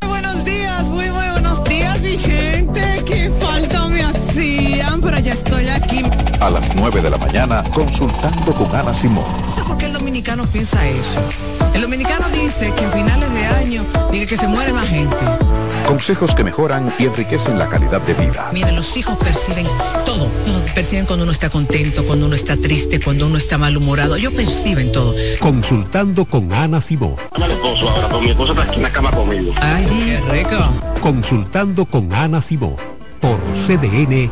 Buenos 0.07 0.43
días, 0.43 0.89
muy, 0.89 1.09
muy 1.11 1.29
buenos 1.29 1.63
días, 1.63 2.01
mi 2.01 2.17
gente. 2.17 3.03
Qué 3.05 3.29
falta 3.39 3.87
me 3.87 4.03
hacían, 4.03 5.01
pero 5.01 5.19
ya 5.19 5.33
estoy 5.33 5.67
aquí. 5.69 6.03
A 6.39 6.49
las 6.49 6.75
9 6.75 7.01
de 7.01 7.09
la 7.09 7.17
mañana, 7.17 7.63
consultando 7.71 8.51
con 8.53 8.75
Ana 8.75 8.93
Simón. 8.93 9.25
No 9.45 9.55
sé 9.55 9.63
por 9.63 9.77
qué 9.77 9.85
el 9.85 9.93
dominicano 9.93 10.45
piensa 10.45 10.87
eso. 10.87 11.19
El 11.73 11.81
dominicano 11.81 12.29
dice 12.29 12.73
que 12.73 12.83
en 12.83 12.91
finales 12.91 13.31
de 13.33 13.45
año 13.45 13.85
dice 14.11 14.25
que 14.25 14.37
se 14.37 14.47
muere 14.47 14.73
más 14.73 14.87
gente. 14.87 15.15
Consejos 15.87 16.33
que 16.35 16.43
mejoran 16.43 16.93
y 16.97 17.05
enriquecen 17.05 17.59
la 17.59 17.67
calidad 17.67 18.01
de 18.01 18.13
vida. 18.13 18.49
Miren, 18.53 18.75
los 18.75 18.95
hijos 18.97 19.17
perciben 19.17 19.65
todo. 20.05 20.27
Perciben 20.73 21.05
cuando 21.05 21.23
uno 21.23 21.31
está 21.31 21.49
contento, 21.49 22.05
cuando 22.05 22.27
uno 22.27 22.35
está 22.35 22.55
triste, 22.57 22.99
cuando 22.99 23.27
uno 23.27 23.37
está 23.37 23.57
malhumorado. 23.57 24.15
Ellos 24.15 24.33
perciben 24.33 24.91
todo. 24.91 25.15
Consultando 25.39 26.25
con 26.25 26.51
Ana 26.53 26.81
Simó. 26.81 27.15
Dame 27.37 27.53
esposo 27.53 27.89
ahora, 27.89 28.07
pero 28.07 28.21
mi 28.21 28.29
esposo 28.29 28.51
está 28.53 28.63
aquí 28.63 28.77
en 28.77 28.83
la 28.83 28.89
cama 28.89 29.11
conmigo. 29.11 29.53
Ay, 29.61 29.85
qué 29.85 30.31
rico. 30.31 30.71
Consultando 31.01 31.85
con 31.85 32.13
Ana 32.13 32.41
Simó. 32.41 32.75
Por 33.19 33.37
CDN 33.67 34.31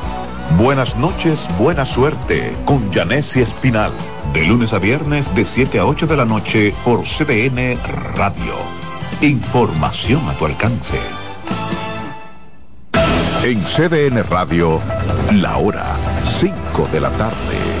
Buenas 0.57 0.95
noches, 0.97 1.47
buena 1.57 1.85
suerte 1.85 2.53
con 2.65 2.91
Janessi 2.91 3.41
Espinal. 3.41 3.91
De 4.33 4.45
lunes 4.45 4.73
a 4.73 4.79
viernes 4.79 5.33
de 5.35 5.45
7 5.45 5.79
a 5.79 5.85
8 5.85 6.07
de 6.07 6.17
la 6.17 6.25
noche 6.25 6.73
por 6.83 7.03
CDN 7.03 7.77
Radio. 8.15 8.53
Información 9.21 10.21
a 10.27 10.33
tu 10.33 10.45
alcance. 10.45 10.99
En 13.43 13.59
CDN 13.63 14.23
Radio, 14.29 14.79
la 15.33 15.57
hora 15.57 15.85
5 16.27 16.89
de 16.91 17.01
la 17.01 17.09
tarde. 17.11 17.80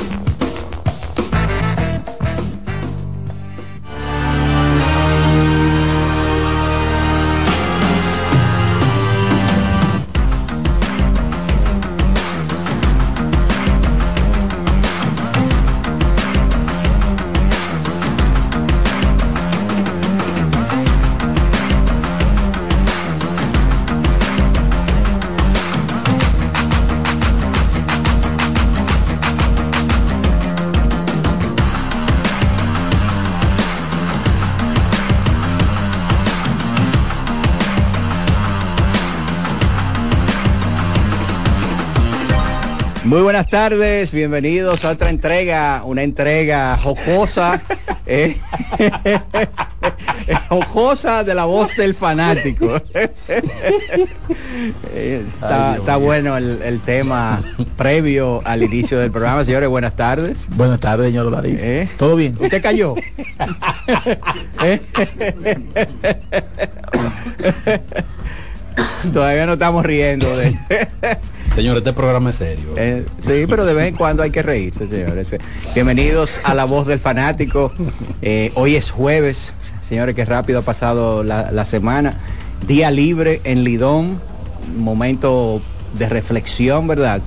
Muy 43.11 43.23
buenas 43.23 43.49
tardes, 43.49 44.13
bienvenidos 44.13 44.85
a 44.85 44.91
otra 44.91 45.09
entrega, 45.09 45.81
una 45.83 46.01
entrega 46.01 46.77
jocosa, 46.77 47.61
eh, 48.05 48.37
jocosa 50.47 51.25
de 51.25 51.35
la 51.35 51.43
voz 51.43 51.75
del 51.75 51.93
fanático. 51.93 52.81
Eh, 54.93 55.23
está, 55.27 55.77
está 55.77 55.95
bueno 55.95 56.37
el, 56.37 56.61
el 56.61 56.81
tema 56.81 57.41
previo 57.77 58.41
al 58.45 58.61
inicio 58.61 58.99
del 58.99 59.11
programa. 59.11 59.43
Señores, 59.43 59.69
buenas 59.69 59.95
tardes. 59.95 60.47
Buenas 60.51 60.79
tardes, 60.79 61.07
señor 61.07 61.31
Daris. 61.31 61.61
¿Eh? 61.61 61.89
¿Todo 61.97 62.15
bien? 62.15 62.37
¿Usted 62.39 62.61
cayó? 62.61 62.95
Todavía 69.11 69.45
no 69.45 69.53
estamos 69.53 69.85
riendo 69.85 70.37
de... 70.37 70.57
Señor, 71.55 71.77
este 71.77 71.91
programa 71.91 72.29
es 72.29 72.37
serio. 72.37 72.73
Eh, 72.77 73.05
sí, 73.19 73.45
pero 73.47 73.65
de 73.65 73.73
vez 73.73 73.89
en 73.89 73.95
cuando 73.95 74.23
hay 74.23 74.31
que 74.31 74.41
reírse, 74.41 74.87
señores. 74.87 75.35
Bienvenidos 75.75 76.39
a 76.45 76.53
La 76.53 76.63
Voz 76.63 76.87
del 76.87 76.99
Fanático. 76.99 77.73
Eh, 78.21 78.51
hoy 78.55 78.77
es 78.77 78.89
jueves, 78.89 79.51
señores, 79.81 80.15
que 80.15 80.23
rápido 80.23 80.59
ha 80.59 80.61
pasado 80.61 81.23
la, 81.23 81.51
la 81.51 81.65
semana. 81.65 82.19
Día 82.67 82.89
libre 82.89 83.41
en 83.43 83.65
Lidón, 83.65 84.21
momento 84.77 85.61
de 85.97 86.07
reflexión, 86.07 86.87
¿verdad? 86.87 87.21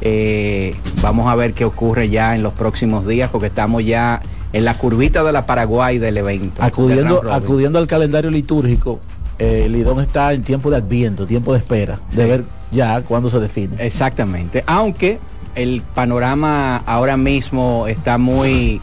Eh, 0.00 0.74
vamos 1.02 1.28
a 1.28 1.34
ver 1.34 1.52
qué 1.52 1.66
ocurre 1.66 2.08
ya 2.08 2.34
en 2.34 2.42
los 2.42 2.54
próximos 2.54 3.06
días, 3.06 3.28
porque 3.30 3.48
estamos 3.48 3.84
ya 3.84 4.22
en 4.52 4.64
la 4.64 4.78
curvita 4.78 5.22
de 5.22 5.32
la 5.32 5.44
Paraguay 5.44 5.98
del 5.98 6.16
evento. 6.16 6.62
Acudiendo 6.62 7.78
al 7.78 7.86
calendario 7.86 8.30
litúrgico, 8.30 9.00
eh, 9.38 9.68
Lidón 9.68 10.00
está 10.00 10.32
en 10.32 10.42
tiempo 10.42 10.70
de 10.70 10.76
adviento, 10.76 11.26
tiempo 11.26 11.52
de 11.52 11.58
espera, 11.58 12.00
Sí. 12.08 12.16
de 12.16 12.26
ver 12.26 12.44
ya 12.70 13.00
cuándo 13.02 13.30
se 13.30 13.38
define. 13.40 13.76
Exactamente. 13.84 14.64
Aunque 14.66 15.18
el 15.54 15.82
panorama 15.94 16.76
ahora 16.86 17.16
mismo 17.16 17.86
está 17.86 18.18
muy 18.18 18.80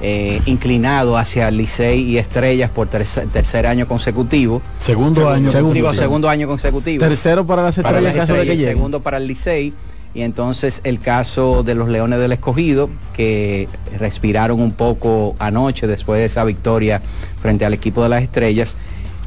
eh, 0.00 0.40
inclinado 0.46 1.16
hacia 1.16 1.50
Licey 1.50 2.00
y 2.02 2.18
Estrellas 2.18 2.70
por 2.70 2.88
tercer, 2.88 3.28
tercer 3.28 3.66
año 3.66 3.86
consecutivo. 3.86 4.60
Segundo 4.80 5.28
año 5.28 5.44
consecutivo. 5.44 5.92
segundo 5.92 6.28
año 6.28 6.48
consecutivo. 6.48 6.98
Tercero 6.98 7.46
para 7.46 7.62
las 7.62 7.76
Para 7.76 7.98
estrellas, 7.98 8.28
las 8.28 8.38
de 8.38 8.46
que 8.46 8.64
segundo 8.64 9.00
para 9.00 9.18
el 9.18 9.26
Licey. 9.28 9.72
Y 10.14 10.22
entonces 10.22 10.80
el 10.84 11.00
caso 11.00 11.62
de 11.62 11.74
los 11.74 11.88
Leones 11.88 12.18
del 12.18 12.32
Escogido, 12.32 12.90
que 13.14 13.66
respiraron 13.98 14.60
un 14.60 14.72
poco 14.72 15.36
anoche 15.38 15.86
después 15.86 16.18
de 16.18 16.26
esa 16.26 16.44
victoria 16.44 17.00
frente 17.40 17.64
al 17.64 17.72
equipo 17.72 18.02
de 18.02 18.08
las 18.10 18.22
Estrellas. 18.22 18.76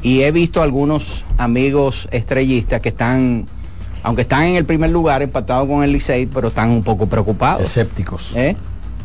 Y 0.02 0.22
he 0.22 0.30
visto 0.30 0.62
algunos 0.62 1.24
amigos 1.38 2.08
estrellistas 2.10 2.80
que 2.80 2.90
están, 2.90 3.46
aunque 4.02 4.22
están 4.22 4.44
en 4.44 4.56
el 4.56 4.64
primer 4.64 4.90
lugar, 4.90 5.22
empatados 5.22 5.68
con 5.68 5.82
el 5.82 5.92
Licey, 5.92 6.26
pero 6.26 6.48
están 6.48 6.70
un 6.70 6.82
poco 6.82 7.06
preocupados. 7.08 7.62
Escépticos. 7.62 8.36
¿Eh? 8.36 8.56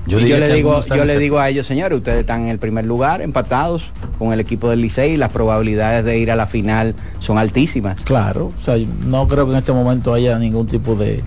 Yo 0.08 0.20
Y 0.20 0.28
yo 0.28 0.38
le 0.38 0.54
digo, 0.54 0.82
yo 0.84 1.06
le 1.06 1.20
digo 1.20 1.40
a 1.40 1.50
ellos, 1.50 1.68
señores, 1.68 1.98
ustedes 1.98 2.22
están 2.22 2.42
en 2.42 2.48
el 2.48 2.58
primer 2.58 2.86
lugar, 2.86 3.22
empatados 3.22 3.92
con 4.18 4.34
el 4.34 4.40
equipo 4.40 4.70
del 4.70 4.82
Licey, 4.82 5.14
y 5.14 5.18
las 5.18 5.30
probabilidades 5.30 6.04
de 6.04 6.18
ir 6.18 6.32
a 6.32 6.36
la 6.36 6.48
final 6.48 6.96
son 7.20 7.38
altísimas. 7.38 8.04
Claro, 8.04 8.52
o 8.60 8.64
sea, 8.64 8.76
no 9.06 9.28
creo 9.28 9.46
que 9.46 9.52
en 9.52 9.58
este 9.60 9.74
momento 9.74 10.14
haya 10.14 10.40
ningún 10.40 10.66
tipo 10.66 10.96
de, 10.96 11.24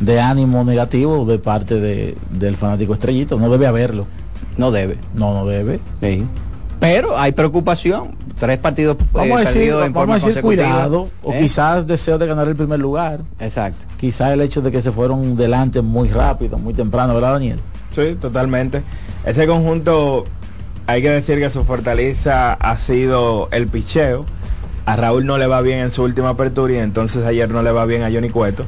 de 0.00 0.20
ánimo 0.20 0.64
negativo 0.64 1.26
de 1.26 1.38
parte 1.38 1.78
de, 1.78 2.16
del 2.30 2.56
fanático 2.56 2.94
estrellito. 2.94 3.38
No 3.38 3.50
debe 3.50 3.66
haberlo. 3.66 4.06
No 4.56 4.70
debe. 4.70 4.96
No, 5.14 5.34
no 5.34 5.46
debe. 5.46 5.80
Sí. 6.00 6.24
Pero 6.80 7.18
hay 7.18 7.32
preocupación. 7.32 8.16
Tres 8.38 8.58
partidos 8.58 8.98
Vamos 9.12 9.30
eh, 9.30 9.34
a 9.34 9.38
decir, 9.40 9.54
perdidos 9.54 9.86
en 9.86 9.92
vamos 9.94 10.02
forma 10.02 10.14
a 10.14 10.26
decir 10.26 10.42
cuidado, 10.42 11.08
o 11.22 11.32
¿Eh? 11.32 11.38
quizás 11.40 11.86
deseo 11.86 12.18
de 12.18 12.26
ganar 12.26 12.46
el 12.48 12.56
primer 12.56 12.78
lugar. 12.78 13.20
Exacto. 13.40 13.86
Quizás 13.96 14.32
el 14.32 14.42
hecho 14.42 14.60
de 14.60 14.70
que 14.70 14.82
se 14.82 14.92
fueron 14.92 15.36
delante 15.36 15.80
muy 15.80 16.08
rápido, 16.08 16.58
muy 16.58 16.74
temprano, 16.74 17.14
¿verdad, 17.14 17.32
Daniel? 17.32 17.60
Sí, 17.92 18.14
totalmente. 18.20 18.82
Ese 19.24 19.46
conjunto, 19.46 20.26
hay 20.86 21.00
que 21.00 21.08
decir 21.08 21.38
que 21.38 21.48
su 21.48 21.64
fortaleza 21.64 22.52
ha 22.52 22.76
sido 22.76 23.48
el 23.52 23.68
picheo. 23.68 24.26
A 24.84 24.96
Raúl 24.96 25.24
no 25.24 25.38
le 25.38 25.46
va 25.46 25.62
bien 25.62 25.78
en 25.78 25.90
su 25.90 26.02
última 26.02 26.30
apertura 26.30 26.74
y 26.74 26.76
entonces 26.76 27.24
ayer 27.24 27.48
no 27.48 27.62
le 27.62 27.72
va 27.72 27.86
bien 27.86 28.02
a 28.02 28.10
Johnny 28.10 28.28
Cueto. 28.28 28.66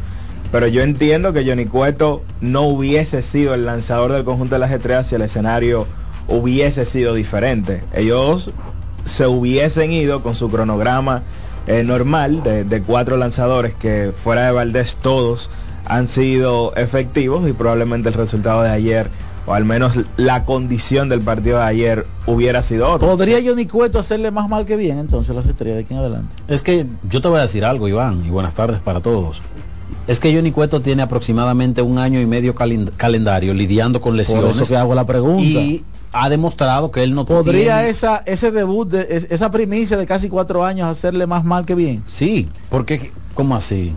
Pero 0.51 0.67
yo 0.67 0.83
entiendo 0.83 1.35
que 1.35 1.45
Johnny 1.45 1.67
Cueto 1.67 2.23
no 2.41 2.63
hubiese 2.63 3.21
sido 3.21 3.53
el 3.53 3.67
lanzador 3.67 4.13
del 4.13 4.25
conjunto 4.25 4.55
de 4.55 4.61
las 4.61 4.73
estrellas 4.73 5.07
si 5.07 5.15
el 5.15 5.23
escenario 5.23 5.87
hubiese 6.29 6.85
sido 6.85 7.15
diferente. 7.15 7.83
Ellos 7.95 8.51
se 9.05 9.27
hubiesen 9.27 9.91
ido 9.93 10.23
con 10.23 10.35
su 10.35 10.51
cronograma 10.51 11.23
eh, 11.67 11.83
normal 11.85 12.43
de, 12.43 12.65
de 12.65 12.83
cuatro 12.83 13.17
lanzadores 13.17 13.75
que 13.75 14.13
fuera 14.23 14.45
de 14.47 14.53
Valdés 14.53 14.97
todos 15.01 15.51
han 15.87 16.09
sido 16.09 16.75
efectivos 16.77 17.49
y 17.49 17.53
probablemente 17.53 18.09
el 18.11 18.15
resultado 18.15 18.63
de 18.63 18.71
ayer 18.71 19.09
o 19.47 19.55
al 19.55 19.65
menos 19.65 19.99
la 20.19 20.45
condición 20.45 21.09
del 21.09 21.21
partido 21.23 21.57
de 21.57 21.65
ayer 21.65 22.07
hubiera 22.27 22.63
sido 22.63 22.91
otra. 22.93 23.09
¿Podría 23.09 23.39
Johnny 23.43 23.65
Cueto 23.65 23.99
hacerle 23.99 24.31
más 24.31 24.47
mal 24.51 24.67
que 24.67 24.77
bien 24.77 24.99
entonces 24.99 25.35
las 25.35 25.47
estrellas 25.47 25.77
de 25.79 25.85
aquí 25.85 25.95
en 25.95 26.01
adelante? 26.01 26.35
Es 26.49 26.61
que 26.61 26.87
yo 27.09 27.23
te 27.23 27.29
voy 27.29 27.39
a 27.39 27.43
decir 27.43 27.65
algo, 27.65 27.89
Iván, 27.89 28.23
y 28.27 28.29
buenas 28.29 28.53
tardes 28.55 28.79
para 28.81 29.01
todos. 29.01 29.41
Es 30.07 30.21
que 30.21 30.35
Johnny 30.35 30.53
Cueto 30.53 30.83
tiene 30.83 31.03
aproximadamente 31.03 31.81
un 31.81 31.97
año 31.97 32.21
y 32.21 32.27
medio 32.27 32.55
calen- 32.55 32.91
calendario 32.95 33.55
lidiando 33.55 34.03
con 34.03 34.19
lesiones. 34.19 34.57
eso 34.57 34.67
que 34.67 34.77
hago 34.77 34.95
la 34.95 35.07
pregunta. 35.07 35.43
Y 35.43 35.83
ha 36.13 36.29
demostrado 36.31 36.91
que 36.91 37.03
él 37.03 37.15
no 37.15 37.25
¿Podría 37.27 37.77
tiene- 37.79 37.89
esa, 37.91 38.23
ese 38.27 38.51
debut, 38.51 38.89
de, 38.89 39.07
es- 39.11 39.27
esa 39.31 39.51
primicia 39.51 39.97
de 39.97 40.07
casi 40.07 40.29
cuatro 40.29 40.65
años 40.65 40.89
hacerle 40.89 41.27
más 41.27 41.45
mal 41.45 41.65
que 41.67 41.75
bien? 41.75 42.03
Sí, 42.07 42.49
porque 42.71 43.13
¿cómo 43.35 43.55
así? 43.57 43.93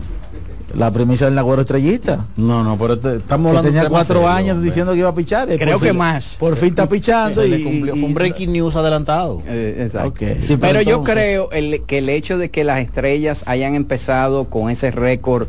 La 0.74 0.90
primicia 0.90 1.26
del 1.26 1.34
Nagüero 1.34 1.60
Estrellita. 1.62 2.24
No, 2.36 2.62
no, 2.64 2.78
pero 2.78 2.98
te- 2.98 3.16
estamos 3.16 3.44
Que 3.44 3.48
hablando 3.58 3.70
de 3.70 3.76
tenía 3.76 3.90
cuatro 3.90 4.20
serio, 4.20 4.28
años 4.30 4.52
hombre. 4.54 4.70
diciendo 4.70 4.92
que 4.92 4.98
iba 5.00 5.08
a 5.10 5.14
pichar. 5.14 5.46
Creo 5.58 5.78
que 5.78 5.92
más. 5.92 6.36
Por 6.40 6.56
fin 6.56 6.70
está 6.70 6.88
pichando 6.88 7.44
y, 7.44 7.48
le 7.50 7.62
cumplió. 7.62 7.92
Fue 7.94 8.04
un 8.04 8.10
y- 8.10 8.14
breaking 8.14 8.52
news 8.54 8.74
adelantado. 8.76 9.42
Eh, 9.46 9.82
exacto. 9.84 10.24
Sí, 10.40 10.56
pero 10.56 10.80
yo 10.80 10.96
entonces- 10.98 11.14
creo 11.14 11.50
el- 11.52 11.82
que 11.86 11.98
el 11.98 12.08
hecho 12.08 12.38
de 12.38 12.50
que 12.50 12.64
las 12.64 12.80
estrellas 12.80 13.42
hayan 13.46 13.74
empezado 13.74 14.46
con 14.46 14.70
ese 14.70 14.90
récord 14.90 15.48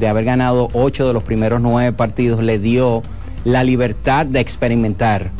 de 0.00 0.08
haber 0.08 0.24
ganado 0.24 0.68
ocho 0.72 1.06
de 1.06 1.12
los 1.12 1.22
primeros 1.22 1.60
nueve 1.60 1.92
partidos 1.92 2.42
le 2.42 2.58
dio 2.58 3.04
la 3.44 3.62
libertad 3.62 4.26
de 4.26 4.40
experimentar 4.40 5.30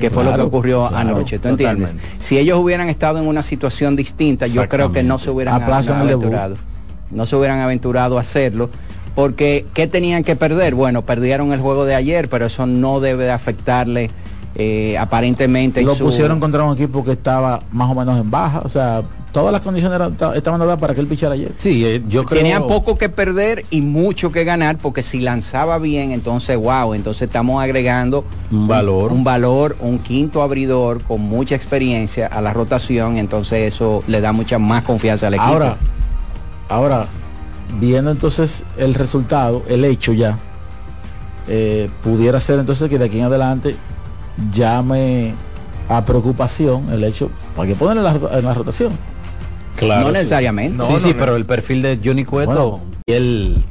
que 0.00 0.10
fue 0.10 0.24
lo 0.24 0.34
que 0.34 0.40
ocurrió 0.42 0.88
claro, 0.88 1.10
anoche, 1.10 1.38
¿tú 1.38 1.48
entiendes? 1.48 1.94
Si 2.18 2.38
ellos 2.38 2.58
hubieran 2.58 2.88
estado 2.88 3.18
en 3.20 3.26
una 3.26 3.42
situación 3.42 3.94
distinta, 3.96 4.46
yo 4.46 4.68
creo 4.68 4.90
que 4.92 5.02
no 5.02 5.18
se 5.18 5.30
hubieran 5.30 5.62
aventurado. 5.62 6.56
No 7.10 7.26
se 7.26 7.36
hubieran 7.36 7.60
aventurado 7.60 8.18
a 8.18 8.20
hacerlo. 8.20 8.70
Porque, 9.14 9.66
¿qué 9.74 9.86
tenían 9.88 10.22
que 10.22 10.36
perder? 10.36 10.74
Bueno, 10.76 11.02
perdieron 11.02 11.52
el 11.52 11.60
juego 11.60 11.84
de 11.84 11.94
ayer, 11.96 12.28
pero 12.28 12.46
eso 12.46 12.66
no 12.66 13.00
debe 13.00 13.24
de 13.24 13.32
afectarle 13.32 14.10
eh, 14.54 14.96
aparentemente. 14.98 15.80
en 15.80 15.86
Lo 15.86 15.94
su- 15.96 16.04
pusieron 16.04 16.38
contra 16.40 16.62
un 16.62 16.74
equipo 16.74 17.04
que 17.04 17.12
estaba 17.12 17.60
más 17.72 17.90
o 17.90 17.94
menos 17.94 18.18
en 18.20 18.30
baja. 18.30 18.62
O 18.64 18.68
sea, 18.68 19.02
todas 19.32 19.52
las 19.52 19.60
condiciones 19.62 19.96
eran- 19.96 20.14
ta- 20.16 20.34
estaban 20.36 20.58
dadas 20.60 20.78
para 20.78 20.94
que 20.94 21.00
él 21.00 21.06
pichara 21.06 21.34
ayer. 21.34 21.52
Sí, 21.58 21.84
eh, 21.84 22.02
yo 22.08 22.24
creo... 22.24 22.40
Tenían 22.40 22.66
poco 22.66 22.98
que 22.98 23.08
perder 23.08 23.64
y 23.70 23.80
mucho 23.80 24.32
que 24.32 24.44
ganar 24.44 24.78
porque 24.78 25.02
si 25.02 25.20
lanzaba 25.20 25.78
bien, 25.78 26.12
entonces 26.12 26.56
wow, 26.56 26.94
entonces 26.94 27.22
estamos 27.22 27.62
agregando 27.62 28.24
Un 28.50 28.66
valor. 28.68 29.12
un, 29.12 29.22
valor, 29.24 29.76
un 29.80 29.98
quinto 30.00 30.42
abridor 30.42 31.02
con 31.02 31.20
mucha 31.20 31.54
experiencia 31.54 32.26
a 32.26 32.40
la 32.40 32.52
rotación, 32.52 33.18
entonces 33.18 33.72
eso 33.74 34.02
le 34.06 34.20
da 34.20 34.32
mucha 34.32 34.58
más 34.58 34.82
confianza 34.84 35.28
al 35.28 35.34
equipo. 35.34 35.48
Ahora, 35.48 35.76
ahora, 36.68 37.06
viendo 37.78 38.10
entonces 38.10 38.64
el 38.78 38.94
resultado, 38.94 39.62
el 39.68 39.84
hecho 39.84 40.12
ya, 40.12 40.38
eh, 41.48 41.88
pudiera 42.02 42.40
ser 42.40 42.58
entonces 42.58 42.88
que 42.88 42.98
de 42.98 43.04
aquí 43.06 43.18
en 43.18 43.24
adelante 43.24 43.76
llame 44.52 45.34
a 45.88 46.04
preocupación 46.04 46.88
el 46.92 47.02
hecho, 47.04 47.30
para 47.56 47.68
que 47.68 47.74
ponerle 47.74 48.08
en 48.08 48.22
la, 48.22 48.38
en 48.38 48.44
la 48.44 48.54
rotación. 48.54 48.92
Claro, 49.76 50.02
no 50.02 50.06
sí. 50.08 50.12
necesariamente. 50.14 50.84
sí, 50.84 50.92
sí, 50.98 51.14
pero 51.18 51.36
el 51.36 51.44
perfil 51.46 51.82
de 51.82 51.98
Johnny 52.04 52.24
Cueto 52.24 52.70
Bueno. 52.70 52.80
y 53.06 53.12
él 53.12 53.58